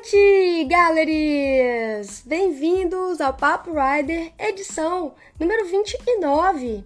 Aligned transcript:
noite, 0.00 0.64
galeries! 0.64 2.22
Bem-vindos 2.24 3.20
ao 3.20 3.34
Papo 3.34 3.70
Rider, 3.70 4.32
edição 4.38 5.12
número 5.38 5.66
29. 5.66 6.82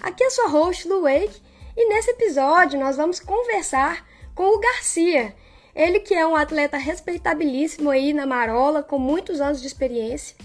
Aqui 0.00 0.24
é 0.24 0.30
sua 0.30 0.48
host, 0.48 0.88
Lu 0.88 1.02
Wake, 1.02 1.40
e 1.76 1.88
nesse 1.88 2.10
episódio 2.10 2.78
nós 2.80 2.96
vamos 2.96 3.20
conversar 3.20 4.04
com 4.34 4.56
o 4.56 4.58
Garcia. 4.58 5.32
Ele 5.76 6.00
que 6.00 6.12
é 6.12 6.26
um 6.26 6.34
atleta 6.34 6.76
respeitabilíssimo 6.76 7.88
aí 7.88 8.12
na 8.12 8.26
Marola, 8.26 8.82
com 8.82 8.98
muitos 8.98 9.40
anos 9.40 9.60
de 9.60 9.68
experiência. 9.68 10.36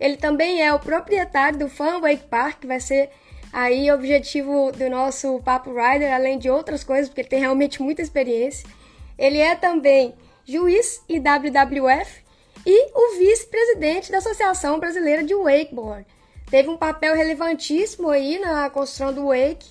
Ele 0.00 0.16
também 0.16 0.60
é 0.60 0.74
o 0.74 0.80
proprietário 0.80 1.60
do 1.60 1.68
Fan 1.68 2.00
Wake 2.00 2.26
Park, 2.26 2.60
que 2.62 2.66
vai 2.66 2.80
ser 2.80 3.08
aí 3.52 3.88
objetivo 3.92 4.72
do 4.72 4.90
nosso 4.90 5.40
Papo 5.44 5.70
Rider, 5.70 6.12
além 6.12 6.38
de 6.38 6.50
outras 6.50 6.82
coisas, 6.82 7.08
porque 7.08 7.20
ele 7.20 7.28
tem 7.28 7.40
realmente 7.40 7.80
muita 7.80 8.02
experiência. 8.02 8.68
Ele 9.16 9.38
é 9.38 9.54
também 9.54 10.14
juiz 10.48 11.04
e 11.06 11.20
WWF 11.20 12.24
e 12.64 12.90
o 12.94 13.18
vice-presidente 13.18 14.10
da 14.10 14.16
Associação 14.16 14.80
Brasileira 14.80 15.22
de 15.22 15.34
Wakeboard. 15.34 16.06
Teve 16.50 16.70
um 16.70 16.78
papel 16.78 17.14
relevantíssimo 17.14 18.08
aí 18.08 18.38
na 18.38 18.70
construção 18.70 19.12
do 19.12 19.26
wake 19.26 19.68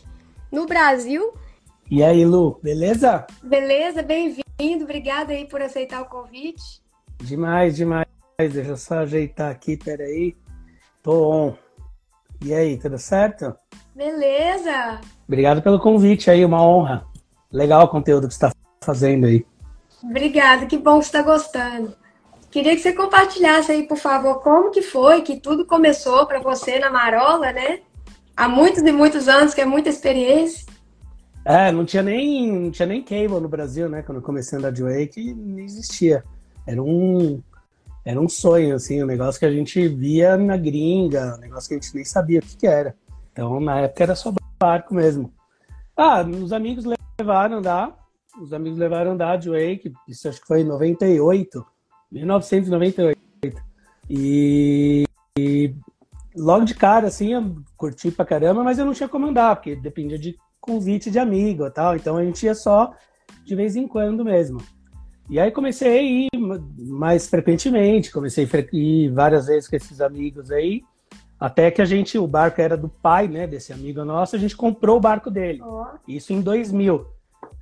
no 0.51 0.67
Brasil. 0.67 1.33
E 1.89 2.03
aí, 2.03 2.23
Lu, 2.23 2.59
beleza? 2.61 3.25
Beleza, 3.41 4.03
bem-vindo. 4.03 4.83
Obrigada 4.83 5.33
aí 5.33 5.47
por 5.47 5.63
aceitar 5.63 5.99
o 6.03 6.05
convite. 6.05 6.83
Demais, 7.23 7.75
demais. 7.75 8.05
Deixa 8.37 8.69
eu 8.69 8.77
só 8.77 8.99
ajeitar 8.99 9.49
aqui, 9.49 9.77
peraí. 9.77 10.37
Tô 11.01 11.31
on. 11.31 11.55
E 12.45 12.53
aí, 12.53 12.77
tudo 12.77 12.99
certo? 12.99 13.55
Beleza. 13.95 15.01
Obrigado 15.27 15.59
pelo 15.63 15.79
convite 15.79 16.29
aí, 16.29 16.45
uma 16.45 16.61
honra. 16.61 17.03
Legal 17.51 17.83
o 17.83 17.87
conteúdo 17.87 18.27
que 18.27 18.35
você 18.35 18.45
está 18.45 18.55
fazendo 18.83 19.25
aí. 19.25 19.43
Obrigada, 20.03 20.65
que 20.65 20.77
bom 20.77 20.99
que 20.99 21.05
está 21.05 21.21
gostando. 21.21 21.95
Queria 22.49 22.75
que 22.75 22.81
você 22.81 22.93
compartilhasse 22.93 23.71
aí, 23.71 23.87
por 23.87 23.97
favor, 23.97 24.41
como 24.41 24.71
que 24.71 24.81
foi 24.81 25.21
que 25.21 25.39
tudo 25.39 25.65
começou 25.65 26.25
para 26.25 26.39
você 26.39 26.79
na 26.79 26.89
Marola, 26.89 27.51
né? 27.51 27.81
Há 28.35 28.47
muitos 28.47 28.81
e 28.81 28.91
muitos 28.91 29.27
anos, 29.27 29.53
que 29.53 29.61
é 29.61 29.65
muita 29.65 29.89
experiência. 29.89 30.65
É, 31.43 31.71
não 31.71 31.85
tinha 31.85 32.03
nem, 32.03 32.51
não 32.51 32.71
tinha 32.71 32.85
nem 32.85 33.01
cable 33.01 33.39
no 33.39 33.47
Brasil, 33.47 33.89
né? 33.89 34.01
Quando 34.01 34.17
eu 34.17 34.21
comecei 34.21 34.57
a 34.57 34.59
andar 34.59 34.71
de 34.71 34.83
wake, 34.83 35.33
não 35.33 35.59
existia. 35.59 36.23
Era 36.65 36.81
um, 36.81 37.41
era 38.03 38.19
um 38.19 38.29
sonho, 38.29 38.75
assim, 38.75 39.01
um 39.01 39.05
negócio 39.05 39.39
que 39.39 39.45
a 39.45 39.51
gente 39.51 39.87
via 39.87 40.37
na 40.37 40.57
gringa, 40.57 41.35
um 41.37 41.39
negócio 41.39 41.69
que 41.69 41.75
a 41.75 41.77
gente 41.79 41.95
nem 41.95 42.05
sabia 42.05 42.39
o 42.39 42.41
que, 42.41 42.57
que 42.57 42.67
era. 42.67 42.95
Então, 43.31 43.59
na 43.59 43.81
época 43.81 44.03
era 44.03 44.15
só 44.15 44.33
barco 44.59 44.93
mesmo. 44.93 45.33
Ah, 45.95 46.21
os 46.21 46.53
amigos 46.53 46.85
levaram 47.19 47.57
andar, 47.57 47.95
os 48.41 48.53
amigos 48.53 48.77
levaram 48.77 49.11
a 49.11 49.13
andar 49.13 49.37
de 49.37 49.49
wake, 49.49 49.93
isso 50.07 50.27
acho 50.27 50.41
que 50.41 50.47
foi 50.47 50.61
em 50.61 50.65
98, 50.65 51.65
1998. 52.11 53.17
E, 54.09 55.05
e 55.37 55.75
logo 56.35 56.65
de 56.65 56.75
cara, 56.75 57.07
assim, 57.07 57.33
eu 57.33 57.55
curti 57.75 58.11
pra 58.11 58.25
caramba, 58.25 58.63
mas 58.63 58.79
eu 58.79 58.85
não 58.85 58.93
tinha 58.93 59.09
como 59.09 59.27
andar, 59.27 59.55
porque 59.55 59.75
dependia 59.75 60.17
de 60.17 60.35
convite 60.59 61.09
de 61.09 61.19
amigo 61.19 61.65
e 61.65 61.71
tal, 61.71 61.95
então 61.95 62.17
a 62.17 62.23
gente 62.23 62.45
ia 62.45 62.55
só 62.55 62.93
de 63.45 63.55
vez 63.55 63.75
em 63.75 63.87
quando 63.87 64.23
mesmo. 64.23 64.61
E 65.29 65.39
aí 65.39 65.51
comecei 65.51 65.99
a 65.99 66.01
ir 66.01 66.29
mais 66.77 67.27
frequentemente, 67.27 68.11
comecei 68.11 68.45
a 68.45 68.75
ir 68.75 69.09
várias 69.09 69.47
vezes 69.47 69.69
com 69.69 69.75
esses 69.75 69.99
amigos 69.99 70.51
aí, 70.51 70.81
até 71.39 71.69
que 71.69 71.81
a 71.81 71.85
gente, 71.85 72.17
o 72.17 72.25
barco 72.25 72.61
era 72.61 72.77
do 72.77 72.89
pai, 72.89 73.27
né, 73.27 73.45
desse 73.45 73.71
amigo 73.71 74.03
nosso, 74.03 74.35
a 74.35 74.39
gente 74.39 74.55
comprou 74.55 74.97
o 74.97 75.01
barco 75.01 75.29
dele. 75.29 75.61
Oh. 75.61 75.85
Isso 76.07 76.33
em 76.33 76.41
2000. 76.41 77.16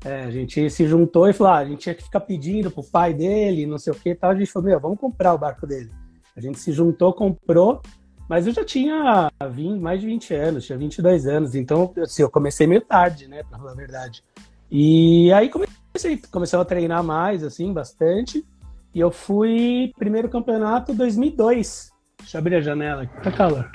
É, 0.05 0.21
a 0.21 0.29
gente 0.29 0.69
se 0.69 0.85
juntou 0.85 1.27
e 1.27 1.33
falou, 1.33 1.53
ah, 1.53 1.57
a 1.57 1.65
gente 1.65 1.79
tinha 1.79 1.95
que 1.95 2.03
ficar 2.03 2.19
pedindo 2.19 2.69
pro 2.69 2.83
pai 2.83 3.11
dele, 3.11 3.65
não 3.65 3.79
sei 3.79 3.91
o 3.91 3.95
que 3.95 4.09
e 4.11 4.15
tal. 4.15 4.29
A 4.29 4.35
gente 4.35 4.51
falou, 4.51 4.69
meu, 4.69 4.79
vamos 4.79 4.99
comprar 4.99 5.33
o 5.33 5.37
barco 5.37 5.65
dele. 5.65 5.89
A 6.37 6.39
gente 6.39 6.59
se 6.59 6.71
juntou, 6.71 7.11
comprou, 7.11 7.81
mas 8.29 8.45
eu 8.45 8.53
já 8.53 8.63
tinha 8.63 9.31
20, 9.51 9.79
mais 9.81 9.99
de 9.99 10.05
20 10.05 10.33
anos, 10.35 10.65
tinha 10.65 10.77
22 10.77 11.25
anos, 11.25 11.55
então 11.55 11.91
assim, 11.97 12.21
eu 12.21 12.29
comecei 12.29 12.67
meio 12.67 12.81
tarde, 12.81 13.27
né, 13.27 13.41
pra 13.43 13.57
falar 13.57 13.71
a 13.71 13.75
verdade. 13.75 14.23
E 14.69 15.33
aí 15.33 15.49
comecei, 15.49 16.21
comecei 16.31 16.59
a 16.59 16.65
treinar 16.65 17.03
mais, 17.03 17.43
assim, 17.43 17.73
bastante, 17.73 18.45
e 18.93 18.99
eu 18.99 19.09
fui 19.09 19.91
primeiro 19.97 20.29
campeonato 20.29 20.93
2002. 20.93 21.91
Deixa 22.19 22.37
eu 22.37 22.39
abrir 22.39 22.55
a 22.57 22.61
janela 22.61 23.07
tá 23.23 23.31
calor. 23.31 23.71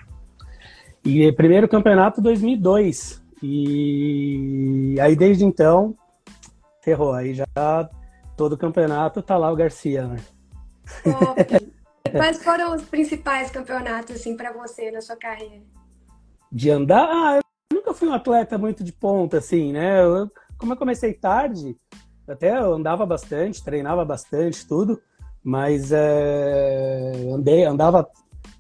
E 1.04 1.32
primeiro 1.32 1.68
campeonato 1.68 2.20
2002. 2.20 3.20
E 3.42 4.96
aí 5.00 5.16
desde 5.16 5.44
então 5.44 5.96
ferrou. 6.80 7.12
Aí 7.12 7.34
já 7.34 7.46
todo 8.36 8.56
campeonato 8.56 9.22
tá 9.22 9.36
lá 9.36 9.50
o 9.50 9.56
Garcia, 9.56 10.06
né? 10.06 10.16
Top. 11.04 11.70
Quais 12.10 12.42
foram 12.42 12.74
os 12.74 12.82
principais 12.82 13.50
campeonatos, 13.50 14.16
assim, 14.16 14.36
para 14.36 14.52
você 14.52 14.90
na 14.90 15.00
sua 15.00 15.16
carreira? 15.16 15.62
De 16.50 16.70
andar? 16.70 17.08
Ah, 17.08 17.36
eu 17.36 17.76
nunca 17.76 17.94
fui 17.94 18.08
um 18.08 18.14
atleta 18.14 18.58
muito 18.58 18.82
de 18.82 18.92
ponta, 18.92 19.38
assim, 19.38 19.72
né? 19.72 20.02
Eu, 20.02 20.30
como 20.58 20.72
eu 20.72 20.76
comecei 20.76 21.12
tarde, 21.12 21.76
até 22.26 22.58
eu 22.58 22.74
andava 22.74 23.06
bastante, 23.06 23.62
treinava 23.62 24.04
bastante, 24.04 24.66
tudo, 24.66 25.00
mas 25.44 25.92
é, 25.92 27.12
andei, 27.32 27.64
andava 27.64 28.08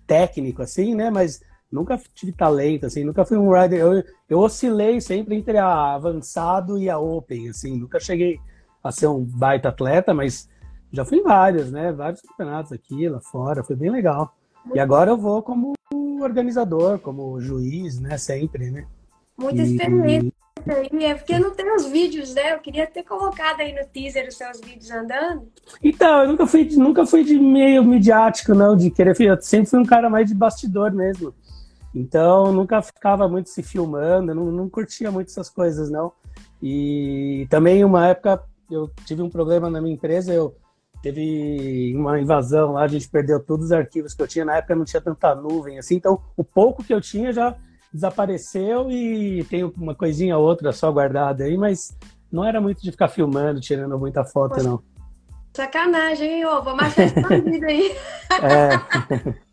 técnico, 0.06 0.62
assim, 0.62 0.94
né? 0.94 1.10
Mas 1.10 1.40
nunca 1.70 2.00
tive 2.14 2.32
talento, 2.32 2.86
assim, 2.86 3.04
nunca 3.04 3.24
fui 3.24 3.38
um 3.38 3.52
rider. 3.52 3.80
Eu, 3.80 4.04
eu 4.28 4.38
oscilei 4.38 5.00
sempre 5.00 5.36
entre 5.36 5.58
a 5.58 5.94
avançado 5.94 6.78
e 6.78 6.90
a 6.90 6.98
open, 6.98 7.48
assim, 7.48 7.78
nunca 7.78 8.00
cheguei 8.00 8.38
a 8.82 8.90
ser 8.90 9.06
um 9.06 9.22
baita 9.24 9.68
atleta, 9.68 10.12
mas 10.14 10.48
já 10.92 11.04
fui 11.04 11.18
em 11.18 11.22
vários, 11.22 11.70
né? 11.70 11.92
Vários 11.92 12.20
campeonatos 12.22 12.72
aqui, 12.72 13.08
lá 13.08 13.20
fora, 13.20 13.62
foi 13.62 13.76
bem 13.76 13.90
legal. 13.90 14.34
E 14.74 14.78
agora 14.78 15.10
eu 15.10 15.16
vou 15.16 15.42
como 15.42 15.72
organizador, 16.20 16.98
como 16.98 17.40
juiz, 17.40 17.98
né? 18.00 18.18
Sempre, 18.18 18.70
né? 18.70 18.86
Muita 19.38 19.62
experiência 19.62 20.32
aí, 20.68 21.04
é 21.04 21.14
porque 21.14 21.38
não 21.38 21.54
tem 21.54 21.74
os 21.74 21.86
vídeos, 21.86 22.34
né? 22.34 22.52
Eu 22.52 22.58
queria 22.58 22.86
ter 22.86 23.02
colocado 23.02 23.60
aí 23.60 23.72
no 23.72 23.86
teaser 23.86 24.28
os 24.28 24.36
seus 24.36 24.60
vídeos 24.60 24.90
andando. 24.90 25.48
Então, 25.82 26.22
eu 26.22 26.28
nunca 26.28 26.46
fui, 26.46 26.68
nunca 26.76 27.06
fui 27.06 27.24
de 27.24 27.38
meio 27.38 27.82
midiático, 27.84 28.54
não, 28.54 28.76
de 28.76 28.90
querer. 28.90 29.18
Eu 29.18 29.40
sempre 29.40 29.70
fui 29.70 29.78
um 29.78 29.86
cara 29.86 30.10
mais 30.10 30.28
de 30.28 30.34
bastidor 30.34 30.92
mesmo. 30.92 31.34
Então, 31.94 32.52
nunca 32.52 32.80
ficava 32.82 33.28
muito 33.28 33.50
se 33.50 33.62
filmando, 33.62 34.34
não, 34.34 34.46
não 34.46 34.68
curtia 34.68 35.10
muito 35.10 35.28
essas 35.28 35.50
coisas, 35.50 35.90
não. 35.90 36.12
E 36.62 37.46
também, 37.50 37.84
uma 37.84 38.08
época, 38.08 38.42
eu 38.70 38.90
tive 39.04 39.22
um 39.22 39.30
problema 39.30 39.68
na 39.68 39.80
minha 39.80 39.94
empresa, 39.94 40.32
eu 40.32 40.56
teve 41.02 41.94
uma 41.96 42.20
invasão 42.20 42.72
lá, 42.72 42.82
a 42.82 42.88
gente 42.88 43.08
perdeu 43.08 43.40
todos 43.40 43.66
os 43.66 43.72
arquivos 43.72 44.14
que 44.14 44.22
eu 44.22 44.28
tinha. 44.28 44.44
Na 44.44 44.56
época 44.56 44.74
não 44.76 44.84
tinha 44.84 45.00
tanta 45.00 45.34
nuvem, 45.34 45.78
assim, 45.78 45.96
então 45.96 46.22
o 46.36 46.44
pouco 46.44 46.84
que 46.84 46.94
eu 46.94 47.00
tinha 47.00 47.32
já 47.32 47.56
desapareceu 47.92 48.90
e 48.90 49.44
tem 49.44 49.64
uma 49.64 49.94
coisinha 49.94 50.36
ou 50.38 50.46
outra 50.46 50.72
só 50.72 50.92
guardada 50.92 51.44
aí, 51.44 51.56
mas 51.56 51.96
não 52.30 52.44
era 52.44 52.60
muito 52.60 52.82
de 52.82 52.90
ficar 52.92 53.08
filmando, 53.08 53.60
tirando 53.60 53.98
muita 53.98 54.24
foto, 54.24 54.54
Poxa, 54.54 54.68
não. 54.68 54.82
Sacanagem, 55.56 56.34
hein? 56.34 56.46
Ô, 56.46 56.62
vou 56.62 56.76
marcar 56.76 57.06
escondido 57.06 57.66
aí. 57.66 57.96
É. 58.42 59.40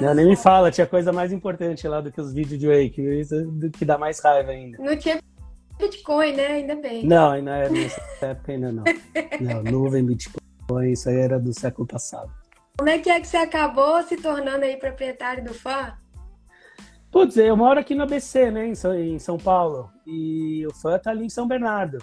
Não, 0.00 0.14
nem 0.14 0.26
me 0.26 0.36
fala, 0.36 0.70
tinha 0.70 0.86
coisa 0.86 1.12
mais 1.12 1.30
importante 1.30 1.86
lá 1.86 2.00
do 2.00 2.10
que 2.10 2.20
os 2.20 2.32
vídeos 2.32 2.58
de 2.58 2.66
Wake, 2.66 3.02
isso 3.20 3.34
que 3.76 3.84
dá 3.84 3.98
mais 3.98 4.18
raiva 4.18 4.50
ainda. 4.50 4.78
Não 4.78 4.96
tinha 4.96 5.20
Bitcoin, 5.78 6.32
né? 6.32 6.46
Ainda 6.46 6.74
bem. 6.74 7.06
Não, 7.06 7.32
ainda 7.32 7.56
é 7.56 7.68
nessa 7.68 8.00
época 8.26 8.52
ainda 8.52 8.72
não. 8.72 8.84
Não, 9.40 9.62
nuvem, 9.62 10.04
Bitcoin, 10.04 10.90
isso 10.90 11.08
aí 11.08 11.16
era 11.16 11.38
do 11.38 11.52
século 11.52 11.86
passado. 11.86 12.32
Como 12.78 12.88
é 12.88 12.98
que 12.98 13.10
é 13.10 13.20
que 13.20 13.26
você 13.26 13.36
acabou 13.36 14.02
se 14.02 14.16
tornando 14.16 14.64
aí 14.64 14.76
proprietário 14.76 15.44
do 15.44 15.52
FAM? 15.52 15.94
Putz, 17.10 17.36
eu 17.36 17.56
moro 17.56 17.80
aqui 17.80 17.94
no 17.94 18.02
ABC, 18.02 18.50
né, 18.50 18.66
em 18.66 19.18
São 19.18 19.38
Paulo, 19.38 19.90
e 20.06 20.66
o 20.66 20.74
FAM 20.74 20.98
tá 20.98 21.10
ali 21.10 21.24
em 21.24 21.30
São 21.30 21.48
Bernardo. 21.48 21.98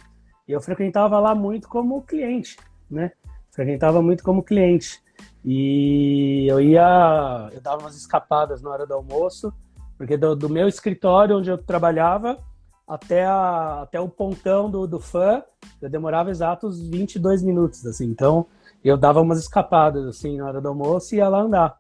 E 0.48 0.52
eu 0.52 0.62
frequentava 0.62 1.20
lá 1.20 1.34
muito 1.34 1.68
como 1.68 2.02
cliente, 2.04 2.58
né? 2.90 3.12
Frequentava 3.52 4.02
muito 4.02 4.24
como 4.24 4.44
cliente. 4.44 5.02
E 5.46 6.48
eu 6.50 6.60
ia, 6.60 7.50
eu 7.54 7.62
dava 7.62 7.82
umas 7.82 7.96
escapadas 7.96 8.64
na 8.64 8.72
hora 8.72 8.88
do 8.88 8.96
almoço, 8.96 9.54
porque 9.96 10.18
do, 10.18 10.36
do 10.36 10.50
meu 10.50 10.68
escritório 10.68 11.38
onde 11.38 11.52
eu 11.52 11.58
trabalhava 11.58 12.40
até, 12.88 13.26
a, 13.26 13.84
até 13.84 14.00
o 14.00 14.10
pontão 14.10 14.72
do, 14.72 14.88
do 14.88 15.00
fã, 15.00 15.44
eu 15.80 15.88
demorava 15.88 16.32
exatos 16.32 16.82
22 16.90 17.44
minutos, 17.44 17.86
assim. 17.86 18.06
Então, 18.06 18.48
eu 18.84 18.98
dava 18.98 19.22
umas 19.22 19.40
escapadas, 19.40 20.08
assim, 20.08 20.38
na 20.38 20.48
hora 20.48 20.60
do 20.60 20.68
almoço 20.68 21.14
e 21.14 21.20
ia 21.20 21.30
lá 21.30 21.42
andar. 21.42 21.78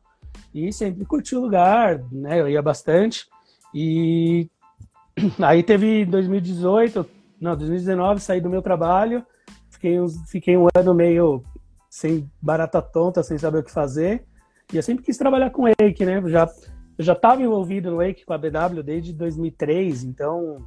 E 0.54 0.72
sempre 0.72 1.04
curti 1.04 1.36
o 1.36 1.42
lugar, 1.42 2.04
né? 2.12 2.40
Eu 2.40 2.48
ia 2.48 2.62
bastante. 2.62 3.26
E 3.74 4.48
aí 5.42 5.64
teve 5.64 6.06
2018, 6.06 7.04
não, 7.42 7.56
2019, 7.56 8.22
saí 8.22 8.40
do 8.40 8.50
meu 8.50 8.62
trabalho, 8.62 9.26
fiquei, 9.70 9.98
fiquei 10.28 10.56
um 10.56 10.68
ano 10.76 10.94
meio 10.94 11.44
sem 11.95 12.30
barata 12.42 12.81
tonta, 12.81 13.24
sem 13.24 13.38
saber 13.38 13.59
o 13.59 13.63
que 13.63 13.71
fazer. 13.71 14.25
E 14.74 14.75
eu 14.75 14.83
sempre 14.83 15.06
quis 15.06 15.18
trabalhar 15.18 15.50
com 15.50 15.63
Wake, 15.63 16.06
né? 16.06 16.18
Eu 16.18 16.27
já 16.27 16.45
eu 16.97 17.06
já 17.06 17.13
estava 17.13 17.42
envolvido 17.42 17.89
no 17.89 17.97
Wake 17.97 18.25
com 18.25 18.33
a 18.33 18.38
BW 18.38 18.83
desde 18.83 19.13
2003, 19.13 20.03
então, 20.03 20.57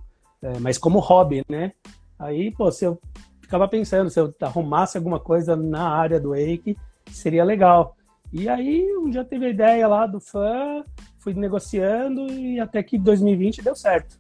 é, 0.40 0.58
mas 0.58 0.78
como 0.78 0.98
hobby, 1.00 1.44
né? 1.46 1.72
Aí, 2.19 2.50
pô, 2.50 2.72
se 2.72 2.86
eu 2.86 2.98
ficava 3.42 3.69
pensando, 3.69 4.08
se 4.08 4.19
eu 4.19 4.34
arrumasse 4.40 4.96
alguma 4.96 5.20
coisa 5.20 5.54
na 5.54 5.90
área 5.90 6.19
do 6.19 6.30
Wake, 6.30 6.78
seria 7.10 7.44
legal. 7.44 7.94
E 8.32 8.48
aí, 8.48 8.90
um 8.96 9.10
dia 9.10 9.25
teve 9.25 9.46
a 9.46 9.50
ideia 9.50 9.86
lá 9.86 10.06
do 10.06 10.20
fã, 10.20 10.82
fui 11.19 11.34
negociando 11.34 12.26
e 12.32 12.58
até 12.58 12.82
que 12.82 12.98
2020 12.98 13.60
deu 13.60 13.76
certo. 13.76 14.19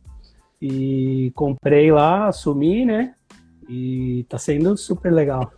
E 0.60 1.32
comprei 1.34 1.90
lá, 1.90 2.28
assumi, 2.28 2.84
né? 2.84 3.14
E 3.66 4.26
tá 4.28 4.36
sendo 4.36 4.76
super 4.76 5.10
legal. 5.10 5.57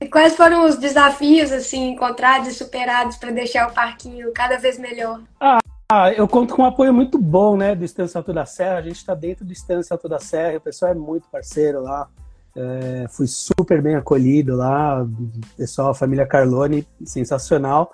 E 0.00 0.06
quais 0.06 0.36
foram 0.36 0.66
os 0.66 0.76
desafios 0.76 1.52
assim 1.52 1.90
encontrados 1.90 2.48
e 2.48 2.54
superados 2.54 3.16
para 3.16 3.30
deixar 3.30 3.68
o 3.68 3.72
parquinho 3.72 4.32
cada 4.32 4.58
vez 4.58 4.78
melhor? 4.78 5.20
Ah, 5.40 6.12
eu 6.16 6.26
conto 6.26 6.54
com 6.54 6.62
um 6.62 6.66
apoio 6.66 6.92
muito 6.92 7.18
bom, 7.18 7.56
né, 7.56 7.74
do 7.74 7.84
Estância 7.84 8.18
Alto 8.18 8.32
da 8.32 8.44
Serra. 8.44 8.78
A 8.78 8.82
gente 8.82 8.96
está 8.96 9.14
dentro 9.14 9.44
do 9.44 9.52
Estância 9.52 9.94
Alto 9.94 10.08
da 10.08 10.18
Serra, 10.18 10.56
o 10.56 10.60
pessoal 10.60 10.92
é 10.92 10.94
muito 10.94 11.28
parceiro 11.28 11.82
lá. 11.82 12.08
É, 12.56 13.06
fui 13.10 13.26
super 13.26 13.82
bem 13.82 13.96
acolhido 13.96 14.56
lá, 14.56 15.06
pessoal, 15.56 15.90
a 15.90 15.94
família 15.94 16.26
Carlone, 16.26 16.86
sensacional. 17.04 17.92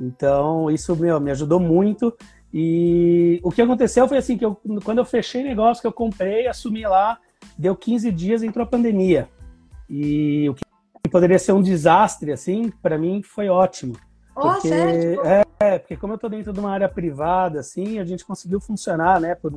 Então, 0.00 0.70
isso 0.70 0.96
meu, 0.96 1.20
me 1.20 1.30
ajudou 1.30 1.60
muito. 1.60 2.16
E 2.52 3.40
o 3.42 3.50
que 3.50 3.62
aconteceu 3.62 4.08
foi 4.08 4.18
assim, 4.18 4.36
que 4.36 4.44
eu, 4.44 4.60
quando 4.84 4.98
eu 4.98 5.04
fechei 5.04 5.42
negócio 5.42 5.80
que 5.80 5.86
eu 5.86 5.92
comprei, 5.92 6.48
assumi 6.48 6.82
lá, 6.82 7.18
deu 7.56 7.76
15 7.76 8.10
dias, 8.10 8.42
entrou 8.42 8.64
a 8.64 8.68
pandemia. 8.68 9.28
E 9.88 10.48
o 10.48 10.54
que 10.54 10.62
poderia 11.08 11.38
ser 11.38 11.52
um 11.52 11.62
desastre, 11.62 12.32
assim, 12.32 12.70
para 12.82 12.98
mim 12.98 13.22
foi 13.22 13.48
ótimo. 13.48 13.96
Oh, 14.34 14.42
porque, 14.42 14.68
sério? 14.68 15.26
É, 15.26 15.44
é, 15.60 15.78
porque 15.78 15.96
como 15.96 16.14
eu 16.14 16.18
tô 16.18 16.28
dentro 16.28 16.52
de 16.52 16.60
uma 16.60 16.70
área 16.70 16.88
privada, 16.88 17.60
assim, 17.60 17.98
a 17.98 18.04
gente 18.04 18.24
conseguiu 18.24 18.60
funcionar, 18.60 19.20
né, 19.20 19.34
por 19.34 19.52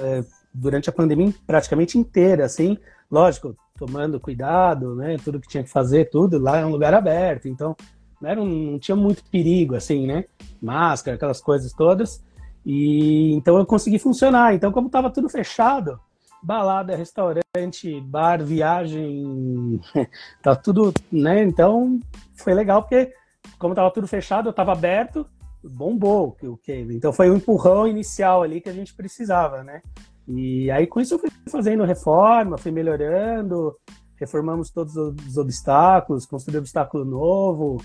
é, 0.00 0.24
durante 0.52 0.88
a 0.88 0.92
pandemia 0.92 1.32
praticamente 1.46 1.98
inteira, 1.98 2.44
assim, 2.44 2.78
lógico, 3.10 3.56
tomando 3.76 4.20
cuidado, 4.20 4.94
né, 4.94 5.16
tudo 5.24 5.40
que 5.40 5.48
tinha 5.48 5.64
que 5.64 5.70
fazer, 5.70 6.10
tudo, 6.10 6.38
lá 6.38 6.58
é 6.58 6.66
um 6.66 6.70
lugar 6.70 6.92
aberto, 6.94 7.48
então 7.48 7.76
né, 8.20 8.34
não, 8.34 8.44
não 8.44 8.78
tinha 8.78 8.96
muito 8.96 9.24
perigo, 9.30 9.74
assim, 9.74 10.06
né, 10.06 10.24
máscara, 10.60 11.16
aquelas 11.16 11.40
coisas 11.40 11.72
todas, 11.72 12.22
e 12.64 13.32
então 13.32 13.56
eu 13.56 13.64
consegui 13.64 13.98
funcionar, 13.98 14.54
então 14.54 14.70
como 14.70 14.90
tava 14.90 15.10
tudo 15.10 15.28
fechado, 15.28 15.98
balada, 16.42 16.96
restaurante, 16.96 18.00
bar, 18.02 18.42
viagem, 18.42 19.80
tá 20.42 20.54
tudo, 20.56 20.92
né, 21.10 21.42
então 21.42 21.98
foi 22.34 22.54
legal 22.54 22.82
porque 22.82 23.12
como 23.58 23.74
tava 23.74 23.90
tudo 23.90 24.06
fechado, 24.06 24.48
eu 24.48 24.52
tava 24.52 24.72
aberto, 24.72 25.26
bombou 25.62 26.36
o 26.42 26.56
Cave. 26.56 26.96
Então 26.96 27.12
foi 27.12 27.30
um 27.30 27.36
empurrão 27.36 27.86
inicial 27.86 28.42
ali 28.42 28.60
que 28.60 28.68
a 28.68 28.72
gente 28.72 28.94
precisava, 28.94 29.62
né? 29.62 29.82
E 30.26 30.70
aí 30.70 30.86
com 30.86 31.00
isso 31.00 31.14
eu 31.14 31.18
fui 31.18 31.30
fazendo 31.48 31.84
reforma, 31.84 32.56
fui 32.56 32.70
melhorando, 32.70 33.76
reformamos 34.16 34.70
todos 34.70 34.96
os 34.96 35.36
obstáculos, 35.36 36.26
construí 36.26 36.56
obstáculo 36.56 37.04
novo 37.04 37.82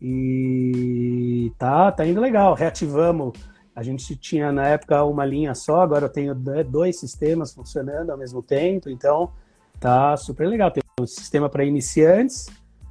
e 0.00 1.52
tá, 1.58 1.92
tá 1.92 2.06
indo 2.06 2.20
legal. 2.20 2.54
Reativamos, 2.54 3.32
a 3.74 3.82
gente 3.82 4.14
tinha 4.16 4.52
na 4.52 4.68
época 4.68 5.02
uma 5.04 5.24
linha 5.24 5.54
só, 5.54 5.80
agora 5.80 6.06
eu 6.06 6.08
tenho 6.08 6.34
dois 6.34 6.98
sistemas 6.98 7.52
funcionando 7.52 8.10
ao 8.10 8.18
mesmo 8.18 8.42
tempo, 8.42 8.88
então 8.88 9.32
tá 9.80 10.16
super 10.16 10.48
legal. 10.48 10.70
Tem 10.70 10.82
um 11.00 11.06
sistema 11.06 11.48
para 11.48 11.64
iniciantes, 11.64 12.46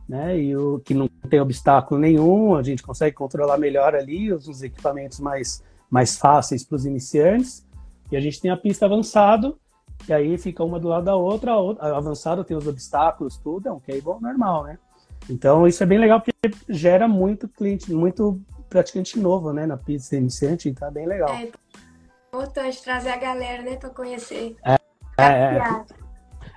né? 0.07 0.37
E 0.37 0.55
o 0.55 0.79
que 0.79 0.93
não 0.93 1.07
tem 1.07 1.39
obstáculo 1.39 1.99
nenhum, 1.99 2.55
a 2.55 2.63
gente 2.63 2.83
consegue 2.83 3.15
controlar 3.15 3.57
melhor 3.57 3.95
ali 3.95 4.33
os 4.33 4.61
equipamentos 4.61 5.19
mais, 5.19 5.63
mais 5.89 6.17
fáceis 6.17 6.65
para 6.65 6.75
os 6.75 6.85
iniciantes. 6.85 7.65
E 8.11 8.17
a 8.17 8.19
gente 8.19 8.41
tem 8.41 8.51
a 8.51 8.57
pista 8.57 8.85
avançado, 8.85 9.57
e 10.07 10.11
aí 10.11 10.37
fica 10.37 10.63
uma 10.63 10.79
do 10.79 10.89
lado 10.89 11.05
da 11.05 11.15
outra, 11.15 11.53
a, 11.53 11.57
outra, 11.57 11.85
a 11.85 11.97
avançado 11.97 12.43
tem 12.43 12.57
os 12.57 12.67
obstáculos, 12.67 13.37
tudo, 13.37 13.69
é 13.69 13.71
um 13.71 13.79
cable 13.79 14.21
normal, 14.21 14.65
né? 14.65 14.77
Então 15.29 15.65
isso 15.65 15.81
é 15.81 15.85
bem 15.85 15.97
legal 15.97 16.19
porque 16.19 16.33
gera 16.67 17.07
muito 17.07 17.47
cliente, 17.47 17.93
muito 17.93 18.41
praticante 18.73 19.19
novo, 19.19 19.53
né, 19.53 19.65
na 19.65 19.77
pista 19.77 20.15
iniciante, 20.15 20.67
então 20.67 20.87
é 20.87 20.91
bem 20.91 21.05
legal. 21.05 21.29
É 21.29 21.51
importante 22.27 22.83
trazer 22.83 23.09
a 23.09 23.17
galera, 23.17 23.61
né, 23.61 23.75
para 23.75 23.89
conhecer. 23.89 24.57
É, 24.65 24.75
é, 25.17 25.57
é. 25.57 25.85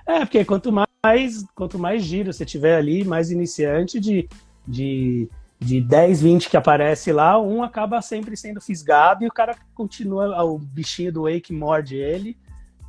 é, 0.07 0.19
porque 0.21 0.43
quanto 0.43 0.71
mais 0.71 0.87
mais, 1.05 1.45
quanto 1.55 1.79
mais 1.79 2.03
giro 2.03 2.33
você 2.33 2.43
tiver 2.43 2.75
ali, 2.75 3.05
mais 3.05 3.31
iniciante 3.31 3.99
de, 3.99 4.27
de, 4.67 5.29
de 5.59 5.79
10, 5.79 6.21
20 6.21 6.49
que 6.49 6.57
aparece 6.57 7.11
lá, 7.13 7.39
um 7.39 7.63
acaba 7.63 8.01
sempre 8.01 8.35
sendo 8.35 8.59
fisgado 8.59 9.23
e 9.23 9.27
o 9.27 9.31
cara 9.31 9.55
continua, 9.73 10.43
o 10.43 10.57
bichinho 10.57 11.13
do 11.13 11.23
Wake 11.23 11.53
morde 11.53 11.95
ele 11.95 12.35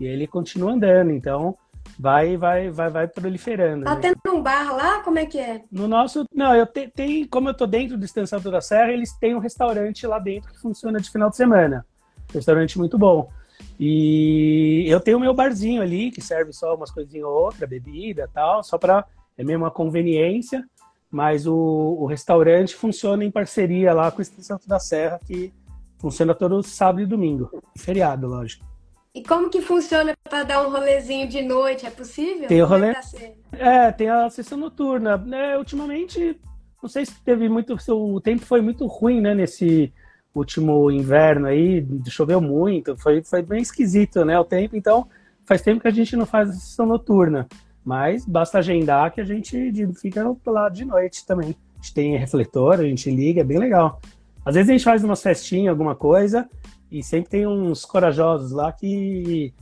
e 0.01 0.07
ele 0.07 0.27
continua 0.27 0.73
andando. 0.73 1.11
Então, 1.11 1.57
vai, 1.99 2.37
vai, 2.37 2.71
vai, 2.71 2.91
vai 2.91 3.09
proliferando. 3.09 3.85
Tá 3.85 3.95
né? 3.97 4.01
tendo 4.01 4.37
um 4.37 4.43
bar 4.43 4.75
lá? 4.75 5.01
Como 5.01 5.19
é 5.19 5.27
que 5.27 5.39
é? 5.39 5.63
No 5.71 5.89
nosso, 5.89 6.25
não, 6.33 6.55
eu 6.55 6.67
te, 6.67 6.89
tem, 6.89 7.27
como 7.27 7.49
eu 7.49 7.55
tô 7.55 7.67
dentro 7.67 7.99
do 7.99 8.05
Estância 8.05 8.39
da 8.39 8.61
Serra, 8.61 8.93
eles 8.93 9.13
têm 9.15 9.35
um 9.35 9.41
restaurante 9.41 10.07
lá 10.07 10.19
dentro 10.19 10.53
que 10.53 10.61
funciona 10.61 11.01
de 11.01 11.11
final 11.11 11.29
de 11.29 11.37
semana. 11.37 11.85
Restaurante 12.33 12.79
muito 12.79 12.97
bom. 12.97 13.31
E 13.81 14.85
eu 14.87 15.01
tenho 15.01 15.19
meu 15.19 15.35
barzinho 15.35 15.83
ali, 15.83 16.11
que 16.11 16.21
serve 16.21 16.53
só 16.53 16.75
umas 16.75 16.91
coisinhas 16.91 17.27
ou 17.27 17.33
outra, 17.33 17.67
bebida 17.67 18.31
tal, 18.33 18.63
só 18.63 18.79
para 18.79 19.05
é 19.37 19.45
mesmo 19.45 19.65
uma 19.65 19.71
conveniência, 19.71 20.65
mas 21.09 21.47
o, 21.47 21.55
o, 21.55 22.07
restaurante 22.07 22.75
funciona 22.75 23.25
em 23.25 23.31
parceria 23.31 23.95
lá 23.95 24.11
com 24.11 24.19
o 24.19 24.23
Estado 24.23 24.67
da 24.67 24.81
Serra, 24.81 25.21
que 25.25 25.53
funciona 25.97 26.35
todo 26.35 26.61
sábado 26.63 27.03
e 27.03 27.07
domingo, 27.07 27.49
feriado, 27.77 28.27
lógico. 28.27 28.68
E 29.19 29.23
como 29.25 29.51
que 29.51 29.61
funciona 29.61 30.15
para 30.23 30.45
dar 30.45 30.65
um 30.65 30.71
rolezinho 30.71 31.27
de 31.27 31.43
noite? 31.43 31.85
É 31.85 31.91
possível? 31.91 32.47
Tem 32.47 32.63
o 32.63 32.65
é 32.65 32.69
rolê. 32.69 32.95
É, 33.53 33.91
tem 33.91 34.09
a 34.09 34.31
sessão 34.31 34.57
noturna. 34.57 35.21
É, 35.33 35.59
ultimamente, 35.59 36.41
não 36.81 36.89
sei 36.89 37.05
se 37.05 37.21
teve 37.25 37.49
muito. 37.49 37.77
O 37.89 38.21
tempo 38.21 38.47
foi 38.47 38.61
muito 38.61 38.87
ruim, 38.87 39.21
né, 39.21 39.35
nesse 39.35 39.93
último 40.33 40.89
inverno 40.89 41.49
aí, 41.49 41.85
choveu 42.07 42.41
muito, 42.41 42.97
foi, 42.97 43.21
foi 43.25 43.43
bem 43.43 43.61
esquisito, 43.61 44.25
né, 44.25 44.39
o 44.39 44.45
tempo, 44.45 44.77
então 44.77 45.09
faz 45.45 45.63
tempo 45.63 45.81
que 45.81 45.89
a 45.89 45.91
gente 45.91 46.15
não 46.15 46.25
faz 46.25 46.51
a 46.51 46.53
sessão 46.53 46.87
noturna, 46.87 47.49
mas 47.85 48.25
basta 48.25 48.59
agendar 48.59 49.13
que 49.13 49.21
a 49.21 49.25
gente 49.25 49.75
fica 50.01 50.23
lá 50.47 50.69
de 50.69 50.85
noite 50.85 51.27
também. 51.27 51.57
A 51.75 51.83
gente 51.83 51.93
tem 51.93 52.17
refletor, 52.17 52.75
a 52.75 52.85
gente 52.85 53.11
liga, 53.11 53.41
é 53.41 53.45
bem 53.45 53.59
legal. 53.59 54.01
Às 54.45 54.55
vezes 54.55 54.71
a 54.71 54.73
gente 54.75 54.85
faz 54.85 55.03
uma 55.03 55.17
festinha, 55.17 55.71
alguma 55.71 55.97
coisa, 55.97 56.49
e 56.91 57.03
sempre 57.03 57.31
tem 57.31 57.47
uns 57.47 57.85
corajosos 57.85 58.53
lá 58.53 58.73
que 58.73 59.53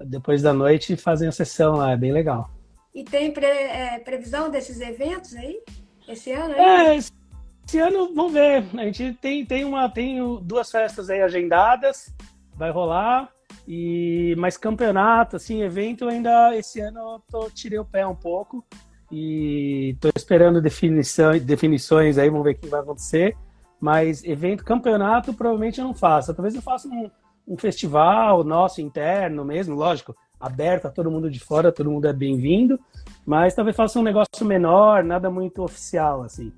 depois 0.00 0.42
da 0.42 0.52
noite 0.52 0.96
fazem 0.96 1.28
a 1.28 1.32
sessão 1.32 1.76
lá, 1.76 1.92
é 1.92 1.96
bem 1.96 2.12
legal. 2.12 2.50
E 2.94 3.04
tem 3.04 3.32
pre, 3.32 3.46
é, 3.46 3.98
previsão 3.98 4.50
desses 4.50 4.80
eventos 4.80 5.34
aí? 5.34 5.60
Esse 6.08 6.32
ano? 6.32 6.54
Aí? 6.54 6.60
É, 6.60 6.96
esse 6.96 7.78
ano, 7.78 8.14
vamos 8.14 8.32
ver. 8.32 8.64
A 8.76 8.84
gente 8.84 9.12
tem, 9.14 9.44
tem, 9.44 9.64
uma, 9.64 9.88
tem 9.88 10.18
duas 10.42 10.70
festas 10.70 11.10
aí 11.10 11.20
agendadas, 11.20 12.14
vai 12.54 12.70
rolar. 12.70 13.30
E 13.66 14.34
mais 14.38 14.56
campeonato, 14.56 15.36
assim, 15.36 15.62
evento 15.62 16.08
ainda 16.08 16.56
esse 16.56 16.80
ano 16.80 16.98
eu 16.98 17.22
tô, 17.30 17.50
tirei 17.50 17.78
o 17.78 17.84
pé 17.84 18.06
um 18.06 18.14
pouco 18.14 18.64
e 19.12 19.96
tô 20.00 20.08
esperando 20.16 20.60
definição, 20.60 21.38
definições 21.38 22.16
aí, 22.18 22.30
vamos 22.30 22.44
ver 22.44 22.52
o 22.52 22.58
que 22.58 22.66
vai 22.66 22.80
acontecer. 22.80 23.36
Mas 23.80 24.24
evento, 24.24 24.64
campeonato, 24.64 25.32
provavelmente 25.32 25.78
eu 25.78 25.84
não 25.84 25.94
faço. 25.94 26.34
Talvez 26.34 26.54
eu 26.54 26.62
faça 26.62 26.88
um, 26.88 27.10
um 27.46 27.56
festival 27.56 28.42
nosso 28.44 28.80
interno 28.80 29.44
mesmo, 29.44 29.74
lógico, 29.74 30.16
aberto 30.40 30.86
a 30.86 30.90
todo 30.90 31.10
mundo 31.10 31.30
de 31.30 31.40
fora, 31.40 31.72
todo 31.72 31.90
mundo 31.90 32.08
é 32.08 32.12
bem-vindo. 32.12 32.78
Mas 33.24 33.54
talvez 33.54 33.76
faça 33.76 33.98
um 33.98 34.02
negócio 34.02 34.44
menor, 34.44 35.04
nada 35.04 35.30
muito 35.30 35.62
oficial, 35.62 36.22
assim. 36.22 36.52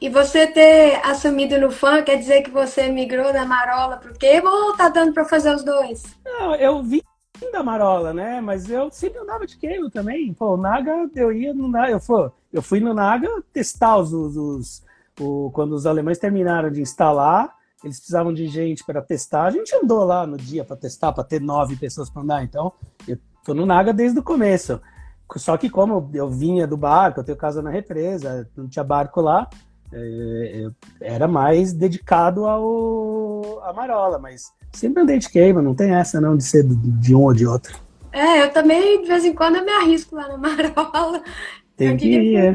E 0.00 0.08
você 0.08 0.46
ter 0.46 1.00
assumido 1.04 1.58
no 1.58 1.70
fã 1.70 2.02
quer 2.02 2.16
dizer 2.16 2.42
que 2.42 2.50
você 2.50 2.88
migrou 2.88 3.32
da 3.32 3.46
Marola 3.46 3.96
pro 3.96 4.12
Cable 4.12 4.46
ou 4.46 4.76
tá 4.76 4.88
dando 4.88 5.14
para 5.14 5.24
fazer 5.24 5.54
os 5.54 5.64
dois? 5.64 6.02
Não, 6.24 6.54
eu 6.54 6.82
vim 6.82 7.00
da 7.50 7.62
Marola, 7.62 8.12
né? 8.12 8.40
Mas 8.40 8.70
eu 8.70 8.90
sempre 8.90 9.18
andava 9.18 9.46
de 9.46 9.56
Cable 9.56 9.90
também. 9.90 10.32
Pô, 10.34 10.54
o 10.54 10.56
Naga, 10.56 11.10
eu 11.16 11.32
ia 11.32 11.54
no 11.54 11.68
Naga, 11.68 11.92
eu, 11.92 12.00
fui, 12.00 12.30
eu 12.52 12.62
fui 12.62 12.80
no 12.80 12.94
Naga 12.94 13.28
testar 13.52 13.96
os, 13.96 14.12
os 14.12 14.82
o, 15.22 15.50
quando 15.52 15.72
os 15.72 15.86
alemães 15.86 16.18
terminaram 16.18 16.70
de 16.70 16.80
instalar, 16.80 17.54
eles 17.84 17.98
precisavam 17.98 18.32
de 18.32 18.46
gente 18.46 18.84
para 18.84 19.02
testar. 19.02 19.46
A 19.46 19.50
gente 19.50 19.74
andou 19.74 20.04
lá 20.04 20.26
no 20.26 20.36
dia 20.36 20.64
para 20.64 20.76
testar, 20.76 21.12
para 21.12 21.24
ter 21.24 21.40
nove 21.40 21.76
pessoas 21.76 22.08
para 22.10 22.22
andar. 22.22 22.44
Então, 22.44 22.72
eu 23.06 23.18
tô 23.44 23.54
no 23.54 23.66
Naga 23.66 23.92
desde 23.92 24.18
o 24.18 24.22
começo. 24.22 24.80
Só 25.36 25.56
que 25.56 25.70
como 25.70 26.10
eu 26.12 26.28
vinha 26.28 26.66
do 26.66 26.76
barco, 26.76 27.20
eu 27.20 27.24
tenho 27.24 27.38
casa 27.38 27.62
na 27.62 27.70
represa, 27.70 28.48
não 28.56 28.68
tinha 28.68 28.84
barco 28.84 29.20
lá, 29.20 29.48
é, 29.92 30.70
era 31.00 31.28
mais 31.28 31.72
dedicado 31.72 32.46
ao 32.46 33.60
a 33.62 33.72
Marola, 33.72 34.18
mas 34.18 34.52
sempre 34.72 35.02
andei 35.02 35.18
de 35.18 35.28
queima, 35.28 35.62
não 35.62 35.74
tem 35.74 35.94
essa 35.94 36.20
não 36.20 36.36
de 36.36 36.44
ser 36.44 36.64
de 36.64 37.14
um 37.14 37.22
ou 37.22 37.34
de 37.34 37.46
outro. 37.46 37.78
É, 38.10 38.42
eu 38.42 38.52
também 38.52 39.02
de 39.02 39.08
vez 39.08 39.24
em 39.24 39.34
quando 39.34 39.56
eu 39.56 39.64
me 39.64 39.72
arrisco 39.72 40.14
lá 40.14 40.28
na 40.28 40.36
Marola. 40.38 41.22
Tem 41.76 41.96
que 41.96 42.08
ir, 42.08 42.36
é. 42.36 42.54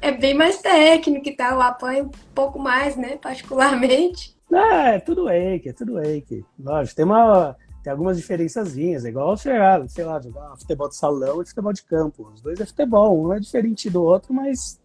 É 0.00 0.12
bem 0.12 0.34
mais 0.34 0.58
técnico 0.58 1.28
e 1.28 1.36
tal, 1.36 1.52
eu 1.52 1.62
apanho 1.62 2.04
um 2.06 2.10
pouco 2.34 2.58
mais, 2.58 2.96
né, 2.96 3.16
particularmente. 3.16 4.36
É, 4.52 4.96
é 4.96 5.00
tudo 5.00 5.24
wake, 5.24 5.68
é 5.68 5.72
tudo 5.72 5.94
wake. 5.94 6.44
Lógico, 6.58 6.96
tem 6.96 7.04
uma 7.04 7.56
tem 7.82 7.92
algumas 7.92 8.16
diferençazinhas, 8.16 9.04
é 9.04 9.08
igual 9.08 9.36
sei 9.36 9.58
lá, 9.58 9.88
sei 9.88 10.04
lá, 10.04 10.20
jogar 10.20 10.56
futebol 10.56 10.88
de 10.88 10.96
salão 10.96 11.40
e 11.40 11.46
futebol 11.46 11.72
de 11.72 11.82
campo. 11.84 12.30
Os 12.34 12.40
dois 12.40 12.60
é 12.60 12.66
futebol, 12.66 13.26
um 13.26 13.32
é 13.32 13.38
diferente 13.38 13.88
do 13.88 14.02
outro, 14.02 14.34
mas 14.34 14.80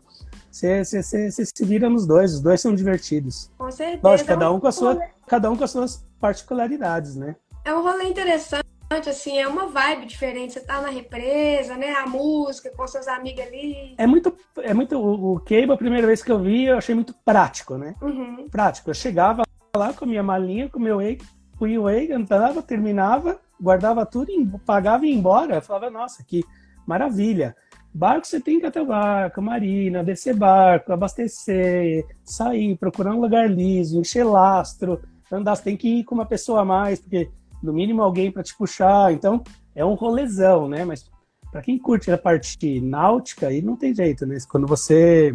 você, 0.51 0.84
se 0.84 1.65
vira 1.65 1.89
nos 1.89 2.05
dois, 2.05 2.34
os 2.36 2.41
dois 2.41 2.62
são 2.62 2.75
divertidos. 2.75 3.50
Com 3.58 3.72
certeza. 3.72 4.00
Lógico, 4.03 4.29
cada 4.29 4.51
um 4.51 4.60
com, 4.60 4.67
a 4.67 4.72
sua, 4.72 5.00
cada 5.27 5.50
um 5.50 5.58
com 5.58 5.63
as 5.63 5.72
suas 5.72 6.05
particularidades, 6.20 7.15
né? 7.15 7.36
É 7.65 7.74
um 7.74 7.82
rolê 7.82 8.05
interessante, 8.05 8.65
assim, 9.09 9.38
é 9.38 9.47
uma 9.47 9.67
vibe 9.67 10.05
diferente. 10.05 10.53
Você 10.53 10.62
tá 10.62 10.81
na 10.81 10.89
represa, 10.89 11.75
né? 11.75 11.93
A 11.95 12.07
música 12.07 12.71
com 12.75 12.88
seus 12.88 13.07
amigos 13.07 13.45
ali. 13.45 13.95
É 13.97 14.07
muito. 14.07 14.35
É 14.57 14.73
muito 14.73 14.97
o, 14.97 15.33
o 15.33 15.39
Cable, 15.39 15.71
a 15.71 15.77
primeira 15.77 16.07
vez 16.07 16.23
que 16.23 16.31
eu 16.31 16.39
vi, 16.39 16.65
eu 16.65 16.77
achei 16.77 16.93
muito 16.93 17.13
prático, 17.25 17.77
né? 17.77 17.95
Uhum. 18.01 18.47
Prático. 18.50 18.89
Eu 18.89 18.93
chegava 18.93 19.43
lá 19.75 19.93
com 19.93 20.05
a 20.05 20.07
minha 20.07 20.23
malinha, 20.23 20.69
com 20.69 20.79
o 20.79 20.81
meu 20.81 20.97
wake, 20.97 21.25
fui 21.57 21.77
o 21.77 21.83
wake, 21.83 22.12
entrava, 22.12 22.62
terminava, 22.62 23.39
guardava 23.59 24.05
tudo, 24.05 24.31
pagava 24.65 25.05
e 25.05 25.09
ia 25.09 25.15
embora. 25.15 25.55
Eu 25.55 25.62
falava, 25.62 25.89
nossa, 25.89 26.23
que 26.23 26.43
maravilha. 26.85 27.55
Barco 27.93 28.25
você 28.25 28.39
tem 28.39 28.59
que 28.59 28.65
ir 28.65 28.69
até 28.69 28.81
o 28.81 28.88
barco, 28.88 29.41
marina, 29.41 30.03
descer 30.03 30.35
barco, 30.35 30.91
abastecer, 30.91 32.05
sair, 32.23 32.75
procurar 32.75 33.13
um 33.13 33.21
lugar 33.21 33.50
liso, 33.50 34.00
encher 34.00 34.23
lastro, 34.23 35.00
andar. 35.31 35.55
Você 35.55 35.63
tem 35.63 35.77
que 35.77 36.00
ir 36.00 36.03
com 36.03 36.15
uma 36.15 36.25
pessoa 36.25 36.62
a 36.62 36.65
mais, 36.65 37.00
porque 37.00 37.29
no 37.63 37.72
mínimo 37.74 38.01
alguém 38.01 38.32
para 38.32 38.43
te 38.43 38.55
puxar. 38.55 39.13
Então 39.13 39.41
é 39.74 39.84
um 39.86 39.93
rolezão, 39.93 40.67
né? 40.67 40.84
Mas 40.84 41.10
para 41.51 41.62
quem 41.62 41.79
curte 41.79 42.12
a 42.12 42.17
parte 42.17 42.82
náutica, 42.82 43.48
aí 43.48 43.62
não 43.62 43.75
tem 43.75 43.96
jeito, 43.96 44.25
né? 44.25 44.38
Quando 44.50 44.67
você 44.67 45.34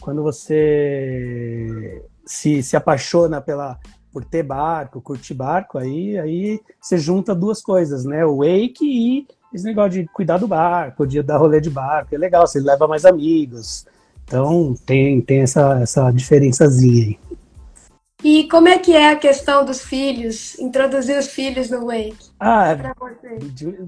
quando 0.00 0.22
você 0.22 2.04
se, 2.24 2.62
se 2.62 2.76
apaixona 2.76 3.40
pela 3.40 3.78
por 4.12 4.24
ter 4.24 4.42
barco, 4.42 5.02
curtir 5.02 5.34
barco, 5.34 5.76
aí 5.76 6.18
aí 6.18 6.60
você 6.80 6.96
junta 6.96 7.34
duas 7.34 7.60
coisas, 7.60 8.04
né? 8.04 8.24
O 8.24 8.38
wake 8.38 8.84
e 8.84 9.26
esse 9.52 9.64
negócio 9.64 10.02
de 10.02 10.06
cuidar 10.08 10.38
do 10.38 10.46
barco, 10.46 11.06
de 11.06 11.22
dar 11.22 11.38
rolê 11.38 11.60
de 11.60 11.70
barco, 11.70 12.14
é 12.14 12.18
legal, 12.18 12.46
você 12.46 12.60
leva 12.60 12.86
mais 12.86 13.04
amigos. 13.04 13.86
Então 14.24 14.74
tem, 14.84 15.20
tem 15.22 15.40
essa, 15.40 15.80
essa 15.80 16.10
diferençazinha 16.10 17.06
aí. 17.06 17.18
E 18.22 18.48
como 18.48 18.66
é 18.66 18.78
que 18.78 18.96
é 18.96 19.12
a 19.12 19.16
questão 19.16 19.64
dos 19.64 19.80
filhos, 19.80 20.58
introduzir 20.58 21.16
os 21.18 21.28
filhos 21.28 21.70
no 21.70 21.86
Wake? 21.86 22.30
Ah, 22.40 22.72
é, 22.72 22.92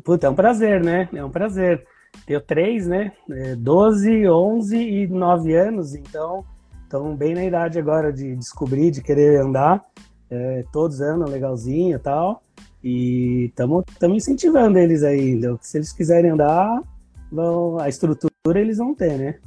puta, 0.05 0.27
é 0.27 0.31
um 0.31 0.35
prazer, 0.35 0.83
né? 0.83 1.09
É 1.13 1.25
um 1.25 1.31
prazer. 1.31 1.85
Tenho 2.27 2.41
três, 2.41 2.87
né? 2.87 3.13
É, 3.29 3.57
12, 3.57 4.29
11 4.29 4.77
e 4.77 5.07
9 5.09 5.55
anos, 5.55 5.95
então 5.95 6.45
estão 6.85 7.15
bem 7.17 7.35
na 7.35 7.45
idade 7.45 7.79
agora 7.79 8.13
de 8.13 8.37
descobrir, 8.37 8.91
de 8.91 9.03
querer 9.03 9.41
andar. 9.41 9.85
É, 10.31 10.65
todos 10.73 11.01
andam 11.01 11.29
legalzinho 11.29 11.97
e 11.97 12.01
tal. 12.01 12.43
E 12.83 13.47
estamos 13.47 13.85
incentivando 14.17 14.79
eles 14.79 15.03
aí. 15.03 15.41
Se 15.61 15.79
eles 15.79 15.93
quiserem 15.93 16.31
andar, 16.31 16.81
vão, 17.31 17.79
a 17.81 17.89
estrutura 17.89 18.31
eles 18.61 18.79
vão 18.79 18.95
ter, 18.95 19.19
né? 19.19 19.39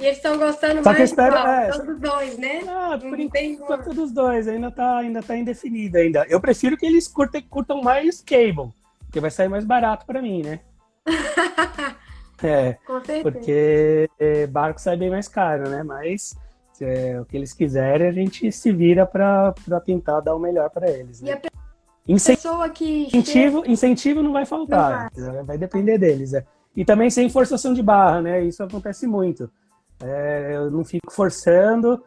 E 0.00 0.06
eles 0.06 0.16
estão 0.16 0.38
gostando 0.38 0.82
Só 0.82 0.92
mais 0.92 0.96
que 0.96 1.02
espero, 1.02 1.36
é, 1.36 1.70
dos 1.70 2.00
dois, 2.00 2.38
né? 2.38 2.62
Ah, 2.66 2.98
por 2.98 3.20
enquanto 3.20 3.94
dos 3.94 4.10
dois, 4.10 4.48
ainda 4.48 4.70
tá, 4.70 4.96
ainda 4.96 5.22
tá 5.22 5.36
indefinido 5.36 5.98
ainda. 5.98 6.24
Eu 6.26 6.40
prefiro 6.40 6.74
que 6.74 6.86
eles 6.86 7.06
curtem, 7.06 7.42
curtam 7.42 7.82
mais 7.82 8.22
cable, 8.22 8.72
porque 9.00 9.20
vai 9.20 9.30
sair 9.30 9.48
mais 9.48 9.64
barato 9.64 10.06
para 10.06 10.22
mim, 10.22 10.42
né? 10.42 10.60
é, 12.42 12.78
Com 12.86 13.04
certeza. 13.04 13.22
porque 13.22 14.08
é, 14.18 14.46
barco 14.46 14.80
sai 14.80 14.96
bem 14.96 15.10
mais 15.10 15.28
caro, 15.28 15.68
né? 15.68 15.82
Mas 15.82 16.34
é, 16.80 17.20
o 17.20 17.26
que 17.26 17.36
eles 17.36 17.52
quiserem, 17.52 18.08
a 18.08 18.12
gente 18.12 18.50
se 18.50 18.72
vira 18.72 19.04
para 19.04 19.52
tentar 19.84 20.20
dar 20.20 20.34
o 20.34 20.38
melhor 20.38 20.70
para 20.70 20.90
eles. 20.90 21.20
Né? 21.20 21.38
E 22.08 22.14
a 22.14 22.16
pessoa 22.16 22.70
que 22.70 23.04
incentivo, 23.08 23.64
incentivo 23.66 24.22
não 24.22 24.32
vai 24.32 24.46
faltar, 24.46 25.10
não 25.14 25.32
vai. 25.34 25.44
vai 25.44 25.58
depender 25.58 25.98
deles. 25.98 26.32
É. 26.32 26.42
E 26.74 26.86
também 26.86 27.10
sem 27.10 27.28
forçação 27.28 27.74
de 27.74 27.82
barra, 27.82 28.22
né? 28.22 28.42
Isso 28.42 28.62
acontece 28.62 29.06
muito. 29.06 29.50
É, 30.02 30.52
eu 30.56 30.70
não 30.70 30.84
fico 30.84 31.12
forçando. 31.12 32.02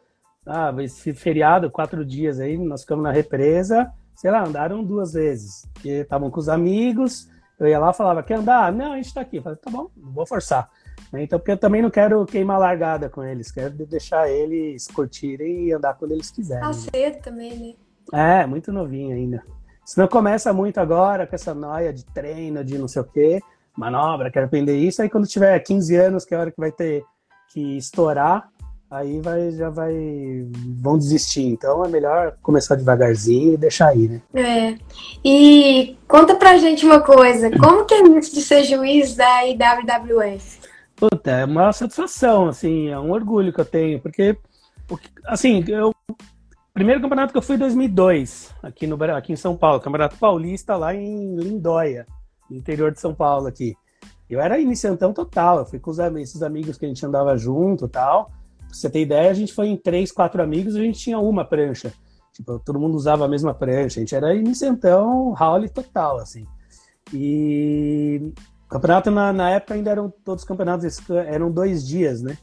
Ah, 0.45 0.73
esse 0.79 1.13
feriado, 1.13 1.71
quatro 1.71 2.05
dias 2.05 2.39
aí, 2.39 2.57
nós 2.57 2.81
ficamos 2.81 3.03
na 3.03 3.11
represa, 3.11 3.91
sei 4.15 4.29
lá, 4.29 4.43
andaram 4.43 4.83
duas 4.83 5.13
vezes. 5.13 5.67
Porque 5.73 5.89
estavam 5.89 6.29
com 6.29 6.39
os 6.39 6.49
amigos, 6.49 7.29
eu 7.59 7.67
ia 7.67 7.79
lá 7.79 7.91
e 7.91 7.93
falava, 7.93 8.23
quer 8.23 8.35
andar? 8.35 8.71
Não, 8.71 8.93
a 8.93 8.95
gente 8.97 9.13
tá 9.13 9.21
aqui. 9.21 9.37
Eu 9.37 9.43
falei, 9.43 9.57
tá 9.57 9.71
bom, 9.71 9.89
não 9.95 10.11
vou 10.11 10.25
forçar. 10.25 10.69
Então, 11.13 11.37
porque 11.37 11.51
eu 11.51 11.57
também 11.57 11.81
não 11.81 11.91
quero 11.91 12.25
queimar 12.25 12.59
largada 12.59 13.09
com 13.09 13.23
eles, 13.23 13.51
quero 13.51 13.71
deixar 13.85 14.29
eles 14.29 14.87
curtirem 14.87 15.67
e 15.67 15.73
andar 15.73 15.93
quando 15.93 16.11
eles 16.11 16.31
quiserem. 16.31 16.63
Tá 16.63 16.73
cedo 16.73 17.21
também, 17.21 17.77
né? 18.11 18.41
É, 18.41 18.45
muito 18.45 18.71
novinho 18.71 19.15
ainda. 19.15 19.43
Se 19.85 19.97
não 19.97 20.07
começa 20.07 20.51
muito 20.51 20.79
agora 20.79 21.27
com 21.27 21.35
essa 21.35 21.53
noia 21.53 21.93
de 21.93 22.05
treino, 22.05 22.63
de 22.63 22.77
não 22.77 22.87
sei 22.87 23.01
o 23.01 23.05
quê, 23.05 23.39
manobra, 23.77 24.31
quero 24.31 24.45
aprender 24.45 24.77
isso, 24.77 25.01
aí 25.01 25.09
quando 25.09 25.27
tiver 25.27 25.59
15 25.59 25.95
anos, 25.95 26.25
que 26.25 26.33
é 26.33 26.37
a 26.37 26.41
hora 26.41 26.51
que 26.51 26.59
vai 26.59 26.71
ter 26.71 27.03
que 27.53 27.77
estourar, 27.77 28.49
aí 28.89 29.21
vai, 29.21 29.51
já 29.51 29.69
vai. 29.69 29.93
vão 30.81 30.97
desistir. 30.97 31.45
Então 31.45 31.85
é 31.85 31.87
melhor 31.87 32.35
começar 32.41 32.75
devagarzinho 32.75 33.53
e 33.53 33.57
deixar 33.57 33.89
aí, 33.89 34.07
né? 34.07 34.21
É. 34.33 34.77
E 35.23 35.97
conta 36.07 36.35
pra 36.35 36.57
gente 36.57 36.85
uma 36.85 36.99
coisa: 36.99 37.51
como 37.57 37.85
que 37.85 37.93
é 37.93 38.01
isso 38.17 38.33
de 38.33 38.41
ser 38.41 38.63
juiz 38.63 39.15
da 39.15 39.45
IWWF? 39.45 40.59
Puta, 40.95 41.31
é 41.31 41.45
uma 41.45 41.73
satisfação, 41.73 42.47
assim, 42.47 42.89
é 42.89 42.99
um 42.99 43.11
orgulho 43.11 43.51
que 43.51 43.59
eu 43.59 43.65
tenho, 43.65 43.99
porque, 43.99 44.37
assim, 45.25 45.63
eu. 45.67 45.93
Primeiro 46.73 47.01
campeonato 47.01 47.31
que 47.31 47.37
eu 47.37 47.41
fui 47.41 47.55
em 47.55 47.59
2002, 47.59 48.49
aqui, 48.63 48.87
no, 48.87 49.03
aqui 49.03 49.31
em 49.31 49.35
São 49.35 49.55
Paulo, 49.55 49.79
Campeonato 49.79 50.17
Paulista, 50.17 50.75
lá 50.75 50.95
em 50.95 51.35
Lindóia, 51.35 52.07
interior 52.49 52.91
de 52.91 52.99
São 52.99 53.13
Paulo 53.13 53.45
aqui. 53.45 53.75
Eu 54.29 54.39
era 54.39 54.59
iniciantão 54.59 55.13
total, 55.13 55.59
eu 55.59 55.65
fui 55.65 55.79
com 55.79 55.91
os, 55.91 55.99
esses 55.99 56.41
amigos 56.41 56.77
que 56.77 56.85
a 56.85 56.87
gente 56.87 57.05
andava 57.05 57.37
junto 57.37 57.87
tal. 57.87 58.31
Pra 58.57 58.67
você 58.71 58.89
ter 58.89 59.01
ideia, 59.01 59.29
a 59.29 59.33
gente 59.33 59.53
foi 59.53 59.67
em 59.67 59.77
três, 59.77 60.11
quatro 60.11 60.41
amigos, 60.41 60.75
a 60.75 60.79
gente 60.79 60.99
tinha 60.99 61.19
uma 61.19 61.45
prancha. 61.45 61.93
Tipo, 62.33 62.57
todo 62.59 62.79
mundo 62.79 62.95
usava 62.95 63.25
a 63.25 63.27
mesma 63.27 63.53
prancha, 63.53 63.99
a 63.99 64.01
gente 64.01 64.15
era 64.15 64.33
iniciantão, 64.33 65.35
Howley 65.39 65.69
total, 65.69 66.17
assim. 66.17 66.47
E 67.13 68.33
o 68.65 68.67
campeonato 68.69 69.11
na, 69.11 69.31
na 69.31 69.51
época 69.51 69.75
ainda 69.75 69.91
eram 69.91 70.11
todos 70.23 70.43
os 70.43 70.47
campeonatos 70.47 70.99
eram 71.27 71.51
dois 71.51 71.85
dias, 71.85 72.23
né? 72.23 72.37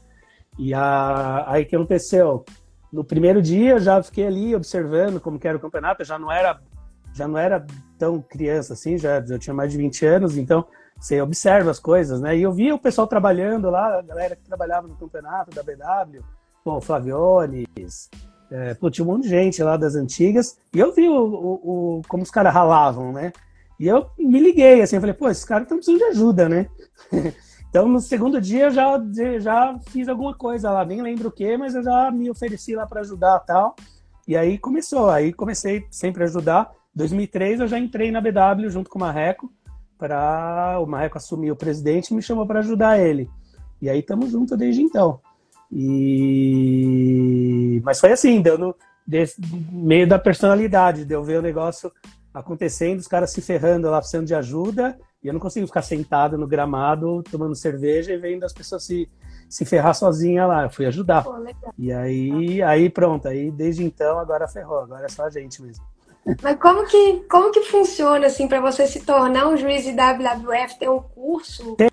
E 0.57 0.73
a, 0.73 1.43
aí 1.47 1.65
que 1.65 1.75
aconteceu? 1.75 2.45
No 2.91 3.03
primeiro 3.03 3.41
dia 3.41 3.71
eu 3.71 3.79
já 3.79 4.01
fiquei 4.01 4.25
ali 4.27 4.55
observando 4.55 5.19
como 5.19 5.39
que 5.39 5.47
era 5.47 5.57
o 5.57 5.61
campeonato, 5.61 6.01
eu 6.01 6.05
já 6.05 6.17
não 6.17 6.31
era 6.31 6.61
já 7.13 7.27
não 7.27 7.37
era 7.37 7.65
tão 7.97 8.21
criança 8.21 8.73
assim, 8.73 8.97
já, 8.97 9.21
já 9.25 9.37
tinha 9.37 9.53
mais 9.53 9.71
de 9.71 9.77
20 9.77 10.05
anos, 10.05 10.37
então 10.37 10.65
você 11.01 11.19
observa 11.19 11.71
as 11.71 11.79
coisas, 11.79 12.21
né? 12.21 12.37
E 12.37 12.43
eu 12.43 12.53
via 12.53 12.75
o 12.75 12.79
pessoal 12.79 13.07
trabalhando 13.07 13.71
lá, 13.71 13.97
a 13.97 14.01
galera 14.03 14.35
que 14.35 14.43
trabalhava 14.43 14.87
no 14.87 14.95
campeonato 14.95 15.49
da 15.49 15.63
BW, 15.63 16.21
bom, 16.63 16.79
Flaviones, 16.79 18.09
é, 18.51 18.75
tinha 18.91 19.03
um 19.03 19.11
monte 19.11 19.23
de 19.23 19.29
gente 19.29 19.63
lá 19.63 19.77
das 19.77 19.95
antigas, 19.95 20.59
e 20.71 20.79
eu 20.79 20.93
vi 20.93 21.09
o, 21.09 21.15
o, 21.15 21.97
o 21.97 22.01
como 22.07 22.21
os 22.21 22.29
caras 22.29 22.53
ralavam, 22.53 23.11
né? 23.11 23.33
E 23.79 23.87
eu 23.87 24.11
me 24.19 24.39
liguei, 24.39 24.79
assim, 24.79 24.99
falei, 24.99 25.15
pô, 25.15 25.27
esses 25.27 25.43
caras 25.43 25.63
estão 25.63 25.77
precisando 25.77 25.97
de 25.97 26.05
ajuda, 26.05 26.47
né? 26.47 26.67
então, 27.67 27.87
no 27.87 27.99
segundo 27.99 28.39
dia, 28.39 28.65
eu 28.65 28.71
já, 28.71 29.01
já 29.39 29.79
fiz 29.87 30.07
alguma 30.07 30.35
coisa 30.35 30.69
lá, 30.69 30.85
nem 30.85 31.01
lembro 31.01 31.29
o 31.29 31.31
que, 31.31 31.57
mas 31.57 31.73
eu 31.73 31.81
já 31.81 32.11
me 32.11 32.29
ofereci 32.29 32.75
lá 32.75 32.85
para 32.85 33.01
ajudar 33.01 33.39
tal. 33.39 33.75
E 34.27 34.37
aí 34.37 34.59
começou, 34.59 35.09
aí 35.09 35.33
comecei 35.33 35.83
sempre 35.89 36.21
a 36.21 36.27
ajudar. 36.27 36.71
2003 36.93 37.61
eu 37.61 37.67
já 37.67 37.79
entrei 37.79 38.11
na 38.11 38.21
BW 38.21 38.69
junto 38.69 38.87
com 38.87 38.99
o 38.99 39.01
Marreco, 39.01 39.51
para 40.01 40.79
o 40.79 40.87
Marreco 40.87 41.19
assumir 41.19 41.51
o 41.51 41.55
presidente 41.55 42.09
e 42.09 42.15
me 42.15 42.23
chamou 42.23 42.47
para 42.47 42.61
ajudar 42.61 42.99
ele. 42.99 43.29
E 43.79 43.87
aí 43.87 43.99
estamos 43.99 44.31
juntos 44.31 44.57
desde 44.57 44.81
então. 44.81 45.19
E 45.71 46.89
mas 47.83 47.99
foi 47.99 48.11
assim, 48.11 48.41
desse, 49.05 49.39
meio 49.71 50.07
da 50.07 50.17
personalidade, 50.17 51.05
deu 51.05 51.23
ver 51.23 51.37
o 51.37 51.41
negócio 51.41 51.91
acontecendo, 52.33 52.97
os 52.97 53.07
caras 53.07 53.29
se 53.31 53.41
ferrando 53.41 53.91
lá 53.91 53.99
precisando 53.99 54.25
de 54.25 54.33
ajuda, 54.33 54.97
e 55.23 55.27
eu 55.27 55.33
não 55.33 55.39
consigo 55.39 55.67
ficar 55.67 55.83
sentado 55.83 56.35
no 56.35 56.47
gramado 56.47 57.21
tomando 57.29 57.53
cerveja 57.53 58.11
e 58.11 58.17
vendo 58.17 58.43
as 58.43 58.53
pessoas 58.53 58.83
se, 58.83 59.07
se 59.47 59.65
ferrar 59.65 59.93
sozinha 59.93 60.47
lá. 60.47 60.63
Eu 60.63 60.71
fui 60.71 60.87
ajudar. 60.87 61.23
Pô, 61.23 61.35
e 61.77 61.93
aí, 61.93 62.59
aí 62.63 62.89
pronto, 62.89 63.27
aí 63.27 63.51
desde 63.51 63.83
então 63.83 64.17
agora 64.17 64.47
ferrou, 64.47 64.79
agora 64.79 65.05
é 65.05 65.09
só 65.09 65.25
a 65.25 65.29
gente 65.29 65.61
mesmo. 65.61 65.85
Mas 66.41 66.59
como 66.59 66.85
que, 66.85 67.23
como 67.29 67.51
que 67.51 67.61
funciona, 67.63 68.27
assim, 68.27 68.47
para 68.47 68.61
você 68.61 68.85
se 68.85 69.01
tornar 69.01 69.47
um 69.47 69.57
juiz 69.57 69.83
de 69.83 69.91
WWF? 69.91 70.77
Tem 70.77 70.89
um 70.89 71.01
curso? 71.01 71.75
Tem, 71.75 71.89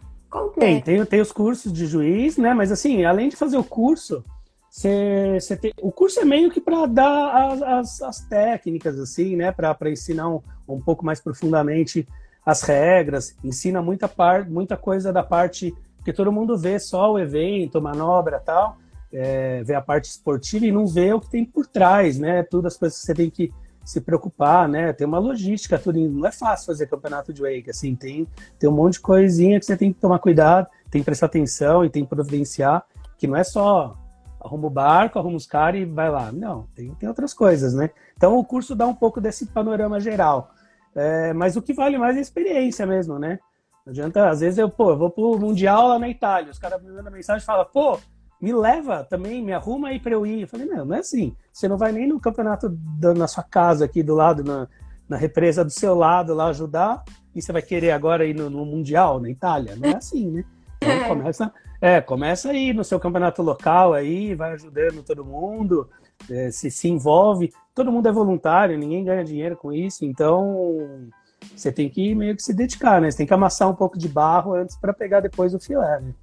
tem, 0.59 0.77
é? 0.77 0.81
tem, 0.81 1.05
tem, 1.05 1.21
os 1.21 1.33
cursos 1.33 1.73
de 1.73 1.87
juiz, 1.87 2.37
né? 2.37 2.53
Mas, 2.53 2.71
assim, 2.71 3.05
além 3.05 3.31
de 3.31 3.37
fazer 3.37 3.57
o 3.57 3.65
curso, 3.65 4.23
você, 4.69 5.39
você 5.41 5.57
tem, 5.57 5.73
o 5.81 5.91
curso 5.91 6.21
é 6.21 6.25
meio 6.25 6.51
que 6.51 6.61
para 6.61 6.85
dar 6.87 7.53
as, 7.53 7.63
as, 7.63 8.03
as, 8.03 8.21
técnicas, 8.21 8.99
assim, 8.99 9.35
né? 9.35 9.51
Para 9.51 9.91
ensinar 9.91 10.29
um, 10.29 10.43
um 10.69 10.81
pouco 10.81 11.05
mais 11.07 11.21
profundamente 11.21 12.07
as 12.45 12.63
regras, 12.63 13.35
ensina 13.43 13.81
muita, 13.81 14.09
par, 14.09 14.49
muita 14.49 14.77
coisa 14.77 15.13
da 15.13 15.23
parte... 15.23 15.75
Porque 15.97 16.13
todo 16.13 16.33
mundo 16.33 16.57
vê 16.57 16.79
só 16.79 17.13
o 17.13 17.19
evento, 17.19 17.83
manobra 17.83 18.39
tal, 18.39 18.79
é, 19.13 19.63
vê 19.65 19.75
a 19.75 19.81
parte 19.81 20.05
esportiva 20.05 20.65
e 20.65 20.73
não 20.73 20.87
vê 20.87 21.13
o 21.13 21.21
que 21.21 21.29
tem 21.29 21.45
por 21.45 21.67
trás, 21.67 22.19
né? 22.19 22.43
Todas 22.43 22.75
as 22.75 22.79
coisas 22.79 22.99
que 23.01 23.07
você 23.07 23.15
tem 23.15 23.29
que 23.29 23.53
se 23.89 24.03
preocupar, 24.03 24.69
né? 24.69 24.93
Tem 24.93 25.07
uma 25.07 25.19
logística, 25.19 25.79
tudo 25.79 25.99
não 25.99 26.29
é 26.29 26.31
fácil 26.31 26.67
fazer 26.67 26.87
campeonato 26.87 27.33
de 27.33 27.41
wake, 27.41 27.71
assim, 27.71 27.97
tem, 27.97 28.29
tem 28.59 28.69
um 28.69 28.73
monte 28.73 28.95
de 28.95 29.01
coisinha 29.01 29.59
que 29.59 29.65
você 29.65 29.79
tem 29.79 29.91
que 29.91 29.99
tomar 29.99 30.19
cuidado, 30.19 30.67
tem 30.91 31.01
que 31.01 31.07
prestar 31.07 31.25
atenção 31.25 31.83
e 31.87 31.89
tem 31.89 32.03
que 32.05 32.11
providenciar. 32.11 32.85
que 33.17 33.27
não 33.27 33.35
é 33.35 33.43
só 33.43 33.97
arruma 34.39 34.67
o 34.67 34.71
barco, 34.71 35.19
arruma 35.19 35.39
os 35.39 35.47
caras 35.47 35.81
e 35.81 35.87
vai 35.87 36.11
lá. 36.11 36.31
Não, 36.31 36.69
tem, 36.75 36.95
tem 36.97 37.09
outras 37.09 37.33
coisas, 37.33 37.73
né? 37.73 37.89
Então 38.15 38.37
o 38.37 38.45
curso 38.45 38.77
dá 38.77 38.87
um 38.87 38.95
pouco 38.95 39.23
desse 39.23 39.47
panorama 39.47 39.99
geral. 39.99 40.51
É, 40.95 41.33
mas 41.33 41.57
o 41.57 41.63
que 41.63 41.73
vale 41.73 41.97
mais 41.97 42.15
é 42.15 42.19
a 42.19 42.23
experiência 42.23 42.85
mesmo, 42.85 43.19
né? 43.19 43.39
Não 43.87 43.91
adianta, 43.91 44.29
às 44.29 44.41
vezes 44.41 44.59
eu, 44.59 44.69
pô, 44.69 44.91
eu 44.91 44.99
vou 44.99 45.09
pro 45.09 45.39
Mundial 45.39 45.89
lá 45.89 45.99
na 45.99 46.11
Itália, 46.11 46.51
os 46.51 46.59
caras 46.59 46.83
me 46.83 46.91
mandam 46.91 47.11
mensagem 47.11 47.43
e 47.43 47.47
falam, 47.47 47.67
pô, 47.73 47.99
me 48.41 48.53
leva 48.53 49.05
também, 49.05 49.43
me 49.43 49.53
arruma 49.53 49.89
aí 49.89 49.99
pra 49.99 50.13
eu 50.13 50.27
ir. 50.27 50.43
Eu 50.43 50.49
falei, 50.49 50.67
não, 50.67 50.85
não 50.85 50.97
é 50.97 51.01
assim. 51.01 51.35
Você 51.53 51.67
não 51.67 51.77
vai 51.77 51.93
nem 51.93 52.07
no 52.07 52.21
campeonato 52.21 52.69
da, 52.69 53.13
na 53.15 53.27
sua 53.27 53.43
casa 53.43 53.85
aqui 53.85 54.03
do 54.03 54.15
lado, 54.15 54.45
na, 54.45 54.69
na 55.09 55.17
represa 55.17 55.65
do 55.65 55.71
seu 55.71 55.95
lado 55.95 56.35
lá 56.35 56.49
ajudar, 56.49 57.03
e 57.35 57.43
você 57.43 57.53
vai 57.53 57.63
querer 57.63 57.91
agora 57.91 58.27
ir 58.27 58.35
no, 58.35 58.49
no 58.49 58.65
Mundial, 58.65 59.21
na 59.21 59.31
Itália. 59.31 59.75
Não 59.77 59.89
é 59.89 59.97
assim, 59.99 60.31
né? 60.31 60.45
Então 60.77 60.93
é. 60.93 61.09
começa, 61.09 61.53
é, 61.81 62.01
começa 62.01 62.51
aí 62.51 62.73
no 62.73 62.85
seu 62.85 63.01
campeonato 63.01 63.43
local 63.43 63.95
aí, 63.95 64.35
vai 64.35 64.53
ajudando 64.53 65.03
todo 65.03 65.25
mundo, 65.25 65.89
é, 66.31 66.51
se, 66.51 66.71
se 66.71 66.89
envolve. 66.89 67.53
Todo 67.75 67.91
mundo 67.91 68.09
é 68.09 68.13
voluntário, 68.13 68.79
ninguém 68.79 69.05
ganha 69.05 69.25
dinheiro 69.25 69.57
com 69.57 69.73
isso, 69.73 70.05
então 70.05 71.09
você 71.57 71.73
tem 71.73 71.89
que 71.89 72.15
meio 72.15 72.37
que 72.37 72.43
se 72.43 72.55
dedicar, 72.55 73.01
né? 73.01 73.11
Você 73.11 73.19
tem 73.19 73.27
que 73.27 73.35
amassar 73.35 73.69
um 73.69 73.75
pouco 73.75 73.99
de 73.99 74.09
barro 74.09 74.55
antes 74.55 74.77
para 74.77 74.93
pegar 74.93 75.21
depois 75.21 75.55
o 75.55 75.61
filé, 75.61 76.01
né? 76.01 76.15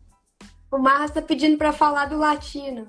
O 0.71 0.77
Marras 0.77 1.11
está 1.11 1.21
pedindo 1.21 1.57
para 1.57 1.71
falar 1.71 2.05
do 2.05 2.17
latino. 2.17 2.87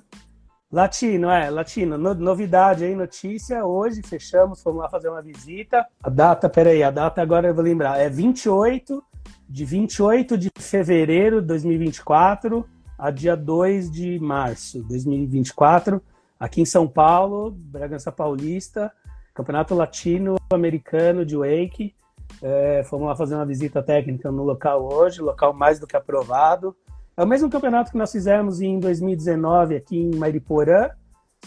Latino, 0.73 1.31
é, 1.31 1.49
latino. 1.49 1.97
No, 1.97 2.15
novidade 2.15 2.85
aí, 2.85 2.95
notícia. 2.95 3.65
Hoje 3.65 4.03
fechamos, 4.03 4.63
fomos 4.63 4.81
lá 4.81 4.89
fazer 4.89 5.09
uma 5.09 5.23
visita. 5.23 5.87
A 6.03 6.11
data, 6.11 6.49
peraí, 6.49 6.83
a 6.83 6.91
data 6.91 7.23
agora 7.23 7.49
eu 7.49 7.55
vou 7.55 7.63
lembrar. 7.63 7.99
É 7.99 8.09
28, 8.09 9.03
de 9.49 9.65
28 9.65 10.37
de 10.37 10.51
fevereiro 10.59 11.41
de 11.41 11.47
2024 11.47 12.67
a 12.99 13.11
dia 13.11 13.37
2 13.37 13.91
de 13.91 14.19
março 14.19 14.81
de 14.83 14.89
2024, 14.89 16.03
aqui 16.41 16.63
em 16.63 16.65
São 16.65 16.89
Paulo, 16.89 17.51
Bragança 17.51 18.11
Paulista, 18.11 18.91
Campeonato 19.35 19.75
Latino-Americano 19.75 21.25
de 21.25 21.37
Wake. 21.37 21.95
É, 22.43 22.83
fomos 22.85 23.07
lá 23.07 23.15
fazer 23.15 23.35
uma 23.35 23.47
visita 23.47 23.83
técnica 23.83 24.31
no 24.33 24.43
local 24.43 24.91
hoje, 24.91 25.21
local 25.21 25.53
mais 25.53 25.79
do 25.79 25.87
que 25.87 25.97
aprovado. 25.97 26.75
É 27.17 27.25
o 27.25 27.27
mesmo 27.27 27.49
campeonato 27.49 27.91
que 27.91 27.97
nós 27.97 28.13
fizemos 28.13 28.61
em 28.61 28.79
2019 28.79 29.77
aqui 29.77 29.97
em 29.97 30.15
Mariporã, 30.17 30.91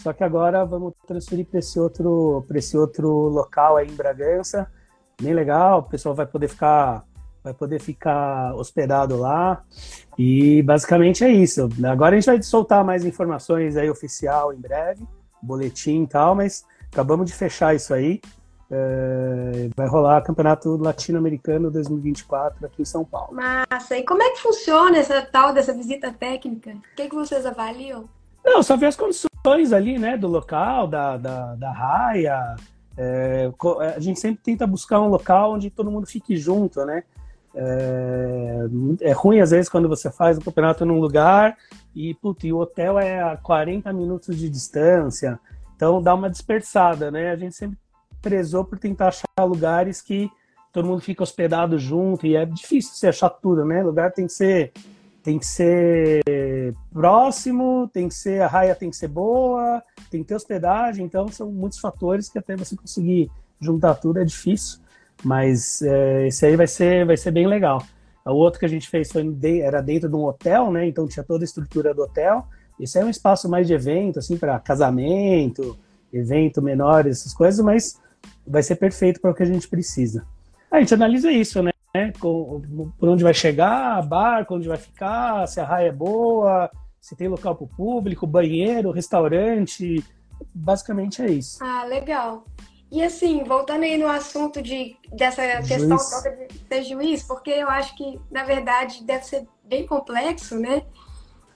só 0.00 0.12
que 0.12 0.24
agora 0.24 0.64
vamos 0.64 0.94
transferir 1.06 1.46
para 1.46 1.60
esse 1.60 1.78
outro 1.78 2.44
para 2.48 2.58
esse 2.58 2.76
outro 2.76 3.08
local 3.08 3.76
aí 3.76 3.86
em 3.86 3.94
Bragança. 3.94 4.68
Bem 5.22 5.32
legal, 5.32 5.78
o 5.78 5.82
pessoal 5.84 6.12
vai 6.12 6.26
poder 6.26 6.48
ficar 6.48 7.04
vai 7.42 7.54
poder 7.54 7.80
ficar 7.80 8.52
hospedado 8.54 9.16
lá. 9.16 9.62
E 10.18 10.60
basicamente 10.62 11.22
é 11.22 11.30
isso. 11.30 11.68
Agora 11.84 12.16
a 12.16 12.20
gente 12.20 12.26
vai 12.26 12.42
soltar 12.42 12.84
mais 12.84 13.04
informações 13.04 13.76
aí 13.76 13.88
oficial 13.88 14.52
em 14.52 14.60
breve, 14.60 15.06
boletim 15.40 16.02
e 16.02 16.06
tal, 16.08 16.34
mas 16.34 16.64
acabamos 16.92 17.26
de 17.26 17.32
fechar 17.32 17.76
isso 17.76 17.94
aí. 17.94 18.20
É, 18.72 19.68
vai 19.76 19.88
rolar 19.88 20.22
Campeonato 20.22 20.76
Latino-Americano 20.76 21.70
2024 21.70 22.66
aqui 22.66 22.82
em 22.82 22.84
São 22.84 23.04
Paulo. 23.04 23.34
Massa! 23.34 23.98
E 23.98 24.04
como 24.04 24.22
é 24.22 24.30
que 24.30 24.40
funciona 24.40 24.96
essa 24.96 25.20
tal 25.22 25.52
dessa 25.52 25.74
visita 25.74 26.12
técnica? 26.12 26.70
O 26.70 26.94
que, 26.94 27.08
que 27.08 27.14
vocês 27.14 27.44
avaliam? 27.44 28.08
Não, 28.44 28.62
só 28.62 28.76
ver 28.76 28.86
as 28.86 28.96
condições 28.96 29.72
ali, 29.72 29.98
né, 29.98 30.16
do 30.16 30.28
local, 30.28 30.86
da, 30.86 31.16
da, 31.16 31.54
da 31.56 31.72
raia. 31.72 32.56
É, 32.96 33.50
a 33.96 34.00
gente 34.00 34.20
sempre 34.20 34.40
tenta 34.42 34.66
buscar 34.66 35.00
um 35.00 35.08
local 35.08 35.54
onde 35.54 35.70
todo 35.70 35.90
mundo 35.90 36.06
fique 36.06 36.36
junto, 36.36 36.84
né? 36.84 37.02
É, 37.52 38.66
é 39.00 39.12
ruim 39.12 39.40
às 39.40 39.50
vezes 39.50 39.68
quando 39.68 39.88
você 39.88 40.08
faz 40.08 40.38
o 40.38 40.40
campeonato 40.40 40.86
num 40.86 41.00
lugar 41.00 41.56
e, 41.92 42.14
putz, 42.14 42.44
e 42.44 42.52
o 42.52 42.58
hotel 42.58 42.96
é 42.96 43.20
a 43.20 43.36
40 43.36 43.92
minutos 43.92 44.36
de 44.36 44.48
distância, 44.48 45.40
então 45.74 46.00
dá 46.00 46.14
uma 46.14 46.30
dispersada, 46.30 47.10
né? 47.10 47.32
A 47.32 47.36
gente 47.36 47.56
sempre 47.56 47.76
prezou 48.20 48.64
por 48.64 48.78
tentar 48.78 49.08
achar 49.08 49.44
lugares 49.44 50.00
que 50.00 50.30
todo 50.72 50.86
mundo 50.86 51.00
fica 51.00 51.22
hospedado 51.22 51.78
junto 51.78 52.26
e 52.26 52.36
é 52.36 52.44
difícil 52.44 52.92
você 52.94 53.08
achar 53.08 53.30
tudo, 53.30 53.64
né? 53.64 53.82
Lugar 53.82 54.12
tem 54.12 54.26
que 54.26 54.32
ser 54.32 54.72
tem 55.22 55.38
que 55.38 55.44
ser 55.44 56.22
próximo, 56.90 57.90
tem 57.92 58.08
que 58.08 58.14
ser 58.14 58.40
a 58.40 58.46
raia 58.46 58.74
tem 58.74 58.88
que 58.88 58.96
ser 58.96 59.08
boa, 59.08 59.82
tem 60.10 60.22
que 60.22 60.28
ter 60.28 60.34
hospedagem, 60.34 61.04
então 61.04 61.28
são 61.28 61.50
muitos 61.50 61.78
fatores 61.78 62.28
que 62.28 62.38
até 62.38 62.56
você 62.56 62.74
conseguir 62.74 63.30
juntar 63.60 63.96
tudo 63.96 64.18
é 64.18 64.24
difícil, 64.24 64.78
mas 65.22 65.82
é, 65.82 66.28
esse 66.28 66.46
aí 66.46 66.56
vai 66.56 66.66
ser 66.66 67.04
vai 67.04 67.16
ser 67.16 67.30
bem 67.32 67.46
legal. 67.46 67.82
O 68.24 68.32
outro 68.32 68.60
que 68.60 68.66
a 68.66 68.68
gente 68.68 68.88
fez 68.88 69.10
foi 69.10 69.24
era 69.62 69.80
dentro 69.80 70.08
de 70.08 70.14
um 70.14 70.24
hotel, 70.24 70.70
né? 70.70 70.86
Então 70.86 71.06
tinha 71.08 71.24
toda 71.24 71.42
a 71.42 71.46
estrutura 71.46 71.92
do 71.92 72.02
hotel. 72.02 72.46
Esse 72.78 72.98
é 72.98 73.04
um 73.04 73.10
espaço 73.10 73.48
mais 73.48 73.66
de 73.66 73.74
evento, 73.74 74.18
assim, 74.18 74.36
para 74.36 74.58
casamento, 74.58 75.76
evento 76.12 76.62
menor, 76.62 77.06
essas 77.06 77.34
coisas, 77.34 77.64
mas 77.64 77.98
vai 78.46 78.62
ser 78.62 78.76
perfeito 78.76 79.20
para 79.20 79.30
o 79.30 79.34
que 79.34 79.42
a 79.42 79.46
gente 79.46 79.68
precisa. 79.68 80.26
A 80.70 80.78
gente 80.80 80.94
analisa 80.94 81.30
isso, 81.30 81.62
né? 81.62 81.72
Por 82.20 83.08
onde 83.08 83.24
vai 83.24 83.34
chegar, 83.34 84.00
barco, 84.06 84.54
onde 84.54 84.68
vai 84.68 84.76
ficar, 84.76 85.46
se 85.48 85.60
a 85.60 85.64
raia 85.64 85.88
é 85.88 85.92
boa, 85.92 86.70
se 87.00 87.16
tem 87.16 87.28
local 87.28 87.56
para 87.56 87.64
o 87.64 87.68
público, 87.68 88.26
banheiro, 88.26 88.92
restaurante. 88.92 90.04
Basicamente 90.54 91.22
é 91.22 91.30
isso. 91.30 91.62
Ah, 91.62 91.84
legal. 91.84 92.44
E 92.90 93.02
assim, 93.02 93.44
voltando 93.44 93.84
aí 93.84 93.96
no 93.96 94.08
assunto 94.08 94.60
de, 94.60 94.96
dessa 95.12 95.42
juiz. 95.62 95.68
questão 95.68 95.96
de 95.96 96.58
ser 96.68 96.82
juiz, 96.82 97.22
porque 97.22 97.50
eu 97.50 97.68
acho 97.68 97.96
que, 97.96 98.20
na 98.30 98.42
verdade, 98.42 99.04
deve 99.04 99.24
ser 99.24 99.46
bem 99.64 99.86
complexo, 99.86 100.58
né? 100.58 100.82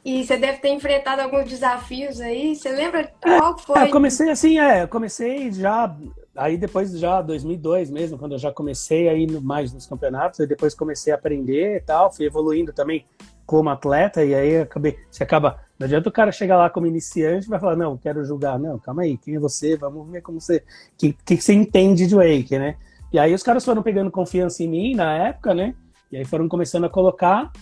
E 0.05 0.25
você 0.25 0.37
deve 0.37 0.59
ter 0.59 0.69
enfrentado 0.69 1.23
alguns 1.23 1.49
desafios 1.49 2.21
aí. 2.21 2.55
Você 2.55 2.71
lembra 2.71 3.11
qual 3.21 3.59
foi? 3.59 3.81
É, 3.81 3.89
comecei 3.89 4.31
assim, 4.31 4.59
é, 4.59 4.87
comecei 4.87 5.51
já 5.51 5.97
aí 6.37 6.57
depois 6.57 6.91
já 6.99 7.23
2002 7.23 7.91
mesmo, 7.91 8.19
quando 8.19 8.33
eu 8.33 8.39
já 8.39 8.53
comecei 8.53 9.09
aí 9.09 9.27
mais 9.41 9.73
nos 9.73 9.87
campeonatos, 9.87 10.41
aí 10.41 10.47
depois 10.47 10.75
comecei 10.75 11.13
a 11.13 11.17
aprender 11.17 11.77
e 11.77 11.81
tal, 11.81 12.13
fui 12.13 12.27
evoluindo 12.27 12.73
também 12.73 13.05
como 13.47 13.69
atleta 13.69 14.25
e 14.25 14.35
aí 14.35 14.63
acabei, 14.63 14.97
você 15.11 15.23
acaba, 15.23 15.61
não 15.79 15.85
adianta 15.85 16.09
o 16.09 16.13
cara 16.13 16.33
chegar 16.33 16.57
lá 16.57 16.71
como 16.71 16.87
iniciante 16.87 17.47
e 17.47 17.51
vai 17.51 17.61
falar, 17.61 17.77
não, 17.77 17.97
quero 17.97 18.25
julgar, 18.25 18.59
não, 18.59 18.79
calma 18.79 19.03
aí, 19.03 19.17
quem 19.17 19.37
é 19.37 19.39
você? 19.39 19.77
Vamos 19.77 20.11
ver 20.11 20.23
como 20.23 20.41
você, 20.41 20.63
que, 20.97 21.13
que 21.13 21.37
você 21.37 21.53
entende 21.53 22.07
de 22.07 22.15
wake, 22.15 22.59
né? 22.59 22.77
E 23.13 23.19
aí 23.19 23.33
os 23.33 23.43
caras 23.43 23.65
foram 23.65 23.83
pegando 23.83 24.11
confiança 24.11 24.63
em 24.63 24.69
mim 24.69 24.95
na 24.95 25.17
época, 25.29 25.55
né? 25.55 25.75
E 26.11 26.17
aí 26.17 26.25
foram 26.25 26.49
começando 26.49 26.85
a 26.85 26.89
colocar, 26.89 27.53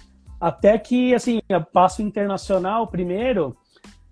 até 0.41 0.79
que, 0.79 1.15
assim, 1.15 1.41
passo 1.73 2.01
internacional 2.01 2.87
primeiro, 2.87 3.57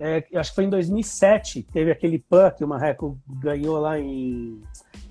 é, 0.00 0.24
acho 0.34 0.50
que 0.50 0.54
foi 0.54 0.64
em 0.64 0.70
2007, 0.70 1.62
teve 1.70 1.90
aquele 1.90 2.18
PAN 2.18 2.50
que 2.50 2.64
o 2.64 2.68
Marreco 2.68 3.18
ganhou 3.28 3.78
lá 3.78 4.00
em, 4.00 4.58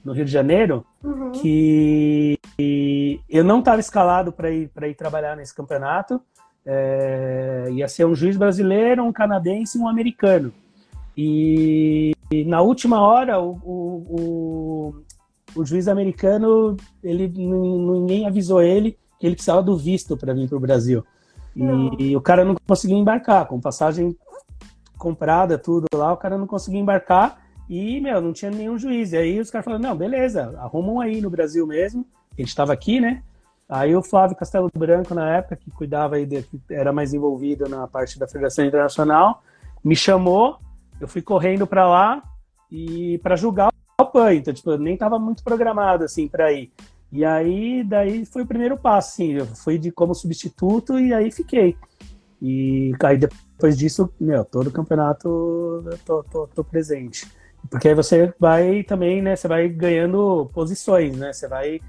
no 0.04 0.13
Rio 0.13 0.25
de 0.25 0.32
Janeiro, 0.32 0.84
uhum. 1.04 1.32
que 1.32 2.39
eu 3.30 3.43
não 3.43 3.60
estava 3.60 3.80
escalado 3.80 4.32
para 4.32 4.49
ir, 4.49 4.71
ir 4.82 4.95
trabalhar 4.95 5.36
nesse 5.36 5.54
campeonato. 5.54 6.19
É, 6.65 7.67
ia 7.71 7.88
ser 7.88 8.06
um 8.06 8.15
juiz 8.15 8.36
brasileiro, 8.36 9.04
um 9.04 9.13
canadense 9.13 9.78
e 9.78 9.82
um 9.82 9.88
americano. 9.88 10.52
E, 11.15 12.15
e 12.32 12.43
na 12.43 12.62
última 12.62 12.99
hora, 12.99 13.39
o, 13.39 13.52
o, 13.63 14.95
o, 15.56 15.62
o 15.62 15.65
juiz 15.65 15.88
americano, 15.88 16.75
ele 17.04 17.28
ninguém 17.28 18.25
avisou 18.25 18.62
ele 18.62 18.97
que 19.19 19.28
ele 19.28 19.36
precisava 19.36 19.62
do 19.62 19.78
visto 19.78 20.17
para 20.17 20.34
vir 20.34 20.49
para 20.49 20.58
o 20.58 20.62
Brasil. 20.62 21.04
E, 21.56 22.12
e, 22.12 22.15
o 22.15 22.21
cara 22.21 22.45
não 22.45 22.56
conseguiu 22.67 22.97
embarcar, 22.97 23.45
com 23.47 23.60
passagem 23.60 24.15
comprada, 24.99 25.57
tudo 25.57 25.88
lá, 25.93 26.13
o 26.13 26.17
cara 26.17 26.38
não 26.38 26.45
conseguia 26.45 26.79
embarcar 26.79 27.41
e, 27.67 27.99
meu, 28.01 28.21
não 28.21 28.33
tinha 28.33 28.51
nenhum 28.51 28.77
juiz. 28.77 29.13
E 29.13 29.17
aí 29.17 29.39
os 29.39 29.49
caras 29.49 29.65
falaram, 29.65 29.83
não, 29.83 29.95
beleza, 29.95 30.55
arrumam 30.59 30.99
aí 30.99 31.21
no 31.21 31.29
Brasil 31.29 31.65
mesmo. 31.65 32.05
A 32.38 32.41
gente 32.41 32.49
estava 32.49 32.73
aqui, 32.73 32.99
né? 32.99 33.23
Aí 33.67 33.95
o 33.95 34.01
Flávio 34.01 34.35
Castelo 34.35 34.69
Branco, 34.75 35.13
na 35.13 35.38
época, 35.38 35.55
que 35.55 35.69
cuidava 35.69 36.15
aí, 36.15 36.25
de, 36.25 36.41
que 36.43 36.59
era 36.69 36.91
mais 36.91 37.13
envolvido 37.13 37.69
na 37.69 37.88
parte 37.88 38.17
da 38.17 38.27
Federação 38.27 38.65
Internacional, 38.65 39.43
me 39.83 39.95
chamou, 39.95 40.57
eu 40.99 41.07
fui 41.07 41.21
correndo 41.21 41.67
para 41.67 41.88
lá 41.88 42.23
e 42.71 43.19
para 43.19 43.35
julgar 43.35 43.71
o 44.01 44.05
PAN. 44.05 44.33
Então, 44.33 44.53
tipo, 44.53 44.71
eu 44.71 44.79
nem 44.79 44.95
estava 44.95 45.19
muito 45.19 45.43
programado, 45.43 46.03
assim, 46.03 46.27
para 46.27 46.51
ir. 46.51 46.71
E 47.12 47.23
aí, 47.23 47.83
daí 47.83 48.25
foi 48.25 48.41
o 48.41 48.47
primeiro 48.47 48.77
passo, 48.77 49.09
assim, 49.09 49.33
eu 49.33 49.45
fui 49.45 49.77
de 49.77 49.91
como 49.91 50.13
substituto 50.13 50.99
e 50.99 51.13
aí 51.13 51.31
fiquei. 51.31 51.75
E 52.41 52.93
aí 53.04 53.17
depois 53.17 53.78
disso, 53.78 54.10
meu, 54.19 54.45
todo 54.45 54.71
campeonato 54.71 55.28
eu 55.86 55.97
tô, 56.06 56.23
tô, 56.23 56.47
tô, 56.47 56.63
presente. 56.63 57.28
Porque 57.69 57.89
aí 57.89 57.93
você 57.93 58.34
vai 58.39 58.84
também, 58.84 59.21
né? 59.21 59.36
Você 59.36 59.47
vai 59.47 59.67
ganhando 59.67 60.49
posições, 60.54 61.17
né? 61.17 61.34
Você 61.34 61.47
vai. 61.47 61.82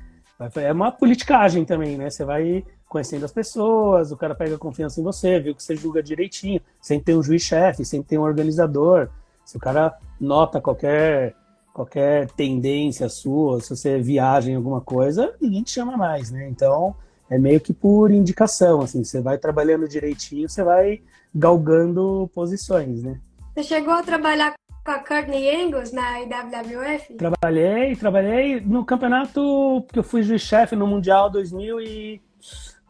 É 0.56 0.72
uma 0.72 0.90
politicagem 0.90 1.64
também, 1.64 1.96
né? 1.96 2.10
Você 2.10 2.24
vai 2.24 2.64
conhecendo 2.88 3.24
as 3.24 3.32
pessoas, 3.32 4.10
o 4.10 4.16
cara 4.16 4.34
pega 4.34 4.58
confiança 4.58 5.00
em 5.00 5.04
você, 5.04 5.38
viu 5.38 5.54
que 5.54 5.62
você 5.62 5.76
julga 5.76 6.02
direitinho. 6.02 6.60
Sempre 6.80 7.04
tem 7.04 7.16
um 7.16 7.22
juiz-chefe, 7.22 7.84
sempre 7.84 8.08
tem 8.08 8.18
um 8.18 8.22
organizador. 8.22 9.08
Se 9.44 9.56
o 9.56 9.60
cara 9.60 9.96
nota 10.20 10.60
qualquer 10.60 11.36
qualquer 11.72 12.28
tendência 12.32 13.08
sua, 13.08 13.60
se 13.60 13.74
você 13.74 14.00
viaja 14.00 14.50
em 14.50 14.56
alguma 14.56 14.80
coisa, 14.80 15.34
ninguém 15.40 15.62
te 15.62 15.70
chama 15.70 15.96
mais, 15.96 16.30
né? 16.30 16.48
Então, 16.48 16.96
é 17.30 17.38
meio 17.38 17.60
que 17.60 17.72
por 17.72 18.10
indicação, 18.10 18.80
assim, 18.80 19.04
você 19.04 19.20
vai 19.20 19.38
trabalhando 19.38 19.88
direitinho, 19.88 20.48
você 20.48 20.64
vai 20.64 21.00
galgando 21.32 22.28
posições, 22.34 23.04
né? 23.04 23.20
Você 23.54 23.62
chegou 23.62 23.94
a 23.94 24.02
trabalhar 24.02 24.54
com 24.84 24.90
a 24.90 24.98
Courtney 24.98 25.64
Angus 25.64 25.92
na 25.92 26.20
IWWF? 26.20 27.14
Trabalhei, 27.14 27.94
trabalhei 27.94 28.60
no 28.60 28.84
campeonato, 28.84 29.84
porque 29.86 30.00
eu 30.00 30.04
fui 30.04 30.22
juiz-chefe 30.24 30.74
no 30.74 30.88
Mundial 30.88 31.30
2000 31.30 31.80
e 31.80 32.20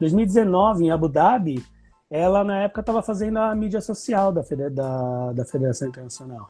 2019 0.01 0.85
em 0.85 0.91
Abu 0.91 1.09
Dhabi. 1.09 1.63
Ela, 2.11 2.43
na 2.43 2.63
época, 2.63 2.81
estava 2.81 3.03
fazendo 3.03 3.39
a 3.39 3.55
mídia 3.55 3.81
social 3.81 4.33
da, 4.33 4.43
da, 4.73 5.33
da 5.33 5.45
Federação 5.45 5.89
Internacional. 5.89 6.49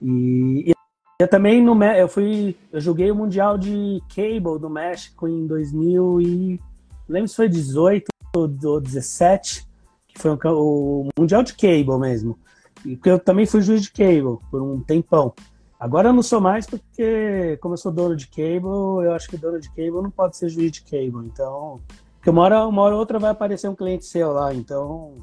E, 0.00 0.70
e 0.70 0.74
eu 1.18 1.28
também 1.28 1.62
no 1.62 1.82
eu 1.84 2.08
fui 2.08 2.56
eu 2.72 2.80
joguei 2.80 3.10
o 3.10 3.14
mundial 3.14 3.56
de 3.56 4.02
cable 4.14 4.60
no 4.60 4.68
México 4.68 5.28
em 5.28 5.46
2000 5.46 6.20
e 6.20 6.60
lembro 7.08 7.28
se 7.28 7.36
foi 7.36 7.48
18 7.48 8.06
ou 8.36 8.80
17 8.80 9.66
que 10.08 10.20
foi 10.20 10.30
o, 10.32 11.08
mundial 11.18 11.42
de 11.42 11.54
cable 11.54 11.98
mesmo 11.98 12.38
e 12.84 12.96
porque 12.96 13.10
eu 13.10 13.18
também 13.18 13.46
fui 13.46 13.62
juiz 13.62 13.82
de 13.82 13.92
cable 13.92 14.38
por 14.50 14.62
um 14.62 14.80
tempão 14.80 15.32
agora 15.78 16.08
eu 16.08 16.12
não 16.12 16.22
sou 16.22 16.40
mais 16.40 16.66
porque 16.66 17.58
como 17.60 17.74
eu 17.74 17.78
sou 17.78 17.92
dono 17.92 18.16
de 18.16 18.26
cable 18.28 19.04
eu 19.04 19.12
acho 19.12 19.28
que 19.28 19.36
dono 19.36 19.60
de 19.60 19.68
cable 19.68 20.02
não 20.02 20.10
pode 20.10 20.36
ser 20.36 20.48
juiz 20.48 20.72
de 20.72 20.82
cable 20.82 21.26
então 21.26 21.80
porque 22.16 22.30
uma 22.30 22.42
hora 22.42 22.66
uma 22.66 22.82
hora 22.82 22.94
ou 22.94 23.00
outra 23.00 23.18
vai 23.18 23.30
aparecer 23.30 23.68
um 23.68 23.74
cliente 23.74 24.04
seu 24.04 24.32
lá 24.32 24.52
então 24.54 25.18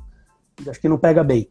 acho 0.68 0.80
que 0.80 0.90
não 0.90 0.98
pega 0.98 1.24
bem 1.24 1.50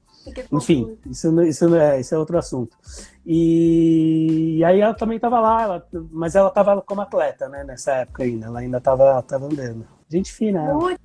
enfim, 0.52 0.98
isso, 1.06 1.42
isso, 1.42 1.74
é, 1.74 2.00
isso 2.00 2.14
é 2.14 2.18
outro 2.18 2.38
assunto. 2.38 2.76
E, 3.24 4.58
e 4.58 4.64
aí 4.64 4.80
ela 4.80 4.94
também 4.94 5.16
estava 5.16 5.40
lá, 5.40 5.62
ela, 5.62 5.88
mas 6.10 6.34
ela 6.34 6.48
estava 6.48 6.80
como 6.82 7.00
atleta, 7.00 7.48
né, 7.48 7.64
nessa 7.64 7.92
época 7.92 8.22
ainda. 8.22 8.46
Ela 8.46 8.60
ainda 8.60 8.78
estava 8.78 9.22
tava 9.22 9.46
andando. 9.46 9.86
Gente 10.10 10.32
fina. 10.32 10.60
Ela. 10.60 10.96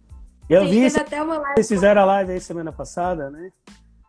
Eu 0.50 0.68
vi, 0.68 0.86
até 0.86 1.22
uma 1.22 1.38
live 1.38 1.54
vocês 1.56 1.68
fizeram 1.68 2.02
a 2.02 2.06
live 2.06 2.32
aí 2.34 2.40
semana 2.40 2.72
passada, 2.72 3.30
né? 3.30 3.52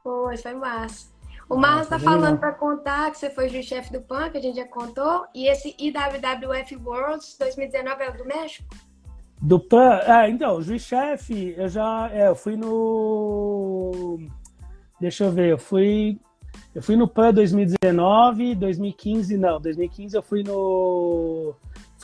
Foi, 0.03 0.37
foi 0.37 0.55
massa. 0.55 1.09
O 1.49 1.57
Marlon 1.57 1.85
tá 1.85 1.99
falando 1.99 2.39
para 2.39 2.53
contar 2.53 3.11
que 3.11 3.19
você 3.19 3.31
foi 3.31 3.49
juiz-chefe 3.49 3.93
do 3.93 4.01
PAN, 4.01 4.31
que 4.31 4.39
a 4.39 4.41
gente 4.41 4.57
já 4.57 4.67
contou, 4.67 5.27
e 5.33 5.49
esse 5.49 5.77
IWWF 5.79 6.77
Worlds 6.85 7.37
2019 7.39 8.03
é 8.03 8.11
o 8.11 8.17
do 8.17 8.25
México? 8.25 8.69
Do 9.41 9.61
PAN, 9.61 10.01
ah, 10.07 10.29
então, 10.29 10.61
juiz-chefe, 10.61 11.55
eu 11.57 11.69
já, 11.69 12.11
é, 12.13 12.29
eu 12.29 12.35
fui 12.35 12.57
no 12.57 14.19
Deixa 15.01 15.25
eu 15.25 15.33
ver, 15.33 15.51
eu 15.51 15.59
fui. 15.59 16.19
Eu 16.75 16.83
fui 16.83 16.97
no 16.97 17.07
PAN 17.07 17.33
2019, 17.33 18.55
2015 18.55 19.37
não, 19.37 19.61
2015 19.61 20.17
eu 20.17 20.23
fui 20.23 20.43
no. 20.43 21.55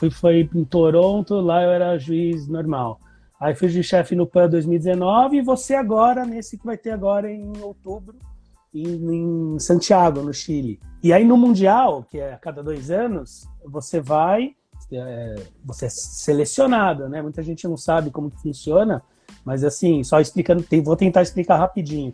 Fui, 0.02 0.10
foi 0.10 0.50
em 0.52 0.64
Toronto, 0.64 1.36
lá 1.36 1.62
eu 1.62 1.70
era 1.70 1.96
juiz 1.96 2.48
normal. 2.48 2.98
Aí 3.38 3.54
fui 3.54 3.68
de 3.68 3.84
chefe 3.84 4.16
no 4.16 4.26
PAN 4.26 4.48
2019 4.48 5.36
e 5.36 5.42
você 5.42 5.74
agora, 5.74 6.26
nesse 6.26 6.58
que 6.58 6.66
vai 6.66 6.76
ter 6.76 6.90
agora 6.90 7.30
em 7.30 7.52
outubro, 7.60 8.16
em, 8.74 9.54
em, 9.54 9.58
Santiago, 9.60 10.20
no 10.20 10.34
Chile. 10.34 10.80
E 11.04 11.12
aí 11.12 11.24
no 11.24 11.36
Mundial, 11.36 12.04
que 12.10 12.18
é 12.18 12.32
a 12.32 12.38
cada 12.38 12.64
dois 12.64 12.90
anos, 12.90 13.48
você 13.64 14.00
vai, 14.00 14.56
é, 14.90 15.36
você 15.64 15.86
é 15.86 15.88
selecionado, 15.88 17.08
né? 17.08 17.22
Muita 17.22 17.44
gente 17.44 17.68
não 17.68 17.76
sabe 17.76 18.10
como 18.10 18.28
que 18.28 18.42
funciona, 18.42 19.04
mas 19.44 19.62
assim, 19.62 20.02
só 20.02 20.20
explicando, 20.20 20.64
tem, 20.64 20.82
vou 20.82 20.96
tentar 20.96 21.22
explicar 21.22 21.58
rapidinho 21.58 22.12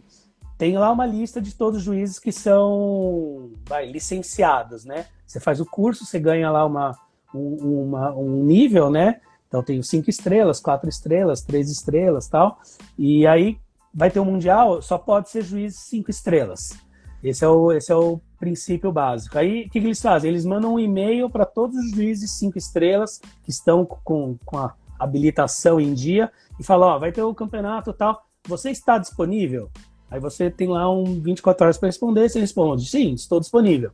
tem 0.59 0.77
lá 0.77 0.90
uma 0.90 1.07
lista 1.07 1.40
de 1.40 1.55
todos 1.55 1.79
os 1.79 1.85
juízes 1.85 2.18
que 2.18 2.33
são 2.33 3.53
vai, 3.64 3.87
licenciados, 3.87 4.85
né? 4.85 5.07
Você 5.24 5.38
faz 5.38 5.61
o 5.61 5.64
curso, 5.64 6.05
você 6.05 6.18
ganha 6.18 6.51
lá 6.51 6.66
uma, 6.66 6.98
um, 7.35 7.85
uma, 7.85 8.12
um 8.14 8.45
nível, 8.45 8.91
né? 8.91 9.21
Então 9.47 9.62
tem 9.62 9.83
cinco 9.83 10.11
estrelas, 10.11 10.61
quatro 10.61 10.88
estrelas, 10.88 11.43
três 11.43 11.71
estrelas 11.71 12.29
tal. 12.29 12.61
E 12.99 13.27
aí 13.27 13.59
vai 13.93 14.11
ter 14.11 14.21
um 14.21 14.25
mundial, 14.25 14.83
só 14.83 14.99
pode 14.99 15.31
ser 15.31 15.43
juiz 15.43 15.77
cinco 15.77 16.11
estrelas. 16.11 16.77
Esse 17.23 17.45
é 17.45 17.49
o, 17.49 17.73
esse 17.73 17.91
é 17.91 17.97
o 17.97 18.21
princípio 18.38 18.93
básico. 18.93 19.38
Aí 19.38 19.62
o 19.62 19.71
que, 19.71 19.81
que 19.81 19.87
eles 19.87 20.01
fazem? 20.01 20.31
Eles 20.31 20.45
mandam 20.45 20.75
um 20.75 20.79
e-mail 20.79 21.29
para 21.29 21.45
todos 21.45 21.77
os 21.77 21.91
juízes 21.91 22.33
cinco 22.33 22.59
estrelas 22.59 23.21
que 23.43 23.51
estão 23.51 23.85
com, 23.85 24.37
com 24.45 24.59
a 24.59 24.75
habilitação 24.99 25.81
em 25.81 25.95
dia 25.95 26.31
e 26.61 26.64
falam: 26.64 26.88
Ó, 26.88 26.99
vai 26.99 27.11
ter 27.11 27.23
o 27.23 27.35
campeonato 27.35 27.93
tal. 27.93 28.25
Você 28.47 28.71
está 28.71 28.99
disponível? 28.99 29.71
Aí 30.11 30.21
você 30.21 30.51
tem 30.51 30.69
lá 30.69 30.91
um 30.91 31.21
24 31.21 31.64
horas 31.64 31.79
para 31.79 31.88
responder, 31.88 32.29
você 32.29 32.41
responde, 32.41 32.88
sim, 32.88 33.12
estou 33.12 33.41
disponível. 33.41 33.91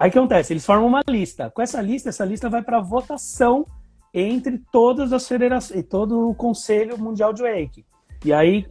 Aí 0.00 0.08
o 0.08 0.12
que 0.12 0.18
acontece? 0.18 0.52
Eles 0.54 0.64
formam 0.64 0.88
uma 0.88 1.02
lista. 1.06 1.50
Com 1.50 1.60
essa 1.60 1.80
lista, 1.82 2.08
essa 2.08 2.24
lista 2.24 2.48
vai 2.48 2.62
para 2.62 2.80
votação 2.80 3.66
entre 4.14 4.58
todas 4.72 5.12
as 5.12 5.28
federações, 5.28 5.84
todo 5.86 6.30
o 6.30 6.34
Conselho 6.34 6.98
Mundial 6.98 7.34
de 7.34 7.42
Wake. 7.42 7.84
E 8.24 8.32
aí 8.32 8.66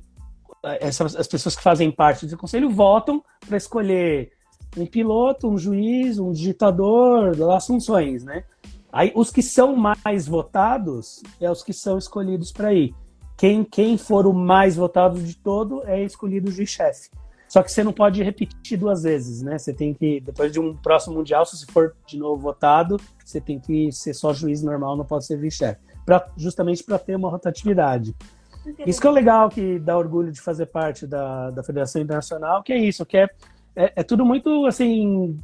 essas, 0.80 1.16
as 1.16 1.28
pessoas 1.28 1.56
que 1.56 1.62
fazem 1.62 1.92
parte 1.92 2.26
do 2.26 2.36
conselho 2.36 2.70
votam 2.70 3.24
para 3.48 3.58
escolher 3.58 4.32
um 4.76 4.86
piloto, 4.86 5.48
um 5.48 5.58
juiz, 5.58 6.20
um 6.20 6.32
digitador, 6.32 7.36
das 7.36 7.68
funções, 7.68 8.24
né? 8.24 8.44
Aí 8.92 9.12
os 9.16 9.32
que 9.32 9.44
são 9.44 9.76
mais 9.76 10.28
votados 10.28 11.22
é 11.40 11.50
os 11.50 11.64
que 11.64 11.72
são 11.72 11.98
escolhidos 11.98 12.52
para 12.52 12.74
ir 12.74 12.94
quem, 13.38 13.64
quem 13.64 13.98
for 13.98 14.28
o 14.28 14.34
mais 14.34 14.76
votado 14.76 15.22
de 15.22 15.38
todo 15.38 15.82
é 15.86 16.04
escolhido 16.04 16.50
o 16.50 16.52
juiz-chefe. 16.52 17.10
Só 17.50 17.64
que 17.64 17.72
você 17.72 17.84
não 17.84 17.92
pode 17.92 18.22
repetir 18.22 18.78
duas 18.78 19.02
vezes, 19.02 19.42
né? 19.42 19.58
Você 19.58 19.74
tem 19.74 19.92
que, 19.92 20.20
depois 20.20 20.52
de 20.52 20.60
um 20.60 20.76
próximo 20.76 21.16
mundial, 21.16 21.44
se 21.46 21.58
você 21.58 21.66
for 21.72 21.96
de 22.06 22.18
novo 22.18 22.40
votado, 22.40 22.98
você 23.26 23.42
tem 23.42 23.60
que 23.60 23.92
ser 23.92 24.14
só 24.14 24.32
juiz 24.32 24.62
normal, 24.62 24.96
não 24.96 25.04
pode 25.04 25.26
ser 25.26 25.40
juiz-chefe. 25.40 25.80
Justamente 26.38 26.84
para 26.84 27.00
ter 27.00 27.16
uma 27.16 27.30
rotatividade. 27.30 28.16
Isso 28.86 29.02
que 29.02 29.08
é 29.08 29.12
legal, 29.12 29.50
que 29.50 29.80
dá 29.80 29.98
orgulho 29.98 30.32
de 30.32 30.40
fazer 30.40 30.68
parte 30.68 31.08
da, 31.08 31.50
da 31.50 31.64
Federação 31.64 32.02
Internacional, 32.02 32.62
que 32.62 32.72
é 32.72 32.78
isso, 32.78 33.06
que 33.06 33.18
é, 33.18 33.28
é, 33.76 33.94
é 33.96 34.04
tudo 34.04 34.24
muito, 34.24 34.68
assim, 34.68 35.40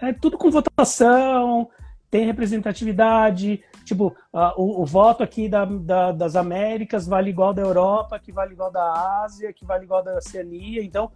é 0.00 0.14
tudo 0.14 0.38
com 0.38 0.50
votação, 0.50 1.68
tem 2.10 2.24
representatividade, 2.24 3.62
tipo, 3.88 4.14
uh, 4.32 4.52
o, 4.56 4.82
o, 4.82 4.86
voto 4.86 5.22
aqui 5.22 5.48
da, 5.48 5.64
da, 5.64 6.12
das 6.12 6.36
Américas 6.36 7.06
vale 7.06 7.30
igual 7.30 7.52
da 7.52 7.62
Europa, 7.62 8.18
que 8.18 8.32
vale 8.32 8.52
igual 8.52 8.70
da 8.70 9.22
Ásia, 9.24 9.52
que 9.52 9.64
vale 9.64 9.84
igual 9.84 10.02
da 10.02 10.16
Oceania, 10.16 10.82
então 10.82 11.10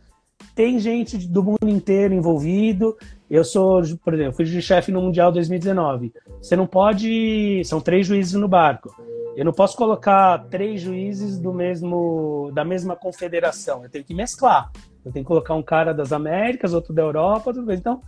tem 0.55 0.79
gente 0.79 1.17
do 1.17 1.43
mundo 1.43 1.69
inteiro 1.69 2.13
envolvido. 2.13 2.97
Eu 3.31 3.45
sou, 3.45 3.81
por 4.05 4.15
exemplo, 4.15 4.35
fui 4.35 4.45
de 4.45 4.61
chefe 4.61 4.91
no 4.91 5.01
Mundial 5.01 5.33
2019. 5.33 6.13
Você 6.41 6.57
não 6.57 6.67
pode. 6.67 7.63
São 7.65 7.81
três 7.81 8.07
juízes 8.07 8.35
no 8.35 8.49
barco. 8.49 8.95
Eu 9.35 9.45
não 9.45 9.53
posso 9.53 9.77
colocar 9.77 10.47
três 10.51 10.81
juízes 10.81 11.39
do 11.39 11.55
mesmo 11.55 12.51
da 12.53 12.65
mesma 12.65 12.95
confederação. 12.95 13.83
Eu 13.83 13.91
tenho 13.91 14.05
que 14.05 14.15
mesclar. 14.15 14.71
Eu 15.05 15.11
tenho 15.11 15.25
que 15.25 15.29
colocar 15.29 15.55
um 15.55 15.63
cara 15.63 15.95
das 15.95 16.13
Américas, 16.13 16.75
outro 16.75 16.93
da 16.93 17.03
Europa, 17.03 17.51
outro... 17.51 17.73
então 17.73 18.03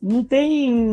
não 0.00 0.22
tem. 0.22 0.92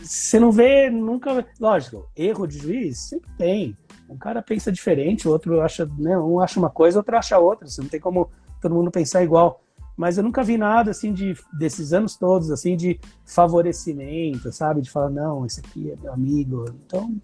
Você 0.00 0.38
não 0.38 0.52
vê 0.52 0.88
nunca. 0.90 1.46
Lógico, 1.58 2.08
erro 2.16 2.46
de 2.46 2.58
juiz 2.58 2.98
sempre 2.98 3.30
tem. 3.36 3.76
Um 4.08 4.16
cara 4.16 4.42
pensa 4.42 4.70
diferente, 4.70 5.26
o 5.26 5.30
outro 5.30 5.60
acha, 5.60 5.86
né? 5.98 6.16
Um 6.18 6.40
acha 6.40 6.58
uma 6.58 6.70
coisa, 6.70 6.98
outro 6.98 7.16
acha 7.16 7.38
outra. 7.38 7.66
Você 7.66 7.80
não 7.80 7.88
tem 7.88 8.00
como 8.00 8.30
todo 8.60 8.74
mundo 8.74 8.90
pensar 8.90 9.22
igual. 9.22 9.60
Mas 9.96 10.18
eu 10.18 10.24
nunca 10.24 10.42
vi 10.42 10.58
nada 10.58 10.90
assim 10.90 11.12
de 11.12 11.34
desses 11.56 11.92
anos 11.92 12.16
todos 12.16 12.50
assim 12.50 12.76
de 12.76 12.98
favorecimento, 13.24 14.50
sabe? 14.52 14.82
De 14.82 14.90
falar 14.90 15.10
não, 15.10 15.46
esse 15.46 15.60
aqui 15.60 15.90
é 15.90 15.96
meu 15.96 16.12
amigo. 16.12 16.64
Então 16.86 17.14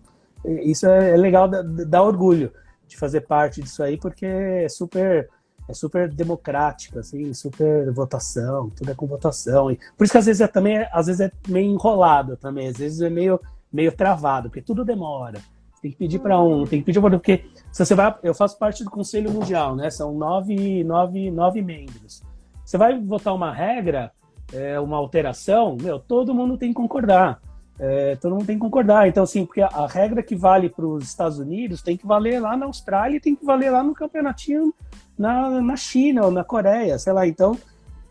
isso 0.44 0.86
é, 0.86 1.10
é 1.10 1.16
legal, 1.16 1.48
dá, 1.48 1.62
dá 1.62 2.02
orgulho 2.02 2.52
de 2.86 2.96
fazer 2.96 3.22
parte 3.22 3.62
disso 3.62 3.82
aí, 3.82 3.96
porque 3.96 4.26
é 4.26 4.68
super 4.68 5.28
é 5.70 5.74
super 5.74 6.08
democrática, 6.08 7.00
assim, 7.00 7.32
super 7.32 7.90
votação, 7.92 8.70
tudo 8.70 8.90
é 8.90 8.94
com 8.94 9.06
votação. 9.06 9.70
E 9.70 9.78
por 9.96 10.04
isso 10.04 10.12
que 10.12 10.18
às 10.18 10.26
vezes 10.26 10.40
é 10.40 10.46
também, 10.46 10.86
às 10.92 11.06
vezes 11.06 11.20
é 11.20 11.32
meio 11.48 11.70
enrolado 11.70 12.36
também, 12.36 12.68
às 12.68 12.76
vezes 12.76 13.00
é 13.00 13.10
meio, 13.10 13.40
meio 13.72 13.92
travado, 13.92 14.48
porque 14.48 14.62
tudo 14.62 14.84
demora. 14.84 15.40
Tem 15.80 15.90
que 15.90 15.96
pedir 15.96 16.18
para 16.18 16.40
um, 16.40 16.64
tem 16.64 16.80
que 16.80 16.86
pedir 16.86 17.00
para 17.00 17.10
porque 17.10 17.46
se 17.72 17.84
você 17.84 17.94
vai, 17.94 18.14
eu 18.22 18.34
faço 18.34 18.58
parte 18.58 18.84
do 18.84 18.90
Conselho 18.90 19.30
Mundial, 19.30 19.74
né? 19.74 19.88
São 19.88 20.12
nove, 20.12 20.84
nove, 20.84 21.30
nove 21.30 21.62
membros. 21.62 22.22
Você 22.64 22.76
vai 22.76 23.00
votar 23.00 23.34
uma 23.34 23.50
regra, 23.50 24.12
é, 24.52 24.78
uma 24.78 24.98
alteração, 24.98 25.76
meu, 25.80 25.98
todo 25.98 26.34
mundo 26.34 26.58
tem 26.58 26.68
que 26.68 26.74
concordar. 26.74 27.40
É, 27.82 28.14
todo 28.16 28.32
mundo 28.32 28.44
tem 28.44 28.56
que 28.56 28.60
concordar. 28.60 29.08
Então, 29.08 29.22
assim, 29.22 29.46
porque 29.46 29.62
a, 29.62 29.68
a 29.68 29.86
regra 29.86 30.22
que 30.22 30.36
vale 30.36 30.68
para 30.68 30.86
os 30.86 31.04
Estados 31.04 31.38
Unidos 31.38 31.80
tem 31.80 31.96
que 31.96 32.06
valer 32.06 32.38
lá 32.38 32.54
na 32.54 32.66
Austrália 32.66 33.16
e 33.16 33.20
tem 33.20 33.34
que 33.34 33.42
valer 33.42 33.70
lá 33.70 33.82
no 33.82 33.94
campeonatinho 33.94 34.74
na, 35.18 35.62
na 35.62 35.76
China 35.76 36.26
ou 36.26 36.30
na 36.30 36.44
Coreia, 36.44 36.98
sei 36.98 37.14
lá. 37.14 37.26
Então, 37.26 37.56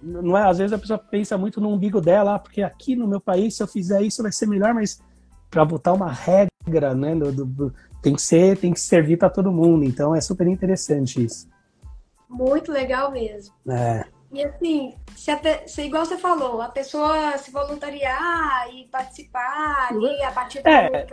não 0.02 0.36
é, 0.36 0.50
às 0.50 0.58
vezes 0.58 0.74
a 0.74 0.78
pessoa 0.80 0.98
pensa 0.98 1.38
muito 1.38 1.62
no 1.62 1.70
umbigo 1.70 2.02
dela, 2.02 2.36
ah, 2.36 2.40
porque 2.40 2.64
aqui 2.64 2.96
no 2.96 3.08
meu 3.08 3.22
país, 3.22 3.56
se 3.56 3.62
eu 3.62 3.68
fizer 3.68 4.02
isso, 4.02 4.24
vai 4.24 4.32
ser 4.32 4.48
melhor, 4.48 4.74
mas 4.74 5.00
para 5.52 5.64
botar 5.64 5.94
uma 5.94 6.12
regra, 6.12 6.96
né, 6.96 7.16
do, 7.16 7.46
do, 7.46 7.74
tem 8.02 8.16
que 8.16 8.22
ser, 8.24 8.58
tem 8.58 8.74
que 8.74 8.80
servir 8.80 9.18
para 9.18 9.30
todo 9.30 9.52
mundo. 9.52 9.84
Então, 9.84 10.16
é 10.16 10.22
super 10.22 10.48
interessante 10.48 11.24
isso. 11.24 11.48
Muito 12.28 12.72
legal 12.72 13.12
mesmo. 13.12 13.54
É. 13.68 14.04
E 14.32 14.44
assim, 14.44 14.94
se, 15.15 15.32
se 15.65 15.82
igual 15.82 16.06
você 16.06 16.18
falou, 16.18 16.62
a 16.62 16.70
pessoa 16.70 17.36
se 17.38 17.50
voluntariar 17.50 18.68
e 18.72 18.88
participar 18.88 19.88
ali 19.89 20.22
a 20.22 20.32
partir 20.32 20.62
do 20.62 20.70
é, 20.70 21.08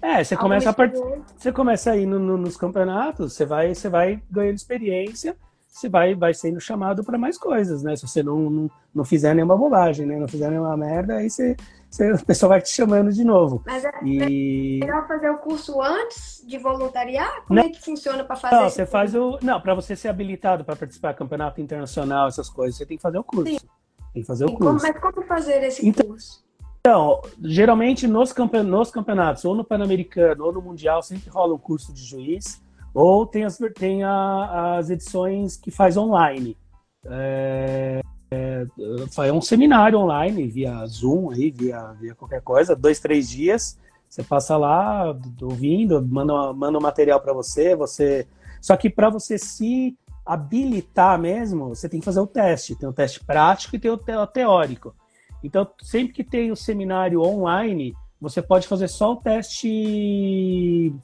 é, 0.00 0.22
você 0.22 0.36
começa 0.36 0.70
a 0.70 0.72
part... 0.72 0.94
você 1.36 1.50
começa 1.50 1.90
a 1.90 1.96
ir 1.96 2.06
no, 2.06 2.18
no, 2.18 2.36
nos 2.36 2.56
campeonatos, 2.56 3.32
você 3.32 3.44
vai, 3.44 3.74
você 3.74 3.88
vai 3.88 4.22
ganhando 4.30 4.56
experiência, 4.56 5.36
você 5.66 5.88
vai, 5.88 6.14
vai 6.14 6.32
sendo 6.32 6.60
chamado 6.60 7.02
para 7.02 7.18
mais 7.18 7.36
coisas, 7.36 7.82
né? 7.82 7.96
Se 7.96 8.06
você 8.06 8.22
não, 8.22 8.48
não, 8.48 8.70
não 8.94 9.04
fizer 9.04 9.34
nenhuma 9.34 9.56
bobagem, 9.56 10.06
né? 10.06 10.16
Não 10.16 10.28
fizer 10.28 10.48
nenhuma 10.48 10.76
merda, 10.76 11.16
aí 11.16 11.28
você, 11.28 11.56
o 12.00 12.24
pessoal 12.24 12.50
vai 12.50 12.60
te 12.60 12.70
chamando 12.70 13.12
de 13.12 13.24
novo. 13.24 13.62
Mas 13.66 13.84
é 13.84 13.90
e... 14.04 14.80
melhor 14.80 15.06
fazer 15.06 15.30
o 15.30 15.38
curso 15.38 15.80
antes 15.80 16.44
de 16.46 16.58
voluntariar? 16.58 17.44
Como 17.46 17.60
não, 17.60 17.66
é 17.66 17.70
que 17.70 17.80
funciona 17.80 18.24
para 18.24 18.36
fazer? 18.36 18.56
Não, 18.56 18.70
você 18.70 18.86
faz 18.86 19.14
o. 19.14 19.38
Não, 19.42 19.60
para 19.60 19.74
você 19.74 19.94
ser 19.94 20.08
habilitado 20.08 20.64
para 20.64 20.76
participar 20.76 21.12
do 21.12 21.18
campeonato 21.18 21.60
internacional, 21.60 22.28
essas 22.28 22.48
coisas, 22.48 22.76
você 22.76 22.86
tem 22.86 22.96
que 22.96 23.02
fazer 23.02 23.18
o 23.18 23.24
curso. 23.24 23.52
Sim. 23.52 23.68
Tem 24.12 24.22
que 24.22 24.26
fazer 24.26 24.44
o 24.44 24.48
curso. 24.48 24.64
Como, 24.64 24.80
mas 24.82 25.00
como 25.00 25.26
fazer 25.26 25.62
esse 25.64 25.86
então, 25.86 26.06
curso? 26.06 26.44
Então, 26.80 27.22
geralmente 27.42 28.06
nos, 28.06 28.34
nos 28.64 28.90
campeonatos, 28.90 29.44
ou 29.44 29.54
no 29.54 29.64
Pan-Americano 29.64 30.44
ou 30.44 30.52
no 30.52 30.60
Mundial, 30.60 31.02
sempre 31.02 31.30
rola 31.30 31.54
um 31.54 31.58
curso 31.58 31.92
de 31.92 32.02
juiz 32.02 32.62
ou 32.94 33.26
tem 33.26 33.44
as, 33.44 33.58
tem 33.74 34.04
a, 34.04 34.76
as 34.78 34.88
edições 34.88 35.56
que 35.56 35.70
faz 35.70 35.96
online. 35.96 36.56
É, 37.04 38.00
é, 38.34 39.28
é, 39.28 39.32
um 39.32 39.40
seminário 39.40 39.98
online, 39.98 40.46
via 40.48 40.84
Zoom, 40.86 41.30
aí, 41.30 41.50
via, 41.50 41.92
via 42.00 42.14
qualquer 42.14 42.42
coisa, 42.42 42.74
dois, 42.74 42.98
três 43.00 43.28
dias. 43.28 43.78
Você 44.08 44.22
passa 44.22 44.56
lá 44.56 45.16
ouvindo, 45.40 46.04
manda, 46.06 46.52
manda 46.52 46.78
um 46.78 46.82
material 46.82 47.20
para 47.20 47.32
você, 47.32 47.74
você. 47.74 48.26
Só 48.60 48.76
que 48.76 48.88
para 48.88 49.10
você 49.10 49.38
se 49.38 49.96
habilitar 50.24 51.18
mesmo, 51.18 51.68
você 51.70 51.88
tem 51.88 52.00
que 52.00 52.06
fazer 52.06 52.20
o 52.20 52.26
teste. 52.26 52.76
Tem 52.76 52.88
o 52.88 52.92
teste 52.92 53.24
prático 53.24 53.76
e 53.76 53.78
tem 53.78 53.90
o 53.90 54.26
teórico. 54.26 54.94
Então, 55.42 55.68
sempre 55.82 56.14
que 56.14 56.24
tem 56.24 56.50
o 56.50 56.56
seminário 56.56 57.20
online, 57.20 57.94
você 58.20 58.40
pode 58.40 58.66
fazer 58.66 58.88
só 58.88 59.12
o 59.12 59.16
teste 59.16 60.94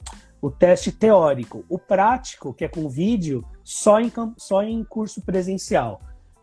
o 0.41 0.49
teste 0.49 0.91
teórico. 0.91 1.63
O 1.69 1.77
prático, 1.77 2.53
que 2.53 2.65
é 2.65 2.67
com 2.67 2.89
vídeo, 2.89 3.45
só 3.63 3.99
em, 3.99 4.11
só 4.37 4.63
em 4.63 4.83
curso 4.83 5.21
presencial. 5.21 6.01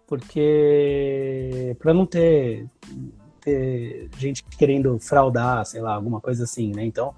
Porque 0.09 1.77
para 1.79 1.93
não 1.93 2.07
ter, 2.07 2.67
ter 3.43 4.09
gente 4.17 4.43
querendo 4.43 4.99
fraudar, 4.99 5.65
sei 5.67 5.83
lá, 5.83 5.95
alguma 5.95 6.21
coisa 6.21 6.45
assim, 6.45 6.73
né? 6.75 6.85
Então, 6.85 7.15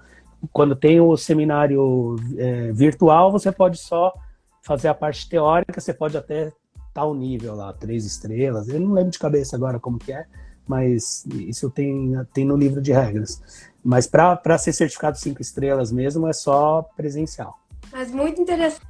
quando 0.51 0.75
tem 0.75 0.99
o 0.99 1.15
seminário 1.15 2.17
é, 2.37 2.71
virtual, 2.73 3.31
você 3.31 3.51
pode 3.51 3.77
só 3.77 4.13
fazer 4.61 4.89
a 4.89 4.93
parte 4.93 5.29
teórica, 5.29 5.79
você 5.79 5.93
pode 5.93 6.17
até 6.17 6.51
tal 6.93 7.13
nível 7.13 7.55
lá, 7.55 7.71
três 7.71 8.05
estrelas. 8.05 8.67
Eu 8.67 8.79
não 8.79 8.91
lembro 8.91 9.11
de 9.11 9.19
cabeça 9.19 9.55
agora 9.55 9.79
como 9.79 9.97
que 9.97 10.11
é, 10.11 10.25
mas 10.67 11.25
isso 11.31 11.69
tem, 11.69 12.13
tem 12.33 12.43
no 12.43 12.57
livro 12.57 12.81
de 12.81 12.91
regras. 12.91 13.41
Mas 13.83 14.05
para 14.05 14.57
ser 14.57 14.73
certificado 14.73 15.17
cinco 15.17 15.41
estrelas 15.41 15.91
mesmo, 15.91 16.27
é 16.27 16.33
só 16.33 16.81
presencial. 16.95 17.57
Mas 17.91 18.11
muito 18.11 18.41
interessante, 18.41 18.85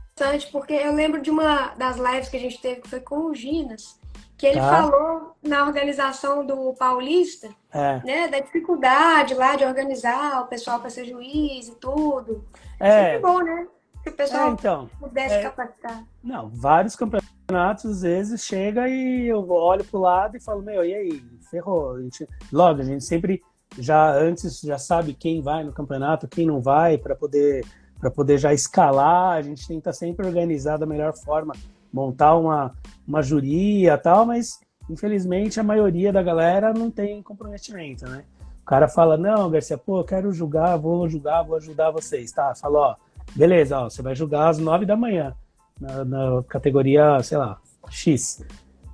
porque 0.52 0.74
eu 0.74 0.94
lembro 0.94 1.22
de 1.22 1.30
uma 1.30 1.74
das 1.76 1.98
lives 1.98 2.30
que 2.30 2.38
a 2.38 2.40
gente 2.40 2.62
teve, 2.62 2.82
que 2.82 2.90
foi 2.90 3.00
com 3.00 3.26
o 3.26 3.36
Ginas, 3.36 4.00
que 4.38 4.48
ele 4.48 4.60
tá. 4.60 4.70
falou 4.70 5.36
na 5.44 5.66
organização 5.66 6.46
do 6.46 6.74
Paulista, 6.74 7.50
é. 7.72 8.02
né, 8.04 8.28
da 8.28 8.40
dificuldade 8.40 9.34
lá 9.34 9.56
de 9.56 9.64
organizar 9.64 10.42
o 10.42 10.48
pessoal 10.48 10.80
para 10.80 10.90
ser 10.90 11.06
juiz 11.06 11.68
e 11.68 11.76
tudo. 11.76 12.44
É 12.80 13.14
Sempre 13.14 13.20
bom, 13.20 13.40
né? 13.40 13.68
Se 14.04 14.10
o 14.10 14.14
pessoal 14.14 14.48
é, 14.48 14.52
então, 14.52 14.90
pudesse 15.00 15.36
é... 15.36 15.44
capacitar. 15.44 16.04
Não, 16.24 16.50
vários 16.50 16.96
campeonatos, 16.96 17.86
às 17.86 18.02
vezes, 18.02 18.44
chega 18.44 18.90
e 18.90 19.28
eu 19.28 19.48
olho 19.48 19.84
pro 19.86 20.00
lado 20.00 20.36
e 20.36 20.40
falo, 20.40 20.64
meu, 20.64 20.84
e 20.84 20.94
aí? 20.94 21.24
Ferrou. 21.52 21.96
A 21.96 22.02
gente... 22.02 22.28
Logo, 22.52 22.82
a 22.82 22.84
gente 22.84 23.04
sempre 23.04 23.44
já 23.78 24.12
antes 24.12 24.60
já 24.60 24.78
sabe 24.78 25.14
quem 25.14 25.42
vai 25.42 25.64
no 25.64 25.72
campeonato, 25.72 26.28
quem 26.28 26.46
não 26.46 26.60
vai, 26.60 26.98
para 26.98 27.16
poder 27.16 27.64
para 28.02 28.10
poder 28.10 28.40
já 28.40 28.52
escalar, 28.52 29.38
a 29.38 29.42
gente 29.42 29.68
tenta 29.68 29.94
sempre 29.94 30.26
organizar 30.26 30.78
da 30.78 30.88
melhor 30.88 31.14
forma, 31.14 31.54
montar 31.94 32.36
uma, 32.36 32.74
uma 33.08 33.22
juria 33.22 33.98
tal, 33.98 34.26
mas 34.26 34.60
infelizmente 34.90 35.60
a 35.60 35.64
maioria 35.64 36.12
da 36.12 36.24
galera 36.24 36.74
não 36.74 36.90
tem 36.90 37.22
comprometimento, 37.22 38.10
né? 38.10 38.24
O 38.62 38.66
cara 38.66 38.88
fala, 38.88 39.18
não, 39.18 39.50
Garcia, 39.50 39.78
pô, 39.78 40.00
eu 40.00 40.04
quero 40.04 40.34
julgar, 40.34 40.78
vou 40.78 41.08
julgar, 41.08 41.44
vou 41.44 41.58
ajudar 41.58 41.92
vocês, 41.92 42.32
tá? 42.32 42.54
Fala, 42.56 42.80
ó, 42.80 42.96
beleza, 43.36 43.80
ó, 43.80 43.90
você 43.90 44.02
vai 44.02 44.16
julgar 44.16 44.50
às 44.50 44.58
nove 44.58 44.86
da 44.86 44.96
manhã, 44.96 45.36
na, 45.80 46.04
na 46.04 46.44
categoria, 46.48 47.22
sei 47.22 47.38
lá, 47.38 47.60
X. 47.90 48.44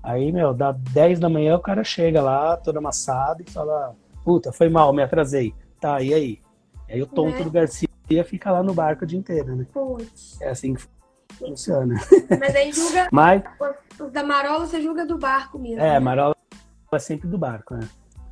Aí, 0.03 0.31
meu, 0.31 0.53
dá 0.53 0.71
10 0.71 1.19
da 1.19 1.29
manhã 1.29 1.55
o 1.55 1.61
cara 1.61 1.83
chega 1.83 2.21
lá, 2.21 2.57
todo 2.57 2.77
amassado, 2.77 3.41
e 3.45 3.49
fala, 3.49 3.95
Puta, 4.27 4.51
foi 4.51 4.67
mal, 4.67 4.91
me 4.91 5.01
atrasei. 5.01 5.53
Tá, 5.79 6.01
e 6.01 6.13
aí? 6.13 6.41
Aí 6.89 7.01
o 7.01 7.07
tonto 7.07 7.37
né? 7.37 7.43
do 7.45 7.49
Garcia 7.49 7.86
fica 8.23 8.51
lá 8.51 8.63
no 8.63 8.73
barco 8.73 9.03
o 9.03 9.07
dia 9.07 9.19
inteiro, 9.19 9.55
né? 9.55 9.65
Putz. 9.71 10.39
É 10.41 10.49
assim 10.49 10.73
que 10.73 10.85
funciona. 11.37 11.95
Mas 12.39 12.55
aí 12.55 12.71
julga. 12.71 13.07
Mas... 13.11 13.43
Da 14.11 14.23
Marola 14.23 14.65
você 14.65 14.81
julga 14.81 15.05
do 15.05 15.17
barco 15.17 15.57
mesmo. 15.57 15.81
É, 15.81 15.93
né? 15.93 15.99
Marola 15.99 16.35
é 16.91 16.99
sempre 16.99 17.27
do 17.27 17.37
barco, 17.37 17.75
né? 17.75 17.87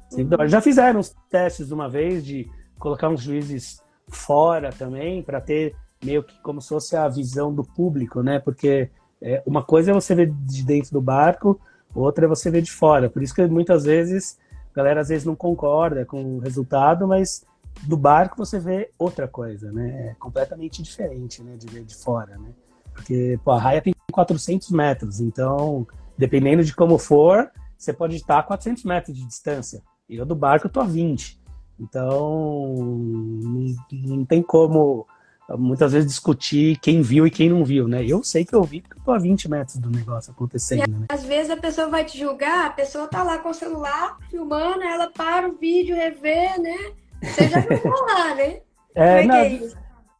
Sempre 0.09 0.23
uhum. 0.23 0.29
do 0.29 0.37
barco. 0.37 0.51
Já 0.51 0.61
fizeram 0.61 0.99
uns 0.99 1.15
testes 1.29 1.71
uma 1.71 1.89
vez 1.89 2.23
de 2.25 2.49
colocar 2.79 3.09
uns 3.09 3.21
juízes 3.21 3.81
fora 4.07 4.71
também, 4.71 5.23
para 5.23 5.41
ter 5.41 5.75
meio 6.03 6.23
que 6.23 6.39
como 6.41 6.61
se 6.61 6.69
fosse 6.69 6.95
a 6.95 7.07
visão 7.07 7.53
do 7.53 7.63
público, 7.63 8.21
né? 8.21 8.39
Porque 8.39 8.89
é, 9.21 9.41
uma 9.45 9.63
coisa 9.63 9.91
é 9.91 9.93
você 9.93 10.13
ver 10.13 10.31
de 10.31 10.63
dentro 10.63 10.91
do 10.91 11.01
barco, 11.01 11.59
outra 11.93 12.25
é 12.25 12.27
você 12.27 12.51
ver 12.51 12.61
de 12.61 12.71
fora. 12.71 13.09
Por 13.09 13.23
isso 13.23 13.33
que 13.33 13.45
muitas 13.47 13.83
vezes 13.85 14.37
a 14.71 14.75
galera 14.75 15.01
às 15.01 15.09
vezes 15.09 15.25
não 15.25 15.35
concorda 15.35 16.05
com 16.05 16.37
o 16.37 16.39
resultado, 16.39 17.07
mas 17.07 17.45
do 17.83 17.97
barco 17.97 18.37
você 18.37 18.59
vê 18.59 18.91
outra 18.97 19.27
coisa, 19.27 19.71
né? 19.71 20.09
É 20.11 20.15
completamente 20.15 20.81
diferente, 20.81 21.43
né? 21.43 21.55
De 21.57 21.67
ver 21.67 21.83
de 21.83 21.95
fora, 21.95 22.37
né? 22.37 22.49
Porque 22.93 23.39
pô, 23.43 23.51
a 23.51 23.59
raia 23.59 23.81
tem 23.81 23.93
400 24.11 24.71
metros, 24.71 25.19
então, 25.19 25.85
dependendo 26.17 26.63
de 26.63 26.73
como 26.73 26.97
for, 26.97 27.51
você 27.77 27.91
pode 27.91 28.15
estar 28.15 28.39
a 28.39 28.43
400 28.43 28.83
metros 28.83 29.15
de 29.15 29.25
distância. 29.25 29.81
E 30.07 30.15
eu 30.15 30.25
do 30.25 30.35
barco 30.35 30.67
eu 30.67 30.71
tô 30.71 30.79
a 30.79 30.85
20. 30.85 31.39
Então, 31.79 32.75
não, 32.77 33.75
não 33.91 34.25
tem 34.25 34.41
como 34.41 35.05
muitas 35.49 35.91
vezes 35.91 36.07
discutir 36.07 36.79
quem 36.79 37.01
viu 37.01 37.27
e 37.27 37.31
quem 37.31 37.49
não 37.49 37.63
viu, 37.63 37.87
né? 37.87 38.03
Eu 38.03 38.23
sei 38.23 38.43
que 38.43 38.55
eu 38.55 38.63
vi 38.63 38.81
porque 38.81 38.97
eu 38.97 39.03
tô 39.03 39.11
a 39.11 39.17
20 39.17 39.49
metros 39.49 39.77
do 39.77 39.89
negócio 39.91 40.31
acontecendo, 40.31 40.99
né? 40.99 41.05
Às 41.09 41.23
vezes 41.23 41.51
a 41.51 41.57
pessoa 41.57 41.87
vai 41.87 42.03
te 42.03 42.17
julgar, 42.17 42.65
a 42.65 42.71
pessoa 42.71 43.07
tá 43.07 43.21
lá 43.21 43.37
com 43.37 43.49
o 43.49 43.53
celular 43.53 44.17
filmando, 44.29 44.81
ela 44.81 45.09
para 45.11 45.47
o 45.47 45.53
vídeo, 45.53 45.95
revê, 45.95 46.57
né? 46.57 46.93
Você 47.25 47.47
já 47.47 47.59
viu 47.59 47.91
lá, 48.07 48.35
né? 48.35 48.61
É, 48.95 49.21
Como 49.21 49.23
é, 49.23 49.25
não, 49.25 49.35
é 49.35 49.47
isso? 49.49 49.77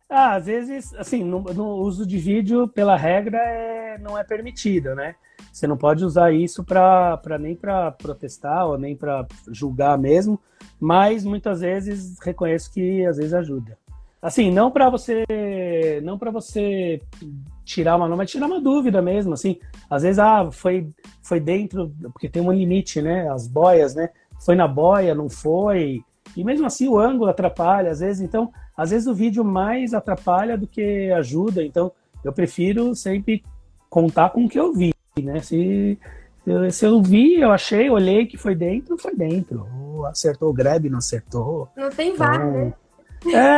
Ah, 0.09 0.35
às 0.35 0.45
vezes, 0.45 0.93
assim, 0.95 1.23
no, 1.23 1.41
no, 1.41 1.75
uso 1.77 2.05
de 2.05 2.17
vídeo, 2.17 2.67
pela 2.67 2.95
regra, 2.95 3.37
é, 3.37 3.97
não 3.97 4.17
é 4.17 4.23
permitido, 4.23 4.93
né? 4.93 5.15
Você 5.51 5.65
não 5.65 5.77
pode 5.77 6.03
usar 6.03 6.33
isso 6.33 6.63
para 6.63 7.37
nem 7.39 7.55
para 7.55 7.91
protestar 7.91 8.67
ou 8.67 8.77
nem 8.77 8.95
para 8.95 9.25
julgar 9.51 9.97
mesmo, 9.97 10.39
mas 10.79 11.23
muitas 11.23 11.61
vezes 11.61 12.19
reconheço 12.19 12.71
que 12.71 13.05
às 13.05 13.17
vezes 13.17 13.33
ajuda. 13.33 13.77
Assim, 14.21 14.51
não 14.51 14.71
para 14.71 14.89
você, 14.89 15.23
não 16.03 16.17
para 16.17 16.31
você 16.31 16.99
tirar 17.63 17.95
uma, 17.95 18.07
mas 18.15 18.31
tirar 18.31 18.47
uma 18.47 18.59
dúvida 18.59 19.01
mesmo, 19.01 19.33
assim. 19.33 19.59
Às 19.89 20.03
vezes 20.03 20.19
ah, 20.19 20.49
foi 20.51 20.89
foi 21.21 21.39
dentro, 21.39 21.93
porque 22.11 22.27
tem 22.27 22.41
um 22.41 22.51
limite, 22.51 23.01
né? 23.01 23.29
As 23.29 23.47
boias, 23.47 23.95
né? 23.95 24.09
Foi 24.43 24.55
na 24.55 24.67
boia, 24.67 25.15
não 25.15 25.29
foi. 25.29 26.03
E 26.35 26.43
mesmo 26.43 26.65
assim 26.65 26.87
o 26.87 26.99
ângulo 26.99 27.29
atrapalha 27.29 27.91
às 27.91 27.99
vezes, 27.99 28.21
então, 28.21 28.51
às 28.75 28.89
vezes 28.91 29.07
o 29.07 29.13
vídeo 29.13 29.43
mais 29.43 29.93
atrapalha 29.93 30.57
do 30.57 30.67
que 30.67 31.11
ajuda, 31.11 31.63
então 31.63 31.91
eu 32.23 32.33
prefiro 32.33 32.95
sempre 32.95 33.43
contar 33.89 34.29
com 34.31 34.45
o 34.45 34.49
que 34.49 34.59
eu 34.59 34.73
vi, 34.73 34.93
né? 35.21 35.39
Se 35.41 35.97
se 36.71 36.85
eu 36.85 37.01
vi, 37.01 37.41
eu 37.41 37.51
achei, 37.51 37.89
olhei 37.89 38.27
que 38.27 38.37
foi 38.37 38.53
dentro, 38.53 38.95
foi 38.99 39.15
dentro. 39.15 39.65
acertou 40.05 40.51
o 40.51 40.53
grab, 40.53 40.87
não 40.87 40.99
acertou. 40.99 41.67
Não 41.75 41.89
tem 41.89 42.15
VAR, 42.15 42.35
então, 42.35 42.51
né? 42.51 42.73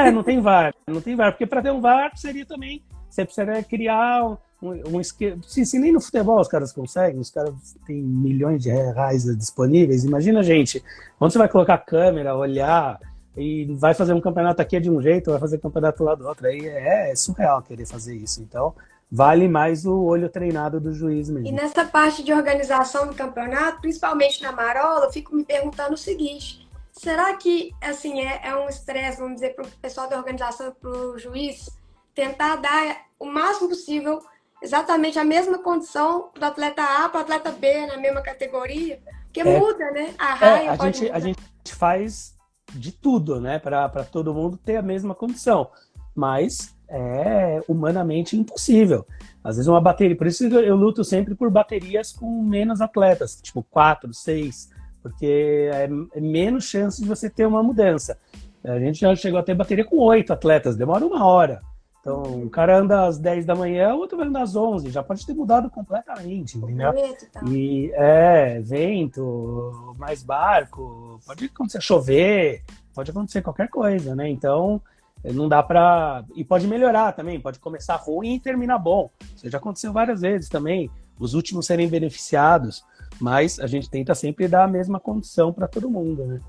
É, 0.07 0.11
não 0.11 0.23
tem 0.23 0.39
VAR. 0.39 0.73
Não 0.87 1.01
tem 1.01 1.13
VAR. 1.13 1.33
Porque 1.33 1.45
para 1.45 1.61
ter 1.61 1.71
um 1.71 1.81
VAR 1.81 2.11
seria 2.15 2.45
também. 2.45 2.81
Você 3.09 3.25
precisaria 3.25 3.61
criar 3.61 4.37
um, 4.61 4.95
um 4.95 5.01
esquema. 5.01 5.41
Se, 5.45 5.65
se, 5.65 5.79
nem 5.79 5.91
no 5.91 6.01
futebol 6.01 6.39
os 6.39 6.47
caras 6.47 6.71
conseguem, 6.71 7.19
os 7.19 7.29
caras 7.29 7.53
têm 7.85 8.01
milhões 8.01 8.61
de 8.61 8.69
reais 8.69 9.23
disponíveis. 9.37 10.03
Imagina, 10.03 10.41
gente, 10.43 10.83
onde 11.19 11.33
você 11.33 11.39
vai 11.39 11.49
colocar 11.49 11.77
câmera, 11.79 12.35
olhar 12.35 12.99
e 13.35 13.65
vai 13.75 13.93
fazer 13.93 14.13
um 14.13 14.21
campeonato 14.21 14.61
aqui 14.61 14.79
de 14.79 14.89
um 14.89 15.01
jeito, 15.01 15.31
vai 15.31 15.39
fazer 15.39 15.59
campeonato 15.59 16.03
lá 16.03 16.15
do 16.15 16.27
outro. 16.27 16.47
Aí 16.47 16.67
é, 16.67 17.11
é 17.11 17.15
surreal 17.15 17.61
querer 17.61 17.85
fazer 17.85 18.15
isso. 18.15 18.41
Então, 18.41 18.73
vale 19.11 19.47
mais 19.47 19.85
o 19.85 20.03
olho 20.03 20.29
treinado 20.29 20.79
do 20.79 20.93
juiz 20.93 21.29
mesmo. 21.29 21.47
E 21.47 21.51
nessa 21.51 21.85
parte 21.85 22.23
de 22.23 22.33
organização 22.33 23.07
do 23.07 23.13
campeonato, 23.13 23.81
principalmente 23.81 24.41
na 24.41 24.51
Marola, 24.51 25.05
eu 25.05 25.11
fico 25.11 25.35
me 25.35 25.45
perguntando 25.45 25.93
o 25.93 25.97
seguinte: 25.97 26.67
Será 26.97 27.35
que, 27.35 27.75
assim, 27.79 28.21
é, 28.21 28.41
é 28.43 28.55
um 28.55 28.67
estresse, 28.67 29.19
vamos 29.19 29.35
dizer, 29.35 29.53
para 29.53 29.65
o 29.65 29.69
pessoal 29.79 30.09
da 30.09 30.17
organização, 30.17 30.73
para 30.81 30.89
o 30.89 31.17
juiz, 31.19 31.69
tentar 32.15 32.55
dar 32.55 33.05
o 33.19 33.25
máximo 33.27 33.69
possível 33.69 34.19
exatamente 34.61 35.19
a 35.19 35.23
mesma 35.23 35.59
condição 35.59 36.29
do 36.33 36.43
atleta 36.43 36.83
A 36.83 37.09
para 37.09 37.19
o 37.19 37.21
atleta 37.21 37.51
B 37.51 37.85
na 37.87 37.97
mesma 37.97 38.21
categoria? 38.21 38.99
Porque 39.25 39.41
é, 39.41 39.59
muda, 39.59 39.91
né? 39.91 40.13
A 40.17 40.33
raia 40.33 40.67
é, 40.67 40.69
a 40.69 40.75
gente, 40.77 41.11
a 41.11 41.19
gente 41.19 41.39
faz 41.75 42.35
de 42.73 42.91
tudo, 42.91 43.39
né? 43.39 43.59
Para 43.59 44.03
todo 44.03 44.33
mundo 44.33 44.57
ter 44.57 44.77
a 44.77 44.81
mesma 44.81 45.13
condição. 45.13 45.69
Mas 46.15 46.75
é 46.89 47.61
humanamente 47.67 48.37
impossível. 48.37 49.05
Às 49.43 49.57
vezes 49.57 49.67
uma 49.67 49.81
bateria, 49.81 50.15
por 50.15 50.27
isso 50.27 50.45
eu 50.45 50.75
luto 50.75 51.03
sempre 51.03 51.35
por 51.35 51.49
baterias 51.49 52.11
com 52.11 52.41
menos 52.43 52.81
atletas, 52.81 53.39
tipo 53.41 53.63
quatro, 53.63 54.13
seis, 54.13 54.69
porque 55.01 55.69
é, 55.73 55.89
é 56.15 56.21
menos 56.21 56.65
chance 56.65 57.01
de 57.01 57.07
você 57.07 57.29
ter 57.29 57.45
uma 57.45 57.61
mudança. 57.61 58.17
A 58.63 58.79
gente 58.79 58.99
já 58.99 59.15
chegou 59.15 59.39
a 59.39 59.43
ter 59.43 59.53
bateria 59.53 59.85
com 59.85 59.97
oito 59.97 60.33
atletas, 60.33 60.75
demora 60.75 61.05
uma 61.05 61.25
hora. 61.25 61.61
Então, 62.07 62.23
um 62.23 62.47
cara 62.47 62.77
anda 62.79 63.05
às 63.05 63.17
10 63.17 63.45
da 63.45 63.53
manhã, 63.53 63.93
o 63.93 63.97
outro 63.97 64.17
vai 64.17 64.27
andar 64.27 64.43
às 64.43 64.55
11, 64.55 64.89
já 64.91 65.03
pode 65.03 65.25
ter 65.25 65.33
mudado 65.33 65.69
completamente, 65.69 66.57
entendeu? 66.57 66.93
Tá. 67.33 67.41
E 67.45 67.91
é, 67.95 68.61
vento, 68.61 69.93
mais 69.97 70.23
barco, 70.23 71.19
pode 71.27 71.43
acontecer 71.53 71.81
chover, 71.81 72.63
pode 72.95 73.11
acontecer 73.11 73.41
qualquer 73.41 73.67
coisa, 73.67 74.15
né? 74.15 74.29
Então, 74.29 74.81
não 75.21 75.49
dá 75.49 75.61
para 75.61 76.23
e 76.33 76.45
pode 76.45 76.65
melhorar 76.65 77.11
também, 77.11 77.41
pode 77.41 77.59
começar 77.59 77.97
ruim 77.97 78.35
e 78.35 78.39
terminar 78.39 78.79
bom. 78.79 79.09
Isso 79.35 79.49
já 79.49 79.57
aconteceu 79.57 79.91
várias 79.91 80.21
vezes 80.21 80.47
também, 80.47 80.89
os 81.19 81.33
últimos 81.33 81.65
serem 81.65 81.89
beneficiados, 81.89 82.85
mas 83.19 83.59
a 83.59 83.67
gente 83.67 83.89
tenta 83.89 84.15
sempre 84.15 84.47
dar 84.47 84.63
a 84.63 84.67
mesma 84.69 84.97
condição 84.97 85.51
para 85.51 85.67
todo 85.67 85.89
mundo, 85.89 86.25
né? 86.25 86.39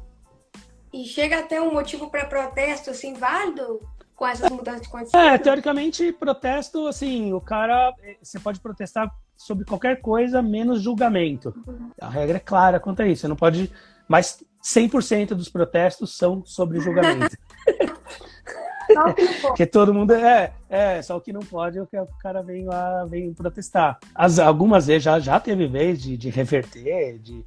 E 0.93 1.05
chega 1.05 1.41
a 1.41 1.43
ter 1.43 1.61
um 1.61 1.73
motivo 1.73 2.09
para 2.09 2.27
protesto 2.27 2.91
assim 2.91 3.15
válido 3.15 3.81
com 4.19 4.27
essas 4.27 4.51
mudanças 4.51 4.83
de 4.83 4.89
condição? 4.89 5.21
É, 5.21 5.39
teoricamente, 5.39 6.13
protesto, 6.13 6.89
assim, 6.89 7.33
o 7.33 7.41
cara, 7.41 7.95
você 8.21 8.41
pode 8.41 8.59
protestar 8.59 9.09
sobre 9.37 9.65
qualquer 9.65 10.01
coisa 10.01 10.43
menos 10.43 10.83
julgamento. 10.83 11.55
Uhum. 11.65 11.91
A 12.01 12.09
regra 12.09 12.37
é 12.37 12.41
clara 12.41 12.81
quanto 12.81 13.01
a 13.01 13.07
isso. 13.07 13.21
Você 13.21 13.29
não 13.29 13.37
pode, 13.37 13.73
mas 14.09 14.43
100% 14.61 15.29
dos 15.29 15.49
protestos 15.49 16.17
são 16.17 16.45
sobre 16.45 16.81
julgamento. 16.81 17.37
Só 18.93 19.09
o 19.11 19.15
que. 19.15 19.27
Porque 19.43 19.67
todo 19.67 19.93
mundo 19.93 20.13
é, 20.13 20.51
é, 20.67 21.03
só 21.03 21.19
o 21.19 21.21
que 21.21 21.31
não 21.31 21.43
pode 21.43 21.77
é 21.77 21.83
o 21.83 21.87
que 21.87 21.95
o 21.99 22.07
cara 22.23 22.43
vem 22.43 22.65
lá, 22.65 23.05
vem 23.05 23.35
protestar. 23.35 23.99
As, 24.15 24.39
algumas 24.39 24.87
vezes 24.87 25.03
já, 25.03 25.21
já 25.21 25.39
teve 25.39 25.67
vez 25.67 26.01
de, 26.01 26.17
de 26.17 26.31
reverter, 26.31 27.19
de 27.19 27.45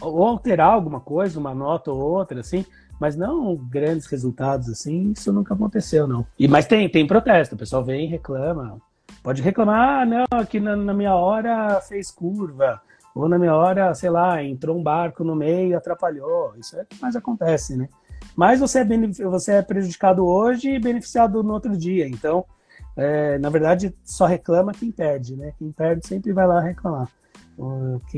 ou 0.00 0.26
alterar 0.26 0.72
alguma 0.72 1.00
coisa, 1.00 1.38
uma 1.38 1.54
nota 1.54 1.92
ou 1.92 2.00
outra, 2.00 2.40
assim, 2.40 2.66
mas 3.00 3.16
não 3.16 3.56
grandes 3.56 4.06
resultados 4.06 4.68
assim, 4.68 5.12
isso 5.12 5.32
nunca 5.32 5.54
aconteceu, 5.54 6.06
não. 6.06 6.26
E 6.38 6.46
mas 6.46 6.66
tem, 6.66 6.88
tem 6.88 7.06
protesto, 7.06 7.54
o 7.54 7.58
pessoal 7.58 7.82
vem 7.82 8.06
reclama. 8.06 8.78
Pode 9.22 9.42
reclamar, 9.42 10.02
ah, 10.02 10.06
não, 10.06 10.38
aqui 10.38 10.60
na, 10.60 10.76
na 10.76 10.94
minha 10.94 11.14
hora 11.14 11.80
fez 11.80 12.10
curva, 12.10 12.80
ou 13.14 13.28
na 13.28 13.38
minha 13.38 13.54
hora, 13.54 13.92
sei 13.94 14.10
lá, 14.10 14.42
entrou 14.42 14.78
um 14.78 14.82
barco 14.82 15.24
no 15.24 15.34
meio 15.34 15.70
e 15.70 15.74
atrapalhou. 15.74 16.54
Isso 16.56 16.78
é 16.78 16.82
o 16.82 16.86
que 16.86 17.00
mais 17.00 17.16
acontece, 17.16 17.76
né? 17.76 17.88
Mas 18.36 18.60
você 18.60 18.80
é, 18.80 18.84
você 19.24 19.54
é 19.54 19.62
prejudicado 19.62 20.24
hoje 20.24 20.70
e 20.70 20.78
beneficiado 20.78 21.42
no 21.42 21.52
outro 21.52 21.76
dia. 21.76 22.06
Então, 22.06 22.44
é, 22.96 23.38
na 23.38 23.50
verdade, 23.50 23.94
só 24.04 24.26
reclama 24.26 24.72
quem 24.72 24.92
perde, 24.92 25.36
né? 25.36 25.52
Quem 25.58 25.72
perde 25.72 26.06
sempre 26.06 26.32
vai 26.32 26.46
lá 26.46 26.60
reclamar. 26.60 27.08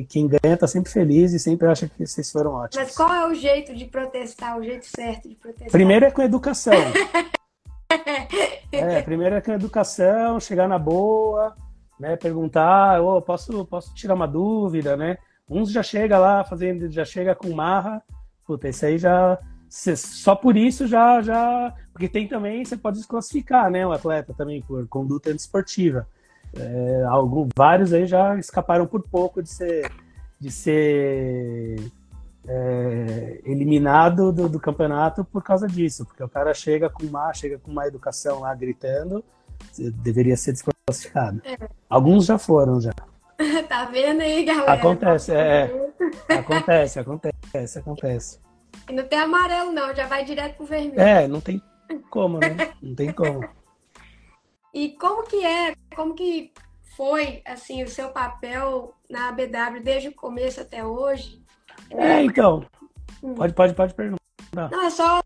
Quem 0.09 0.29
ganha 0.29 0.55
está 0.55 0.67
sempre 0.69 0.91
feliz 0.91 1.33
e 1.33 1.39
sempre 1.39 1.67
acha 1.67 1.89
que 1.89 2.07
vocês 2.07 2.31
foram 2.31 2.53
ótimos. 2.53 2.87
Mas 2.87 2.97
qual 2.97 3.13
é 3.13 3.27
o 3.27 3.35
jeito 3.35 3.75
de 3.75 3.87
protestar, 3.87 4.57
o 4.57 4.63
jeito 4.63 4.87
certo 4.87 5.29
de 5.29 5.35
protestar? 5.35 5.71
Primeiro 5.71 6.05
é 6.05 6.11
com 6.11 6.23
educação. 6.23 6.73
é, 8.71 9.03
primeiro 9.03 9.35
é 9.35 9.41
com 9.41 9.53
educação, 9.53 10.39
chegar 10.39 10.69
na 10.69 10.79
boa, 10.79 11.57
né? 11.99 12.17
Perguntar, 12.17 13.03
oh, 13.03 13.21
posso, 13.21 13.65
posso 13.67 13.93
tirar 13.95 14.15
uma 14.15 14.29
dúvida, 14.29 14.97
né? 14.97 15.19
Uns 15.49 15.73
já 15.73 15.83
chega 15.83 16.19
lá 16.19 16.45
fazendo, 16.45 16.91
já 16.91 17.05
chega 17.05 17.35
com 17.35 17.53
marra, 17.53 18.01
puta, 18.47 18.69
isso 18.69 18.87
aí 18.87 18.97
já 18.97 19.39
só 19.69 20.37
por 20.37 20.55
isso 20.55 20.87
já 20.87 21.23
já 21.23 21.75
porque 21.95 22.07
tem 22.07 22.29
também 22.29 22.63
você 22.63 22.77
pode 22.77 22.99
desclassificar 22.99 23.71
né 23.71 23.87
o 23.87 23.93
atleta 23.93 24.35
também 24.35 24.61
por 24.61 24.87
conduta 24.87 25.31
antiesportiva 25.31 26.07
é, 26.55 27.05
alguns, 27.09 27.49
vários 27.57 27.93
aí 27.93 28.07
já 28.07 28.37
escaparam 28.37 28.87
por 28.87 29.03
pouco 29.03 29.43
de 29.43 29.49
ser, 29.49 29.91
de 30.39 30.51
ser 30.51 31.77
é, 32.47 33.41
eliminado 33.45 34.33
do, 34.33 34.49
do, 34.49 34.61
campeonato 34.61 35.25
por 35.25 35.43
causa 35.43 35.67
disso, 35.67 36.05
porque 36.05 36.23
o 36.23 36.29
cara 36.29 36.53
chega 36.53 36.91
com 36.91 37.05
uma, 37.05 37.33
chega 37.33 37.59
com 37.59 37.71
uma 37.71 37.87
educação 37.87 38.41
lá 38.41 38.55
gritando, 38.55 39.25
deveria 40.03 40.37
ser 40.37 40.53
desclassificado. 40.53 41.41
É. 41.45 41.57
Alguns 41.89 42.27
já 42.27 42.39
foram 42.39 42.81
já. 42.81 42.93
tá 43.69 43.87
vendo 43.87 44.21
aí, 44.21 44.45
galera? 44.45 44.73
Acontece, 44.73 45.33
é. 45.33 45.91
acontece, 46.29 46.99
acontece, 46.99 47.79
acontece. 47.79 48.41
E 48.89 48.93
não 48.93 49.05
tem 49.05 49.19
amarelo, 49.19 49.73
não, 49.73 49.95
já 49.95 50.07
vai 50.07 50.25
direto 50.25 50.57
pro 50.57 50.67
vermelho. 50.67 51.01
É, 51.01 51.27
não 51.29 51.41
tem 51.41 51.63
como, 52.11 52.39
né? 52.39 52.73
Não 52.83 52.95
tem 52.95 53.13
como. 53.13 53.43
E 54.73 54.91
como 54.97 55.25
que 55.25 55.45
é, 55.45 55.75
como 55.95 56.15
que 56.15 56.53
foi, 56.97 57.43
assim, 57.45 57.83
o 57.83 57.89
seu 57.89 58.11
papel 58.11 58.95
na 59.09 59.29
ABW 59.29 59.83
desde 59.83 60.09
o 60.09 60.15
começo 60.15 60.61
até 60.61 60.85
hoje? 60.85 61.43
É, 61.91 62.23
então, 62.23 62.65
hum. 63.23 63.35
pode, 63.35 63.55
pode, 63.55 63.75
pode 63.75 63.95
perguntar. 63.95 64.21
Não, 64.55 64.83
é 64.83 64.91
só, 64.91 65.23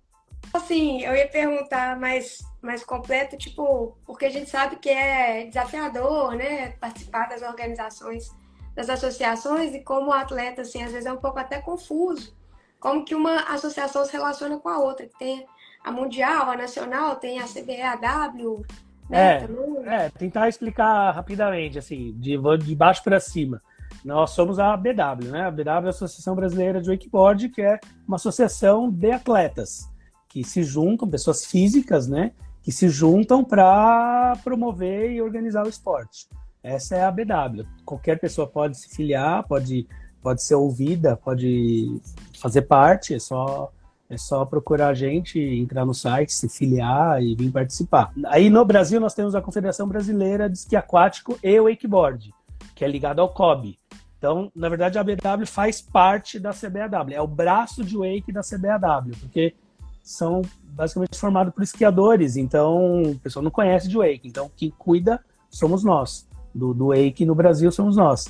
assim, 0.53 1.03
eu 1.03 1.15
ia 1.15 1.29
perguntar 1.29 1.99
mais, 1.99 2.39
mais 2.63 2.85
completo, 2.85 3.37
tipo, 3.37 3.97
porque 4.05 4.27
a 4.27 4.31
gente 4.31 4.51
sabe 4.51 4.77
que 4.77 4.89
é 4.89 5.47
desafiador, 5.47 6.35
né, 6.35 6.71
participar 6.81 7.29
das 7.29 7.43
organizações, 7.43 8.31
das 8.75 8.89
associações, 8.89 9.75
e 9.75 9.81
como 9.81 10.13
atleta, 10.13 10.63
assim, 10.63 10.83
às 10.83 10.93
vezes 10.93 11.07
é 11.07 11.13
um 11.13 11.19
pouco 11.19 11.39
até 11.39 11.61
confuso, 11.61 12.37
como 12.79 13.05
que 13.05 13.15
uma 13.15 13.41
associação 13.53 14.05
se 14.05 14.13
relaciona 14.13 14.59
com 14.59 14.69
a 14.69 14.79
outra, 14.79 15.07
que 15.07 15.19
tem 15.19 15.47
a 15.85 15.91
Mundial, 15.91 16.51
a 16.51 16.57
Nacional, 16.57 17.17
tem 17.17 17.41
a 17.41 17.45
CBAW, 17.45 18.65
é, 19.11 19.47
é, 19.85 20.11
tentar 20.11 20.49
explicar 20.49 21.11
rapidamente, 21.12 21.79
assim, 21.79 22.12
de, 22.19 22.37
de 22.59 22.75
baixo 22.75 23.03
para 23.03 23.21
cima. 23.21 23.62
Nós 24.05 24.31
somos 24.31 24.59
a 24.59 24.77
BW, 24.77 25.31
né? 25.31 25.42
A 25.47 25.51
BW 25.51 25.69
é 25.69 25.71
a 25.71 25.90
Associação 25.90 26.35
Brasileira 26.35 26.81
de 26.81 26.90
Wakeboard, 26.90 27.49
que 27.49 27.62
é 27.62 27.79
uma 28.07 28.16
associação 28.16 28.90
de 28.90 29.11
atletas 29.11 29.88
que 30.29 30.45
se 30.45 30.62
juntam, 30.62 31.09
pessoas 31.09 31.45
físicas, 31.45 32.07
né? 32.07 32.33
Que 32.62 32.73
se 32.73 32.88
juntam 32.88 33.45
para 33.45 34.37
promover 34.42 35.11
e 35.12 35.23
organizar 35.23 35.64
o 35.64 35.69
esporte. 35.69 36.29
Essa 36.62 36.97
é 36.97 37.05
a 37.05 37.11
BW. 37.11 37.64
Qualquer 37.85 38.19
pessoa 38.19 38.47
pode 38.47 38.77
se 38.77 38.88
filiar, 38.95 39.47
pode, 39.47 39.87
pode 40.21 40.42
ser 40.42 40.57
ouvida, 40.57 41.16
pode 41.16 42.01
fazer 42.38 42.62
parte, 42.62 43.14
é 43.14 43.19
só 43.19 43.73
é 44.09 44.16
só 44.16 44.45
procurar 44.45 44.88
a 44.88 44.95
gente, 44.95 45.38
entrar 45.38 45.85
no 45.85 45.95
site, 45.95 46.33
se 46.33 46.49
filiar 46.49 47.23
e 47.23 47.35
vir 47.35 47.51
participar. 47.51 48.12
Aí 48.27 48.49
no 48.49 48.64
Brasil 48.64 49.01
nós 49.01 49.14
temos 49.14 49.35
a 49.35 49.42
Confederação 49.42 49.88
Brasileira 49.88 50.49
de 50.49 50.59
Esqui 50.59 50.77
Aquático 50.77 51.38
e 51.42 51.61
Wakeboard, 51.61 52.33
que 52.75 52.85
é 52.85 52.88
ligado 52.88 53.21
ao 53.21 53.29
COB. 53.29 53.79
Então, 54.19 54.51
na 54.55 54.69
verdade, 54.69 54.99
a 54.99 55.05
BW 55.05 55.47
faz 55.47 55.81
parte 55.81 56.38
da 56.38 56.51
CBAW, 56.51 57.11
é 57.12 57.21
o 57.21 57.27
braço 57.27 57.85
de 57.85 57.97
wake 57.97 58.33
da 58.33 58.40
CBAW, 58.40 59.12
porque 59.21 59.55
são 60.03 60.42
basicamente 60.62 61.19
formados 61.19 61.53
por 61.53 61.62
esquiadores, 61.62 62.37
então 62.37 63.03
o 63.03 63.19
pessoal 63.19 63.42
não 63.42 63.51
conhece 63.51 63.88
de 63.88 63.97
wake, 63.97 64.29
então 64.29 64.51
quem 64.57 64.71
cuida 64.71 65.21
somos 65.51 65.83
nós. 65.83 66.27
Do, 66.55 66.73
do 66.73 66.88
wake 66.88 67.27
no 67.27 67.35
Brasil 67.35 67.71
somos 67.71 67.97
nós. 67.97 68.27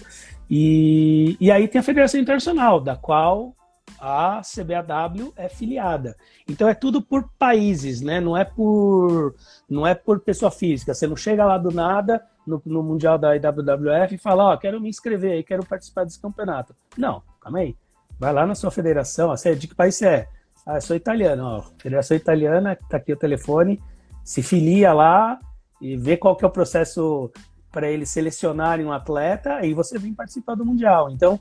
E, 0.51 1.37
e 1.41 1.51
aí 1.51 1.69
tem 1.69 1.81
a 1.81 1.85
Federação 1.85 2.21
Internacional, 2.21 2.81
da 2.81 2.97
qual 2.97 3.55
a 4.01 4.43
CBAW 4.43 5.33
é 5.37 5.49
filiada. 5.49 6.17
Então 6.49 6.69
é 6.69 6.75
tudo 6.75 7.01
por 7.01 7.29
países, 7.39 8.01
né? 8.01 8.21
Não 8.21 8.37
é 8.37 8.45
por 8.45 9.35
não 9.69 9.87
é 9.87 9.95
por 9.95 10.21
pessoa 10.21 10.51
física. 10.51 10.95
Você 10.95 11.07
não 11.07 11.17
chega 11.17 11.45
lá 11.45 11.59
do 11.59 11.71
nada 11.71 12.25
no, 12.47 12.61
no 12.65 12.83
mundial 12.83 13.19
da 13.19 13.35
IWWF 13.35 14.15
e 14.15 14.19
fala, 14.19 14.45
ó, 14.45 14.55
oh, 14.55 14.59
quero 14.59 14.81
me 14.81 14.89
inscrever 14.89 15.33
aí, 15.33 15.43
quero 15.43 15.65
participar 15.65 16.05
desse 16.05 16.21
campeonato. 16.21 16.75
Não, 16.97 17.23
calma 17.41 17.59
aí. 17.59 17.77
Vai 18.19 18.33
lá 18.33 18.47
na 18.47 18.55
sua 18.55 18.71
federação. 18.71 19.35
É 19.45 19.55
de 19.55 19.69
que 19.69 19.75
país 19.75 19.97
você 19.97 20.07
é? 20.07 20.29
Ah, 20.67 20.77
eu 20.77 20.81
sou 20.81 20.97
italiano, 20.97 21.45
ó. 21.45 21.63
Federação 21.79 22.17
Italiana, 22.17 22.77
tá 22.89 22.97
aqui 22.97 23.13
o 23.13 23.17
telefone. 23.17 23.81
Se 24.25 24.43
filia 24.43 24.93
lá 24.93 25.39
e 25.81 25.97
vê 25.97 26.17
qual 26.17 26.35
que 26.35 26.45
é 26.45 26.49
o 26.49 26.51
processo 26.51 27.31
para 27.71 27.91
eles 27.91 28.09
selecionarem 28.09 28.87
um 28.87 28.93
atleta 28.93 29.65
e 29.65 29.75
você 29.75 29.99
vem 29.99 30.15
participar 30.15 30.55
do 30.55 30.65
mundial. 30.65 31.11
Então 31.11 31.39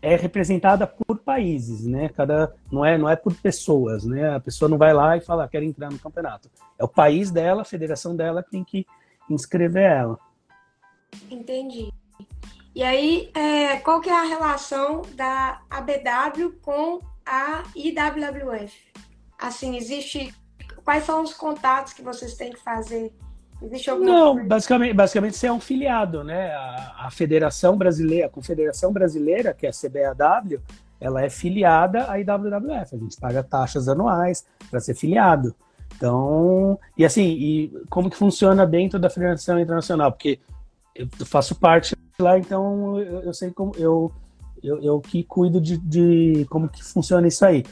é 0.00 0.16
representada 0.16 0.86
por 0.86 1.18
países, 1.18 1.86
né? 1.86 2.08
Cada 2.08 2.54
não 2.70 2.84
é 2.84 2.96
não 2.96 3.08
é 3.08 3.16
por 3.16 3.34
pessoas, 3.34 4.04
né? 4.04 4.34
A 4.34 4.40
pessoa 4.40 4.68
não 4.68 4.78
vai 4.78 4.92
lá 4.94 5.16
e 5.16 5.20
fala 5.20 5.48
quero 5.48 5.64
entrar 5.64 5.90
no 5.90 5.98
campeonato. 5.98 6.50
É 6.78 6.84
o 6.84 6.88
país 6.88 7.30
dela, 7.30 7.62
a 7.62 7.64
federação 7.64 8.14
dela 8.14 8.42
tem 8.42 8.62
que 8.62 8.86
inscrever 9.28 9.90
ela. 9.90 10.18
Entendi. 11.30 11.92
E 12.74 12.82
aí, 12.82 13.30
é, 13.34 13.76
qual 13.78 14.00
que 14.00 14.08
é 14.08 14.12
a 14.12 14.22
relação 14.22 15.02
da 15.14 15.62
ABW 15.68 16.52
com 16.62 17.00
a 17.26 17.64
IWWF? 17.74 18.92
Assim, 19.36 19.76
existe 19.76 20.32
quais 20.84 21.04
são 21.04 21.22
os 21.22 21.34
contatos 21.34 21.92
que 21.92 22.02
vocês 22.02 22.34
têm 22.34 22.52
que 22.52 22.60
fazer 22.60 23.12
Existe 23.60 23.90
alguma 23.90 24.10
Não, 24.10 24.32
coisa? 24.34 24.48
basicamente, 24.48 24.94
basicamente 24.94 25.36
você 25.36 25.46
é 25.48 25.52
um 25.52 25.60
filiado, 25.60 26.22
né? 26.22 26.52
A, 26.52 27.06
a 27.06 27.10
Federação 27.10 27.76
Brasileira, 27.76 28.26
a 28.26 28.30
Confederação 28.30 28.92
Brasileira, 28.92 29.52
que 29.52 29.66
é 29.66 29.70
a 29.70 29.72
CBAW, 29.72 30.60
ela 31.00 31.22
é 31.22 31.30
filiada 31.30 32.10
à 32.10 32.18
IWWF. 32.18 32.94
A 32.94 32.98
gente 32.98 33.16
paga 33.20 33.42
taxas 33.42 33.88
anuais 33.88 34.46
para 34.70 34.80
ser 34.80 34.94
filiado. 34.94 35.54
Então, 35.96 36.78
e 36.96 37.04
assim, 37.04 37.24
e 37.24 37.68
como 37.88 38.10
que 38.10 38.16
funciona 38.16 38.66
dentro 38.66 38.98
da 38.98 39.10
Federação 39.10 39.58
Internacional? 39.58 40.12
Porque 40.12 40.38
eu 40.94 41.08
faço 41.26 41.54
parte 41.54 41.96
lá, 42.20 42.38
então 42.38 42.98
eu, 43.00 43.20
eu 43.22 43.34
sei 43.34 43.50
como 43.50 43.72
eu, 43.76 44.12
eu, 44.62 44.82
eu 44.82 45.00
que 45.00 45.24
cuido 45.24 45.60
de, 45.60 45.76
de 45.78 46.46
como 46.50 46.68
que 46.68 46.82
funciona 46.84 47.26
isso 47.26 47.44
aí. 47.44 47.64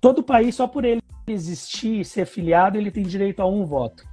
Todo 0.00 0.22
país, 0.22 0.54
só 0.54 0.66
por 0.66 0.84
ele 0.84 1.02
existir, 1.26 2.04
ser 2.04 2.26
filiado, 2.26 2.78
ele 2.78 2.90
tem 2.90 3.02
direito 3.02 3.40
a 3.40 3.46
um 3.46 3.64
voto. 3.64 4.04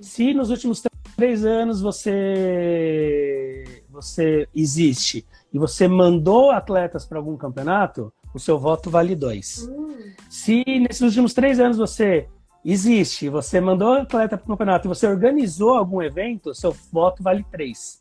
Se 0.00 0.32
nos 0.32 0.50
últimos 0.50 0.82
três 1.16 1.44
anos 1.44 1.80
você 1.80 3.64
você 3.90 4.46
existe 4.54 5.26
e 5.52 5.58
você 5.58 5.88
mandou 5.88 6.50
atletas 6.50 7.06
para 7.06 7.18
algum 7.18 7.36
campeonato, 7.36 8.12
o 8.34 8.38
seu 8.38 8.58
voto 8.58 8.90
vale 8.90 9.16
dois. 9.16 9.66
Hum, 9.68 10.12
Se 10.28 10.62
nesses 10.66 11.00
últimos 11.00 11.32
três 11.32 11.58
anos 11.58 11.78
você 11.78 12.28
existe, 12.64 13.28
você 13.28 13.60
mandou 13.60 13.94
atleta 13.94 14.36
para 14.36 14.44
o 14.44 14.48
campeonato 14.48 14.86
e 14.86 14.90
você 14.90 15.06
organizou 15.06 15.74
algum 15.74 16.02
evento, 16.02 16.54
seu 16.54 16.76
voto 16.92 17.22
vale 17.22 17.44
três. 17.50 17.98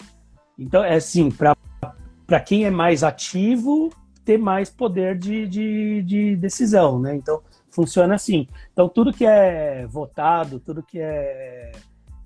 Então, 0.58 0.84
é 0.84 0.96
assim, 0.96 1.30
para 1.30 2.40
quem 2.40 2.66
é 2.66 2.72
mais 2.72 3.04
ativo, 3.04 3.92
ter 4.24 4.38
mais 4.38 4.70
poder 4.70 5.18
de, 5.18 5.48
de, 5.48 6.02
de 6.02 6.36
decisão, 6.36 7.00
né? 7.00 7.16
Então, 7.16 7.42
funciona 7.76 8.16
assim. 8.16 8.48
Então, 8.72 8.88
tudo 8.88 9.12
que 9.12 9.26
é 9.26 9.86
votado, 9.88 10.60
tudo 10.60 10.82
que 10.82 11.00
é 11.00 11.74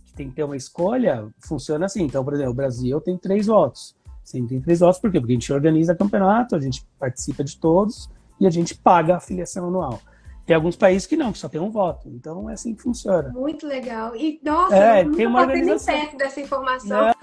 que 0.06 0.14
tem 0.14 0.30
que 0.30 0.36
ter 0.36 0.43
uma 0.43 0.56
escolha, 0.56 1.28
funciona 1.39 1.88
assim. 1.88 2.04
Então, 2.04 2.24
por 2.24 2.34
exemplo, 2.34 2.52
o 2.52 2.56
Brasil 2.56 3.02
tem 3.02 3.18
três 3.18 3.47
votos. 3.47 3.95
Sim, 4.24 4.45
tem 4.45 4.62
três 4.62 4.80
votos, 4.80 5.00
por 5.00 5.12
quê? 5.12 5.20
Porque 5.20 5.34
a 5.34 5.36
gente 5.36 5.52
organiza 5.52 5.95
campeonato, 5.95 6.56
a 6.56 6.60
gente 6.60 6.86
participa 7.00 7.43
de 7.43 7.58
todos 7.58 8.10
e 8.39 8.45
a 8.45 8.50
gente 8.50 8.76
paga 8.76 9.16
a 9.16 9.20
filiação 9.20 9.68
anual. 9.68 10.00
Tem 10.45 10.56
alguns 10.56 10.76
países 10.76 11.08
que 11.08 11.18
não, 11.18 11.32
que 11.32 11.38
só 11.38 11.50
tem 11.50 11.60
um 11.60 11.72
voto. 11.72 12.10
Então, 12.10 12.50
é 12.50 12.54
assim 12.54 12.76
que 12.76 12.82
funciona. 12.82 13.30
muito 13.30 13.68
legal. 13.68 14.16
E, 14.16 14.39
nossa, 14.43 14.76
É, 14.76 15.04
eu 15.04 15.12
tem 15.12 15.26
uma 15.26 15.41
organização. 15.41 15.93
perto 15.93 16.18
dessa 16.18 16.39
informação. 16.41 16.89
Não, 16.89 17.14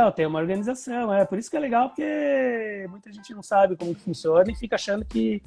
não, 0.00 0.12
tem 0.12 0.26
uma 0.26 0.38
organização, 0.38 1.12
é 1.12 1.24
por 1.24 1.38
isso 1.38 1.50
que 1.50 1.56
é 1.56 1.60
legal, 1.60 1.88
porque 1.88 2.86
muita 2.90 3.12
gente 3.12 3.32
não 3.34 3.42
sabe 3.42 3.76
como 3.76 3.94
que 3.94 4.00
funciona 4.00 4.50
e 4.50 4.54
fica 4.54 4.76
achando 4.76 5.04
que, 5.04 5.42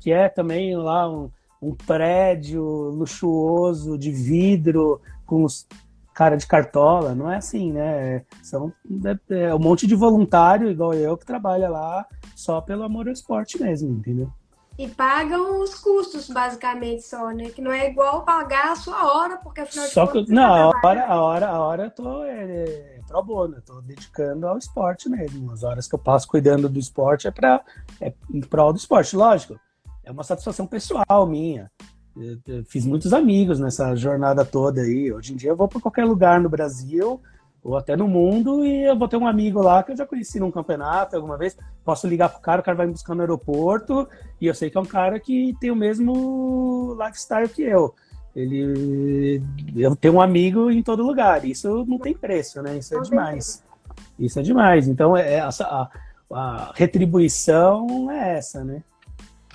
que 0.00 0.12
é 0.12 0.28
também 0.28 0.76
lá 0.76 1.10
um, 1.10 1.30
um 1.62 1.74
prédio 1.74 2.64
luxuoso 2.64 3.96
de 3.96 4.10
vidro 4.10 5.00
com 5.24 5.44
os 5.44 5.66
cara 6.12 6.36
de 6.36 6.46
cartola, 6.46 7.14
não 7.14 7.30
é 7.30 7.36
assim, 7.36 7.72
né? 7.72 8.24
São 8.42 8.72
é, 9.30 9.46
é 9.46 9.54
um 9.54 9.58
monte 9.58 9.86
de 9.86 9.94
voluntário 9.94 10.70
igual 10.70 10.92
eu 10.92 11.16
que 11.16 11.24
trabalha 11.24 11.70
lá 11.70 12.06
só 12.36 12.60
pelo 12.60 12.82
amor 12.82 13.06
ao 13.06 13.12
esporte 13.12 13.62
mesmo, 13.62 13.90
entendeu? 13.90 14.30
E 14.78 14.88
pagam 14.88 15.60
os 15.60 15.74
custos, 15.74 16.28
basicamente, 16.30 17.02
só, 17.02 17.30
né? 17.30 17.50
Que 17.50 17.60
não 17.60 17.70
é 17.70 17.90
igual 17.90 18.24
pagar 18.24 18.72
a 18.72 18.76
sua 18.76 19.14
hora, 19.14 19.36
porque 19.36 19.60
afinal 19.60 19.86
de 19.86 19.92
Só 19.92 20.06
contas. 20.06 20.26
que 20.26 20.32
não, 20.32 20.54
a 20.54 20.68
hora, 20.68 21.06
a 21.06 21.22
hora, 21.22 21.48
a 21.48 21.60
hora 21.60 21.84
eu 21.84 21.90
tô 21.90 22.24
é, 22.24 22.42
é, 22.42 23.00
pro 23.06 23.22
bono, 23.22 23.56
eu 23.56 23.62
tô 23.62 23.80
dedicando 23.82 24.46
ao 24.46 24.56
esporte 24.56 25.10
mesmo. 25.10 25.52
As 25.52 25.62
horas 25.62 25.86
que 25.86 25.94
eu 25.94 25.98
passo 25.98 26.26
cuidando 26.26 26.70
do 26.70 26.78
esporte 26.78 27.28
é 27.28 27.30
para 27.30 27.62
é 28.00 28.14
em 28.32 28.40
prol 28.40 28.72
do 28.72 28.78
esporte, 28.78 29.14
lógico. 29.14 29.60
É 30.04 30.10
uma 30.10 30.24
satisfação 30.24 30.66
pessoal 30.66 31.26
minha. 31.26 31.70
Eu, 32.16 32.38
eu 32.46 32.64
fiz 32.64 32.84
muitos 32.84 33.12
amigos 33.12 33.58
nessa 33.58 33.94
jornada 33.94 34.44
toda 34.44 34.82
aí. 34.82 35.12
Hoje 35.12 35.32
em 35.32 35.36
dia 35.36 35.50
eu 35.50 35.56
vou 35.56 35.68
para 35.68 35.80
qualquer 35.80 36.04
lugar 36.04 36.40
no 36.40 36.48
Brasil 36.48 37.20
ou 37.62 37.76
até 37.76 37.96
no 37.96 38.08
mundo 38.08 38.64
e 38.64 38.82
eu 38.82 38.98
vou 38.98 39.06
ter 39.06 39.16
um 39.16 39.26
amigo 39.26 39.62
lá 39.62 39.82
que 39.82 39.92
eu 39.92 39.96
já 39.96 40.04
conheci 40.04 40.40
num 40.40 40.50
campeonato 40.50 41.14
alguma 41.14 41.38
vez. 41.38 41.56
Posso 41.84 42.08
ligar 42.08 42.28
pro 42.28 42.40
cara, 42.40 42.60
o 42.60 42.64
cara 42.64 42.76
vai 42.76 42.86
me 42.86 42.92
buscar 42.92 43.14
no 43.14 43.20
aeroporto 43.20 44.08
e 44.40 44.46
eu 44.46 44.54
sei 44.54 44.68
que 44.68 44.76
é 44.76 44.80
um 44.80 44.86
cara 44.86 45.20
que 45.20 45.56
tem 45.60 45.70
o 45.70 45.76
mesmo 45.76 46.96
lifestyle 47.00 47.48
que 47.48 47.62
eu. 47.62 47.94
Ele, 48.34 49.42
eu 49.76 49.94
tenho 49.94 50.14
um 50.14 50.20
amigo 50.20 50.70
em 50.70 50.82
todo 50.82 51.02
lugar. 51.02 51.44
Isso 51.44 51.84
não 51.86 51.98
tem 51.98 52.14
preço, 52.14 52.60
né? 52.62 52.78
Isso 52.78 52.96
é 52.96 53.00
demais. 53.00 53.62
Isso 54.18 54.40
é 54.40 54.42
demais. 54.42 54.88
Então, 54.88 55.16
é 55.16 55.34
essa, 55.34 55.64
a, 55.64 55.90
a 56.34 56.72
retribuição 56.74 58.10
é 58.10 58.38
essa, 58.38 58.64
né? 58.64 58.82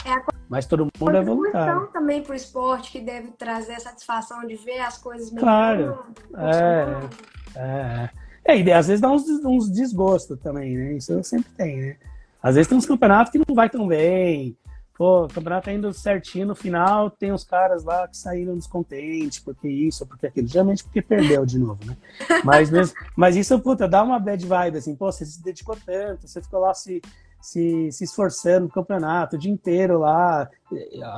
É 0.07 0.13
a 0.13 0.23
Mas 0.47 0.65
todo 0.65 0.87
mundo 0.99 1.17
é 1.17 1.21
voluntário. 1.21 1.87
Também 1.87 2.23
para 2.23 2.31
o 2.31 2.35
esporte, 2.35 2.91
que 2.91 3.01
deve 3.01 3.31
trazer 3.31 3.73
a 3.73 3.79
satisfação 3.79 4.47
de 4.47 4.55
ver 4.55 4.79
as 4.79 4.97
coisas 4.97 5.29
Claro. 5.31 6.05
É. 6.35 7.27
É, 7.55 8.09
é, 8.45 8.59
e 8.61 8.71
às 8.71 8.87
vezes 8.87 9.01
dá 9.01 9.11
uns, 9.11 9.27
uns 9.43 9.69
desgostos 9.69 10.39
também, 10.39 10.77
né? 10.77 10.93
Isso 10.93 11.21
sempre 11.23 11.51
tem, 11.57 11.77
né? 11.77 11.97
Às 12.41 12.55
vezes 12.55 12.69
tem 12.69 12.77
uns 12.77 12.85
campeonatos 12.85 13.31
que 13.31 13.39
não 13.39 13.53
vai 13.53 13.69
tão 13.69 13.87
bem. 13.87 14.55
Pô, 14.97 15.25
o 15.25 15.27
campeonato 15.27 15.65
tá 15.65 15.73
indo 15.73 15.93
certinho 15.93 16.47
no 16.47 16.55
final, 16.55 17.11
tem 17.11 17.31
uns 17.31 17.43
caras 17.43 17.83
lá 17.83 18.07
que 18.07 18.17
saíram 18.17 18.55
descontentes, 18.55 19.39
porque 19.39 19.67
isso, 19.67 20.07
porque 20.07 20.25
aquilo. 20.25 20.47
Geralmente 20.47 20.83
porque 20.83 21.01
perdeu 21.01 21.45
de 21.45 21.59
novo, 21.59 21.79
né? 21.85 21.95
Mas, 22.43 22.71
mesmo, 22.71 22.97
mas 23.15 23.35
isso, 23.35 23.59
puta, 23.59 23.87
dá 23.87 24.01
uma 24.01 24.17
bad 24.17 24.43
vibe, 24.43 24.77
assim, 24.77 24.95
pô, 24.95 25.11
você 25.11 25.23
se 25.23 25.43
dedicou 25.43 25.77
tanto, 25.85 26.27
você 26.27 26.41
ficou 26.41 26.61
lá 26.61 26.73
se, 26.73 26.99
se, 27.41 27.91
se 27.91 28.03
esforçando 28.03 28.65
no 28.65 28.71
campeonato 28.71 29.35
o 29.35 29.39
dia 29.39 29.51
inteiro 29.51 29.99
lá. 29.99 30.49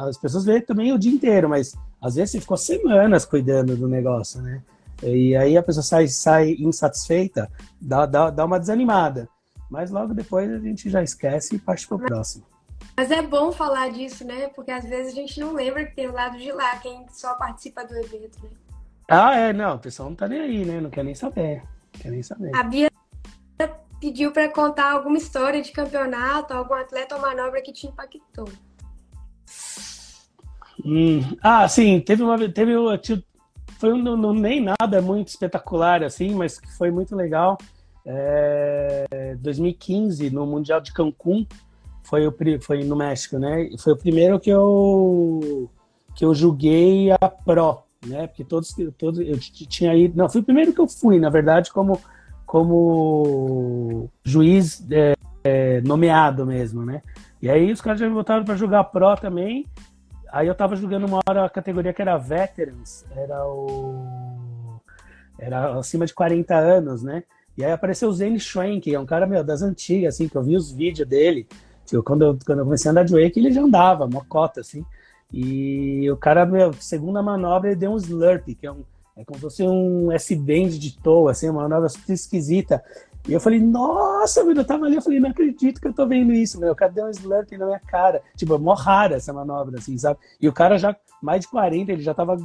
As 0.08 0.18
pessoas 0.18 0.46
veem 0.46 0.62
também 0.62 0.94
o 0.94 1.00
dia 1.00 1.12
inteiro, 1.12 1.50
mas 1.50 1.74
às 2.02 2.16
vezes 2.16 2.32
você 2.32 2.42
ficou 2.42 2.58
semanas 2.58 3.26
cuidando 3.26 3.76
do 3.76 3.88
negócio, 3.88 4.42
né? 4.42 4.62
E 5.02 5.36
aí 5.36 5.58
a 5.58 5.64
pessoa 5.64 5.84
sai, 5.84 6.08
sai 6.08 6.56
insatisfeita, 6.60 7.50
dá, 7.80 8.06
dá, 8.06 8.30
dá 8.30 8.46
uma 8.46 8.60
desanimada. 8.60 9.30
Mas 9.70 9.92
logo 9.92 10.14
depois 10.14 10.52
a 10.52 10.60
gente 10.60 10.90
já 10.90 11.02
esquece 11.02 11.56
e 11.56 11.60
parte 11.60 11.88
pro 11.88 12.00
próximo. 12.00 12.44
Mas 12.98 13.12
é 13.12 13.22
bom 13.22 13.52
falar 13.52 13.92
disso, 13.92 14.26
né? 14.26 14.48
Porque 14.50 14.72
às 14.72 14.84
vezes 14.84 15.14
a 15.14 15.16
gente 15.16 15.40
não 15.40 15.54
lembra 15.54 15.86
que 15.86 15.96
tem 15.96 16.08
o 16.08 16.14
lado 16.14 16.38
de 16.38 16.52
lá, 16.52 16.76
quem 16.78 17.06
só 17.12 17.36
participa 17.36 17.86
do 17.86 17.96
evento, 17.96 18.44
né? 18.44 18.50
Ah, 19.08 19.36
é, 19.36 19.54
não, 19.54 19.76
o 19.76 19.80
pessoal 19.80 20.10
não 20.10 20.16
tá 20.16 20.28
nem 20.28 20.40
aí, 20.40 20.66
né? 20.66 20.82
Não 20.82 20.90
quer 20.90 21.04
nem 21.04 21.16
saber. 21.16 21.64
Não 21.94 22.02
quer 22.02 22.12
nem 22.12 22.22
saber. 22.22 22.56
A 22.56 22.64
Bia 22.64 22.89
pediu 24.00 24.32
para 24.32 24.50
contar 24.50 24.92
alguma 24.92 25.18
história 25.18 25.62
de 25.62 25.72
campeonato, 25.72 26.54
algum 26.54 26.74
atleta 26.74 27.16
ou 27.16 27.22
manobra 27.22 27.62
que 27.62 27.72
te 27.72 27.88
impactou. 27.88 28.50
Hum, 30.86 31.22
Ah, 31.42 31.68
sim, 31.68 32.00
teve 32.00 32.24
uma 32.24 32.38
teve 32.50 32.74
foi 33.80 33.94
um, 33.94 33.98
não, 33.98 34.34
nem 34.34 34.62
nada 34.62 35.02
muito 35.02 35.30
espetacular 35.30 36.04
assim, 36.04 36.34
mas 36.36 36.60
foi 36.78 36.92
muito 36.92 37.16
legal. 37.16 37.58
É, 38.06 39.36
2015 39.40 40.30
no 40.30 40.46
Mundial 40.46 40.82
de 40.82 40.92
Cancún 40.94 41.46
foi 42.04 42.28
o 42.28 42.36
foi 42.62 42.84
no 42.84 42.96
México, 42.96 43.38
né? 43.38 43.70
Foi 43.78 43.94
o 43.94 43.98
primeiro 43.98 44.40
que 44.40 44.50
eu 44.50 45.70
que 46.16 46.26
eu 46.26 46.34
julguei 46.34 47.12
a 47.12 47.30
pro, 47.30 47.84
né? 48.06 48.28
Porque 48.28 48.44
todos 48.44 48.76
todos 48.98 49.20
eu 49.20 49.40
tinha 49.40 49.96
ido, 49.96 50.18
não, 50.18 50.30
foi 50.30 50.42
o 50.42 50.44
primeiro 50.44 50.74
que 50.74 50.82
eu 50.82 50.88
fui, 50.88 51.20
na 51.20 51.30
verdade, 51.30 51.72
como 51.72 52.00
como 52.50 54.10
juiz 54.24 54.84
é, 54.90 55.14
é, 55.44 55.82
nomeado 55.82 56.48
mesmo, 56.48 56.84
né? 56.84 57.04
E 57.40 57.48
aí 57.48 57.72
os 57.72 57.80
caras 57.80 58.00
já 58.00 58.10
me 58.10 58.16
botaram 58.16 58.44
para 58.44 58.56
jogar 58.56 58.86
pro 58.86 59.16
também. 59.18 59.68
Aí 60.32 60.48
eu 60.48 60.56
tava 60.56 60.76
jogando 60.76 61.06
uma 61.06 61.20
hora 61.30 61.46
a 61.46 61.50
categoria 61.50 61.94
que 61.94 62.02
era 62.02 62.18
Veterans, 62.18 63.06
era 63.16 63.46
o. 63.46 64.82
Era 65.38 65.78
acima 65.78 66.08
de 66.08 66.14
40 66.16 66.56
anos, 66.56 67.04
né? 67.04 67.24
E 67.56 67.64
aí 67.64 67.72
apareceu 67.72 68.10
o 68.10 68.14
Zane 68.14 68.40
Schwenk, 68.40 68.82
que 68.82 68.96
é 68.96 69.00
um 69.00 69.06
cara, 69.06 69.28
meu, 69.28 69.44
das 69.44 69.62
antigas, 69.62 70.16
assim, 70.16 70.28
que 70.28 70.36
eu 70.36 70.42
vi 70.42 70.56
os 70.56 70.72
vídeos 70.72 71.08
dele. 71.08 71.48
Tipo, 71.86 72.02
quando, 72.02 72.24
eu, 72.24 72.40
quando 72.44 72.60
eu 72.60 72.66
comecei 72.66 72.90
a 72.90 72.92
andar 72.92 73.04
de 73.06 73.14
wake, 73.14 73.40
ele 73.40 73.52
já 73.52 73.62
andava, 73.62 74.08
mocota, 74.08 74.62
assim. 74.62 74.84
E 75.32 76.10
o 76.10 76.18
cara, 76.18 76.48
meu, 76.48 76.74
segunda 76.74 77.22
manobra, 77.22 77.70
ele 77.70 77.80
deu 77.80 77.92
um 77.92 77.98
slurp, 77.98 78.48
que 78.60 78.66
é 78.66 78.72
um. 78.72 78.84
É 79.20 79.26
como 79.26 79.38
se 79.38 79.42
fosse 79.42 79.64
um 79.64 80.10
S-bend 80.14 80.80
de 80.80 80.98
toa, 80.98 81.32
assim, 81.32 81.50
uma 81.50 81.64
manobra 81.64 81.90
super 81.90 82.14
esquisita. 82.14 82.82
E 83.28 83.34
eu 83.34 83.40
falei, 83.42 83.60
nossa, 83.60 84.42
meu, 84.46 84.56
eu 84.56 84.64
tava 84.64 84.86
ali, 84.86 84.96
eu 84.96 85.02
falei, 85.02 85.20
não 85.20 85.30
acredito 85.30 85.82
que 85.82 85.88
eu 85.90 85.94
tô 85.94 86.08
vendo 86.08 86.32
isso, 86.32 86.58
meu. 86.58 86.72
O 86.72 86.76
cara 86.76 86.90
deu 86.90 87.06
um 87.06 87.10
slurp 87.10 87.52
na 87.52 87.66
minha 87.66 87.80
cara. 87.80 88.22
Tipo, 88.38 88.56
é 88.56 88.58
mó 88.58 88.74
rara 88.74 89.18
essa 89.18 89.34
manobra, 89.34 89.78
assim, 89.78 89.98
sabe? 89.98 90.18
E 90.42 90.48
o 90.48 90.54
cara 90.54 90.78
já, 90.78 90.96
mais 91.22 91.42
de 91.42 91.50
40, 91.50 91.92
ele 91.92 92.02
já 92.02 92.14
tava 92.14 92.38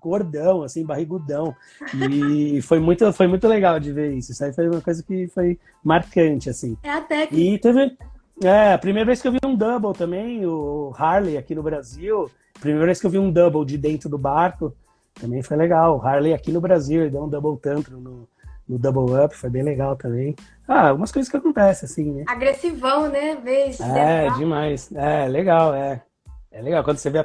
gordão, 0.00 0.62
assim, 0.62 0.86
barrigudão. 0.86 1.54
E 1.94 2.62
foi 2.64 2.80
muito, 2.80 3.12
foi 3.12 3.26
muito 3.26 3.46
legal 3.46 3.78
de 3.78 3.92
ver 3.92 4.14
isso. 4.14 4.32
Isso 4.32 4.42
aí 4.42 4.54
foi 4.54 4.70
uma 4.70 4.80
coisa 4.80 5.02
que 5.02 5.28
foi 5.28 5.58
marcante, 5.84 6.48
assim. 6.48 6.78
É 6.82 6.90
a 6.92 7.02
técnica. 7.02 7.36
E 7.36 7.58
teve. 7.58 7.96
É, 8.42 8.72
a 8.72 8.78
primeira 8.78 9.06
vez 9.06 9.20
que 9.20 9.28
eu 9.28 9.32
vi 9.32 9.38
um 9.44 9.54
double 9.54 9.92
também, 9.92 10.46
o 10.46 10.94
Harley 10.96 11.36
aqui 11.36 11.54
no 11.54 11.62
Brasil. 11.62 12.30
Primeira 12.58 12.86
vez 12.86 12.98
que 12.98 13.06
eu 13.06 13.10
vi 13.10 13.18
um 13.18 13.30
double 13.30 13.66
de 13.66 13.76
dentro 13.76 14.08
do 14.08 14.16
barco, 14.16 14.74
também 15.14 15.42
foi 15.42 15.56
legal. 15.56 15.96
O 15.96 16.02
Harley 16.02 16.34
aqui 16.34 16.52
no 16.52 16.60
Brasil, 16.60 17.02
ele 17.02 17.10
deu 17.10 17.24
um 17.24 17.28
double 17.28 17.60
tantrum 17.60 18.00
no, 18.00 18.28
no 18.68 18.78
double 18.78 19.14
up, 19.24 19.36
foi 19.36 19.50
bem 19.50 19.62
legal 19.62 19.96
também. 19.96 20.34
Ah, 20.66 20.88
algumas 20.88 21.12
coisas 21.12 21.30
que 21.30 21.36
acontecem, 21.36 21.86
assim, 21.86 22.10
né? 22.10 22.24
Agressivão, 22.26 23.08
né? 23.08 23.36
Vez. 23.36 23.80
É, 23.80 24.30
demais. 24.30 24.90
É, 24.94 25.28
legal, 25.28 25.74
é. 25.74 26.02
É 26.50 26.60
legal 26.60 26.84
quando 26.84 26.98
você 26.98 27.08
vê 27.08 27.18
a 27.18 27.24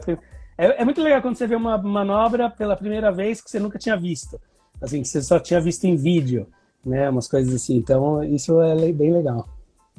é, 0.58 0.82
é 0.82 0.86
muito 0.86 1.02
legal 1.02 1.22
quando 1.22 1.36
você 1.36 1.46
vê 1.46 1.56
uma 1.56 1.78
manobra 1.78 2.50
pela 2.50 2.76
primeira 2.76 3.12
vez 3.12 3.40
que 3.40 3.50
você 3.50 3.60
nunca 3.60 3.78
tinha 3.78 3.96
visto. 3.96 4.40
assim, 4.82 5.02
que 5.02 5.08
você 5.08 5.22
só 5.22 5.40
tinha 5.40 5.62
visto 5.62 5.84
em 5.86 5.96
vídeo, 5.96 6.48
né? 6.84 7.10
Umas 7.10 7.28
coisas 7.28 7.54
assim. 7.54 7.76
Então, 7.76 8.24
isso 8.24 8.60
é 8.62 8.92
bem 8.92 9.14
legal. 9.14 9.48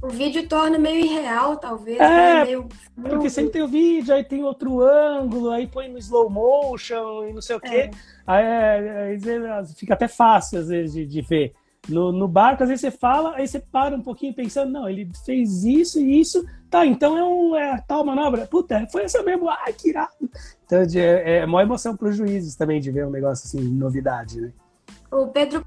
O 0.00 0.08
vídeo 0.08 0.48
torna 0.48 0.78
meio 0.78 1.04
irreal, 1.04 1.56
talvez. 1.56 1.98
É, 1.98 2.08
né? 2.08 2.44
meio... 2.44 2.68
porque 2.96 3.28
sempre 3.28 3.52
tem 3.52 3.62
o 3.62 3.68
vídeo, 3.68 4.14
aí 4.14 4.22
tem 4.22 4.44
outro 4.44 4.80
ângulo, 4.80 5.50
aí 5.50 5.66
põe 5.66 5.88
no 5.88 5.98
slow 5.98 6.30
motion 6.30 7.26
e 7.28 7.32
não 7.32 7.42
sei 7.42 7.56
o 7.56 7.60
quê. 7.60 7.76
É. 7.76 7.90
Aí, 8.26 8.44
aí, 8.46 9.66
fica 9.74 9.94
até 9.94 10.06
fácil, 10.06 10.60
às 10.60 10.68
vezes, 10.68 10.94
de, 10.94 11.06
de 11.06 11.20
ver. 11.20 11.52
No, 11.88 12.12
no, 12.12 12.28
barco, 12.28 12.62
às 12.62 12.68
vezes 12.68 12.82
você 12.82 12.90
fala, 12.90 13.34
aí 13.34 13.48
você 13.48 13.58
para 13.58 13.96
um 13.96 14.02
pouquinho 14.02 14.34
pensando, 14.34 14.70
não, 14.70 14.88
ele 14.88 15.10
fez 15.24 15.64
isso 15.64 15.98
e 15.98 16.20
isso, 16.20 16.44
tá, 16.68 16.84
então 16.84 17.16
é, 17.16 17.24
um, 17.24 17.56
é 17.56 17.82
tal 17.88 18.04
manobra. 18.04 18.46
Puta, 18.46 18.86
foi 18.92 19.04
essa 19.04 19.22
mesmo, 19.22 19.48
ai, 19.48 19.72
que 19.72 19.88
irado. 19.88 20.12
Então 20.66 20.80
é, 20.80 20.84
é, 21.00 21.38
é 21.38 21.44
uma 21.46 21.62
emoção 21.62 21.96
para 21.96 22.08
os 22.08 22.16
juízes 22.16 22.54
também 22.54 22.78
de 22.78 22.90
ver 22.90 23.06
um 23.06 23.10
negócio 23.10 23.46
assim, 23.46 23.66
novidade, 23.66 24.40
né? 24.40 24.52
O 25.10 25.28
Pedro 25.28 25.64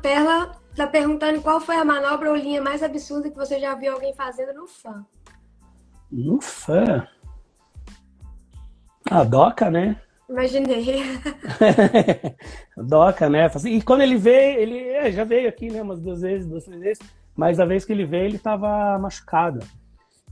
Perla 0.00 0.52
tá 0.74 0.86
perguntando 0.86 1.40
qual 1.40 1.60
foi 1.60 1.76
a 1.76 1.84
manobra 1.84 2.30
ou 2.30 2.36
linha 2.36 2.60
mais 2.60 2.82
absurda 2.82 3.30
que 3.30 3.36
você 3.36 3.58
já 3.58 3.74
viu 3.74 3.92
alguém 3.92 4.14
fazendo 4.14 4.54
no 4.54 4.66
fã. 4.66 5.04
No 6.10 6.40
fã? 6.40 7.06
A 9.10 9.22
doca, 9.22 9.70
né? 9.70 10.00
Imaginei. 10.28 11.02
doca, 12.76 13.28
né? 13.28 13.50
E 13.66 13.82
quando 13.82 14.02
ele 14.02 14.16
veio, 14.16 14.58
ele 14.58 14.88
é, 14.88 15.12
já 15.12 15.24
veio 15.24 15.48
aqui, 15.48 15.70
né? 15.70 15.82
Umas 15.82 16.00
duas 16.00 16.22
vezes, 16.22 16.46
duas, 16.46 16.64
três 16.64 16.80
vezes. 16.80 17.02
Mas 17.36 17.60
a 17.60 17.64
vez 17.64 17.84
que 17.84 17.92
ele 17.92 18.06
veio, 18.06 18.24
ele 18.24 18.38
tava 18.38 18.98
machucado. 18.98 19.60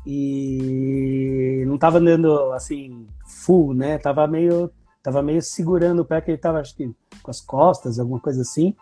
E 0.07 1.63
não 1.67 1.79
tava 1.79 1.99
andando 1.99 2.53
assim, 2.53 3.07
full, 3.27 3.75
né? 3.75 3.99
Tava 3.99 4.27
meio, 4.27 4.71
tava 5.03 5.23
meio 5.23 5.43
segurando 5.43 6.01
o 6.01 6.05
pé, 6.05 6.21
que 6.21 6.31
ele 6.31 6.39
tava, 6.39 6.61
acho 6.61 6.75
que, 6.77 6.91
com 7.23 7.31
as 7.31 7.41
costas, 7.41 7.99
alguma 7.99 8.21
coisa 8.21 8.43
assim. 8.43 8.75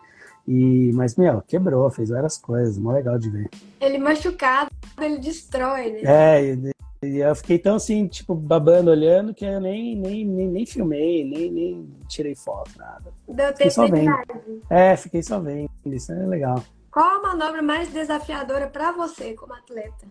E, 0.47 0.91
mas, 0.93 1.15
meu, 1.15 1.41
quebrou, 1.41 1.89
fez 1.91 2.09
várias 2.09 2.37
coisas, 2.37 2.77
mó 2.77 2.91
legal 2.91 3.17
de 3.17 3.29
ver. 3.29 3.49
Ele 3.79 3.97
machucado, 3.97 4.69
ele 4.99 5.19
destrói, 5.19 5.91
né? 5.91 6.01
É, 6.03 6.53
e, 6.53 6.71
e 7.03 7.17
eu 7.17 7.35
fiquei 7.35 7.59
tão 7.59 7.75
assim, 7.75 8.07
tipo, 8.07 8.33
babando, 8.35 8.91
olhando, 8.91 9.33
que 9.33 9.45
eu 9.45 9.59
nem, 9.59 9.95
nem, 9.95 10.25
nem, 10.25 10.47
nem 10.47 10.65
filmei, 10.65 11.23
nem, 11.23 11.51
nem 11.51 11.89
tirei 12.07 12.35
foto, 12.35 12.71
nada. 12.77 13.13
Deu 13.27 13.53
tempo 13.53 13.71
só 13.71 13.87
vendo. 13.87 14.15
É, 14.69 14.95
fiquei 14.97 15.23
só 15.23 15.39
vendo, 15.39 15.69
isso 15.85 16.11
é 16.11 16.25
legal. 16.25 16.63
Qual 16.91 17.19
a 17.19 17.21
manobra 17.21 17.61
mais 17.61 17.91
desafiadora 17.91 18.67
para 18.67 18.91
você 18.91 19.33
como 19.33 19.53
atleta? 19.53 20.05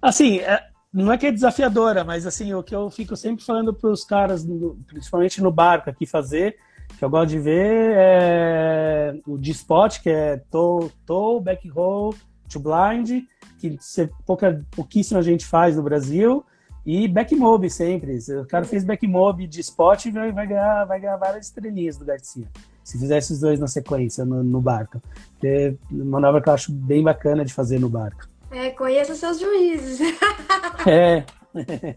Assim, 0.00 0.38
é, 0.38 0.62
não 0.92 1.12
é 1.12 1.18
que 1.18 1.26
é 1.26 1.32
desafiadora, 1.32 2.04
mas 2.04 2.26
assim, 2.26 2.54
o 2.54 2.62
que 2.62 2.74
eu 2.74 2.88
fico 2.88 3.16
sempre 3.16 3.44
falando 3.44 3.74
para 3.74 3.90
os 3.90 4.04
caras, 4.04 4.46
principalmente 4.86 5.42
no 5.42 5.50
barco 5.50 5.90
aqui 5.90 6.06
fazer, 6.06 6.56
que 6.98 7.04
eu 7.04 7.10
gosto 7.10 7.30
de 7.30 7.38
ver 7.38 7.92
é 7.96 9.14
o 9.26 9.38
de 9.38 9.50
spot, 9.50 10.00
que 10.00 10.10
é 10.10 10.36
toe, 10.50 10.90
toe 11.06 11.42
back 11.42 11.68
roll, 11.68 12.14
to 12.48 12.60
blind, 12.60 13.24
que 13.58 13.78
pouca, 14.26 14.64
pouquíssima 14.70 15.22
gente 15.22 15.46
faz 15.46 15.76
no 15.76 15.82
Brasil, 15.82 16.44
e 16.84 17.06
back 17.06 17.34
mob 17.36 17.68
sempre. 17.68 18.18
O 18.40 18.46
cara 18.46 18.64
fez 18.64 18.84
back 18.84 19.06
mob 19.06 19.46
de 19.46 19.60
spot 19.60 20.06
e 20.06 20.10
vai, 20.10 20.32
vai, 20.32 20.46
ganhar, 20.46 20.84
vai 20.84 21.00
ganhar 21.00 21.16
várias 21.16 21.46
estrelinhas 21.46 21.96
do 21.96 22.04
Garcia. 22.04 22.48
Se 22.82 22.98
fizesse 22.98 23.32
os 23.32 23.40
dois 23.40 23.60
na 23.60 23.66
sequência 23.66 24.24
no, 24.24 24.42
no 24.42 24.60
barco. 24.60 25.00
É 25.44 25.74
uma 25.90 26.04
manobra 26.04 26.42
que 26.42 26.48
eu 26.48 26.52
acho 26.52 26.72
bem 26.72 27.02
bacana 27.02 27.44
de 27.44 27.52
fazer 27.52 27.78
no 27.78 27.88
barco. 27.88 28.28
É, 28.50 28.70
conheça 28.70 29.14
seus 29.14 29.38
juízes. 29.38 30.00
é. 30.86 31.24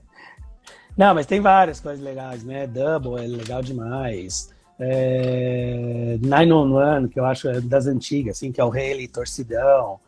Não, 0.95 1.15
mas 1.15 1.25
tem 1.25 1.41
várias 1.41 1.79
coisas 1.79 2.03
legais, 2.03 2.43
né? 2.43 2.67
Double 2.67 3.17
é 3.17 3.25
legal 3.25 3.63
demais. 3.63 4.52
É... 4.83 6.17
911, 6.21 7.09
que 7.09 7.19
eu 7.19 7.25
acho 7.25 7.47
é 7.49 7.61
das 7.61 7.87
antigas, 7.87 8.37
assim, 8.37 8.51
que 8.51 8.61
é 8.61 8.63
o 8.63 8.69
Haley 8.69 9.07
Torcidão. 9.07 9.99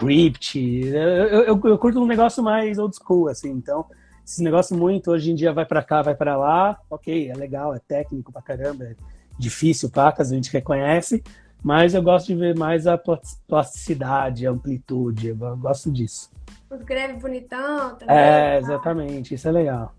Crypt. 0.00 0.58
Eu, 0.58 1.02
eu, 1.02 1.60
eu, 1.62 1.78
curto 1.78 2.00
um 2.00 2.06
negócio 2.06 2.42
mais 2.42 2.78
old 2.78 2.96
school, 2.96 3.28
assim, 3.28 3.50
então 3.50 3.84
esse 4.24 4.42
negócio 4.42 4.76
muito 4.76 5.10
hoje 5.10 5.30
em 5.30 5.34
dia 5.34 5.52
vai 5.52 5.66
para 5.66 5.82
cá, 5.82 6.00
vai 6.00 6.14
para 6.14 6.36
lá, 6.36 6.78
ok, 6.88 7.30
é 7.30 7.34
legal, 7.34 7.74
é 7.74 7.78
técnico 7.78 8.32
pra 8.32 8.40
caramba, 8.40 8.84
é 8.84 8.94
difícil, 9.38 9.90
placas, 9.90 10.32
a 10.32 10.34
gente 10.34 10.50
reconhece, 10.52 11.22
mas 11.62 11.94
eu 11.94 12.02
gosto 12.02 12.28
de 12.28 12.34
ver 12.34 12.56
mais 12.56 12.86
a 12.86 12.98
plasticidade, 13.46 14.46
a 14.46 14.50
amplitude, 14.50 15.28
eu 15.28 15.56
gosto 15.56 15.90
disso. 15.90 16.30
Os 16.70 16.82
greve 16.82 17.14
bonitão 17.14 17.96
também. 17.96 18.16
É, 18.16 18.58
exatamente, 18.58 19.34
isso 19.34 19.48
é 19.48 19.52
legal. 19.52 19.92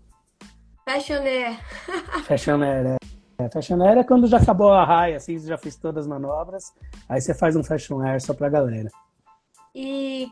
Fashionaire. 0.84 1.58
Fashionaire, 2.24 2.88
é. 2.88 3.11
Fashionaire 3.52 4.00
é 4.00 4.04
quando 4.04 4.26
já 4.26 4.38
acabou 4.38 4.72
a 4.72 4.84
raia, 4.84 5.16
assim, 5.16 5.38
já 5.38 5.58
fez 5.58 5.76
todas 5.76 6.04
as 6.04 6.08
manobras, 6.08 6.72
aí 7.08 7.20
você 7.20 7.34
faz 7.34 7.56
um 7.56 7.64
fashion 7.64 8.00
air 8.00 8.20
só 8.20 8.34
pra 8.34 8.48
galera. 8.48 8.90
E 9.74 10.30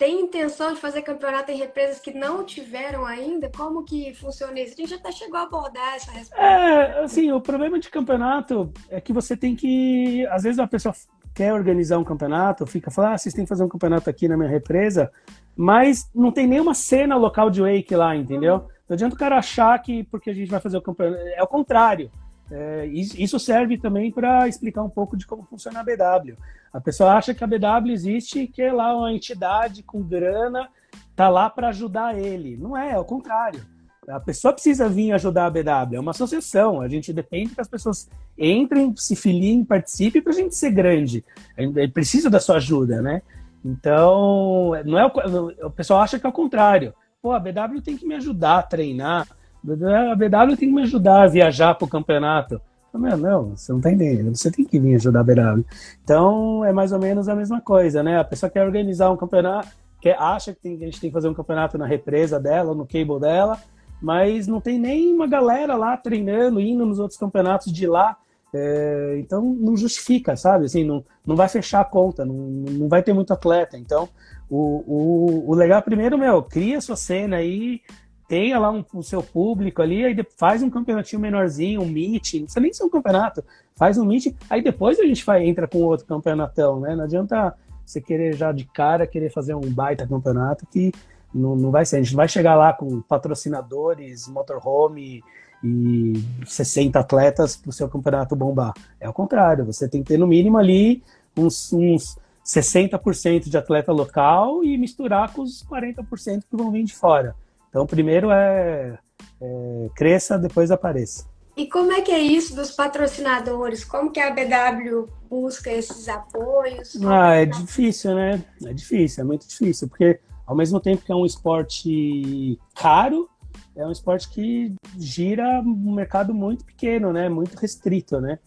tem 0.00 0.22
intenção 0.22 0.72
de 0.72 0.80
fazer 0.80 1.02
campeonato 1.02 1.50
em 1.50 1.58
represas 1.58 2.00
que 2.00 2.12
não 2.12 2.42
tiveram 2.42 3.04
ainda? 3.04 3.50
Como 3.54 3.84
que 3.84 4.14
funciona 4.14 4.58
isso? 4.58 4.72
A 4.72 4.76
gente 4.76 4.94
até 4.94 5.12
chegou 5.12 5.38
a 5.38 5.42
abordar 5.42 5.94
essa 5.94 6.10
resposta. 6.10 6.42
É, 6.42 7.04
assim, 7.04 7.30
o 7.32 7.40
problema 7.40 7.78
de 7.78 7.90
campeonato 7.90 8.72
é 8.88 8.98
que 8.98 9.12
você 9.12 9.36
tem 9.36 9.54
que. 9.54 10.26
Às 10.30 10.42
vezes 10.42 10.58
a 10.58 10.66
pessoa 10.66 10.94
quer 11.34 11.52
organizar 11.52 11.98
um 11.98 12.04
campeonato, 12.04 12.66
fica 12.66 12.90
falando, 12.90 13.12
ah, 13.12 13.18
vocês 13.18 13.34
têm 13.34 13.44
que 13.44 13.48
fazer 13.50 13.62
um 13.62 13.68
campeonato 13.68 14.08
aqui 14.08 14.26
na 14.26 14.38
minha 14.38 14.48
represa, 14.48 15.12
mas 15.54 16.10
não 16.14 16.32
tem 16.32 16.46
nenhuma 16.46 16.72
cena 16.72 17.16
local 17.16 17.50
de 17.50 17.60
wake 17.60 17.94
lá, 17.94 18.16
entendeu? 18.16 18.54
Uhum. 18.54 18.68
Não 18.90 18.94
adianta 18.94 19.14
o 19.14 19.18
cara 19.18 19.38
achar 19.38 19.80
que 19.80 20.02
porque 20.02 20.30
a 20.30 20.34
gente 20.34 20.50
vai 20.50 20.58
fazer 20.58 20.76
o 20.76 20.82
campeonato. 20.82 21.22
É 21.22 21.40
o 21.40 21.46
contrário. 21.46 22.10
É, 22.50 22.86
isso 22.86 23.38
serve 23.38 23.78
também 23.78 24.10
para 24.10 24.48
explicar 24.48 24.82
um 24.82 24.90
pouco 24.90 25.16
de 25.16 25.24
como 25.24 25.44
funciona 25.44 25.78
a 25.78 25.84
BW. 25.84 26.34
A 26.72 26.80
pessoa 26.80 27.14
acha 27.14 27.32
que 27.32 27.44
a 27.44 27.46
BW 27.46 27.92
existe 27.92 28.48
que 28.48 28.60
é 28.60 28.72
lá 28.72 28.96
uma 28.96 29.12
entidade 29.12 29.84
com 29.84 30.02
grana, 30.02 30.68
tá 31.14 31.28
lá 31.28 31.48
para 31.48 31.68
ajudar 31.68 32.18
ele. 32.18 32.56
Não 32.56 32.76
é, 32.76 32.90
é 32.90 32.98
o 32.98 33.04
contrário. 33.04 33.64
A 34.08 34.18
pessoa 34.18 34.52
precisa 34.52 34.88
vir 34.88 35.12
ajudar 35.12 35.46
a 35.46 35.50
BW, 35.50 35.94
é 35.94 36.00
uma 36.00 36.10
associação. 36.10 36.80
A 36.80 36.88
gente 36.88 37.12
depende 37.12 37.54
que 37.54 37.60
as 37.60 37.68
pessoas 37.68 38.10
entrem, 38.36 38.92
se 38.96 39.14
filiem, 39.14 39.64
participem 39.64 40.20
para 40.20 40.32
a 40.32 40.36
gente 40.36 40.56
ser 40.56 40.72
grande. 40.72 41.24
Ele 41.56 41.86
precisa 41.86 42.28
da 42.28 42.40
sua 42.40 42.56
ajuda, 42.56 43.00
né? 43.00 43.22
Então, 43.64 44.72
não 44.84 44.98
é 44.98 45.06
o, 45.06 45.66
o 45.66 45.70
pessoal 45.70 46.00
acha 46.00 46.18
que 46.18 46.26
é 46.26 46.28
o 46.28 46.32
contrário. 46.32 46.92
Pô, 47.22 47.32
a 47.32 47.38
BW 47.38 47.82
tem 47.84 47.98
que 47.98 48.06
me 48.06 48.14
ajudar 48.14 48.58
a 48.58 48.62
treinar, 48.62 49.28
a 49.28 50.14
BW 50.14 50.56
tem 50.56 50.68
que 50.68 50.74
me 50.74 50.82
ajudar 50.82 51.24
a 51.24 51.26
viajar 51.26 51.74
para 51.74 51.84
o 51.84 51.88
campeonato. 51.88 52.60
Meu, 52.94 53.16
não, 53.16 53.56
você 53.56 53.72
não 53.72 53.80
tá 53.80 53.92
entendendo. 53.92 54.34
Você 54.34 54.50
tem 54.50 54.64
que 54.64 54.80
vir 54.80 54.94
ajudar 54.96 55.20
a 55.20 55.24
BW. 55.24 55.64
Então, 56.02 56.64
é 56.64 56.72
mais 56.72 56.92
ou 56.92 56.98
menos 56.98 57.28
a 57.28 57.36
mesma 57.36 57.60
coisa, 57.60 58.02
né? 58.02 58.18
A 58.18 58.24
pessoa 58.24 58.48
quer 58.48 58.64
organizar 58.64 59.10
um 59.10 59.18
campeonato, 59.18 59.68
quer, 60.00 60.16
acha 60.18 60.54
que, 60.54 60.60
tem, 60.60 60.78
que 60.78 60.82
a 60.82 60.86
gente 60.86 60.98
tem 60.98 61.10
que 61.10 61.14
fazer 61.14 61.28
um 61.28 61.34
campeonato 61.34 61.76
na 61.76 61.86
represa 61.86 62.40
dela, 62.40 62.74
no 62.74 62.86
cable 62.86 63.20
dela, 63.20 63.60
mas 64.00 64.46
não 64.46 64.60
tem 64.60 64.78
nem 64.78 65.12
uma 65.12 65.26
galera 65.26 65.76
lá 65.76 65.96
treinando, 65.98 66.58
indo 66.58 66.86
nos 66.86 66.98
outros 66.98 67.18
campeonatos 67.18 67.70
de 67.70 67.86
lá. 67.86 68.16
É, 68.52 69.18
então, 69.20 69.44
não 69.44 69.76
justifica, 69.76 70.34
sabe? 70.36 70.64
Assim, 70.64 70.84
não, 70.84 71.04
não 71.24 71.36
vai 71.36 71.48
fechar 71.48 71.82
a 71.82 71.84
conta, 71.84 72.24
não, 72.24 72.34
não 72.34 72.88
vai 72.88 73.02
ter 73.02 73.12
muito 73.12 73.32
atleta. 73.32 73.78
Então, 73.78 74.08
o, 74.50 74.84
o, 74.86 75.50
o 75.50 75.54
legal, 75.54 75.80
primeiro, 75.80 76.18
meu, 76.18 76.42
cria 76.42 76.80
sua 76.80 76.96
cena 76.96 77.36
aí, 77.36 77.80
tenha 78.28 78.58
lá 78.58 78.70
um, 78.70 78.84
o 78.92 79.02
seu 79.02 79.22
público 79.22 79.80
ali, 79.80 80.04
aí 80.04 80.16
faz 80.36 80.62
um 80.62 80.68
campeonatinho 80.68 81.22
menorzinho, 81.22 81.82
um 81.82 81.88
meet, 81.88 82.34
não 82.34 82.42
precisa 82.42 82.60
nem 82.60 82.72
ser 82.72 82.84
um 82.84 82.90
campeonato, 82.90 83.44
faz 83.76 83.96
um 83.96 84.04
meet, 84.04 84.34
aí 84.48 84.60
depois 84.60 84.98
a 84.98 85.04
gente 85.04 85.24
vai, 85.24 85.46
entra 85.46 85.68
com 85.68 85.78
outro 85.78 86.04
campeonatão, 86.04 86.80
né? 86.80 86.96
Não 86.96 87.04
adianta 87.04 87.54
você 87.86 88.00
querer 88.00 88.36
já 88.36 88.52
de 88.52 88.64
cara 88.64 89.06
querer 89.06 89.30
fazer 89.30 89.54
um 89.54 89.72
baita 89.72 90.06
campeonato 90.06 90.66
que 90.66 90.92
não, 91.34 91.56
não 91.56 91.70
vai 91.70 91.84
ser. 91.84 91.96
A 91.96 92.02
gente 92.02 92.14
vai 92.14 92.28
chegar 92.28 92.54
lá 92.54 92.72
com 92.72 93.00
patrocinadores, 93.02 94.28
motorhome 94.28 95.22
e 95.62 96.12
60 96.46 96.98
atletas 96.98 97.56
para 97.56 97.70
o 97.70 97.72
seu 97.72 97.88
campeonato 97.88 98.36
bombar. 98.36 98.72
É 98.98 99.08
o 99.08 99.12
contrário, 99.12 99.64
você 99.64 99.88
tem 99.88 100.02
que 100.02 100.08
ter 100.08 100.18
no 100.18 100.26
mínimo 100.26 100.58
ali 100.58 101.02
uns, 101.36 101.72
uns 101.72 102.18
60% 102.44 103.48
de 103.48 103.56
atleta 103.56 103.92
local 103.92 104.64
e 104.64 104.76
misturar 104.76 105.32
com 105.32 105.42
os 105.42 105.64
40% 105.64 106.42
que 106.48 106.56
vão 106.56 106.70
vir 106.70 106.84
de 106.84 106.94
fora. 106.94 107.34
Então, 107.68 107.86
primeiro 107.86 108.30
é, 108.30 108.98
é, 109.40 109.90
cresça, 109.94 110.38
depois 110.38 110.70
apareça. 110.70 111.28
E 111.56 111.66
como 111.66 111.92
é 111.92 112.00
que 112.00 112.10
é 112.10 112.18
isso 112.18 112.54
dos 112.54 112.70
patrocinadores? 112.70 113.84
Como 113.84 114.10
que 114.10 114.20
a 114.20 114.30
BW 114.30 115.08
busca 115.28 115.70
esses 115.70 116.08
apoios? 116.08 116.96
ah, 117.04 117.34
é 117.34 117.44
difícil, 117.44 118.14
né? 118.14 118.42
É 118.64 118.72
difícil, 118.72 119.22
é 119.22 119.26
muito 119.26 119.46
difícil, 119.46 119.88
porque 119.88 120.20
ao 120.46 120.56
mesmo 120.56 120.80
tempo 120.80 121.04
que 121.04 121.12
é 121.12 121.14
um 121.14 121.26
esporte 121.26 122.58
caro, 122.74 123.28
é 123.76 123.86
um 123.86 123.92
esporte 123.92 124.28
que 124.30 124.74
gira 124.98 125.60
um 125.60 125.94
mercado 125.94 126.34
muito 126.34 126.64
pequeno, 126.64 127.12
né? 127.12 127.28
Muito 127.28 127.56
restrito, 127.56 128.20
né? 128.20 128.38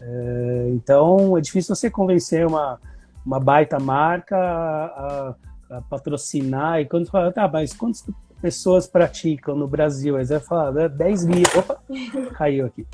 É, 0.00 0.70
então 0.70 1.36
é 1.36 1.40
difícil 1.40 1.74
você 1.74 1.90
convencer 1.90 2.46
uma, 2.46 2.80
uma 3.24 3.38
baita 3.38 3.78
marca 3.78 4.36
a, 4.36 4.86
a, 5.70 5.76
a 5.78 5.82
patrocinar 5.82 6.80
e 6.80 6.86
quando 6.86 7.08
fala, 7.08 7.32
tá, 7.32 7.48
mas 7.48 7.72
quantos 7.72 8.04
pessoas 8.40 8.86
praticam 8.86 9.54
no 9.54 9.68
Brasil? 9.68 10.16
Aí 10.16 10.26
você 10.26 10.38
vai 10.38 10.42
falar, 10.42 10.88
10 10.88 11.24
mil. 11.26 11.42
Opa, 11.56 11.80
caiu 12.34 12.66
aqui. 12.66 12.86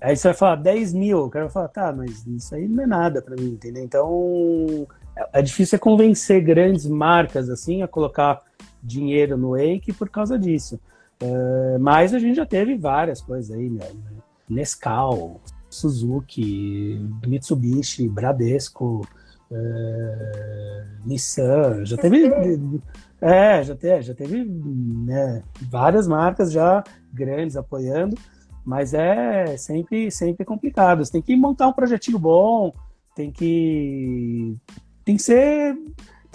Aí 0.00 0.16
você 0.16 0.28
vai 0.28 0.36
falar 0.36 0.56
10 0.56 0.94
mil, 0.94 1.24
o 1.24 1.30
cara 1.30 1.46
vai 1.46 1.52
falar, 1.52 1.68
tá, 1.68 1.92
mas 1.92 2.26
isso 2.26 2.54
aí 2.54 2.68
não 2.68 2.84
é 2.84 2.86
nada 2.86 3.22
para 3.22 3.34
mim, 3.34 3.50
entendeu? 3.50 3.84
Então 3.84 4.86
é, 5.16 5.40
é 5.40 5.42
difícil 5.42 5.78
convencer 5.78 6.42
grandes 6.42 6.86
marcas 6.86 7.48
assim 7.48 7.82
a 7.82 7.88
colocar 7.88 8.42
dinheiro 8.82 9.36
no 9.36 9.50
Wake 9.50 9.92
por 9.92 10.08
causa 10.08 10.38
disso. 10.38 10.78
Uh, 11.22 11.78
mas 11.80 12.12
a 12.12 12.18
gente 12.18 12.36
já 12.36 12.44
teve 12.44 12.76
várias 12.76 13.22
coisas 13.22 13.56
aí, 13.56 13.70
né? 13.70 13.86
Nescau, 14.48 15.40
Suzuki, 15.68 17.00
Mitsubishi, 17.26 18.08
Bradesco, 18.08 19.06
uh, 19.50 21.06
Nissan, 21.06 21.84
já 21.84 21.96
teve. 21.96 22.30
É, 23.20 23.62
já 23.62 23.74
teve, 23.74 24.02
já 24.02 24.14
teve 24.14 24.44
né, 24.44 25.42
várias 25.62 26.06
marcas 26.06 26.52
já 26.52 26.84
grandes 27.12 27.56
apoiando, 27.56 28.16
mas 28.64 28.92
é 28.92 29.56
sempre, 29.56 30.10
sempre 30.10 30.44
complicado. 30.44 31.04
Você 31.04 31.12
tem 31.12 31.22
que 31.22 31.34
montar 31.34 31.68
um 31.68 31.72
projetinho 31.72 32.18
bom, 32.18 32.72
tem 33.14 33.30
que. 33.30 34.56
Tem 35.04 35.16
que 35.16 35.22
ser 35.22 35.76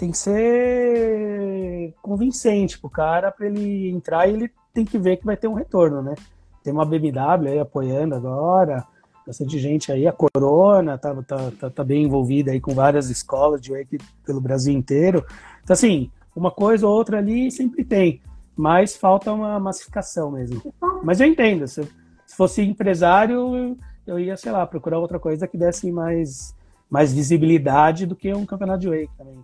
tem 0.02 0.10
que 0.10 0.18
ser 0.18 1.94
convincente 2.02 2.76
pro 2.76 2.90
cara 2.90 3.30
para 3.30 3.46
ele 3.46 3.88
entrar 3.88 4.26
e 4.26 4.32
ele 4.32 4.50
tem 4.74 4.84
que 4.84 4.98
ver 4.98 5.16
que 5.18 5.24
vai 5.24 5.36
ter 5.36 5.46
um 5.46 5.54
retorno, 5.54 6.02
né? 6.02 6.16
Tem 6.64 6.72
uma 6.72 6.84
BMW 6.84 7.48
aí 7.48 7.58
apoiando 7.60 8.16
agora, 8.16 8.84
bastante 9.32 9.58
gente 9.58 9.90
aí, 9.90 10.06
a 10.06 10.12
Corona 10.12 10.98
tá, 10.98 11.14
tá, 11.22 11.50
tá, 11.58 11.70
tá 11.70 11.84
bem 11.84 12.04
envolvida 12.04 12.52
aí 12.52 12.60
com 12.60 12.74
várias 12.74 13.08
escolas 13.08 13.62
de 13.62 13.72
wake 13.72 13.98
pelo 14.26 14.42
Brasil 14.42 14.74
inteiro. 14.74 15.24
Então, 15.64 15.72
assim, 15.72 16.10
uma 16.36 16.50
coisa 16.50 16.86
ou 16.86 16.94
outra 16.94 17.16
ali 17.16 17.50
sempre 17.50 17.82
tem, 17.82 18.20
mas 18.54 18.94
falta 18.94 19.32
uma 19.32 19.58
massificação 19.58 20.30
mesmo. 20.30 20.62
Mas 21.02 21.18
eu 21.18 21.26
entendo, 21.26 21.66
se, 21.66 21.82
se 22.26 22.36
fosse 22.36 22.60
empresário, 22.60 23.74
eu 24.06 24.18
ia, 24.18 24.36
sei 24.36 24.52
lá, 24.52 24.66
procurar 24.66 24.98
outra 24.98 25.18
coisa 25.18 25.48
que 25.48 25.56
desse 25.56 25.90
mais, 25.90 26.54
mais 26.90 27.10
visibilidade 27.10 28.04
do 28.04 28.14
que 28.14 28.34
um 28.34 28.44
campeonato 28.44 28.80
de 28.80 28.90
wake 28.90 29.16
também. 29.16 29.42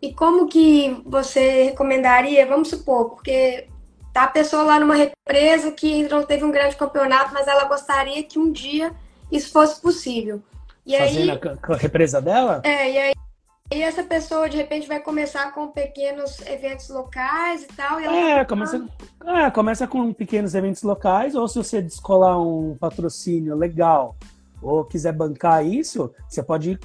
E 0.00 0.14
como 0.14 0.46
que 0.46 1.02
você 1.04 1.64
recomendaria, 1.64 2.46
vamos 2.46 2.68
supor, 2.68 3.10
porque 3.10 3.66
tá 4.12 4.24
a 4.24 4.28
pessoa 4.28 4.62
lá 4.62 4.80
numa 4.80 4.94
represa 4.94 5.70
que 5.72 6.08
não 6.08 6.24
teve 6.24 6.44
um 6.44 6.50
grande 6.50 6.76
campeonato, 6.76 7.32
mas 7.32 7.46
ela 7.46 7.64
gostaria 7.64 8.22
que 8.22 8.38
um 8.38 8.50
dia 8.50 8.92
isso 9.30 9.52
fosse 9.52 9.80
possível. 9.80 10.42
E 10.86 10.96
Fazendo 10.96 11.30
aí, 11.30 11.58
a, 11.62 11.72
a 11.72 11.76
represa 11.76 12.20
dela? 12.20 12.60
É, 12.64 12.90
e 12.90 12.98
aí 12.98 13.12
e 13.72 13.82
essa 13.82 14.02
pessoa 14.02 14.48
de 14.48 14.56
repente 14.56 14.88
vai 14.88 14.98
começar 14.98 15.52
com 15.54 15.68
pequenos 15.68 16.40
eventos 16.44 16.88
locais 16.88 17.62
e 17.62 17.66
tal. 17.68 18.00
E 18.00 18.04
é, 18.04 18.44
começa, 18.44 18.84
é, 19.24 19.50
começa 19.50 19.86
com 19.86 20.12
pequenos 20.12 20.56
eventos 20.56 20.82
locais, 20.82 21.36
ou 21.36 21.46
se 21.46 21.56
você 21.56 21.80
descolar 21.80 22.40
um 22.40 22.76
patrocínio 22.76 23.54
legal 23.54 24.16
ou 24.60 24.84
quiser 24.84 25.12
bancar 25.12 25.64
isso, 25.64 26.12
você 26.28 26.42
pode 26.42 26.80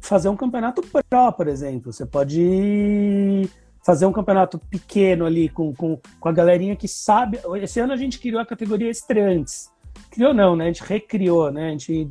fazer 0.00 0.30
um 0.30 0.36
campeonato 0.36 0.80
pro, 0.80 1.32
por 1.32 1.46
exemplo. 1.46 1.92
Você 1.92 2.06
pode 2.06 3.48
fazer 3.82 4.06
um 4.06 4.12
campeonato 4.12 4.58
pequeno 4.58 5.24
ali 5.24 5.48
com, 5.48 5.74
com, 5.74 5.98
com 6.18 6.28
a 6.28 6.32
galerinha 6.32 6.76
que 6.76 6.88
sabe. 6.88 7.38
Esse 7.62 7.80
ano 7.80 7.92
a 7.92 7.96
gente 7.96 8.18
criou 8.18 8.40
a 8.40 8.46
categoria 8.46 8.90
estreantes. 8.90 9.70
Criou 10.10 10.34
não, 10.34 10.56
né? 10.56 10.64
A 10.64 10.66
gente 10.68 10.82
recriou, 10.82 11.50
né? 11.50 11.68
A 11.68 11.70
gente 11.70 12.08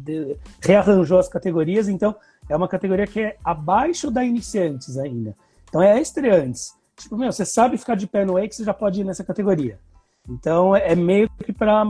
rearranjou 0.62 1.20
as 1.20 1.28
categorias, 1.28 1.88
então 1.88 2.16
é 2.48 2.56
uma 2.56 2.68
categoria 2.68 3.06
que 3.06 3.20
é 3.20 3.38
abaixo 3.44 4.10
da 4.10 4.24
iniciantes 4.24 4.98
ainda. 4.98 5.36
Então 5.68 5.82
é 5.82 6.00
estreantes. 6.02 6.74
Tipo, 6.96 7.18
meu, 7.18 7.32
você 7.32 7.46
sabe 7.46 7.78
ficar 7.78 7.96
de 7.96 8.08
pé 8.08 8.26
no 8.26 8.34
Wake, 8.34 8.56
você 8.56 8.64
já 8.64 8.74
pode 8.74 9.02
ir 9.02 9.04
nessa 9.04 9.24
categoria. 9.24 9.80
Então 10.28 10.76
é 10.76 10.96
meio 10.96 11.30
que 11.30 11.54
para 11.54 11.84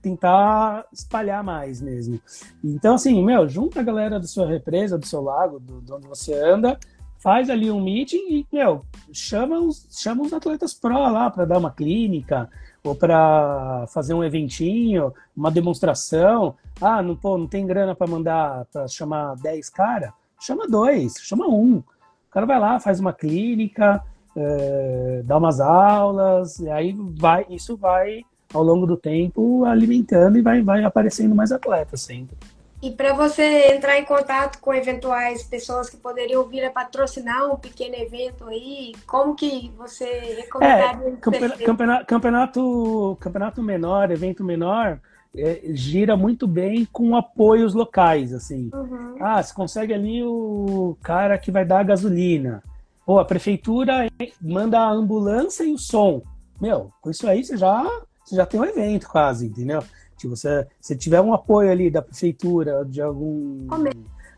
tentar 0.00 0.86
espalhar 0.92 1.42
mais 1.42 1.80
mesmo. 1.80 2.20
Então, 2.62 2.94
assim, 2.94 3.24
meu, 3.24 3.48
junta 3.48 3.80
a 3.80 3.82
galera 3.82 4.20
da 4.20 4.26
sua 4.26 4.46
represa, 4.46 4.98
do 4.98 5.06
seu 5.06 5.22
lago, 5.22 5.58
do, 5.58 5.80
de 5.80 5.92
onde 5.92 6.06
você 6.06 6.34
anda, 6.34 6.78
faz 7.20 7.50
ali 7.50 7.70
um 7.70 7.80
meeting 7.80 8.16
e, 8.30 8.46
meu, 8.50 8.84
chama 9.12 9.58
os, 9.58 9.86
chama 9.90 10.22
os 10.22 10.32
atletas 10.32 10.74
pro 10.74 10.98
lá 10.98 11.30
para 11.30 11.44
dar 11.44 11.58
uma 11.58 11.70
clínica 11.70 12.48
ou 12.82 12.94
para 12.94 13.86
fazer 13.88 14.14
um 14.14 14.24
eventinho, 14.24 15.12
uma 15.36 15.50
demonstração. 15.50 16.56
Ah, 16.80 17.02
não, 17.02 17.14
pô, 17.14 17.36
não 17.36 17.46
tem 17.46 17.66
grana 17.66 17.94
para 17.94 18.10
mandar, 18.10 18.64
para 18.72 18.88
chamar 18.88 19.36
10 19.36 19.68
cara? 19.68 20.14
Chama 20.40 20.66
dois, 20.66 21.14
chama 21.20 21.46
um. 21.46 21.76
O 21.76 22.32
cara 22.32 22.46
vai 22.46 22.58
lá, 22.58 22.80
faz 22.80 22.98
uma 22.98 23.12
clínica, 23.12 24.02
é, 24.34 25.22
dá 25.24 25.36
umas 25.36 25.60
aulas, 25.60 26.58
e 26.58 26.70
aí 26.70 26.96
vai, 26.98 27.44
isso 27.50 27.76
vai 27.76 28.24
ao 28.54 28.62
longo 28.62 28.86
do 28.86 28.96
tempo 28.96 29.64
alimentando 29.64 30.38
e 30.38 30.42
vai, 30.42 30.62
vai 30.62 30.84
aparecendo 30.84 31.34
mais 31.34 31.52
atletas 31.52 32.00
sempre. 32.00 32.36
E 32.82 32.90
para 32.90 33.12
você 33.12 33.74
entrar 33.74 33.98
em 33.98 34.04
contato 34.04 34.58
com 34.58 34.72
eventuais 34.72 35.42
pessoas 35.42 35.90
que 35.90 35.98
poderiam 35.98 36.44
vir 36.48 36.64
a 36.64 36.70
patrocinar 36.70 37.52
um 37.52 37.56
pequeno 37.56 37.94
evento 37.94 38.46
aí, 38.48 38.94
como 39.06 39.34
que 39.34 39.70
você 39.76 40.06
recomendaria? 40.38 41.08
É, 41.08 41.16
campeonato, 41.62 42.06
campeonato, 42.06 43.18
campeonato 43.20 43.62
menor, 43.62 44.10
evento 44.10 44.42
menor, 44.42 44.98
é, 45.36 45.60
gira 45.74 46.16
muito 46.16 46.46
bem 46.46 46.86
com 46.90 47.14
apoios 47.14 47.74
locais, 47.74 48.32
assim. 48.32 48.70
Uhum. 48.72 49.16
Ah, 49.20 49.42
você 49.42 49.52
consegue 49.52 49.92
ali 49.92 50.24
o 50.24 50.96
cara 51.02 51.36
que 51.36 51.50
vai 51.50 51.66
dar 51.66 51.80
a 51.80 51.84
gasolina. 51.84 52.62
Pô, 53.04 53.18
a 53.18 53.24
prefeitura 53.24 54.08
manda 54.40 54.78
a 54.78 54.90
ambulância 54.90 55.64
e 55.64 55.72
o 55.72 55.78
som. 55.78 56.22
Meu, 56.58 56.90
com 57.02 57.10
isso 57.10 57.28
aí 57.28 57.44
você 57.44 57.56
já, 57.58 57.84
você 58.24 58.36
já 58.36 58.46
tem 58.46 58.58
um 58.58 58.64
evento 58.64 59.06
quase, 59.06 59.46
entendeu? 59.46 59.82
Se 60.20 60.28
você 60.28 60.66
se 60.78 60.94
tiver 60.94 61.20
um 61.22 61.32
apoio 61.32 61.70
ali 61.70 61.90
da 61.90 62.02
prefeitura, 62.02 62.84
de 62.84 63.00
algum. 63.00 63.66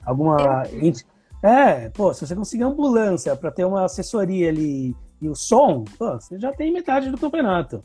Alguma. 0.05 0.62
É, 1.43 1.89
pô, 1.89 2.14
se 2.14 2.24
você 2.24 2.37
conseguir 2.37 2.62
ambulância 2.62 3.35
para 3.35 3.51
ter 3.51 3.64
uma 3.64 3.85
assessoria 3.85 4.49
ali 4.49 4.97
e 5.20 5.28
o 5.28 5.35
som, 5.35 5.83
pô, 5.99 6.12
você 6.12 6.39
já 6.39 6.53
tem 6.53 6.72
metade 6.72 7.11
do 7.11 7.18
campeonato. 7.18 7.83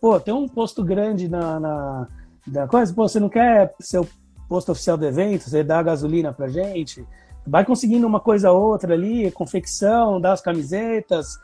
Pô, 0.00 0.18
tem 0.18 0.34
um 0.34 0.48
posto 0.48 0.82
grande 0.82 1.28
na, 1.28 1.60
na, 1.60 2.08
na 2.48 2.66
coisa, 2.66 2.92
pô, 2.92 3.08
você 3.08 3.20
não 3.20 3.28
quer 3.28 3.72
ser 3.78 4.00
o 4.00 4.08
posto 4.48 4.72
oficial 4.72 4.96
do 4.96 5.06
evento, 5.06 5.48
você 5.48 5.62
dá 5.62 5.80
gasolina 5.84 6.32
pra 6.32 6.48
gente, 6.48 7.06
vai 7.46 7.64
conseguindo 7.64 8.08
uma 8.08 8.18
coisa 8.18 8.50
ou 8.50 8.60
outra 8.60 8.94
ali, 8.94 9.30
confecção, 9.30 10.20
dá 10.20 10.32
as 10.32 10.40
camisetas, 10.40 11.38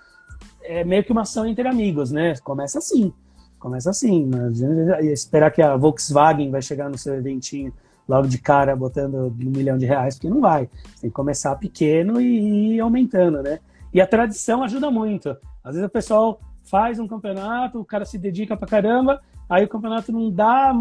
é 0.63 0.83
meio 0.83 1.05
que 1.05 1.13
uma 1.13 1.23
ação 1.23 1.47
entre 1.47 1.69
amigos, 1.69 2.11
né? 2.11 2.35
Começa 2.43 2.79
assim, 2.79 3.13
começa 3.63 3.91
assim. 3.91 4.27
Mas 4.27 4.61
esperar 5.03 5.51
que 5.51 5.63
a 5.63 5.77
Volkswagen 5.77 6.51
vai 6.51 6.61
chegar 6.61 6.91
no 6.91 6.99
seu 6.99 7.15
eventinho 7.15 7.73
logo 8.09 8.27
de 8.27 8.39
cara 8.39 8.75
botando 8.75 9.15
um 9.29 9.51
milhão 9.51 9.79
de 9.79 9.87
reais, 9.87 10.17
porque 10.17 10.29
não 10.29 10.41
vai. 10.41 10.69
Tem 11.01 11.09
que 11.09 11.11
começar 11.11 11.55
pequeno 11.57 12.21
e 12.21 12.75
ir 12.75 12.81
aumentando, 12.81 13.43
né? 13.43 13.61
E 13.95 14.01
a 14.01 14.07
tradição 14.07 14.63
ajuda 14.63 14.91
muito. 14.91 15.37
Às 15.63 15.75
vezes 15.75 15.87
o 15.87 15.93
pessoal 15.93 16.41
faz 16.65 16.99
um 16.99 17.07
campeonato, 17.07 17.81
o 17.81 17.85
cara 17.85 18.05
se 18.05 18.19
dedica 18.19 18.57
pra 18.57 18.69
caramba, 18.69 19.21
aí 19.49 19.65
o 19.65 19.69
campeonato 19.69 20.13
não 20.13 20.31
dá, 20.31 20.73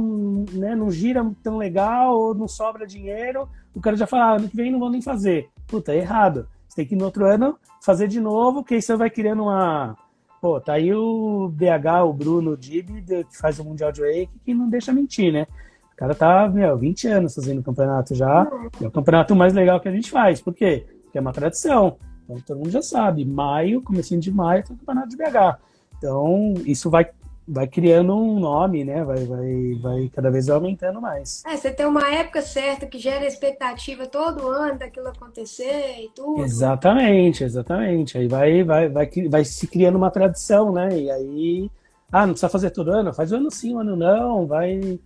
né, 0.54 0.76
não 0.76 0.90
gira 0.90 1.26
tão 1.44 1.58
legal, 1.58 2.18
ou 2.18 2.36
não 2.36 2.48
sobra 2.48 2.86
dinheiro, 2.88 3.48
o 3.74 3.82
cara 3.82 3.96
já 3.96 4.08
fala, 4.08 4.26
ah, 4.26 4.36
ano 4.38 4.50
que 4.50 4.56
vem 4.56 4.72
não 4.72 4.80
vou 4.80 4.90
nem 4.90 5.02
fazer. 5.02 5.50
Puta, 5.68 5.94
é 5.94 5.98
errado. 5.98 6.48
Você 6.68 6.78
tem 6.78 6.86
que 6.86 6.96
no 6.96 7.06
outro 7.06 7.26
ano 7.26 7.58
fazer 7.82 8.08
de 8.08 8.22
novo, 8.22 8.64
que 8.64 8.76
aí 8.76 8.82
você 8.82 8.96
vai 8.96 9.10
criando 9.10 9.44
uma. 9.44 9.98
Pô, 10.42 10.60
tá 10.60 10.74
aí 10.74 10.92
o 10.92 11.50
BH, 11.50 12.04
o 12.04 12.14
Bruno 12.14 12.58
Dib, 12.58 12.90
que 13.30 13.38
faz 13.38 13.60
o 13.60 13.64
Mundial 13.64 13.92
de 13.92 14.02
Wake, 14.02 14.40
que 14.44 14.56
não 14.56 14.68
deixa 14.68 14.92
mentir, 14.92 15.32
né? 15.32 15.46
O 15.94 15.96
cara 15.96 16.16
tá, 16.16 16.50
meu, 16.50 16.76
20 16.76 17.08
anos 17.08 17.36
fazendo 17.36 17.62
campeonato 17.62 18.16
já. 18.16 18.50
É 18.82 18.88
o 18.88 18.92
campeonato 18.92 19.36
mais 19.36 19.54
legal 19.54 19.80
que 19.80 19.88
a 19.88 19.92
gente 19.92 20.10
faz. 20.10 20.42
Por 20.42 20.56
quê? 20.56 20.88
Porque 21.04 21.20
é 21.20 21.22
uma 21.22 21.32
tradição. 21.32 21.98
Então 22.24 22.42
todo 22.42 22.58
mundo 22.58 22.72
já 22.72 22.82
sabe. 22.82 23.24
Maio, 23.24 23.84
comecinho 23.84 24.20
de 24.20 24.32
maio, 24.32 24.64
tem 24.64 24.76
o 24.76 24.80
campeonato 24.80 25.10
de 25.10 25.18
BH. 25.18 25.60
Então, 26.00 26.56
isso 26.66 26.90
vai 26.90 27.08
vai 27.52 27.68
criando 27.68 28.16
um 28.16 28.40
nome, 28.40 28.86
né? 28.86 29.04
Vai, 29.04 29.26
vai, 29.26 29.80
vai 29.82 30.10
cada 30.16 30.32
vez 30.32 30.50
aumentando 30.50 31.02
mais. 31.02 31.44
É, 31.46 31.58
você 31.58 31.70
tem 31.70 31.86
uma 31.86 32.10
época 32.10 32.42
certa 32.42 32.88
que 32.88 32.98
gera 32.98 33.28
expectativa 33.28 34.08
todo 34.08 34.48
ano 34.48 34.80
daquilo 34.80 35.10
acontecer 35.10 35.98
e 36.00 36.10
tudo. 36.16 36.42
Exatamente, 36.42 37.44
exatamente. 37.44 38.18
Aí 38.18 38.28
vai, 38.28 38.64
vai, 38.64 38.88
vai, 38.88 39.10
vai 39.30 39.44
se 39.44 39.68
criando 39.68 39.98
uma 39.98 40.10
tradição, 40.10 40.72
né? 40.72 40.98
E 40.98 41.12
aí, 41.12 41.72
ah, 42.10 42.26
não 42.26 42.34
precisa 42.34 42.50
fazer 42.50 42.72
todo 42.72 42.92
ano, 42.92 43.14
faz 43.14 43.34
um 43.34 43.38
ano 43.38 43.52
sim, 43.52 43.76
um 43.76 43.80
ano 43.80 43.96
não, 43.98 44.48
vai, 44.48 44.98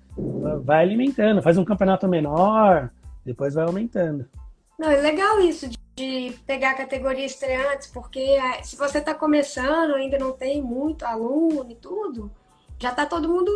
vai 0.63 0.83
alimentando, 0.83 1.41
faz 1.41 1.57
um 1.57 1.65
campeonato 1.65 2.07
menor, 2.07 2.91
depois 3.25 3.55
vai 3.55 3.65
aumentando. 3.65 4.27
Não, 4.77 4.91
é 4.91 5.01
legal 5.01 5.39
isso 5.39 5.67
de 5.67 5.77
de 5.95 6.33
pegar 6.45 6.71
a 6.71 6.75
categoria 6.75 7.25
estreantes, 7.25 7.87
porque 7.87 8.19
é, 8.19 8.61
se 8.63 8.75
você 8.75 8.97
está 8.97 9.13
começando, 9.13 9.95
ainda 9.95 10.17
não 10.17 10.33
tem 10.33 10.61
muito 10.61 11.05
aluno 11.05 11.65
e 11.69 11.75
tudo, 11.75 12.29
já 12.77 12.89
está 12.89 13.05
todo 13.05 13.29
mundo 13.29 13.51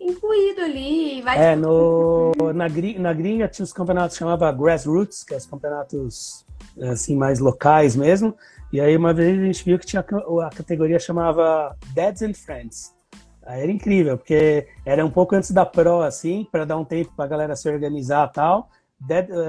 incluído 0.00 0.62
ali. 0.62 1.20
Vai 1.22 1.52
é, 1.52 1.56
no, 1.56 2.32
na, 2.54 2.66
na 2.98 3.12
gringa 3.12 3.48
tinha 3.48 3.64
os 3.64 3.72
campeonatos 3.72 4.16
que 4.16 4.20
chamava 4.20 4.50
Grassroots, 4.50 5.22
que 5.22 5.34
é 5.34 5.36
os 5.36 5.46
campeonatos 5.46 6.46
assim 6.80 7.14
mais 7.14 7.38
locais 7.38 7.94
mesmo. 7.94 8.34
E 8.72 8.80
aí 8.80 8.96
uma 8.96 9.12
vez 9.12 9.38
a 9.38 9.44
gente 9.44 9.64
viu 9.64 9.78
que 9.78 9.86
tinha 9.86 10.00
a 10.00 10.50
categoria 10.50 10.98
chamava 10.98 11.76
Dads 11.94 12.22
and 12.22 12.34
Friends. 12.34 12.94
Aí 13.44 13.62
era 13.62 13.72
incrível, 13.72 14.16
porque 14.16 14.68
era 14.86 15.04
um 15.04 15.10
pouco 15.10 15.34
antes 15.34 15.50
da 15.50 15.66
Pro, 15.66 16.00
assim, 16.00 16.46
para 16.50 16.64
dar 16.64 16.76
um 16.76 16.84
tempo 16.84 17.12
pra 17.14 17.26
galera 17.26 17.56
se 17.56 17.68
organizar 17.68 18.28
e 18.28 18.32
tal. 18.32 18.70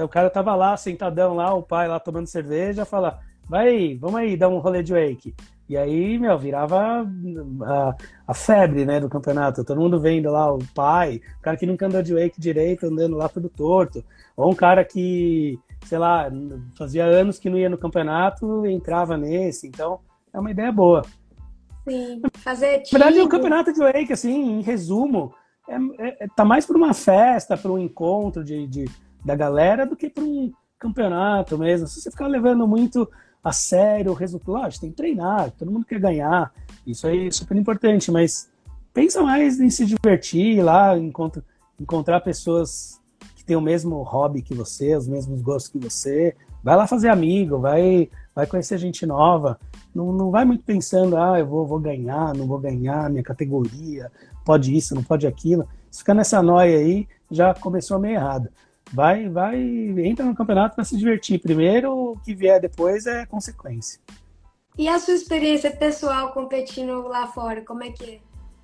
O 0.02 0.08
cara 0.08 0.30
tava 0.30 0.54
lá, 0.54 0.76
sentadão 0.76 1.34
lá, 1.34 1.54
o 1.54 1.62
pai 1.62 1.88
lá 1.88 2.00
tomando 2.00 2.26
cerveja, 2.26 2.84
fala, 2.84 3.20
vai, 3.48 3.96
vamos 4.00 4.16
aí, 4.16 4.36
dar 4.36 4.48
um 4.48 4.58
rolê 4.58 4.82
de 4.82 4.92
wake. 4.92 5.34
E 5.66 5.78
aí, 5.78 6.18
meu, 6.18 6.38
virava 6.38 7.06
a, 7.62 7.96
a, 8.28 8.34
febre, 8.34 8.84
né, 8.84 9.00
do 9.00 9.08
campeonato. 9.08 9.64
Todo 9.64 9.80
mundo 9.80 9.98
vendo 9.98 10.30
lá 10.30 10.52
o 10.52 10.58
pai, 10.74 11.22
o 11.38 11.42
cara 11.42 11.56
que 11.56 11.64
nunca 11.64 11.86
andou 11.86 12.02
de 12.02 12.14
wake 12.14 12.38
direito, 12.38 12.86
andando 12.86 13.16
lá 13.16 13.28
tudo 13.28 13.48
torto. 13.48 14.04
Ou 14.36 14.50
um 14.50 14.54
cara 14.54 14.84
que, 14.84 15.58
sei 15.86 15.96
lá, 15.96 16.30
fazia 16.76 17.04
anos 17.04 17.38
que 17.38 17.48
não 17.48 17.56
ia 17.56 17.70
no 17.70 17.78
campeonato, 17.78 18.66
entrava 18.66 19.16
nesse. 19.16 19.66
Então, 19.66 20.00
é 20.34 20.38
uma 20.38 20.50
ideia 20.50 20.70
boa. 20.70 21.02
Sim, 21.88 22.20
fazer 22.34 22.82
Na 22.92 22.98
verdade, 22.98 23.20
o 23.20 23.28
campeonato 23.28 23.72
de 23.72 23.78
wake, 23.78 24.12
assim, 24.12 24.58
em 24.58 24.62
resumo, 24.62 25.34
é, 25.66 26.24
é, 26.24 26.28
tá 26.36 26.44
mais 26.44 26.66
para 26.66 26.76
uma 26.76 26.92
festa, 26.92 27.56
para 27.56 27.72
um 27.72 27.78
encontro 27.78 28.44
de, 28.44 28.66
de, 28.66 28.84
da 29.24 29.34
galera 29.34 29.86
do 29.86 29.96
que 29.96 30.10
para 30.10 30.22
um 30.22 30.52
campeonato 30.78 31.56
mesmo. 31.56 31.86
Se 31.86 32.00
você 32.00 32.10
ficar 32.10 32.26
levando 32.26 32.66
muito 32.66 33.08
a 33.44 33.52
sério 33.52 34.12
o 34.12 34.14
resultado. 34.14 34.52
Lógico, 34.52 34.80
tem 34.80 34.90
que 34.90 34.96
treinar, 34.96 35.50
todo 35.52 35.70
mundo 35.70 35.84
quer 35.84 36.00
ganhar. 36.00 36.52
Isso 36.86 37.06
aí 37.06 37.28
é 37.28 37.30
super 37.30 37.56
importante, 37.56 38.10
mas 38.10 38.50
pensa 38.92 39.22
mais 39.22 39.60
em 39.60 39.68
se 39.68 39.84
divertir 39.84 40.62
lá, 40.62 40.96
encontra, 40.96 41.44
encontrar 41.78 42.20
pessoas 42.20 43.00
que 43.36 43.44
têm 43.44 43.56
o 43.56 43.60
mesmo 43.60 44.02
hobby 44.02 44.40
que 44.40 44.54
você, 44.54 44.96
os 44.96 45.06
mesmos 45.06 45.42
gostos 45.42 45.70
que 45.70 45.78
você. 45.78 46.34
Vai 46.62 46.76
lá 46.76 46.86
fazer 46.86 47.10
amigo, 47.10 47.58
vai, 47.58 48.08
vai 48.34 48.46
conhecer 48.46 48.78
gente 48.78 49.04
nova. 49.04 49.60
Não, 49.94 50.10
não 50.10 50.30
vai 50.30 50.46
muito 50.46 50.64
pensando, 50.64 51.16
ah, 51.18 51.38
eu 51.38 51.46
vou, 51.46 51.66
vou 51.66 51.78
ganhar, 51.78 52.34
não 52.34 52.46
vou 52.46 52.58
ganhar, 52.58 53.10
minha 53.10 53.22
categoria, 53.22 54.10
pode 54.46 54.74
isso, 54.74 54.94
não 54.94 55.02
pode 55.02 55.26
aquilo. 55.26 55.68
Se 55.90 55.98
ficar 55.98 56.14
nessa 56.14 56.42
noia 56.42 56.78
aí, 56.78 57.06
já 57.30 57.52
começou 57.52 57.98
meio 57.98 58.14
errado 58.14 58.48
vai, 58.92 59.28
vai, 59.28 59.56
entra 60.04 60.24
no 60.24 60.34
campeonato 60.34 60.74
para 60.74 60.84
se 60.84 60.96
divertir. 60.96 61.40
Primeiro, 61.40 62.12
o 62.12 62.18
que 62.20 62.34
vier 62.34 62.60
depois 62.60 63.06
é 63.06 63.26
consequência. 63.26 64.00
E 64.76 64.88
a 64.88 64.98
sua 64.98 65.14
experiência 65.14 65.70
pessoal 65.70 66.32
competindo 66.32 67.02
lá 67.02 67.26
fora, 67.28 67.62
como 67.62 67.84
é 67.84 67.90
que 67.90 68.04
é? 68.04 68.18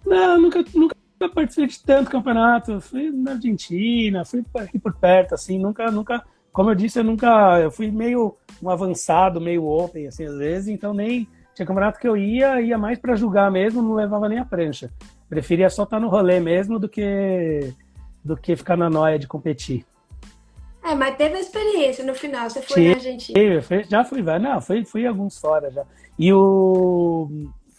Não, 0.05 0.41
nunca, 0.41 0.65
nunca 0.75 0.97
participei 1.35 1.69
de 1.69 1.83
tanto 1.83 2.11
campeonato. 2.11 2.81
Fui 2.81 3.11
na 3.11 3.33
Argentina, 3.33 4.25
fui 4.25 4.45
aqui 4.57 4.79
por 4.79 4.95
perto, 4.95 5.35
assim, 5.35 5.59
nunca, 5.59 5.91
nunca, 5.91 6.25
como 6.53 6.71
eu 6.71 6.75
disse, 6.75 6.99
eu 6.99 7.05
nunca, 7.05 7.61
eu 7.61 7.71
fui 7.71 7.91
meio 7.91 8.37
um 8.63 8.69
avançado, 8.69 9.41
meio 9.41 9.65
open, 9.65 10.09
assim, 10.09 10.25
às 10.25 10.37
vezes, 10.37 10.69
então 10.69 10.93
nem 10.93 11.29
tinha 11.55 11.67
campeonato 11.67 12.01
que 12.01 12.09
eu 12.09 12.17
ia, 12.17 12.61
ia 12.61 12.79
mais 12.79 12.99
para 12.99 13.15
julgar 13.15 13.51
mesmo, 13.51 13.83
não 13.83 13.95
levava 13.95 14.29
nem 14.29 14.39
a 14.39 14.45
prancha. 14.45 14.91
Preferia 15.29 15.71
só 15.71 15.85
estar 15.85 16.01
no 16.01 16.09
rolê 16.09 16.41
mesmo 16.41 16.79
do 16.79 16.89
que 16.89 17.73
do 18.23 18.37
que 18.37 18.55
ficar 18.55 18.77
na 18.77 18.91
noia 18.91 19.19
de 19.19 19.27
competir. 19.27 19.85
É, 20.83 20.95
mas 20.95 21.17
teve 21.17 21.37
a 21.37 21.41
experiência 21.41 22.05
no 22.05 22.15
final, 22.15 22.49
você 22.49 22.63
foi 22.63 22.89
na 22.89 22.95
Argentina. 22.95 23.63
Fui, 23.63 23.85
já 23.85 24.05
fui, 24.05 24.23
não, 24.23 24.61
fui, 24.61 24.85
fui 24.85 25.07
alguns 25.07 25.39
fora 25.39 25.71
já. 25.71 25.85
E 26.19 26.33
o. 26.33 27.29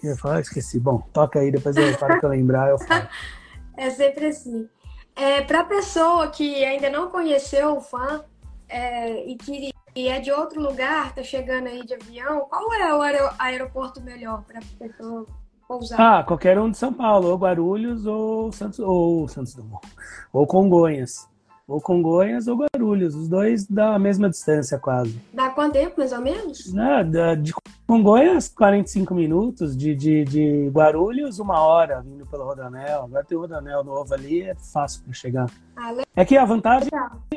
Eu 0.04 0.18
falar, 0.18 0.42
esqueci. 0.42 0.80
Bom, 0.80 1.02
toca 1.14 1.40
aí, 1.40 1.52
depois 1.52 1.76
eu 1.76 1.94
falo 1.98 2.20
que 2.20 2.26
eu 2.26 2.30
lembrar, 2.30 2.70
eu 2.70 2.80
falo. 2.80 3.08
é 3.78 3.90
sempre 3.90 4.28
assim. 4.28 4.68
É, 5.16 5.42
Para 5.42 5.64
pessoa 5.64 6.28
que 6.30 6.64
ainda 6.64 6.90
não 6.90 7.10
conheceu 7.10 7.78
o 7.78 7.82
fã 7.82 8.24
é, 8.70 9.26
e 9.26 9.36
que 9.36 9.72
e 9.94 10.08
é 10.08 10.20
de 10.20 10.32
outro 10.32 10.62
lugar, 10.62 11.14
tá 11.14 11.22
chegando 11.22 11.68
aí 11.68 11.86
de 11.86 11.94
avião, 11.94 12.48
qual 12.50 12.74
é 12.74 12.94
o 12.96 13.02
aeroporto 13.38 14.02
melhor 14.02 14.42
para 14.44 14.62
pessoa 14.80 15.28
pousar? 15.68 16.00
Ah, 16.00 16.24
qualquer 16.24 16.58
um 16.58 16.72
de 16.72 16.78
São 16.78 16.94
Paulo, 16.94 17.30
ou 17.30 17.38
Guarulhos 17.38 18.06
ou 18.06 18.52
Santos, 18.54 18.80
ou 18.80 19.28
Santos 19.28 19.54
Dumont, 19.54 19.86
ou 20.32 20.48
Congonhas 20.48 21.30
ou 21.68 21.80
Congonhas 21.80 22.48
ou 22.48 22.58
Guarulhos, 22.58 23.16
os 23.16 23.28
dois 23.28 23.66
da 23.68 23.98
mesma 23.98 24.30
distância 24.30 24.78
quase. 24.78 25.20
Dá 25.34 25.50
quanto 25.50 25.74
tempo, 25.74 25.96
mais 25.98 26.12
ou 26.12 26.22
menos? 26.22 26.74
Não, 26.74 27.04
de 27.42 27.54
Congonhas, 27.88 28.48
45 28.50 29.14
minutos, 29.14 29.76
de, 29.76 29.96
de, 29.96 30.24
de 30.24 30.70
Guarulhos, 30.70 31.40
uma 31.40 31.60
hora, 31.62 32.02
vindo 32.02 32.26
pelo 32.26 32.46
Rodanel. 32.46 33.04
Agora 33.04 33.24
tem 33.24 33.38
o 33.38 33.42
Rodanel 33.42 33.84
novo 33.84 34.14
ali, 34.14 34.44
é 34.44 34.56
fácil 34.56 35.04
para 35.04 35.14
chegar. 35.14 35.50
Ah, 35.76 35.94
é 36.16 36.26
que 36.26 36.38
a 36.38 36.46
vantagem, 36.46 36.90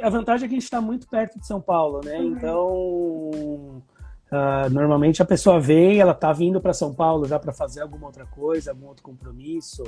a 0.03 0.11
vantagem 0.11 0.47
é 0.47 0.49
que 0.49 0.55
a 0.55 0.59
gente 0.59 0.65
está 0.65 0.81
muito 0.81 1.09
perto 1.09 1.39
de 1.39 1.47
São 1.47 1.61
Paulo, 1.61 2.01
né? 2.05 2.19
Uhum. 2.19 2.33
Então... 2.33 3.83
Uh, 4.33 4.69
normalmente 4.69 5.23
a 5.23 5.25
pessoa 5.25 5.61
vem, 5.61 6.01
ela 6.01 6.13
tá 6.13 6.33
vindo 6.33 6.61
para 6.61 6.73
São 6.73 6.93
Paulo 6.93 7.25
já 7.25 7.39
para 7.39 7.53
fazer 7.53 7.83
alguma 7.83 8.07
outra 8.07 8.27
coisa, 8.27 8.73
algum 8.73 8.89
outro 8.89 9.05
compromisso, 9.05 9.85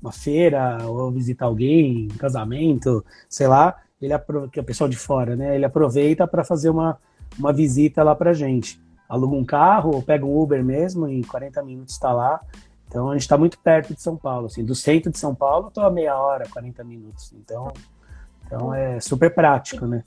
uma 0.00 0.12
feira, 0.12 0.78
ou 0.86 1.10
visitar 1.10 1.46
alguém, 1.46 2.08
casamento, 2.18 3.04
sei 3.28 3.46
lá 3.46 3.76
ele 4.00 4.14
que 4.50 4.58
é 4.58 4.62
o 4.62 4.64
pessoal 4.64 4.88
de 4.88 4.96
fora, 4.96 5.34
né? 5.34 5.56
Ele 5.56 5.64
aproveita 5.64 6.26
para 6.26 6.44
fazer 6.44 6.70
uma, 6.70 6.98
uma 7.38 7.52
visita 7.52 8.02
lá 8.02 8.14
para 8.14 8.32
gente. 8.32 8.80
Aluga 9.08 9.34
um 9.34 9.44
carro, 9.44 9.94
ou 9.94 10.02
pega 10.02 10.24
um 10.24 10.38
Uber 10.38 10.64
mesmo, 10.64 11.08
em 11.08 11.22
40 11.22 11.62
minutos 11.62 11.94
está 11.94 12.12
lá. 12.12 12.40
Então 12.86 13.10
a 13.10 13.14
gente 13.14 13.22
está 13.22 13.36
muito 13.36 13.58
perto 13.58 13.94
de 13.94 14.00
São 14.00 14.16
Paulo, 14.16 14.46
assim, 14.46 14.64
do 14.64 14.74
centro 14.74 15.10
de 15.10 15.18
São 15.18 15.34
Paulo 15.34 15.68
estou 15.68 15.84
a 15.84 15.90
meia 15.90 16.16
hora, 16.16 16.48
40 16.48 16.84
minutos. 16.84 17.32
Então, 17.32 17.72
então 18.46 18.72
é 18.72 19.00
super 19.00 19.34
prático, 19.34 19.86
né? 19.86 20.04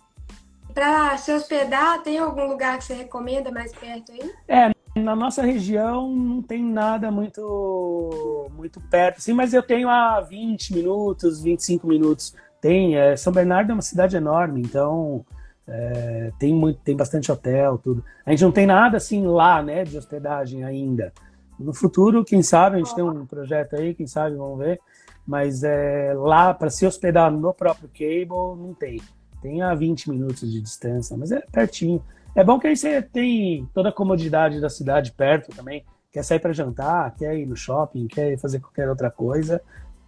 Para 0.73 1.17
se 1.17 1.33
hospedar, 1.33 2.01
tem 2.01 2.17
algum 2.17 2.47
lugar 2.47 2.77
que 2.77 2.85
você 2.85 2.93
recomenda 2.93 3.51
mais 3.51 3.73
perto 3.73 4.13
aí? 4.13 4.33
É, 4.47 4.71
na 4.95 5.15
nossa 5.15 5.41
região 5.41 6.13
não 6.15 6.41
tem 6.41 6.63
nada 6.63 7.09
muito 7.09 8.49
muito 8.55 8.79
perto, 8.81 9.17
assim, 9.17 9.33
mas 9.33 9.53
eu 9.53 9.63
tenho 9.63 9.89
a 9.89 10.19
20 10.21 10.73
minutos, 10.73 11.41
25 11.41 11.87
minutos 11.87 12.35
tem, 12.61 12.95
é, 12.95 13.17
São 13.17 13.33
Bernardo 13.33 13.71
é 13.71 13.73
uma 13.73 13.81
cidade 13.81 14.15
enorme, 14.15 14.61
então 14.61 15.25
é, 15.67 16.31
tem, 16.37 16.53
muito, 16.53 16.79
tem 16.81 16.95
bastante 16.95 17.31
hotel, 17.31 17.79
tudo. 17.79 18.05
A 18.23 18.29
gente 18.29 18.43
não 18.43 18.51
tem 18.51 18.67
nada 18.67 18.97
assim 18.97 19.25
lá, 19.25 19.63
né, 19.63 19.83
de 19.83 19.97
hospedagem 19.97 20.63
ainda. 20.63 21.11
No 21.59 21.73
futuro, 21.73 22.23
quem 22.23 22.43
sabe, 22.43 22.75
a 22.75 22.79
gente 22.79 22.93
tem 22.93 23.03
um 23.03 23.25
projeto 23.25 23.75
aí, 23.75 23.95
quem 23.95 24.05
sabe, 24.05 24.35
vamos 24.35 24.59
ver. 24.59 24.79
Mas 25.25 25.63
é, 25.63 26.13
lá, 26.15 26.53
para 26.53 26.69
se 26.69 26.85
hospedar 26.85 27.31
no 27.31 27.53
próprio 27.53 27.89
cable, 27.89 28.61
não 28.61 28.73
tem. 28.73 29.01
Tem 29.41 29.61
a 29.61 29.73
20 29.73 30.09
minutos 30.09 30.51
de 30.51 30.61
distância, 30.61 31.17
mas 31.17 31.31
é 31.31 31.41
pertinho. 31.51 32.03
É 32.35 32.43
bom 32.43 32.59
que 32.59 32.67
aí 32.67 32.77
você 32.77 33.01
tem 33.01 33.67
toda 33.73 33.89
a 33.89 33.93
comodidade 33.93 34.61
da 34.61 34.69
cidade 34.69 35.11
perto 35.11 35.55
também. 35.55 35.85
Quer 36.11 36.23
sair 36.23 36.39
para 36.39 36.53
jantar, 36.53 37.15
quer 37.15 37.37
ir 37.37 37.45
no 37.45 37.55
shopping, 37.55 38.07
quer 38.07 38.37
fazer 38.37 38.59
qualquer 38.59 38.89
outra 38.89 39.09
coisa 39.09 39.61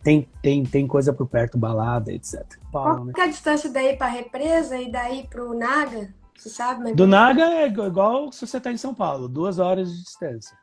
tem, 0.04 0.28
tem, 0.42 0.64
tem 0.64 0.86
coisa 0.86 1.14
por 1.14 1.28
perto, 1.28 1.58
balada, 1.58 2.12
etc. 2.12 2.44
Qual 2.72 3.06
né? 3.06 3.14
é 3.18 3.22
a 3.22 3.28
distância 3.28 3.70
daí 3.72 3.96
para 3.96 4.08
a 4.08 4.10
represa 4.10 4.78
e 4.78 4.92
daí 4.92 5.26
para 5.28 5.44
o 5.44 5.58
Naga? 5.58 6.14
Você 6.38 6.50
sabe? 6.50 6.84
Mas... 6.84 6.96
Do 6.96 7.08
Naga 7.08 7.44
é 7.44 7.68
igual 7.68 8.32
se 8.32 8.46
você 8.46 8.58
está 8.58 8.72
em 8.72 8.78
São 8.78 8.94
Paulo, 8.94 9.30
duas 9.30 9.60
horas 9.60 9.90
de 9.90 10.04
distância. 10.04 10.58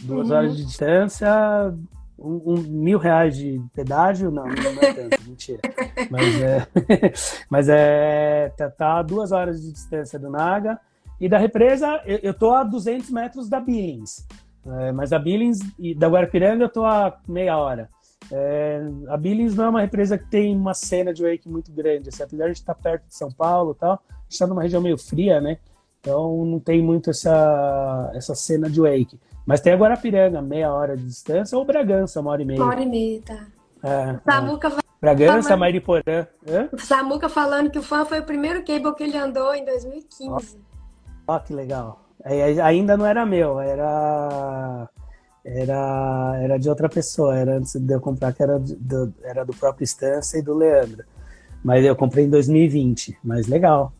Duas 0.00 0.28
uhum. 0.28 0.36
horas 0.36 0.56
de 0.56 0.64
distância, 0.64 1.74
um, 2.18 2.52
um, 2.52 2.56
mil 2.56 2.98
reais 2.98 3.36
de 3.36 3.62
pedágio, 3.72 4.30
não, 4.30 4.44
não 4.44 4.82
é 4.82 4.92
tanto, 4.92 5.22
mentira. 5.24 5.60
Mas 6.10 6.42
é, 6.42 6.66
mas 7.48 7.68
é 7.68 8.52
tá, 8.56 8.70
tá 8.70 9.02
duas 9.02 9.30
horas 9.30 9.62
de 9.62 9.72
distância 9.72 10.18
do 10.18 10.30
Naga. 10.30 10.80
E 11.20 11.28
da 11.28 11.36
represa, 11.36 12.00
eu, 12.06 12.32
tô 12.32 12.50
a 12.52 12.64
200 12.64 13.10
metros 13.10 13.48
da 13.48 13.60
Billings. 13.60 14.26
É, 14.66 14.92
mas 14.92 15.12
a 15.12 15.18
Billings 15.18 15.60
e 15.78 15.94
da 15.94 16.08
Guarapiranga 16.08 16.64
eu 16.64 16.68
tô 16.68 16.84
a 16.84 17.18
meia 17.28 17.58
hora. 17.58 17.90
É, 18.32 18.80
a 19.08 19.16
Billings 19.16 19.54
não 19.54 19.64
é 19.66 19.68
uma 19.68 19.84
empresa 19.84 20.16
que 20.16 20.30
tem 20.30 20.56
uma 20.56 20.72
cena 20.72 21.12
de 21.12 21.22
wake 21.22 21.48
muito 21.48 21.70
grande, 21.72 22.08
assim, 22.08 22.22
apesar 22.22 22.46
de 22.46 22.52
estar 22.52 22.74
perto 22.74 23.06
de 23.06 23.14
São 23.14 23.30
Paulo 23.30 23.72
e 23.72 23.80
tal, 23.80 23.92
a 23.92 24.22
gente 24.22 24.32
está 24.32 24.46
numa 24.46 24.62
região 24.62 24.80
meio 24.80 24.96
fria, 24.96 25.40
né? 25.40 25.58
Então 26.00 26.44
não 26.44 26.58
tem 26.58 26.82
muito 26.82 27.10
essa, 27.10 28.10
essa 28.14 28.34
cena 28.34 28.70
de 28.70 28.80
wake. 28.80 29.18
Mas 29.44 29.60
tem 29.60 29.72
a 29.72 29.76
Guarapiranga, 29.76 30.40
meia 30.40 30.72
hora 30.72 30.96
de 30.96 31.04
distância, 31.04 31.58
ou 31.58 31.64
Bragança, 31.64 32.20
uma 32.20 32.30
hora 32.30 32.42
e 32.42 32.44
meia. 32.44 32.62
Uma 32.62 32.70
hora 32.70 32.82
e 32.82 32.86
meia, 32.86 33.20
tá. 33.22 33.46
É, 33.82 34.18
Samuca 34.24 34.68
é. 34.68 34.80
Bragança, 35.00 35.42
falando... 35.42 35.60
Mariporã. 35.60 36.26
Samuca 36.78 37.28
falando 37.28 37.70
que 37.70 37.78
o 37.78 37.82
fã 37.82 38.04
foi 38.04 38.20
o 38.20 38.24
primeiro 38.24 38.62
cable 38.64 38.94
que 38.94 39.02
ele 39.02 39.16
andou 39.16 39.54
em 39.54 39.64
2015. 39.64 40.69
Ó, 41.30 41.36
oh, 41.36 41.40
que 41.40 41.54
legal. 41.54 42.00
Ainda 42.64 42.96
não 42.96 43.06
era 43.06 43.24
meu, 43.24 43.60
era 43.60 44.88
era, 45.44 46.40
era 46.42 46.58
de 46.58 46.68
outra 46.68 46.88
pessoa, 46.88 47.38
era 47.38 47.56
antes 47.56 47.76
de 47.76 47.94
eu 47.94 48.00
comprar, 48.00 48.32
que 48.32 48.42
era 48.42 48.58
do, 48.58 49.14
era 49.22 49.44
do 49.44 49.54
próprio 49.54 49.84
Estância 49.84 50.38
e 50.38 50.42
do 50.42 50.54
Leandro. 50.54 51.04
Mas 51.62 51.84
eu 51.84 51.94
comprei 51.94 52.24
em 52.24 52.30
2020, 52.30 53.16
mas 53.22 53.46
legal. 53.46 53.92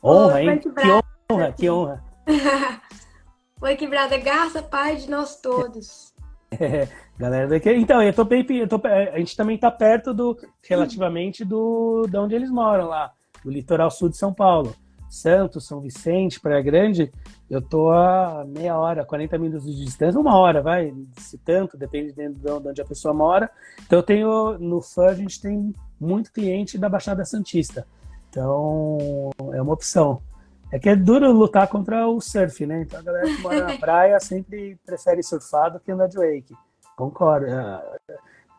Honra, 0.00 0.42
hein? 0.44 0.60
Que 0.60 1.32
honra, 1.32 1.52
que 1.52 1.68
honra. 1.68 2.04
Oi, 3.60 3.74
quebrada 3.74 4.16
Garça, 4.18 4.62
pai 4.62 4.94
de 4.94 5.10
nós 5.10 5.40
todos. 5.40 6.14
É, 6.52 6.86
galera 7.18 7.48
daqui. 7.48 7.72
Então, 7.72 8.00
eu 8.00 8.12
tô 8.12 8.24
bem, 8.24 8.46
eu 8.50 8.68
tô, 8.68 8.80
a 8.86 9.18
gente 9.18 9.36
também 9.36 9.58
tá 9.58 9.72
perto 9.72 10.14
do, 10.14 10.38
relativamente 10.62 11.44
do, 11.44 12.06
de 12.08 12.16
onde 12.16 12.36
eles 12.36 12.50
moram 12.50 12.86
lá, 12.86 13.10
do 13.44 13.50
litoral 13.50 13.90
sul 13.90 14.08
de 14.08 14.16
São 14.16 14.32
Paulo. 14.32 14.72
Santos, 15.08 15.66
São 15.66 15.80
Vicente, 15.80 16.40
Praia 16.40 16.62
Grande, 16.62 17.12
eu 17.48 17.62
tô 17.62 17.90
a 17.90 18.44
meia 18.46 18.76
hora, 18.76 19.04
40 19.04 19.38
minutos 19.38 19.76
de 19.76 19.84
distância, 19.84 20.20
uma 20.20 20.36
hora, 20.36 20.60
vai, 20.60 20.92
se 21.18 21.38
tanto, 21.38 21.76
depende 21.76 22.12
de 22.12 22.50
onde 22.50 22.80
a 22.80 22.84
pessoa 22.84 23.14
mora. 23.14 23.50
Então 23.86 23.98
eu 23.98 24.02
tenho, 24.02 24.58
no 24.58 24.82
FAN 24.82 25.06
a 25.06 25.14
gente 25.14 25.40
tem 25.40 25.74
muito 26.00 26.32
cliente 26.32 26.76
da 26.76 26.88
Baixada 26.88 27.24
Santista. 27.24 27.86
Então 28.28 29.30
é 29.54 29.62
uma 29.62 29.72
opção. 29.72 30.20
É 30.72 30.78
que 30.78 30.88
é 30.88 30.96
duro 30.96 31.30
lutar 31.32 31.68
contra 31.68 32.08
o 32.08 32.20
surf, 32.20 32.66
né? 32.66 32.82
Então 32.82 32.98
a 32.98 33.02
galera 33.02 33.26
que 33.26 33.40
mora 33.40 33.64
na 33.64 33.78
praia 33.78 34.18
sempre 34.18 34.76
prefere 34.84 35.22
surfar 35.22 35.72
do 35.72 35.80
que 35.80 35.92
andar 35.92 36.08
de 36.08 36.16
wake. 36.16 36.54
Concordo, 36.96 37.46
é, 37.46 37.82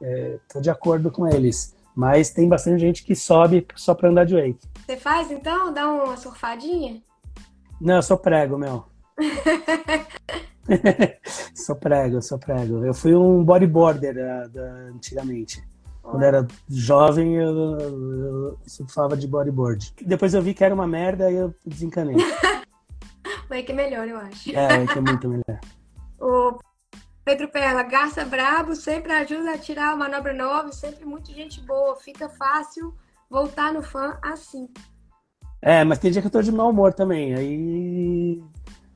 é, 0.02 0.40
tô 0.52 0.62
de 0.62 0.70
acordo 0.70 1.12
com 1.12 1.28
eles. 1.28 1.76
Mas 1.98 2.30
tem 2.30 2.48
bastante 2.48 2.80
gente 2.80 3.04
que 3.04 3.16
sobe 3.16 3.66
só 3.76 3.96
para 3.96 4.10
andar 4.10 4.24
de 4.24 4.36
wake. 4.36 4.60
Você 4.86 4.98
faz 4.98 5.32
então? 5.32 5.74
Dá 5.74 5.90
uma 5.90 6.16
surfadinha? 6.16 7.02
Não, 7.82 7.96
eu 7.96 8.04
sou 8.04 8.20
prego, 8.20 8.56
meu. 8.56 8.86
sou 11.56 11.76
prego, 11.76 12.22
sou 12.22 12.38
prego. 12.38 12.86
Eu 12.86 12.94
fui 12.94 13.16
um 13.16 13.44
bodyboarder 13.44 14.16
uh, 14.16 14.48
da, 14.48 14.62
antigamente. 14.94 15.68
Quando 16.04 16.22
era 16.22 16.48
jovem, 16.70 17.34
eu, 17.34 17.80
eu 17.80 18.60
surfava 18.68 19.18
de 19.18 19.28
bodyboard. 19.28 19.92
Depois 20.06 20.36
eu 20.36 20.42
vi 20.44 20.54
que 20.54 20.64
era 20.64 20.76
uma 20.76 20.86
merda 20.86 21.32
e 21.32 21.36
eu 21.36 21.52
desencanei. 21.66 22.18
Wake 23.50 23.72
é 23.72 23.76
melhor, 23.76 24.08
eu 24.08 24.18
acho. 24.18 24.56
É, 24.56 24.86
Wake 24.86 25.00
é 25.00 25.02
muito 25.02 25.28
melhor. 25.28 25.60
O 26.20 26.58
Pedro 27.28 27.50
Perla, 27.50 27.84
Garça 27.84 28.24
Brabo, 28.24 28.74
sempre 28.74 29.12
ajuda 29.12 29.52
a 29.52 29.58
tirar 29.58 29.92
a 29.92 29.96
manobra 29.98 30.32
nova, 30.34 30.72
sempre 30.72 31.04
muito 31.04 31.30
gente 31.34 31.60
boa. 31.60 31.98
Fica 31.98 32.30
fácil 32.30 32.94
voltar 33.30 33.74
no 33.74 33.82
fã 33.82 34.18
assim. 34.22 34.70
É, 35.62 35.84
mas 35.84 36.00
tem 36.00 36.10
dia 36.10 36.22
que 36.22 36.28
eu 36.30 36.32
tô 36.32 36.42
de 36.42 36.54
mau 36.54 36.70
humor 36.70 36.94
também. 36.94 37.36
Aí. 37.36 38.42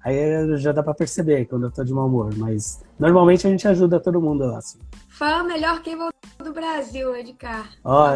Aí 0.01 0.57
já 0.59 0.71
dá 0.71 0.81
pra 0.81 0.93
perceber 0.93 1.43
quando 1.43 1.65
eu 1.65 1.71
tô 1.71 1.83
de 1.83 1.93
mau 1.93 2.07
humor. 2.07 2.33
Mas 2.37 2.81
normalmente 2.97 3.45
a 3.45 3.49
gente 3.49 3.67
ajuda 3.67 3.99
todo 3.99 4.21
mundo 4.21 4.45
lá, 4.45 4.59
assim. 4.59 4.79
Fã 5.09 5.43
melhor 5.43 5.81
quem 5.81 5.97
voltou 5.97 6.13
do 6.41 6.53
Brasil, 6.53 7.13
Edgar. 7.13 7.69
Ó, 7.83 8.11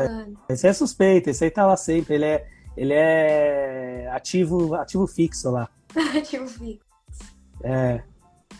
esse 0.47 0.65
é 0.65 0.71
suspeito, 0.71 1.29
esse 1.29 1.43
aí 1.43 1.51
tá 1.51 1.67
lá 1.67 1.75
sempre. 1.75 2.15
Ele 2.15 2.25
é, 2.25 2.47
ele 2.77 2.93
é 2.93 4.09
ativo, 4.13 4.75
ativo 4.75 5.07
fixo 5.07 5.51
lá. 5.51 5.67
ativo 6.17 6.47
fixo. 6.47 6.85
É. 7.61 8.01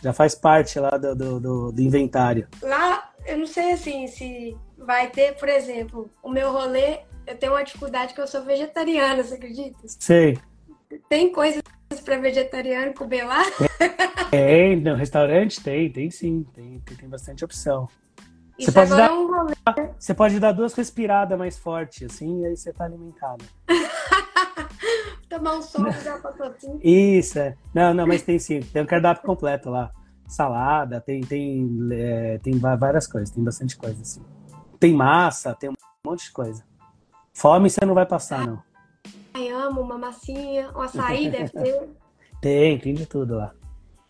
Já 0.06 0.12
faz 0.12 0.36
parte 0.36 0.78
lá 0.78 0.90
do, 0.90 1.16
do, 1.16 1.40
do, 1.40 1.72
do 1.72 1.82
inventário. 1.82 2.46
Lá, 2.62 3.10
eu 3.26 3.36
não 3.38 3.46
sei 3.46 3.72
assim, 3.72 4.06
se 4.06 4.56
vai 4.78 5.10
ter, 5.10 5.34
por 5.34 5.48
exemplo, 5.48 6.08
o 6.22 6.30
meu 6.30 6.52
rolê 6.52 7.00
eu 7.26 7.36
tenho 7.36 7.54
uma 7.54 7.64
dificuldade 7.64 8.14
que 8.14 8.20
eu 8.20 8.26
sou 8.28 8.44
vegetariana, 8.44 9.20
você 9.24 9.34
acredita? 9.34 9.76
Sei. 9.84 10.38
Tem 11.08 11.32
coisas 11.32 11.60
para 12.04 12.18
vegetariano 12.18 12.94
comer 12.94 13.24
lá? 13.24 13.42
Tem, 14.30 14.76
no 14.76 14.94
restaurante 14.94 15.60
tem, 15.60 15.90
tem 15.90 16.08
sim, 16.08 16.46
tem, 16.54 16.80
tem, 16.80 17.08
bastante 17.08 17.44
opção. 17.44 17.88
Isso 18.56 18.70
você 18.70 18.78
pode, 18.78 18.90
dar, 18.90 19.10
é 19.10 19.12
um 19.12 19.26
rolê. 19.26 19.54
você 19.98 20.14
pode 20.14 20.38
dar 20.38 20.52
duas 20.52 20.72
respiradas 20.72 21.36
mais 21.36 21.58
fortes, 21.58 22.12
assim, 22.12 22.42
e 22.42 22.46
aí 22.46 22.56
você 22.56 22.72
tá 22.72 22.84
alimentado. 22.84 23.44
Tomar 25.28 25.56
um 25.56 25.62
sol 25.62 25.90
já 25.90 26.18
passou 26.18 26.46
assim. 26.46 26.78
Isso, 26.82 27.38
é. 27.38 27.56
Não, 27.74 27.92
não, 27.92 28.06
mas 28.06 28.22
tem 28.22 28.38
sim, 28.38 28.60
tem 28.60 28.82
um 28.82 28.86
cardápio 28.86 29.24
completo 29.24 29.70
lá. 29.70 29.90
Salada, 30.28 31.00
tem, 31.00 31.20
tem, 31.20 31.68
é, 31.92 32.38
tem 32.38 32.58
várias 32.58 33.06
coisas, 33.06 33.30
tem 33.30 33.42
bastante 33.42 33.76
coisa, 33.76 34.00
assim. 34.00 34.22
Tem 34.78 34.92
massa, 34.92 35.54
tem 35.54 35.70
um 35.70 35.74
monte 36.04 36.24
de 36.24 36.32
coisa. 36.32 36.64
Fome 37.32 37.70
você 37.70 37.84
não 37.84 37.94
vai 37.94 38.06
passar, 38.06 38.46
não. 38.46 38.62
Ai, 39.34 39.48
amo 39.48 39.80
uma 39.80 39.98
massinha, 39.98 40.70
um 40.74 40.80
açaí 40.80 41.30
deve 41.30 41.50
ter. 41.50 41.88
Tem, 42.40 42.78
tem 42.78 42.92
de 42.92 43.06
tudo 43.06 43.36
lá. 43.36 43.54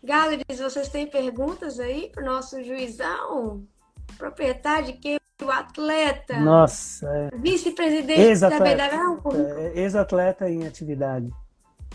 Galera, 0.03 0.43
vocês 0.49 0.89
têm 0.89 1.07
perguntas 1.07 1.79
aí 1.79 2.09
pro 2.11 2.25
nosso 2.25 2.61
juizão? 2.61 3.65
Proprietário 4.17 4.87
de 4.87 4.93
quem? 4.93 5.17
O 5.43 5.51
atleta. 5.51 6.39
Nossa. 6.39 7.07
É... 7.07 7.37
Vice-presidente 7.37 8.39
da 8.39 8.49
BWL. 8.59 9.57
É, 9.57 9.79
ex-atleta 9.81 10.49
em 10.49 10.65
atividade. 10.65 11.29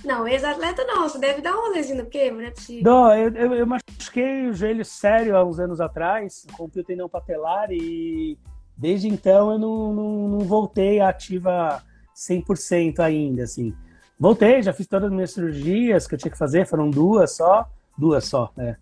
Não, 0.04 0.26
ex-atleta 0.26 0.84
não. 0.84 1.08
Você 1.08 1.18
deve 1.18 1.42
dar 1.42 1.52
um 1.56 1.68
rolezinho 1.68 2.04
no 2.04 2.34
não 2.34 2.40
é 2.40 2.50
possível. 2.50 2.82
Não, 2.84 3.14
eu, 3.14 3.34
eu, 3.34 3.54
eu 3.54 3.66
machuquei 3.66 4.48
o 4.48 4.54
joelho 4.54 4.84
sério 4.84 5.36
há 5.36 5.44
uns 5.44 5.58
anos 5.58 5.80
atrás, 5.80 6.46
rompi 6.52 6.80
o 6.80 6.84
tendão 6.84 7.08
patelar 7.08 7.70
e 7.70 8.38
Desde 8.76 9.08
então 9.08 9.52
eu 9.52 9.58
não, 9.58 9.92
não, 9.92 10.28
não 10.28 10.40
voltei 10.40 11.00
ativa 11.00 11.82
100% 12.16 13.00
ainda, 13.00 13.44
assim. 13.44 13.74
Voltei, 14.18 14.62
já 14.62 14.72
fiz 14.72 14.86
todas 14.86 15.06
as 15.06 15.12
minhas 15.12 15.32
cirurgias 15.32 16.06
que 16.06 16.14
eu 16.14 16.18
tinha 16.18 16.32
que 16.32 16.38
fazer, 16.38 16.66
foram 16.66 16.90
duas 16.90 17.36
só, 17.36 17.68
duas 17.96 18.24
só, 18.24 18.50
né? 18.56 18.76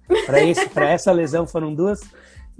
Para 0.72 0.88
essa 0.88 1.12
lesão 1.12 1.46
foram 1.46 1.74
duas. 1.74 2.00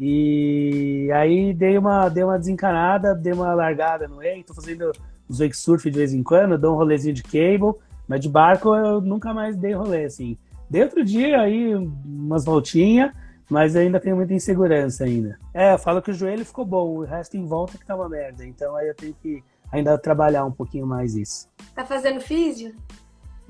E 0.03 1.11
aí 1.13 1.53
dei 1.53 1.77
uma, 1.77 2.09
dei 2.09 2.25
uma 2.25 2.39
desencanada, 2.39 3.15
dei 3.15 3.35
uma 3.35 3.53
largada 3.53 4.09
no 4.09 4.17
wake, 4.17 4.45
tô 4.45 4.55
fazendo 4.55 4.91
os 5.29 5.41
wake 5.41 5.55
surf 5.55 5.91
de 5.91 5.99
vez 5.99 6.15
em 6.15 6.23
quando, 6.23 6.57
dou 6.57 6.73
um 6.73 6.79
rolezinho 6.79 7.13
de 7.13 7.23
cable, 7.23 7.75
mas 8.09 8.19
de 8.19 8.27
barco 8.27 8.75
eu 8.75 9.03
nunca 9.03 9.35
mais 9.35 9.59
dei 9.59 9.75
rolê, 9.75 10.07
assim. 10.07 10.39
Dei 10.71 10.83
outro 10.83 11.05
dia 11.05 11.43
aí 11.43 11.75
umas 11.75 12.47
voltinhas, 12.47 13.13
mas 13.51 13.77
ainda 13.77 14.01
tenho 14.01 14.17
muita 14.17 14.33
insegurança 14.33 15.05
ainda. 15.05 15.39
É, 15.53 15.75
eu 15.75 15.79
falo 15.79 16.01
que 16.01 16.11
o 16.11 16.15
joelho 16.15 16.47
ficou 16.47 16.65
bom, 16.65 16.97
o 16.97 17.05
resto 17.05 17.37
em 17.37 17.45
volta 17.45 17.77
que 17.77 17.85
tá 17.85 17.95
uma 17.95 18.09
merda. 18.09 18.47
Então 18.47 18.75
aí 18.77 18.89
eu 18.89 18.95
tenho 18.95 19.15
que 19.21 19.45
ainda 19.71 19.99
trabalhar 19.99 20.47
um 20.47 20.53
pouquinho 20.53 20.87
mais 20.87 21.15
isso. 21.15 21.47
Tá 21.75 21.85
fazendo 21.85 22.23
físio? 22.23 22.75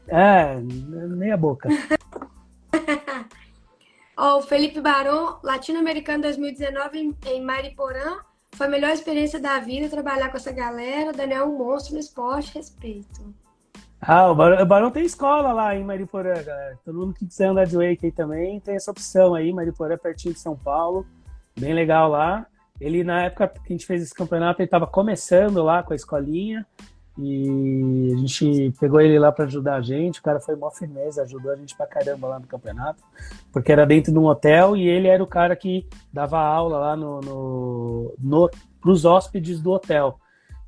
É, 0.09 0.59
nem 0.61 1.30
a 1.30 1.36
boca. 1.36 1.68
Ó, 4.22 4.36
o 4.36 4.42
Felipe 4.42 4.82
Barão, 4.82 5.38
latino-americano 5.42 6.20
2019 6.24 7.16
em, 7.24 7.40
Mariporã. 7.42 8.18
Foi 8.52 8.66
a 8.66 8.70
melhor 8.70 8.90
experiência 8.90 9.40
da 9.40 9.58
vida 9.60 9.88
trabalhar 9.88 10.28
com 10.28 10.36
essa 10.36 10.52
galera. 10.52 11.10
Daniel 11.10 11.44
é 11.44 11.46
um 11.46 11.56
monstro 11.56 11.94
no 11.94 12.00
esporte, 12.00 12.52
respeito. 12.54 13.34
Ah, 13.98 14.30
o 14.30 14.34
Barão, 14.34 14.62
o 14.62 14.66
Barão, 14.66 14.90
tem 14.90 15.06
escola 15.06 15.54
lá 15.54 15.74
em 15.74 15.82
Mariporã, 15.82 16.34
galera. 16.34 16.78
Todo 16.84 16.98
mundo 16.98 17.14
que 17.14 17.24
quiser 17.24 17.46
andar 17.46 17.64
de 17.64 17.74
wake 17.74 18.04
aí 18.04 18.12
também 18.12 18.60
tem 18.60 18.74
essa 18.74 18.90
opção 18.90 19.34
aí. 19.34 19.54
Mariporã 19.54 19.94
é 19.94 19.96
pertinho 19.96 20.34
de 20.34 20.40
São 20.40 20.54
Paulo. 20.54 21.06
Bem 21.58 21.72
legal 21.72 22.10
lá. 22.10 22.46
Ele, 22.78 23.02
na 23.02 23.22
época 23.22 23.48
que 23.48 23.72
a 23.72 23.72
gente 23.72 23.86
fez 23.86 24.02
esse 24.02 24.14
campeonato, 24.14 24.60
ele 24.60 24.66
estava 24.66 24.86
começando 24.86 25.62
lá 25.62 25.82
com 25.82 25.94
a 25.94 25.96
escolinha. 25.96 26.66
E 27.22 28.14
a 28.14 28.16
gente 28.16 28.74
pegou 28.80 29.00
ele 29.00 29.18
lá 29.18 29.30
para 29.30 29.44
ajudar 29.44 29.76
a 29.76 29.82
gente. 29.82 30.20
O 30.20 30.22
cara 30.22 30.40
foi 30.40 30.56
mó 30.56 30.70
firmeza, 30.70 31.22
ajudou 31.22 31.52
a 31.52 31.56
gente 31.56 31.76
pra 31.76 31.86
caramba 31.86 32.28
lá 32.28 32.38
no 32.38 32.46
campeonato. 32.46 33.02
Porque 33.52 33.70
era 33.70 33.84
dentro 33.84 34.10
de 34.10 34.18
um 34.18 34.24
hotel 34.24 34.76
e 34.76 34.88
ele 34.88 35.06
era 35.06 35.22
o 35.22 35.26
cara 35.26 35.54
que 35.54 35.86
dava 36.10 36.38
aula 36.38 36.78
lá 36.78 36.96
no, 36.96 37.20
no, 37.20 38.14
no, 38.18 38.50
pros 38.80 39.04
hóspedes 39.04 39.60
do 39.60 39.70
hotel. 39.70 40.18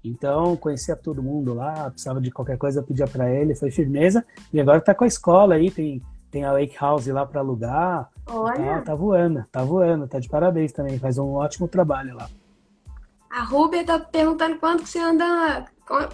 Então, 0.05 0.57
conhecia 0.57 0.97
todo 0.97 1.23
mundo 1.23 1.55
lá, 1.55 1.89
precisava 1.91 2.21
de 2.21 2.31
qualquer 2.31 2.59
coisa, 2.59 2.81
eu 2.81 2.85
pedia 2.85 3.07
para 3.07 3.31
ele, 3.31 3.55
foi 3.55 3.71
firmeza. 3.71 4.25
E 4.53 4.61
agora 4.61 4.81
tá 4.81 4.95
com 4.95 5.05
a 5.05 5.07
escola 5.07 5.55
aí, 5.55 5.71
tem, 5.71 6.03
tem 6.31 6.45
a 6.45 6.53
Lake 6.53 6.77
House 6.79 7.07
lá 7.07 7.25
para 7.25 7.41
alugar. 7.41 8.11
Olha. 8.27 8.55
Tá, 8.55 8.81
tá 8.83 8.95
voando, 8.95 9.45
tá 9.51 9.65
voando, 9.65 10.07
tá 10.07 10.19
de 10.19 10.29
parabéns 10.29 10.73
também, 10.73 10.99
faz 10.99 11.19
um 11.19 11.35
ótimo 11.35 11.67
trabalho 11.69 12.15
lá. 12.17 12.29
A 13.33 13.45
Rubia 13.45 13.83
tá 13.83 13.99
perguntando 13.99 14.59
quando 14.59 14.83
que 14.83 14.91
você 14.91 14.99
anda, 14.99 15.65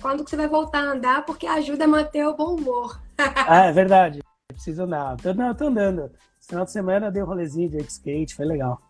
quando 0.00 0.22
que 0.22 0.30
você 0.30 0.36
vai 0.36 0.46
voltar 0.46 0.84
a 0.84 0.92
andar, 0.92 1.26
porque 1.26 1.48
ajuda 1.48 1.84
a 1.84 1.88
manter 1.88 2.24
o 2.24 2.36
bom 2.36 2.54
humor. 2.54 3.02
ah, 3.18 3.64
é 3.64 3.72
verdade. 3.72 4.20
Preciso 4.46 4.84
andar. 4.84 5.16
Tô, 5.16 5.34
não, 5.34 5.52
tô 5.52 5.66
andando. 5.66 6.12
Esse 6.38 6.50
final 6.50 6.64
de 6.64 6.70
semana 6.70 7.10
dei 7.10 7.20
um 7.20 7.26
rolezinho 7.26 7.68
de 7.68 7.78
skate, 7.78 8.36
foi 8.36 8.46
legal. 8.46 8.80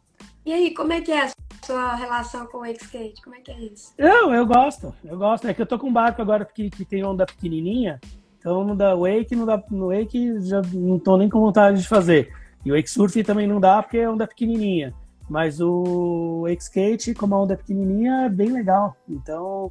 E 0.45 0.53
aí, 0.53 0.75
como 0.75 0.93
é 0.93 1.01
que 1.01 1.11
é 1.11 1.25
a 1.25 1.31
sua 1.65 1.95
relação 1.95 2.47
com 2.47 2.59
o 2.59 2.67
skate? 2.67 3.23
Como 3.23 3.35
é 3.35 3.41
que 3.41 3.51
é 3.51 3.59
isso? 3.61 3.95
Eu, 3.97 4.31
eu 4.35 4.45
gosto, 4.45 4.95
eu 5.03 5.17
gosto. 5.17 5.49
É 5.49 5.55
que 5.55 5.63
eu 5.63 5.67
tô 5.67 5.79
com 5.79 5.89
um 5.89 5.93
barco 5.93 6.21
agora 6.21 6.45
que, 6.45 6.69
que 6.69 6.85
tem 6.85 7.03
onda 7.03 7.25
pequenininha, 7.25 7.99
então 8.39 8.63
no 8.63 8.77
da 8.77 8.95
wake, 8.95 9.35
no, 9.35 9.47
da, 9.47 9.63
no 9.71 9.89
wake 9.89 10.39
já 10.43 10.61
não 10.75 10.99
tô 10.99 11.17
nem 11.17 11.31
com 11.31 11.41
vontade 11.41 11.81
de 11.81 11.89
fazer. 11.89 12.31
E 12.63 12.71
o 12.71 12.77
wake 12.77 12.91
surf 12.91 13.25
também 13.25 13.47
não 13.47 13.59
dá 13.59 13.83
porque 13.83 13.97
é 13.97 14.09
onda 14.09 14.27
pequenininha. 14.27 14.95
Mas 15.29 15.61
o 15.61 16.45
wake 16.47 16.63
skate, 16.63 17.15
como 17.15 17.35
a 17.35 17.43
onda 17.43 17.55
é 17.55 17.57
pequenininha, 17.57 18.27
é 18.27 18.29
bem 18.29 18.51
legal. 18.51 18.97
Então, 19.09 19.71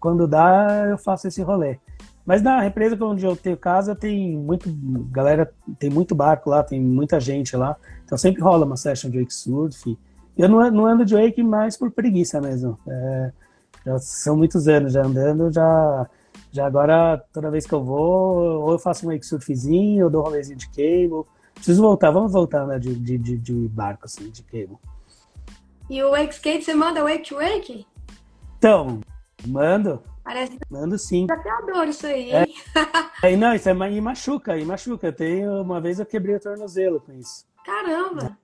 quando 0.00 0.26
dá, 0.26 0.86
eu 0.90 0.98
faço 0.98 1.28
esse 1.28 1.42
rolê. 1.42 1.78
Mas 2.24 2.42
na 2.42 2.60
represa 2.60 2.96
onde 3.04 3.24
eu 3.24 3.34
tenho 3.34 3.56
casa, 3.56 3.94
tem 3.94 4.36
muito 4.36 4.68
galera, 5.10 5.52
tem 5.78 5.90
muito 5.90 6.14
barco 6.14 6.50
lá, 6.50 6.62
tem 6.62 6.80
muita 6.80 7.18
gente 7.18 7.56
lá. 7.56 7.76
Então 8.04 8.16
sempre 8.16 8.42
rola 8.42 8.66
uma 8.66 8.76
session 8.76 9.10
de 9.10 9.18
wake 9.18 9.34
surf. 9.34 9.98
Eu 10.36 10.48
não, 10.48 10.70
não 10.70 10.86
ando 10.86 11.04
de 11.04 11.14
wake 11.14 11.42
mais 11.42 11.76
por 11.76 11.90
preguiça 11.90 12.40
mesmo. 12.40 12.78
É, 12.86 13.32
já 13.84 13.98
são 13.98 14.36
muitos 14.36 14.68
anos 14.68 14.92
já 14.92 15.04
andando, 15.04 15.52
já, 15.52 16.08
já 16.52 16.66
agora 16.66 17.20
toda 17.32 17.50
vez 17.50 17.66
que 17.66 17.72
eu 17.72 17.82
vou, 17.82 18.62
ou 18.62 18.72
eu 18.72 18.78
faço 18.78 19.06
um 19.06 19.10
wake 19.10 19.26
surfzinho, 19.26 20.04
ou 20.04 20.10
dou 20.10 20.20
um 20.20 20.24
rolezinho 20.24 20.58
de 20.58 20.68
cable. 20.68 21.24
Preciso 21.60 21.82
voltar, 21.82 22.10
vamos 22.10 22.32
voltar 22.32 22.66
né, 22.66 22.78
de, 22.78 22.94
de, 22.94 23.18
de, 23.18 23.36
de 23.36 23.68
barco, 23.68 24.06
assim, 24.06 24.30
de 24.30 24.42
cable. 24.42 24.78
E 25.88 26.02
o 26.02 26.10
wake 26.10 26.34
skate, 26.34 26.64
você 26.64 26.74
manda 26.74 27.02
wake 27.02 27.34
wake? 27.34 27.86
Então, 28.58 29.00
mando, 29.46 30.02
Parece 30.30 30.58
Mando 30.70 30.96
sim. 30.96 31.26
desafiador 31.26 31.88
isso 31.88 32.06
aí, 32.06 32.32
hein? 32.32 32.54
É, 33.22 33.36
não, 33.36 33.54
isso 33.54 33.68
é, 33.68 33.72
e 33.72 34.00
machuca, 34.00 34.56
e 34.56 34.64
machuca. 34.64 35.12
Tenho, 35.12 35.60
uma 35.60 35.80
vez 35.80 35.98
eu 35.98 36.06
quebrei 36.06 36.36
o 36.36 36.40
tornozelo 36.40 37.00
com 37.00 37.12
isso. 37.12 37.44
Caramba! 37.64 38.38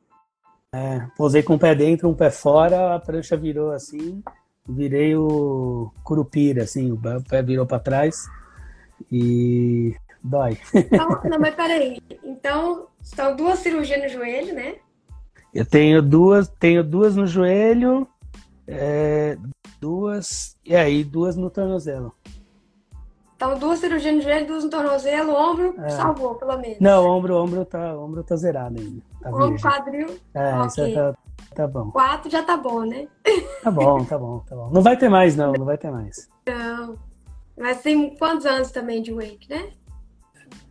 É, 0.72 1.06
pousei 1.16 1.42
com 1.42 1.54
um 1.54 1.58
pé 1.58 1.74
dentro, 1.74 2.08
um 2.08 2.14
pé 2.14 2.30
fora, 2.30 2.94
a 2.94 2.98
prancha 2.98 3.36
virou 3.36 3.70
assim, 3.70 4.22
virei 4.68 5.16
o 5.16 5.92
curupira, 6.02 6.64
assim, 6.64 6.90
o 6.90 7.00
pé 7.22 7.42
virou 7.42 7.64
para 7.64 7.78
trás 7.78 8.26
e 9.10 9.96
dói. 10.26 10.58
Então, 10.74 11.20
não, 11.24 11.38
mas 11.38 11.54
peraí. 11.54 12.00
Então, 12.22 12.88
são 13.00 13.34
duas 13.36 13.60
cirurgias 13.60 14.02
no 14.02 14.08
joelho, 14.08 14.54
né? 14.54 14.76
Eu 15.54 15.64
tenho 15.64 16.02
duas, 16.02 16.48
tenho 16.48 16.84
duas 16.84 17.16
no 17.16 17.26
joelho, 17.26 18.06
é, 18.66 19.38
duas, 19.80 20.56
e 20.64 20.76
aí 20.76 21.02
duas 21.02 21.36
no 21.36 21.48
tornozelo. 21.48 22.12
Então, 23.36 23.58
duas 23.58 23.78
cirurgias 23.78 24.14
no 24.14 24.22
joelho, 24.22 24.46
duas 24.46 24.64
no 24.64 24.70
tornozelo, 24.70 25.34
ombro, 25.34 25.74
é. 25.78 25.90
salvou, 25.90 26.34
pelo 26.34 26.56
menos. 26.58 26.78
Não, 26.80 27.06
ombro, 27.06 27.36
ombro 27.36 27.64
tá, 27.64 27.96
ombro 27.96 28.22
tá 28.24 28.34
zerado 28.34 28.80
ainda. 28.80 29.02
Tá 29.20 29.30
ombro, 29.30 29.60
quadril. 29.60 30.18
É, 30.34 30.54
okay. 30.54 30.66
isso 30.66 30.94
tá, 30.94 31.14
tá 31.54 31.66
bom. 31.66 31.90
Quatro 31.90 32.30
já 32.30 32.42
tá 32.42 32.56
bom, 32.56 32.80
né? 32.80 33.06
Tá 33.62 33.70
bom, 33.70 34.04
tá 34.04 34.18
bom, 34.18 34.38
tá 34.40 34.56
bom. 34.56 34.70
Não 34.70 34.82
vai 34.82 34.96
ter 34.96 35.08
mais, 35.08 35.36
não, 35.36 35.52
não 35.52 35.64
vai 35.64 35.76
ter 35.76 35.90
mais. 35.90 36.28
Não. 36.46 36.96
Mas 37.58 37.82
tem 37.82 38.14
quantos 38.16 38.46
anos 38.46 38.70
também 38.70 39.02
de 39.02 39.12
wake, 39.12 39.48
né? 39.48 39.70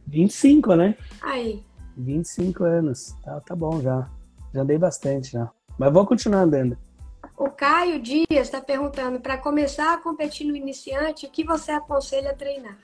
25, 0.07 0.75
né? 0.75 0.95
Aí. 1.21 1.63
25 1.97 2.63
anos. 2.63 3.15
Tá, 3.23 3.39
tá 3.41 3.55
bom 3.55 3.81
já. 3.81 4.09
Já 4.53 4.61
andei 4.61 4.77
bastante 4.77 5.31
já. 5.31 5.49
Mas 5.77 5.91
vou 5.91 6.05
continuar 6.05 6.41
andando. 6.41 6.77
O 7.37 7.49
Caio 7.49 8.01
Dias 8.01 8.25
está 8.31 8.61
perguntando: 8.61 9.19
para 9.19 9.37
começar 9.37 9.93
a 9.93 9.97
competir 9.97 10.47
no 10.47 10.55
iniciante, 10.55 11.25
o 11.25 11.29
que 11.29 11.43
você 11.43 11.71
aconselha 11.71 12.31
a 12.31 12.35
treinar? 12.35 12.77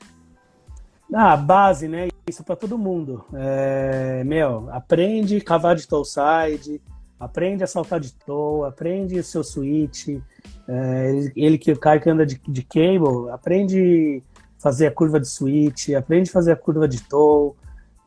Ah, 1.14 1.36
base, 1.36 1.88
né? 1.88 2.08
Isso 2.28 2.44
para 2.44 2.56
todo 2.56 2.78
mundo. 2.78 3.26
É, 3.34 4.24
meu, 4.24 4.70
aprende 4.72 5.38
a 5.38 5.44
cavar 5.44 5.76
de 5.76 5.88
toe 5.88 6.06
side, 6.06 6.82
aprende 7.20 7.64
a 7.64 7.68
saltar 7.68 8.00
de 8.00 8.14
toe, 8.14 8.68
aprende 8.68 9.20
o 9.20 9.24
seu 9.24 9.44
switch. 9.44 10.10
É, 10.68 11.10
ele, 11.10 11.34
ele, 11.36 11.58
que 11.58 11.72
o 11.72 11.80
Caio 11.80 12.02
que 12.02 12.10
anda 12.10 12.26
de, 12.26 12.42
de 12.48 12.64
cable, 12.64 13.30
aprende 13.32 14.24
fazer 14.62 14.88
a 14.88 14.91
curva 14.91 15.20
de 15.20 15.28
switch, 15.28 15.89
aprende 15.89 16.30
a 16.30 16.34
fazer 16.34 16.51
a 16.51 16.55
curva 16.55 16.88
de 16.88 17.01
toe, 17.03 17.53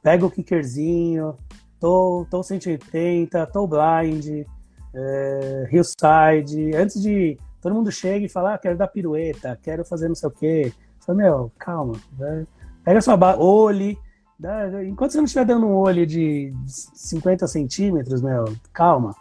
pega 0.03 0.25
o 0.25 0.31
kickerzinho, 0.31 1.37
toe, 1.81 2.27
toe 2.27 2.45
180, 2.45 3.47
toe 3.47 3.67
blind 3.67 4.47
é, 4.95 5.69
Hillside, 5.73 6.77
antes 6.77 7.03
de 7.03 7.37
todo 7.61 7.75
mundo 7.75 7.91
chega 7.91 8.25
e 8.25 8.29
fala, 8.29 8.55
ah, 8.55 8.59
quero 8.59 8.77
dar 8.77 8.87
pirueta, 8.87 9.59
quero 9.63 9.85
fazer 9.85 10.07
não 10.07 10.15
sei 10.15 10.29
o 10.29 10.33
quê. 10.33 10.73
Fala, 11.01 11.19
meu, 11.19 11.53
calma, 11.59 11.95
né? 12.17 12.47
pega 12.85 13.01
sua 13.01 13.17
base, 13.17 13.41
olhe, 13.41 13.99
dá, 14.39 14.85
enquanto 14.85 15.11
você 15.13 15.19
não 15.19 15.25
estiver 15.25 15.45
dando 15.45 15.67
um 15.67 15.75
olho 15.75 16.07
de 16.07 16.55
50 16.67 17.49
centímetros, 17.49 18.23
meu, 18.23 18.45
calma, 18.73 19.15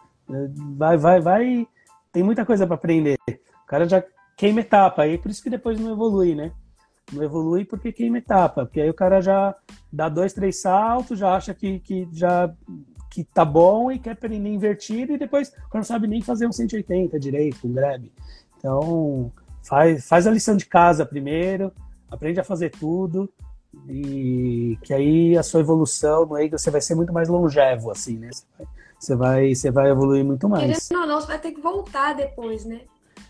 vai, 0.77 0.97
vai, 0.97 1.19
vai, 1.19 1.67
tem 2.11 2.21
muita 2.21 2.45
coisa 2.45 2.67
para 2.67 2.75
aprender. 2.75 3.17
O 3.27 3.65
cara 3.65 3.89
já 3.89 4.03
queima 4.37 4.59
etapa, 4.59 5.01
aí 5.01 5.17
por 5.17 5.31
isso 5.31 5.41
que 5.41 5.49
depois 5.49 5.79
não 5.79 5.91
evolui, 5.91 6.35
né? 6.35 6.51
Não 7.13 7.23
evolui 7.23 7.65
porque 7.65 7.91
queima 7.91 8.17
etapa, 8.17 8.65
porque 8.65 8.81
aí 8.81 8.89
o 8.89 8.93
cara 8.93 9.21
já 9.21 9.55
dá 9.91 10.09
dois, 10.09 10.33
três 10.33 10.61
saltos, 10.61 11.19
já 11.19 11.35
acha 11.35 11.53
que, 11.53 11.79
que 11.79 12.07
já 12.11 12.51
que 13.09 13.23
tá 13.23 13.45
bom 13.45 13.91
e 13.91 13.99
quer 13.99 14.11
aprender 14.11 14.49
invertido 14.49 15.13
e 15.13 15.17
depois 15.17 15.53
não 15.71 15.83
sabe 15.83 16.07
nem 16.07 16.21
fazer 16.21 16.47
um 16.47 16.51
180 16.51 17.19
direito, 17.19 17.67
um 17.67 17.71
grab. 17.71 18.11
Então, 18.57 19.31
faz, 19.61 20.07
faz 20.07 20.25
a 20.25 20.31
lição 20.31 20.57
de 20.57 20.65
casa 20.65 21.05
primeiro, 21.05 21.71
aprende 22.09 22.39
a 22.39 22.43
fazer 22.43 22.71
tudo 22.71 23.29
e 23.87 24.77
que 24.81 24.93
aí 24.93 25.37
a 25.37 25.43
sua 25.43 25.59
evolução 25.59 26.25
no 26.25 26.49
você 26.51 26.71
vai 26.71 26.81
ser 26.81 26.95
muito 26.95 27.13
mais 27.13 27.29
longevo, 27.29 27.91
assim, 27.91 28.17
né? 28.17 28.29
Você 28.99 29.15
vai, 29.15 29.53
você 29.53 29.69
vai 29.69 29.89
evoluir 29.91 30.23
muito 30.23 30.47
mais. 30.47 30.89
Não, 30.89 31.05
não, 31.05 31.19
você 31.19 31.27
vai 31.27 31.39
ter 31.39 31.51
que 31.51 31.61
voltar 31.61 32.13
depois, 32.13 32.65
né? 32.65 32.81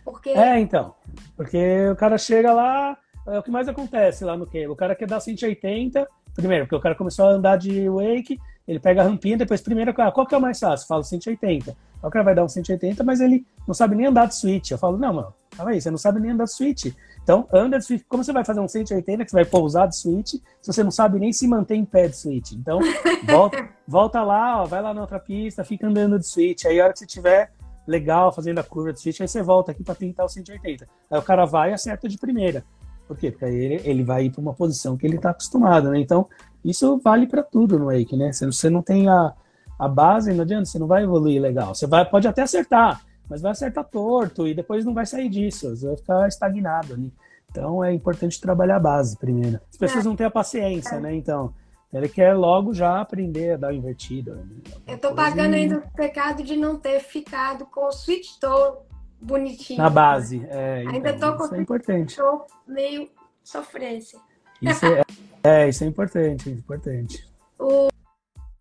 Porque... 0.06 0.30
É, 0.30 0.60
então. 0.60 0.94
Porque 1.36 1.90
o 1.92 1.96
cara 1.96 2.18
chega 2.18 2.54
lá, 2.54 2.98
é 3.28 3.40
o 3.40 3.44
que 3.44 3.52
mais 3.52 3.68
acontece 3.68 4.26
lá 4.26 4.36
no 4.36 4.46
cable. 4.46 4.68
O 4.68 4.76
cara 4.76 4.96
quer 4.96 5.08
dar 5.08 5.20
180, 5.20 6.08
primeiro, 6.36 6.66
porque 6.66 6.76
o 6.76 6.80
cara 6.80 6.96
começou 6.96 7.26
a 7.26 7.32
andar 7.32 7.58
de 7.58 7.88
wake, 7.90 8.40
ele 8.68 8.80
pega 8.80 9.02
a 9.02 9.06
rampinha, 9.06 9.38
depois 9.38 9.62
primeiro, 9.62 9.94
qual 9.94 10.26
que 10.26 10.34
é 10.34 10.38
o 10.38 10.42
mais 10.42 10.60
fácil? 10.60 10.86
Eu 10.86 10.88
falo 10.88 11.04
180. 11.04 11.76
O 12.02 12.10
cara 12.10 12.26
vai 12.26 12.36
dar 12.36 12.44
um 12.44 12.50
180, 12.50 13.04
mas 13.04 13.22
ele 13.22 13.46
não 13.66 13.74
sabe 13.74 13.96
nem 13.96 14.08
andar 14.08 14.28
de 14.28 14.36
switch. 14.36 14.72
Eu 14.72 14.78
falo, 14.78 14.98
não, 14.98 15.14
mano, 15.14 15.34
calma 15.56 15.72
aí, 15.72 15.82
você 15.82 15.90
não 15.90 15.98
sabe 15.98 16.20
nem 16.20 16.32
andar 16.32 16.46
de 16.46 16.54
switch. 16.54 16.94
Então, 17.22 17.48
anda 17.54 17.80
de 17.80 17.86
switch. 17.86 18.04
Como 18.10 18.24
você 18.24 18.34
vai 18.34 18.44
fazer 18.44 18.60
um 18.60 18.68
180 18.68 19.24
que 19.24 19.32
você 19.32 19.38
vai 19.38 19.46
pousar 19.46 19.88
de 19.88 19.98
switch 19.98 20.34
se 20.62 20.74
você 20.74 20.84
não 20.84 20.92
sabe 20.92 21.18
nem 21.20 21.32
se 21.32 21.48
manter 21.48 21.76
em 21.76 21.86
pé 21.86 22.10
de 22.10 22.18
switch? 22.18 22.52
Então, 22.52 22.80
volta, 23.26 23.70
volta 23.88 24.22
lá, 24.22 24.62
ó, 24.62 24.66
vai 24.66 24.82
lá 24.82 24.94
na 24.94 25.02
outra 25.02 25.20
pista, 25.20 25.64
fica 25.64 25.88
andando 25.88 26.20
de 26.20 26.28
switch. 26.28 26.66
Aí, 26.66 26.80
a 26.80 26.86
hora 26.86 26.94
que 26.94 27.00
você 27.00 27.06
tiver 27.06 27.52
legal 27.88 28.32
fazendo 28.32 28.60
a 28.60 28.64
curva 28.64 28.92
de 28.92 29.00
switch, 29.00 29.22
aí 29.22 29.28
você 29.28 29.42
volta 29.42 29.72
aqui 29.72 29.84
para 29.84 29.96
tentar 29.96 30.26
o 30.26 30.30
180. 30.30 30.88
Aí 31.10 31.20
o 31.20 31.22
cara 31.22 31.46
vai 31.46 31.72
e 31.72 31.74
acerta 31.74 32.08
de 32.10 32.18
primeira. 32.18 32.66
Por 33.08 33.18
quê? 33.18 33.32
Porque 33.32 33.46
aí 33.46 33.56
ele, 33.56 33.82
ele 33.84 34.04
vai 34.04 34.26
ir 34.26 34.32
para 34.32 34.42
uma 34.42 34.54
posição 34.54 34.98
que 34.98 35.06
ele 35.06 35.18
está 35.18 35.32
acostumado, 35.32 35.90
né? 35.90 36.00
Então, 36.00 36.28
isso 36.64 36.98
vale 37.04 37.28
para 37.28 37.44
tudo 37.44 37.78
no 37.78 37.86
Wake, 37.86 38.16
né? 38.16 38.32
Se 38.32 38.46
você 38.46 38.70
não 38.70 38.82
tem 38.82 39.10
a, 39.10 39.34
a 39.78 39.88
base, 39.88 40.34
não 40.34 40.44
adianta, 40.44 40.66
você 40.66 40.80
não 40.80 40.88
vai 40.88 41.04
evoluir 41.04 41.42
legal. 41.42 41.76
Você 41.76 41.86
vai, 41.86 42.10
pode 42.10 42.28
até 42.28 42.42
acertar, 42.42 43.02
mas 43.30 43.42
vai 43.42 43.52
acertar 43.52 43.84
torto 43.86 44.48
e 44.48 44.54
depois 44.54 44.86
não 44.86 44.94
vai 44.94 45.06
sair 45.06 45.30
disso, 45.30 45.76
você 45.76 45.88
vai 45.88 45.98
ficar 45.98 46.28
estagnado 46.28 46.94
ali. 46.94 47.14
Então, 47.52 47.84
é 47.84 47.94
importante 47.94 48.42
trabalhar 48.42 48.78
a 48.78 48.80
base 48.80 49.18
primeiro. 49.18 49.60
As 49.70 49.78
pessoas 49.78 50.06
é. 50.06 50.08
não 50.10 50.16
têm 50.16 50.26
a 50.26 50.32
paciência, 50.32 51.00
né? 51.00 51.14
Então, 51.14 51.54
ele 51.94 52.10
quer 52.10 52.34
logo 52.34 52.74
já 52.74 53.00
aprender 53.00 53.52
a 53.52 53.58
dar 53.58 53.74
invertida. 53.74 54.34
Né? 54.34 54.46
Eu 54.88 54.98
tô 54.98 55.14
pagando 55.14 55.54
ainda 55.54 55.78
o 55.78 55.92
pecado 55.94 56.42
de 56.42 56.58
não 56.58 56.78
ter 56.80 57.00
ficado 57.00 57.68
com 57.68 57.86
o 57.88 57.92
switch 57.92 58.40
toe 58.40 58.78
bonitinho. 59.24 59.78
Na 59.78 59.90
base, 59.90 60.46
é. 60.50 60.84
Ainda 60.88 61.10
então, 61.10 61.32
tô 61.32 61.38
com 61.38 61.46
isso 61.46 61.56
é 61.56 61.62
importante. 61.62 62.16
Tô 62.18 62.46
meio 62.68 63.10
sofrência. 63.44 64.20
Isso 64.62 64.86
é, 64.86 65.02
é, 65.44 65.70
isso 65.70 65.84
é 65.84 65.88
importante, 65.88 66.50
é 66.50 66.54
importante. 66.54 67.28
O, 67.60 67.88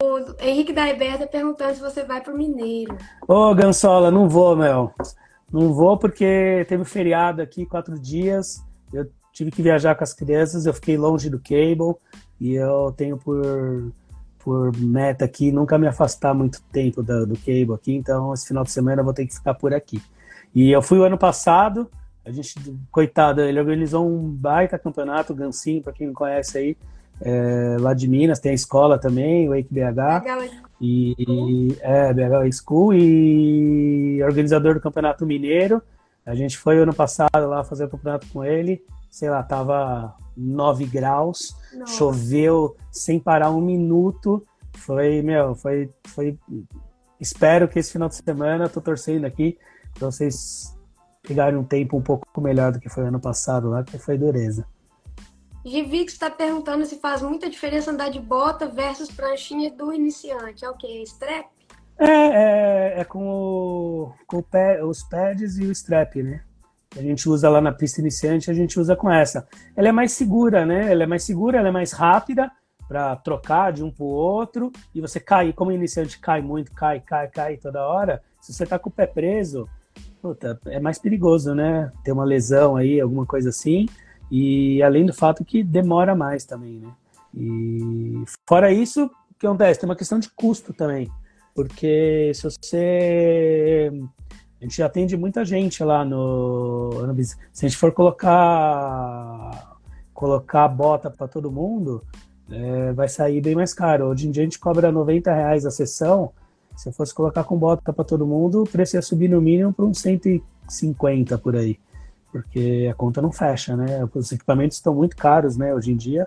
o 0.03 0.37
Henrique 0.41 0.73
da 0.73 0.89
Iberta 0.89 1.27
perguntando 1.27 1.75
se 1.75 1.81
você 1.81 2.05
vai 2.05 2.21
pro 2.21 2.37
Mineiro. 2.37 2.97
Ô, 3.27 3.55
Gansola, 3.55 4.11
não 4.11 4.29
vou, 4.29 4.57
Mel. 4.57 4.93
Não 5.53 5.73
vou 5.73 5.99
porque 5.99 6.65
teve 6.69 6.85
feriado 6.85 7.43
aqui, 7.43 7.67
quatro 7.67 7.99
dias. 7.99 8.63
Eu 8.93 9.11
tive 9.33 9.51
que 9.51 9.63
viajar 9.63 9.95
com 9.95 10.05
as 10.05 10.13
crianças, 10.13 10.67
eu 10.67 10.75
fiquei 10.75 10.97
longe 10.97 11.31
do 11.31 11.39
cable 11.39 11.95
e 12.41 12.55
eu 12.55 12.93
tenho 12.97 13.17
por, 13.17 13.93
por 14.39 14.77
meta 14.77 15.25
aqui 15.25 15.53
nunca 15.53 15.79
me 15.79 15.87
afastar 15.87 16.35
muito 16.35 16.61
tempo 16.73 17.03
do, 17.03 17.27
do 17.27 17.37
cable 17.37 17.73
aqui, 17.75 17.95
então 17.95 18.35
esse 18.35 18.49
final 18.49 18.65
de 18.65 18.71
semana 18.71 19.01
eu 19.01 19.05
vou 19.05 19.15
ter 19.15 19.27
que 19.27 19.35
ficar 19.35 19.55
por 19.55 19.73
aqui. 19.73 20.03
E 20.55 20.71
eu 20.71 20.83
fui 20.83 20.99
o 20.99 21.05
ano 21.05 21.19
passado, 21.19 21.91
a 22.25 22.31
gente, 22.31 22.55
coitado, 22.91 23.41
ele 23.41 23.59
organizou 23.59 24.07
um 24.07 24.29
baita 24.29 24.79
campeonato, 24.79 25.35
Gansinho, 25.35 25.83
para 25.83 25.93
quem 25.93 26.07
não 26.07 26.15
conhece 26.15 26.59
aí, 26.59 26.77
é, 27.21 27.77
lá 27.81 27.95
de 27.95 28.09
Minas, 28.09 28.39
tem 28.39 28.53
a 28.53 28.55
escola 28.55 28.99
também, 28.99 29.49
o 29.49 29.53
Wake 29.53 29.69
BH. 29.71 30.25
E, 30.81 31.15
e 31.19 31.79
é, 31.81 32.13
BH 32.13 32.53
School 32.53 32.95
e 32.95 34.23
organizador 34.25 34.75
do 34.75 34.81
Campeonato 34.81 35.25
Mineiro. 35.25 35.81
A 36.27 36.35
gente 36.35 36.59
foi 36.59 36.79
ano 36.79 36.95
passado 36.95 37.49
lá 37.49 37.63
fazer 37.65 37.85
o 37.85 37.89
campeonato 37.89 38.27
com 38.29 38.45
ele. 38.45 38.85
Sei 39.11 39.31
lá, 39.31 39.43
tava 39.43 40.15
9 40.37 40.87
graus, 40.87 41.55
Nossa. 41.75 41.93
choveu 41.95 42.77
sem 42.91 43.21
parar 43.21 43.51
um 43.51 43.61
minuto. 43.61 44.45
Foi, 44.75 45.23
meu, 45.23 45.55
foi, 45.55 45.91
foi. 46.09 46.37
Espero 47.21 47.69
que 47.69 47.79
esse 47.79 47.93
final 47.93 48.09
de 48.09 48.17
semana, 48.17 48.69
tô 48.69 48.81
torcendo 48.81 49.25
aqui, 49.25 49.59
para 49.95 50.11
vocês 50.11 50.77
pegarem 51.23 51.59
um 51.59 51.65
tempo 51.65 51.97
um 51.97 52.03
pouco 52.03 52.41
melhor 52.41 52.73
do 52.73 52.81
que 52.81 52.89
foi 52.89 53.05
ano 53.05 53.21
passado 53.21 53.71
lá, 53.71 53.83
que 53.83 53.99
foi 53.99 54.19
dureza. 54.19 54.67
Givix 55.65 56.15
está 56.15 56.29
perguntando 56.29 56.85
se 56.85 56.97
faz 56.97 57.23
muita 57.23 57.49
diferença 57.49 57.91
andar 57.91 58.11
de 58.11 58.19
bota 58.19 58.67
versus 58.67 59.11
pranchinha 59.11 59.71
do 59.71 59.93
iniciante. 59.93 60.65
É 60.65 60.71
o 60.71 60.77
que? 60.77 61.03
Strap? 61.03 61.47
É, 61.99 62.07
é, 62.07 63.01
é 63.01 63.05
com, 63.05 63.25
o, 63.25 64.13
com 64.27 64.39
o 64.39 64.43
pé, 64.43 64.83
os 64.85 65.05
pads 65.05 65.59
e 65.59 65.65
o 65.65 65.71
strap, 65.71 66.17
né? 66.17 66.43
A 66.97 67.01
gente 67.01 67.29
usa 67.29 67.49
lá 67.49 67.61
na 67.61 67.73
pista 67.73 68.01
iniciante, 68.01 68.51
a 68.51 68.55
gente 68.55 68.79
usa 68.79 68.97
com 68.97 69.11
essa. 69.11 69.47
Ela 69.77 69.89
é 69.89 69.93
mais 69.93 70.13
segura, 70.13 70.67
né? 70.67 70.91
Ela 70.91 71.05
é 71.05 71.07
mais 71.07 71.23
segura, 71.23 71.59
ela 71.59 71.69
é 71.69 71.73
mais 71.73 71.93
rápida 71.93 72.51
para 72.89 73.17
trocar 73.17 73.73
de 73.73 73.83
um 73.83 73.91
para 73.91 74.05
o 74.05 74.09
outro. 74.09 74.71
E 74.95 75.01
você 75.01 75.21
cai, 75.21 75.53
como 75.53 75.73
iniciante 75.73 76.19
cai 76.19 76.43
muito, 76.43 76.73
cai, 76.73 77.01
cai, 77.01 77.29
cai 77.29 77.57
toda 77.57 77.87
hora. 77.87 78.23
Se 78.41 78.53
você 78.53 78.67
tá 78.67 78.79
com 78.79 78.91
o 78.91 78.93
pé 78.93 79.07
preso, 79.07 79.69
puta, 80.23 80.61
é 80.67 80.79
mais 80.79 80.99
perigoso, 80.99 81.53
né? 81.53 81.93
Ter 82.05 82.13
uma 82.13 82.25
lesão 82.25 82.77
aí, 82.77 83.01
alguma 83.01 83.27
coisa 83.27 83.49
assim. 83.49 83.89
E 84.31 84.81
além 84.83 85.05
do 85.05 85.13
fato 85.13 85.45
que 85.45 85.65
demora 85.65 86.15
mais 86.15 86.45
também, 86.45 86.79
né? 86.79 86.93
E 87.35 88.25
fora 88.49 88.73
isso, 88.73 89.07
o 89.07 89.35
que 89.39 89.47
acontece? 89.47 89.81
Tem 89.81 89.89
uma 89.89 89.97
questão 89.97 90.21
de 90.21 90.31
custo 90.31 90.73
também. 90.73 91.11
Porque 91.55 92.33
se 92.35 92.43
você 92.45 93.93
A 94.61 94.65
gente 94.65 94.83
atende 94.83 95.17
muita 95.17 95.45
gente 95.45 95.83
lá 95.83 96.05
no, 96.05 96.93
se 97.53 97.67
a 97.67 97.69
gente 97.69 97.77
for 97.77 97.93
colocar 97.93 99.73
colocar 100.15 100.69
bota 100.69 101.11
para 101.11 101.27
todo 101.27 101.51
mundo, 101.51 102.03
é, 102.49 102.93
vai 102.93 103.09
sair 103.09 103.41
bem 103.41 103.57
mais 103.57 103.75
caro. 103.75 104.07
Hoje 104.07 104.29
em 104.29 104.31
dia 104.31 104.43
a 104.43 104.47
gente 104.47 104.59
cobra 104.59 104.93
90 104.93 105.33
reais 105.35 105.67
a 105.67 105.71
sessão. 105.71 106.33
Se 106.77 106.89
eu 106.89 106.93
fosse 106.93 107.15
colocar 107.15 107.45
com 107.45 107.57
bota 107.57 107.93
para 107.93 108.05
todo 108.05 108.27
mundo, 108.27 108.63
o 108.63 108.69
preço 108.69 108.97
ia 108.97 109.03
subir 109.03 109.29
no 109.29 109.41
mínimo 109.41 109.73
para 109.73 109.85
uns 109.85 110.01
150 110.01 111.39
por 111.39 111.57
aí. 111.57 111.79
Porque 112.31 112.89
a 112.91 112.95
conta 112.95 113.21
não 113.21 113.31
fecha, 113.31 113.77
né? 113.77 114.09
Os 114.15 114.33
equipamentos 114.33 114.79
estão 114.79 114.95
muito 114.95 115.17
caros, 115.17 115.57
né, 115.57 115.75
hoje 115.75 115.93
em 115.93 115.97
dia. 115.97 116.27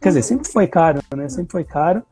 Quer 0.00 0.10
dizer, 0.10 0.22
sempre 0.22 0.50
foi 0.50 0.66
caro, 0.66 1.00
né? 1.14 1.28
Sempre 1.28 1.52
foi 1.52 1.64
caro. 1.64 2.02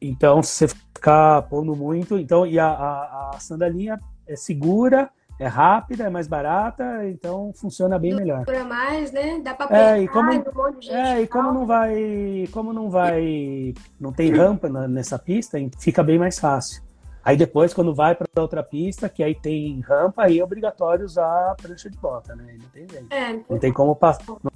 Então, 0.00 0.42
se 0.42 0.66
você 0.66 0.68
ficar 0.68 1.42
pondo 1.42 1.76
muito, 1.76 2.18
então, 2.18 2.46
e 2.46 2.58
a, 2.58 2.66
a, 2.66 3.30
a 3.34 3.38
sandalinha 3.38 4.00
é 4.26 4.36
segura, 4.36 5.10
é 5.38 5.46
rápida, 5.46 6.04
é 6.04 6.10
mais 6.10 6.26
barata, 6.28 7.06
então 7.06 7.52
funciona 7.54 7.98
bem 7.98 8.14
melhor. 8.14 8.44
Dura 8.44 8.64
mais, 8.64 9.10
né? 9.10 9.40
Dá 9.42 9.52
para 9.54 9.96
é, 9.96 10.02
e 10.02 10.08
como, 10.08 10.30
um 10.30 10.34
monte 10.34 10.80
de 10.80 10.86
gente 10.86 10.96
É, 10.96 11.20
e 11.22 11.26
como 11.26 11.52
não 11.52 11.66
vai, 11.66 12.48
como 12.52 12.72
não 12.72 12.88
vai, 12.88 13.74
não 13.98 14.12
tem 14.12 14.30
rampa 14.32 14.68
nessa 14.86 15.18
pista, 15.18 15.58
fica 15.78 16.02
bem 16.02 16.18
mais 16.18 16.38
fácil. 16.38 16.83
Aí 17.24 17.38
depois, 17.38 17.72
quando 17.72 17.94
vai 17.94 18.14
para 18.14 18.28
outra 18.42 18.62
pista, 18.62 19.08
que 19.08 19.22
aí 19.22 19.34
tem 19.34 19.80
rampa, 19.80 20.24
aí 20.24 20.38
é 20.38 20.44
obrigatório 20.44 21.06
usar 21.06 21.52
a 21.52 21.54
prancha 21.54 21.88
de 21.88 21.96
bota, 21.96 22.36
né? 22.36 22.58
Não 22.60 22.68
tem 22.68 22.86
jeito. 22.86 23.06
É, 23.10 23.32
não, 23.48 23.58
tem 23.58 23.72
como, 23.72 23.98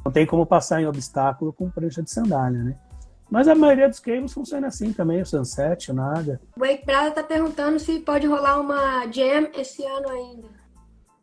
não 0.05 0.13
tem 0.13 0.27
como 0.27 0.45
passar 0.45 0.83
em 0.83 0.87
obstáculo 0.87 1.51
com 1.51 1.71
prancha 1.71 2.03
de 2.03 2.11
sandália, 2.11 2.63
né? 2.63 2.77
Mas 3.31 3.49
a 3.49 3.55
maioria 3.55 3.89
dos 3.89 4.01
cables 4.01 4.33
funciona 4.33 4.67
assim 4.67 4.93
também, 4.93 5.21
o 5.23 5.27
Sunset, 5.27 5.91
o 5.91 5.95
nada. 5.95 6.41
O 6.57 6.61
Wake 6.61 6.85
Prada 6.85 7.11
tá 7.11 7.23
perguntando 7.23 7.79
se 7.79 8.01
pode 8.01 8.27
rolar 8.27 8.61
uma 8.61 9.07
jam 9.11 9.49
esse 9.55 9.85
ano 9.85 10.11
ainda. 10.11 10.49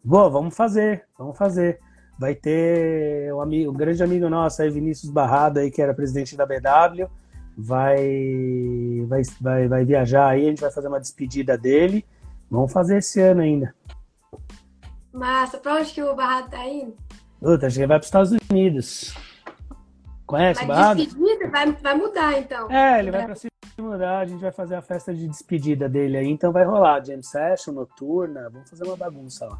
Boa, 0.03 0.29
vamos 0.29 0.55
fazer, 0.55 1.05
vamos 1.17 1.37
fazer. 1.37 1.79
Vai 2.17 2.33
ter 2.33 3.33
um, 3.33 3.41
amigo, 3.41 3.71
um 3.71 3.75
grande 3.75 4.01
amigo 4.01 4.29
nosso 4.29 4.61
aí, 4.61 4.69
Vinícius 4.69 5.11
Barrado, 5.11 5.59
aí, 5.59 5.69
que 5.69 5.81
era 5.81 5.93
presidente 5.93 6.35
da 6.35 6.45
BW, 6.45 7.09
vai, 7.57 9.05
vai, 9.07 9.21
vai, 9.39 9.67
vai 9.67 9.85
viajar 9.85 10.29
aí, 10.29 10.45
a 10.45 10.49
gente 10.49 10.61
vai 10.61 10.71
fazer 10.71 10.87
uma 10.87 10.99
despedida 10.99 11.57
dele. 11.57 12.05
Vamos 12.49 12.71
fazer 12.71 12.97
esse 12.97 13.19
ano 13.21 13.41
ainda. 13.41 13.73
Massa, 15.11 15.57
pra 15.57 15.75
onde 15.75 15.93
que 15.93 16.03
o 16.03 16.15
Barrado 16.15 16.49
tá 16.49 16.67
indo? 16.67 16.95
Puta, 17.39 17.67
acho 17.67 17.75
que 17.75 17.81
ele 17.81 17.87
vai 17.87 17.97
para 17.97 18.03
os 18.03 18.07
Estados 18.07 18.37
Unidos. 18.51 19.15
Conhece 20.25 20.65
Mas 20.65 20.69
o 20.69 20.73
Barrado? 20.73 21.03
despedida 21.05 21.49
vai, 21.49 21.71
vai 21.71 21.95
mudar, 21.95 22.39
então. 22.39 22.71
É, 22.71 22.99
ele 22.99 23.11
vai 23.11 23.25
para 23.25 23.35
se 23.35 23.47
mudar, 23.77 24.19
a 24.19 24.25
gente 24.25 24.41
vai 24.41 24.51
fazer 24.51 24.75
a 24.75 24.81
festa 24.81 25.13
de 25.13 25.27
despedida 25.27 25.87
dele 25.87 26.17
aí, 26.17 26.27
então 26.27 26.51
vai 26.51 26.65
rolar 26.65 27.03
jam 27.03 27.21
session, 27.21 27.73
noturna, 27.73 28.49
vamos 28.49 28.69
fazer 28.69 28.83
uma 28.83 28.97
bagunça 28.97 29.45
lá. 29.45 29.59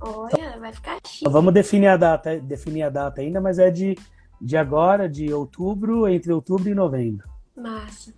Olha, 0.00 0.58
vai 0.58 0.72
ficar 0.72 0.98
chique. 1.06 1.30
Vamos 1.30 1.52
definir 1.54 1.88
a 1.88 1.96
data, 1.96 2.38
definir 2.38 2.82
a 2.82 2.90
data 2.90 3.20
ainda, 3.20 3.40
mas 3.40 3.58
é 3.58 3.70
de, 3.70 3.96
de 4.40 4.56
agora, 4.56 5.08
de 5.08 5.32
outubro, 5.32 6.08
entre 6.08 6.32
outubro 6.32 6.68
e 6.68 6.74
novembro. 6.74 7.35
Massa. 7.56 8.12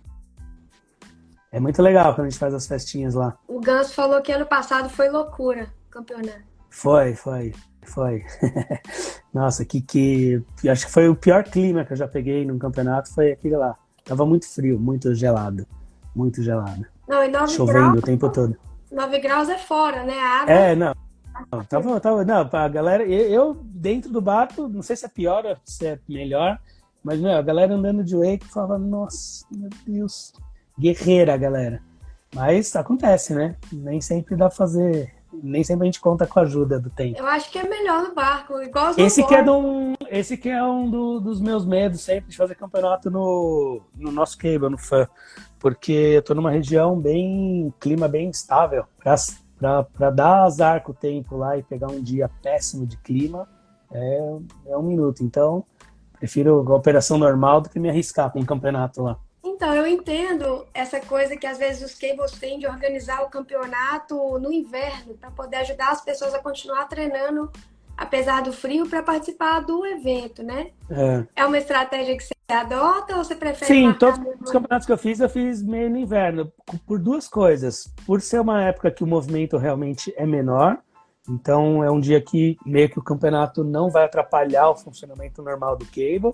É 1.51 1.59
muito 1.59 1.81
legal 1.81 2.13
quando 2.13 2.27
a 2.27 2.29
gente 2.29 2.39
faz 2.39 2.53
as 2.53 2.67
festinhas 2.67 3.15
lá. 3.15 3.37
O 3.47 3.59
Ganso 3.59 3.93
falou 3.93 4.21
que 4.21 4.31
ano 4.31 4.45
passado 4.45 4.89
foi 4.89 5.09
loucura 5.09 5.73
o 5.87 5.89
campeonato. 5.89 6.43
Foi, 6.69 7.15
foi, 7.15 7.53
foi. 7.83 8.23
Nossa, 9.33 9.65
que, 9.65 9.81
que. 9.81 10.43
Acho 10.69 10.85
que 10.85 10.91
foi 10.91 11.09
o 11.09 11.15
pior 11.15 11.43
clima 11.43 11.83
que 11.83 11.93
eu 11.93 11.97
já 11.97 12.07
peguei 12.07 12.45
num 12.45 12.59
campeonato, 12.59 13.13
foi 13.13 13.31
aquele 13.31 13.57
lá. 13.57 13.75
Tava 14.05 14.25
muito 14.25 14.47
frio, 14.47 14.79
muito 14.79 15.13
gelado. 15.15 15.65
Muito 16.15 16.43
gelado. 16.43 16.85
Não, 17.07 17.23
e 17.23 17.29
9 17.29 17.53
Chovendo 17.53 17.79
graus, 17.79 17.97
o 17.97 18.01
tempo 18.01 18.29
todo. 18.29 18.55
9 18.91 19.19
graus 19.19 19.49
é 19.49 19.57
fora, 19.57 20.03
né? 20.03 20.19
A 20.19 20.41
água... 20.41 20.53
É, 20.53 20.75
não. 20.75 20.93
Não, 21.51 21.63
tava, 21.63 21.99
tava, 21.99 22.25
não, 22.25 22.49
a 22.51 22.67
galera, 22.67 23.03
eu 23.03 23.53
dentro 23.63 24.11
do 24.11 24.19
barco, 24.19 24.67
não 24.67 24.81
sei 24.81 24.95
se 24.95 25.05
é 25.05 25.09
pior 25.09 25.45
ou 25.45 25.55
se 25.63 25.87
é 25.87 25.99
melhor, 26.07 26.59
mas, 27.03 27.19
meu, 27.19 27.31
a 27.31 27.41
galera 27.41 27.73
andando 27.73 28.03
de 28.03 28.15
wake 28.15 28.47
falava, 28.47 28.77
nossa, 28.77 29.45
meu 29.51 29.69
Deus, 29.85 30.33
guerreira, 30.77 31.37
galera. 31.37 31.81
Mas 32.33 32.75
acontece, 32.75 33.33
né? 33.33 33.55
Nem 33.71 34.01
sempre 34.01 34.35
dá 34.35 34.47
pra 34.47 34.55
fazer. 34.55 35.13
Nem 35.31 35.63
sempre 35.63 35.83
a 35.83 35.85
gente 35.85 36.01
conta 36.01 36.25
com 36.27 36.39
a 36.39 36.43
ajuda 36.43 36.79
do 36.79 36.89
tempo. 36.89 37.19
Eu 37.19 37.27
acho 37.27 37.51
que 37.51 37.57
é 37.57 37.67
melhor 37.67 38.03
no 38.03 38.13
barco, 38.13 38.59
igual 38.61 38.93
esse 38.97 39.25
que, 39.25 39.33
é 39.33 39.43
um, 39.43 39.93
esse 40.09 40.35
que 40.35 40.49
é 40.49 40.63
um 40.63 40.89
do, 40.89 41.19
dos 41.19 41.39
meus 41.39 41.65
medos 41.65 42.01
sempre 42.01 42.31
de 42.31 42.37
fazer 42.37 42.55
campeonato 42.55 43.09
no, 43.09 43.81
no 43.95 44.11
nosso 44.11 44.37
cable, 44.37 44.69
no 44.69 44.77
fã. 44.77 45.07
Porque 45.59 45.91
eu 45.91 46.21
tô 46.21 46.33
numa 46.33 46.51
região 46.51 46.99
bem. 46.99 47.73
clima 47.79 48.07
bem 48.07 48.29
instável. 48.29 48.85
Pra, 49.57 49.83
pra, 49.83 50.09
dar 50.09 50.43
azar 50.43 50.81
com 50.83 50.91
o 50.91 50.95
tempo 50.95 51.35
lá 51.35 51.57
e 51.57 51.63
pegar 51.63 51.87
um 51.87 52.01
dia 52.01 52.29
péssimo 52.41 52.87
de 52.87 52.97
clima, 52.97 53.47
é, 53.91 54.37
é 54.67 54.77
um 54.77 54.83
minuto. 54.83 55.23
Então, 55.23 55.65
Prefiro 56.19 56.63
a 56.71 56.75
operação 56.75 57.17
normal 57.17 57.61
do 57.61 57.69
que 57.69 57.79
me 57.79 57.89
arriscar 57.89 58.31
com 58.31 58.39
um 58.39 58.45
campeonato 58.45 59.01
lá. 59.01 59.17
Então, 59.43 59.73
eu 59.73 59.87
entendo 59.87 60.65
essa 60.73 60.99
coisa 60.99 61.35
que 61.35 61.47
às 61.47 61.57
vezes 61.57 61.81
os 61.81 61.97
cables 61.97 62.31
têm 62.31 62.59
de 62.59 62.67
organizar 62.67 63.23
o 63.23 63.29
campeonato 63.29 64.15
no 64.39 64.51
inverno 64.51 65.15
para 65.15 65.31
poder 65.31 65.57
ajudar 65.57 65.91
as 65.91 66.01
pessoas 66.01 66.33
a 66.33 66.39
continuar 66.39 66.85
treinando 66.85 67.49
apesar 67.99 68.41
do 68.41 68.53
frio 68.53 68.87
para 68.87 69.03
participar 69.03 69.59
do 69.59 69.85
evento, 69.85 70.41
né? 70.41 70.67
É. 70.89 71.25
é 71.35 71.45
uma 71.45 71.57
estratégia 71.57 72.15
que 72.15 72.23
você 72.23 72.33
adota 72.47 73.17
ou 73.17 73.23
você 73.23 73.35
prefere? 73.35 73.73
Sim, 73.73 73.93
todos 73.93 74.19
os 74.41 74.51
campeonatos 74.51 74.85
que 74.85 74.93
eu 74.93 74.97
fiz, 74.97 75.19
eu 75.19 75.29
fiz 75.29 75.61
meio 75.61 75.89
no 75.89 75.97
inverno, 75.97 76.51
por 76.87 76.97
duas 76.97 77.27
coisas. 77.27 77.93
Por 78.05 78.21
ser 78.21 78.39
uma 78.39 78.63
época 78.63 78.89
que 78.89 79.03
o 79.03 79.07
movimento 79.07 79.57
realmente 79.57 80.13
é 80.15 80.25
menor, 80.25 80.79
então 81.29 81.83
é 81.83 81.91
um 81.91 81.99
dia 81.99 82.19
que 82.19 82.57
meio 82.65 82.89
que 82.89 82.97
o 82.97 83.03
campeonato 83.03 83.63
não 83.63 83.89
vai 83.89 84.05
atrapalhar 84.05 84.69
o 84.69 84.75
funcionamento 84.75 85.41
normal 85.43 85.77
do 85.77 85.85
cable. 85.85 86.33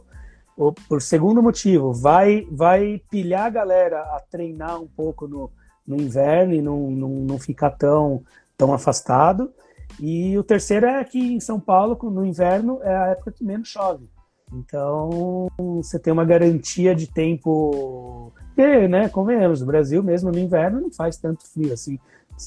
Ou, 0.57 0.71
por 0.71 1.01
segundo 1.01 1.43
motivo, 1.43 1.91
vai, 1.91 2.47
vai 2.49 3.01
pilhar 3.11 3.45
a 3.47 3.49
galera 3.49 4.01
a 4.01 4.21
treinar 4.21 4.79
um 4.81 4.87
pouco 4.87 5.27
no, 5.27 5.51
no 5.85 5.97
inverno 5.97 6.53
e 6.53 6.61
não, 6.61 6.89
não, 6.89 7.09
não 7.09 7.39
ficar 7.39 7.71
tão, 7.71 8.23
tão 8.57 8.73
afastado. 8.73 9.53
E 9.99 10.37
o 10.37 10.43
terceiro 10.43 10.85
é 10.85 11.03
que 11.03 11.19
em 11.19 11.41
São 11.41 11.59
Paulo, 11.59 11.97
no 12.09 12.25
inverno, 12.25 12.79
é 12.83 12.95
a 12.95 13.07
época 13.07 13.33
que 13.33 13.43
menos 13.43 13.67
chove. 13.67 14.09
Então, 14.53 15.49
você 15.57 15.99
tem 15.99 16.13
uma 16.13 16.23
garantia 16.23 16.95
de 16.95 17.07
tempo. 17.07 18.31
E, 18.55 18.87
né, 18.87 19.09
convenhamos, 19.09 19.61
o 19.61 19.65
Brasil 19.65 20.01
mesmo 20.01 20.31
no 20.31 20.39
inverno 20.39 20.79
não 20.79 20.91
faz 20.91 21.17
tanto 21.17 21.45
frio 21.45 21.73
assim. 21.73 21.99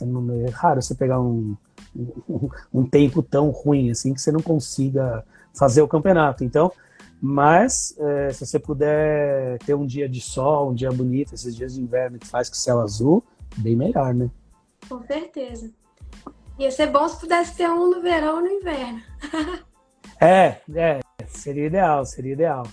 Não, 0.02 0.30
é 0.46 0.50
raro 0.50 0.80
você 0.80 0.94
pegar 0.94 1.20
um, 1.20 1.56
um, 1.96 2.48
um, 2.72 2.86
tempo 2.86 3.22
tão 3.22 3.50
ruim 3.50 3.90
assim 3.90 4.14
que 4.14 4.20
você 4.20 4.32
não 4.32 4.40
consiga 4.40 5.24
fazer 5.54 5.82
o 5.82 5.88
campeonato. 5.88 6.44
Então, 6.44 6.72
mas 7.20 7.96
é, 7.98 8.32
se 8.32 8.46
você 8.46 8.58
puder 8.58 9.58
ter 9.60 9.74
um 9.74 9.86
dia 9.86 10.08
de 10.08 10.20
sol, 10.20 10.70
um 10.70 10.74
dia 10.74 10.90
bonito, 10.90 11.34
esses 11.34 11.54
dias 11.54 11.74
de 11.74 11.80
inverno 11.80 12.18
que 12.18 12.26
faz 12.26 12.48
com 12.48 12.54
céu 12.54 12.80
azul, 12.80 13.24
bem 13.56 13.74
melhor, 13.74 14.14
né? 14.14 14.30
Com 14.88 15.02
certeza. 15.02 15.70
Ia 16.58 16.70
ser 16.70 16.88
bom 16.88 17.08
se 17.08 17.20
pudesse 17.20 17.56
ter 17.56 17.68
um 17.68 17.90
no 17.90 18.00
verão 18.00 18.36
ou 18.36 18.40
no 18.42 18.48
inverno. 18.48 19.00
é, 20.20 20.56
é, 20.74 21.00
seria 21.26 21.66
ideal, 21.66 22.04
seria 22.04 22.32
ideal. 22.32 22.66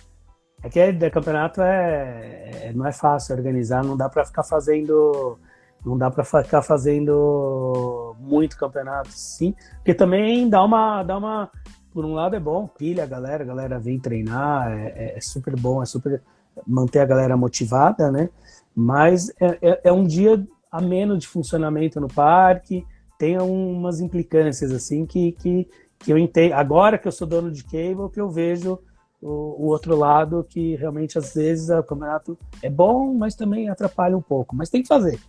É 0.63 0.69
que 0.69 0.79
o 0.79 1.11
campeonato 1.11 1.61
é, 1.61 2.49
é, 2.63 2.73
não 2.73 2.87
é 2.87 2.91
fácil 2.91 3.35
organizar, 3.35 3.83
não 3.83 3.95
dá 3.95 4.09
para 4.09 4.25
ficar 4.25 4.43
fazendo 4.43 5.37
não 5.85 5.97
dá 5.97 6.09
para 6.09 6.23
ficar 6.23 6.63
fazendo 6.63 8.15
muito 8.19 8.57
campeonato, 8.57 9.09
sim, 9.11 9.53
porque 9.75 9.93
também 9.93 10.49
dá 10.49 10.63
uma, 10.63 11.03
dá 11.03 11.17
uma, 11.17 11.49
por 11.93 12.03
um 12.03 12.13
lado 12.13 12.35
é 12.35 12.39
bom, 12.39 12.67
pilha 12.67 13.03
a 13.03 13.07
galera, 13.07 13.43
a 13.43 13.47
galera 13.47 13.79
vem 13.79 13.99
treinar, 13.99 14.71
é, 14.71 14.87
é, 14.95 15.17
é 15.17 15.21
super 15.21 15.55
bom, 15.55 15.83
é 15.83 15.85
super 15.85 16.21
manter 16.65 16.99
a 16.99 17.05
galera 17.05 17.37
motivada, 17.37 18.11
né? 18.11 18.29
Mas 18.75 19.29
é, 19.39 19.57
é, 19.61 19.81
é 19.85 19.91
um 19.91 20.03
dia 20.03 20.45
a 20.71 20.81
menos 20.81 21.19
de 21.19 21.27
funcionamento 21.27 22.01
no 22.01 22.07
parque, 22.07 22.85
tem 23.17 23.37
umas 23.37 23.99
implicâncias 23.99 24.71
assim 24.71 25.05
que, 25.05 25.31
que, 25.33 25.69
que 25.99 26.11
eu 26.11 26.17
entendo. 26.17 26.53
Agora 26.53 26.97
que 26.97 27.07
eu 27.07 27.11
sou 27.11 27.27
dono 27.27 27.51
de 27.51 27.63
cable, 27.63 28.09
que 28.11 28.19
eu 28.19 28.29
vejo 28.29 28.79
o, 29.21 29.67
outro 29.67 29.95
lado 29.95 30.45
que 30.47 30.75
realmente 30.75 31.17
às 31.17 31.33
vezes 31.33 31.69
o 31.69 31.81
campeonato 31.83 32.37
é 32.61 32.69
bom, 32.69 33.13
mas 33.13 33.35
também 33.35 33.69
atrapalha 33.69 34.17
um 34.17 34.21
pouco. 34.21 34.55
Mas 34.55 34.69
tem 34.69 34.81
que 34.81 34.87
fazer 34.87 35.19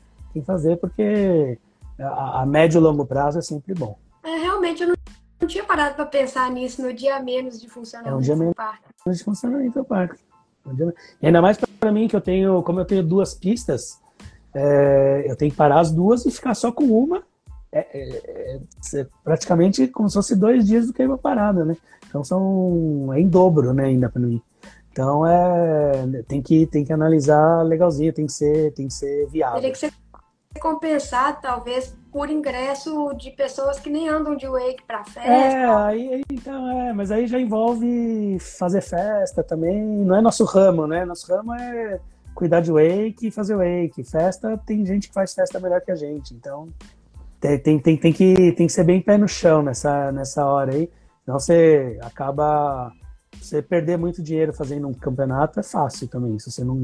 que 0.41 0.47
fazer 0.47 0.77
porque 0.77 1.59
a, 1.99 2.43
a 2.43 2.47
médio 2.47 2.79
e 2.79 2.83
longo 2.83 3.07
prazo 3.07 3.39
é 3.39 3.43
sempre 3.43 3.75
bom. 3.75 3.99
É, 4.25 4.37
realmente, 4.39 4.83
eu 4.83 4.89
não, 4.89 4.97
não 5.41 5.49
tinha 5.49 5.65
parado 5.65 5.95
para 5.95 6.07
pensar 6.07 6.51
nisso 6.51 6.83
no 6.83 6.93
dia 6.93 7.21
menos 7.21 7.61
de 7.61 7.69
funcionamento 7.69 8.15
é 8.15 8.19
um 8.19 8.21
dia 8.21 8.37
menos 8.37 9.19
de 9.19 9.25
funcionamento 9.25 9.79
do 9.79 9.85
parque. 9.85 10.21
E 11.23 11.27
ainda 11.27 11.41
mais 11.41 11.57
para 11.57 11.93
mim 11.93 12.09
que 12.09 12.17
eu 12.17 12.21
tenho, 12.21 12.63
como 12.63 12.81
eu 12.81 12.85
tenho 12.85 13.03
duas 13.03 13.35
pistas, 13.35 14.01
é, 14.53 15.25
eu 15.27 15.37
tenho 15.37 15.51
que 15.51 15.57
parar 15.57 15.81
as 15.81 15.93
duas 15.93 16.27
e 16.27 16.31
ficar 16.31 16.55
só 16.55 16.73
com 16.73 16.85
uma. 16.85 17.23
É, 17.71 17.87
é, 17.93 18.61
é 18.95 19.07
praticamente 19.23 19.87
como 19.89 20.09
se 20.09 20.15
fosse 20.15 20.35
dois 20.35 20.67
dias 20.67 20.87
do 20.87 20.93
que 20.93 21.05
uma 21.05 21.19
parada, 21.19 21.65
né? 21.65 21.77
Então 22.09 22.25
são 22.25 23.13
é 23.13 23.21
em 23.21 23.29
dobro, 23.29 23.73
né, 23.73 23.85
ainda 23.85 24.09
para 24.09 24.23
mim. 24.23 24.41
Então 24.91 25.27
é 25.27 26.23
tem 26.27 26.41
que 26.41 26.67
tem 26.67 26.85
que 26.85 26.93
analisar 26.93 27.63
legalzinho, 27.63 28.13
tem 28.13 28.27
que 28.27 28.33
ser 28.33 28.73
tem 28.73 28.89
que 28.89 28.95
ser 28.95 29.27
viável. 29.27 29.57
Teria 29.57 29.73
que 29.73 29.79
ser 29.79 29.93
compensado, 30.57 31.39
talvez, 31.41 31.97
por 32.13 32.31
ingresso 32.31 33.13
de 33.15 33.31
pessoas 33.31 33.79
que 33.79 33.91
nem 33.91 34.09
andam 34.09 34.37
de 34.37 34.47
wake 34.47 34.83
para 34.87 35.05
festa. 35.05 35.31
É, 35.31 35.65
aí, 35.65 36.25
então, 36.31 36.71
é, 36.71 36.93
mas 36.93 37.11
aí 37.11 37.27
já 37.27 37.39
envolve 37.39 38.39
fazer 38.41 38.81
festa 38.81 39.43
também, 39.43 39.83
não 39.83 40.17
é 40.17 40.21
nosso 40.21 40.45
ramo, 40.45 40.87
né? 40.87 41.05
Nosso 41.05 41.33
ramo 41.33 41.55
é 41.55 42.01
cuidar 42.35 42.61
de 42.61 42.71
wake 42.71 43.29
e 43.29 43.31
fazer 43.31 43.57
wake. 43.57 44.05
Festa, 44.05 44.59
tem 44.67 44.85
gente 44.85 45.09
que 45.09 45.15
faz 45.15 45.35
festa 45.35 45.61
melhor 45.61 45.81
que 45.81 45.93
a 45.93 45.97
gente, 45.97 46.35
então 46.35 46.69
tem, 47.41 47.59
tem, 47.59 47.79
tem, 47.79 47.97
tem, 47.97 48.13
que, 48.13 48.35
tem 48.53 48.67
que 48.67 48.73
ser 48.73 48.85
bem 48.85 49.01
pé 49.01 49.19
no 49.19 49.29
chão 49.29 49.63
nessa, 49.63 50.11
nessa 50.11 50.45
hora 50.45 50.73
aí, 50.75 50.91
senão 51.25 51.39
você 51.39 51.99
acaba 52.03 52.93
você 53.41 53.63
perder 53.63 53.97
muito 53.97 54.23
dinheiro 54.23 54.53
fazendo 54.53 54.89
um 54.89 54.95
campeonato 54.95 55.61
é 55.61 55.63
fácil 55.63 56.09
também, 56.09 56.39
se 56.39 56.51
você 56.51 56.65
não, 56.65 56.77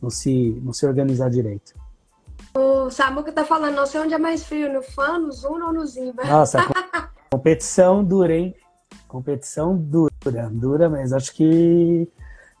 não, 0.00 0.10
se, 0.10 0.60
não 0.62 0.72
se 0.72 0.86
organizar 0.86 1.28
direito. 1.28 1.74
O 2.54 2.90
Samuca 2.90 3.32
tá 3.32 3.44
falando, 3.44 3.76
não 3.76 3.86
sei 3.86 4.00
onde 4.00 4.14
é 4.14 4.18
mais 4.18 4.44
frio, 4.44 4.72
no 4.72 4.82
fã, 4.82 5.18
no 5.18 5.30
Zuno 5.30 5.66
ou 5.66 5.72
no 5.72 5.86
Zimba. 5.86 6.24
Nossa, 6.24 6.58
competição 7.30 8.02
dura, 8.02 8.34
hein? 8.34 8.54
Competição 9.06 9.76
dura, 9.76 10.50
dura, 10.50 10.88
mas 10.90 11.12
acho 11.12 11.32
que. 11.34 12.08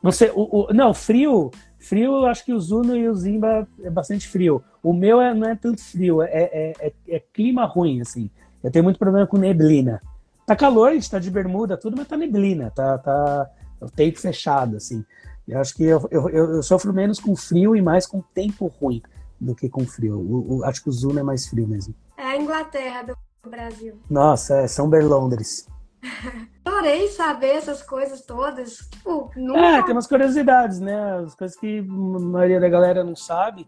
Não 0.02 0.12
sei, 0.12 0.30
o, 0.34 0.68
o, 0.68 0.72
não, 0.72 0.94
frio, 0.94 1.50
frio, 1.78 2.24
acho 2.26 2.44
que 2.44 2.52
o 2.52 2.60
Zuno 2.60 2.96
e 2.96 3.08
o 3.08 3.14
Zimba 3.14 3.66
é 3.82 3.90
bastante 3.90 4.28
frio. 4.28 4.62
O 4.82 4.92
meu 4.92 5.20
é, 5.20 5.34
não 5.34 5.48
é 5.48 5.56
tanto 5.56 5.82
frio, 5.82 6.22
é, 6.22 6.28
é, 6.30 6.72
é, 6.80 6.92
é 7.08 7.20
clima 7.32 7.64
ruim, 7.64 8.00
assim. 8.00 8.30
Eu 8.62 8.70
tenho 8.70 8.84
muito 8.84 8.98
problema 8.98 9.26
com 9.26 9.36
neblina. 9.36 10.00
Tá 10.46 10.54
calor, 10.54 10.88
a 10.88 10.94
gente 10.94 11.10
tá 11.10 11.18
de 11.18 11.30
bermuda, 11.30 11.76
tudo, 11.76 11.96
mas 11.96 12.08
tá 12.08 12.16
neblina, 12.16 12.70
tá, 12.70 12.96
tá 12.98 13.50
o 13.80 13.90
tempo 13.90 14.18
fechado, 14.18 14.76
assim. 14.76 15.04
Eu 15.46 15.60
acho 15.60 15.74
que 15.74 15.84
eu, 15.84 16.06
eu, 16.10 16.28
eu, 16.28 16.62
sofro 16.62 16.92
menos 16.92 17.18
com 17.18 17.34
frio 17.34 17.74
e 17.74 17.82
mais 17.82 18.06
com 18.06 18.22
tempo 18.34 18.66
ruim 18.80 19.02
do 19.40 19.54
que 19.54 19.68
com 19.68 19.86
frio. 19.86 20.18
O, 20.18 20.58
o, 20.58 20.64
acho 20.64 20.82
que 20.82 20.88
o 20.88 20.92
Zuno 20.92 21.18
é 21.18 21.22
mais 21.22 21.46
frio 21.46 21.66
mesmo. 21.66 21.94
É 22.16 22.22
a 22.22 22.36
Inglaterra 22.36 23.02
do 23.02 23.50
Brasil. 23.50 23.94
Nossa, 24.08 24.56
é 24.56 24.68
São 24.68 24.88
Berlondres. 24.88 25.66
Adorei 26.64 27.08
saber 27.08 27.56
essas 27.56 27.82
coisas 27.82 28.22
todas. 28.22 28.76
Tipo, 28.90 29.30
nunca... 29.36 29.60
É, 29.60 29.82
tem 29.82 29.92
umas 29.92 30.06
curiosidades, 30.06 30.80
né? 30.80 31.18
As 31.24 31.34
coisas 31.34 31.56
que 31.56 31.78
a 31.78 31.82
maioria 32.20 32.60
da 32.60 32.68
galera 32.68 33.04
não 33.04 33.16
sabe. 33.16 33.66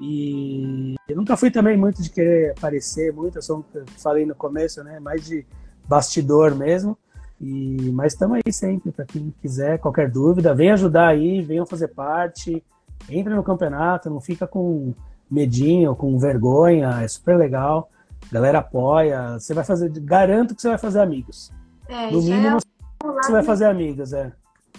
E 0.00 0.94
eu 1.08 1.16
nunca 1.16 1.36
fui 1.36 1.50
também 1.50 1.76
muito 1.76 2.02
de 2.02 2.10
querer 2.10 2.52
aparecer 2.58 3.12
muito, 3.12 3.38
eu 3.38 3.42
sou, 3.42 3.64
falei 3.98 4.26
no 4.26 4.34
começo, 4.34 4.82
né? 4.82 4.98
Mais 4.98 5.24
de 5.24 5.46
bastidor 5.86 6.56
mesmo. 6.56 6.98
E, 7.40 7.90
mas 7.92 8.12
estamos 8.12 8.40
aí 8.44 8.52
sempre, 8.52 8.90
para 8.90 9.04
quem 9.04 9.32
quiser, 9.40 9.78
qualquer 9.78 10.10
dúvida, 10.10 10.54
vem 10.54 10.70
ajudar 10.70 11.08
aí, 11.08 11.42
venham 11.42 11.66
fazer 11.66 11.88
parte, 11.88 12.64
entre 13.08 13.34
no 13.34 13.42
campeonato, 13.42 14.10
não 14.10 14.20
fica 14.20 14.46
com 14.46 14.94
medinho, 15.32 15.96
com 15.96 16.18
vergonha, 16.18 17.00
é 17.02 17.08
super 17.08 17.36
legal. 17.36 17.90
A 18.30 18.34
galera 18.34 18.58
apoia, 18.58 19.38
você 19.38 19.54
vai 19.54 19.64
fazer, 19.64 19.90
garanto 20.00 20.54
que 20.54 20.62
você 20.62 20.68
vai 20.68 20.78
fazer 20.78 21.00
amigos. 21.00 21.50
É, 21.88 22.10
no 22.10 22.22
mínimo, 22.22 22.58
é 22.58 23.06
você 23.22 23.32
vai 23.32 23.42
fazer 23.42 23.64
amigos, 23.64 24.12
é. 24.12 24.32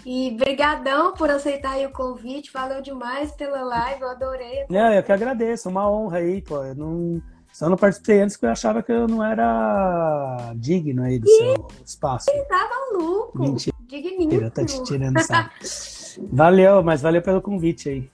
E 0.05 0.31
brigadão 0.31 1.13
por 1.13 1.29
aceitar 1.29 1.77
o 1.79 1.91
convite, 1.91 2.51
valeu 2.51 2.81
demais 2.81 3.31
pela 3.31 3.61
live, 3.63 4.01
eu 4.01 4.09
adorei. 4.09 4.65
É, 4.71 4.97
eu 4.97 5.03
que 5.03 5.11
agradeço, 5.11 5.69
uma 5.69 5.89
honra 5.89 6.17
aí, 6.17 6.41
pô. 6.41 6.63
Eu 6.63 6.75
não, 6.75 7.21
só 7.51 7.69
não 7.69 7.77
participei 7.77 8.21
antes 8.21 8.35
porque 8.35 8.47
eu 8.47 8.51
achava 8.51 8.83
que 8.83 8.91
eu 8.91 9.07
não 9.07 9.23
era 9.23 10.53
digno 10.55 11.03
aí 11.03 11.19
do 11.19 11.27
e 11.27 11.37
seu 11.37 11.67
espaço. 11.85 12.29
Ele 12.29 12.43
tá 12.43 12.69
maluco. 12.69 13.39
Mentira. 13.39 13.75
Digníssimo. 13.87 14.49
Tá 14.49 14.65
te 14.65 14.83
tirando 14.83 15.19
saco. 15.19 15.53
valeu, 16.33 16.83
mas 16.83 17.01
valeu 17.01 17.21
pelo 17.21 17.41
convite 17.41 17.89
aí. 17.89 18.09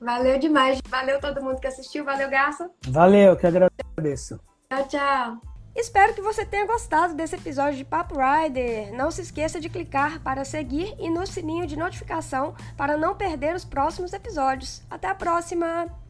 Valeu 0.00 0.38
demais. 0.38 0.80
Valeu 0.88 1.20
todo 1.20 1.42
mundo 1.42 1.60
que 1.60 1.66
assistiu. 1.66 2.04
Valeu, 2.04 2.28
Garça. 2.28 2.70
Valeu, 2.88 3.36
que 3.36 3.46
agradeço. 3.46 4.40
Tchau, 4.70 4.88
tchau. 4.88 5.40
Espero 5.74 6.14
que 6.14 6.22
você 6.22 6.44
tenha 6.44 6.66
gostado 6.66 7.14
desse 7.14 7.36
episódio 7.36 7.76
de 7.76 7.84
Papo 7.84 8.14
Rider. 8.18 8.94
Não 8.94 9.10
se 9.10 9.20
esqueça 9.20 9.60
de 9.60 9.68
clicar 9.68 10.20
para 10.20 10.44
seguir 10.44 10.94
e 10.98 11.10
no 11.10 11.26
sininho 11.26 11.66
de 11.66 11.76
notificação 11.76 12.54
para 12.78 12.96
não 12.96 13.14
perder 13.14 13.54
os 13.54 13.64
próximos 13.64 14.14
episódios. 14.14 14.82
Até 14.90 15.08
a 15.08 15.14
próxima! 15.14 16.05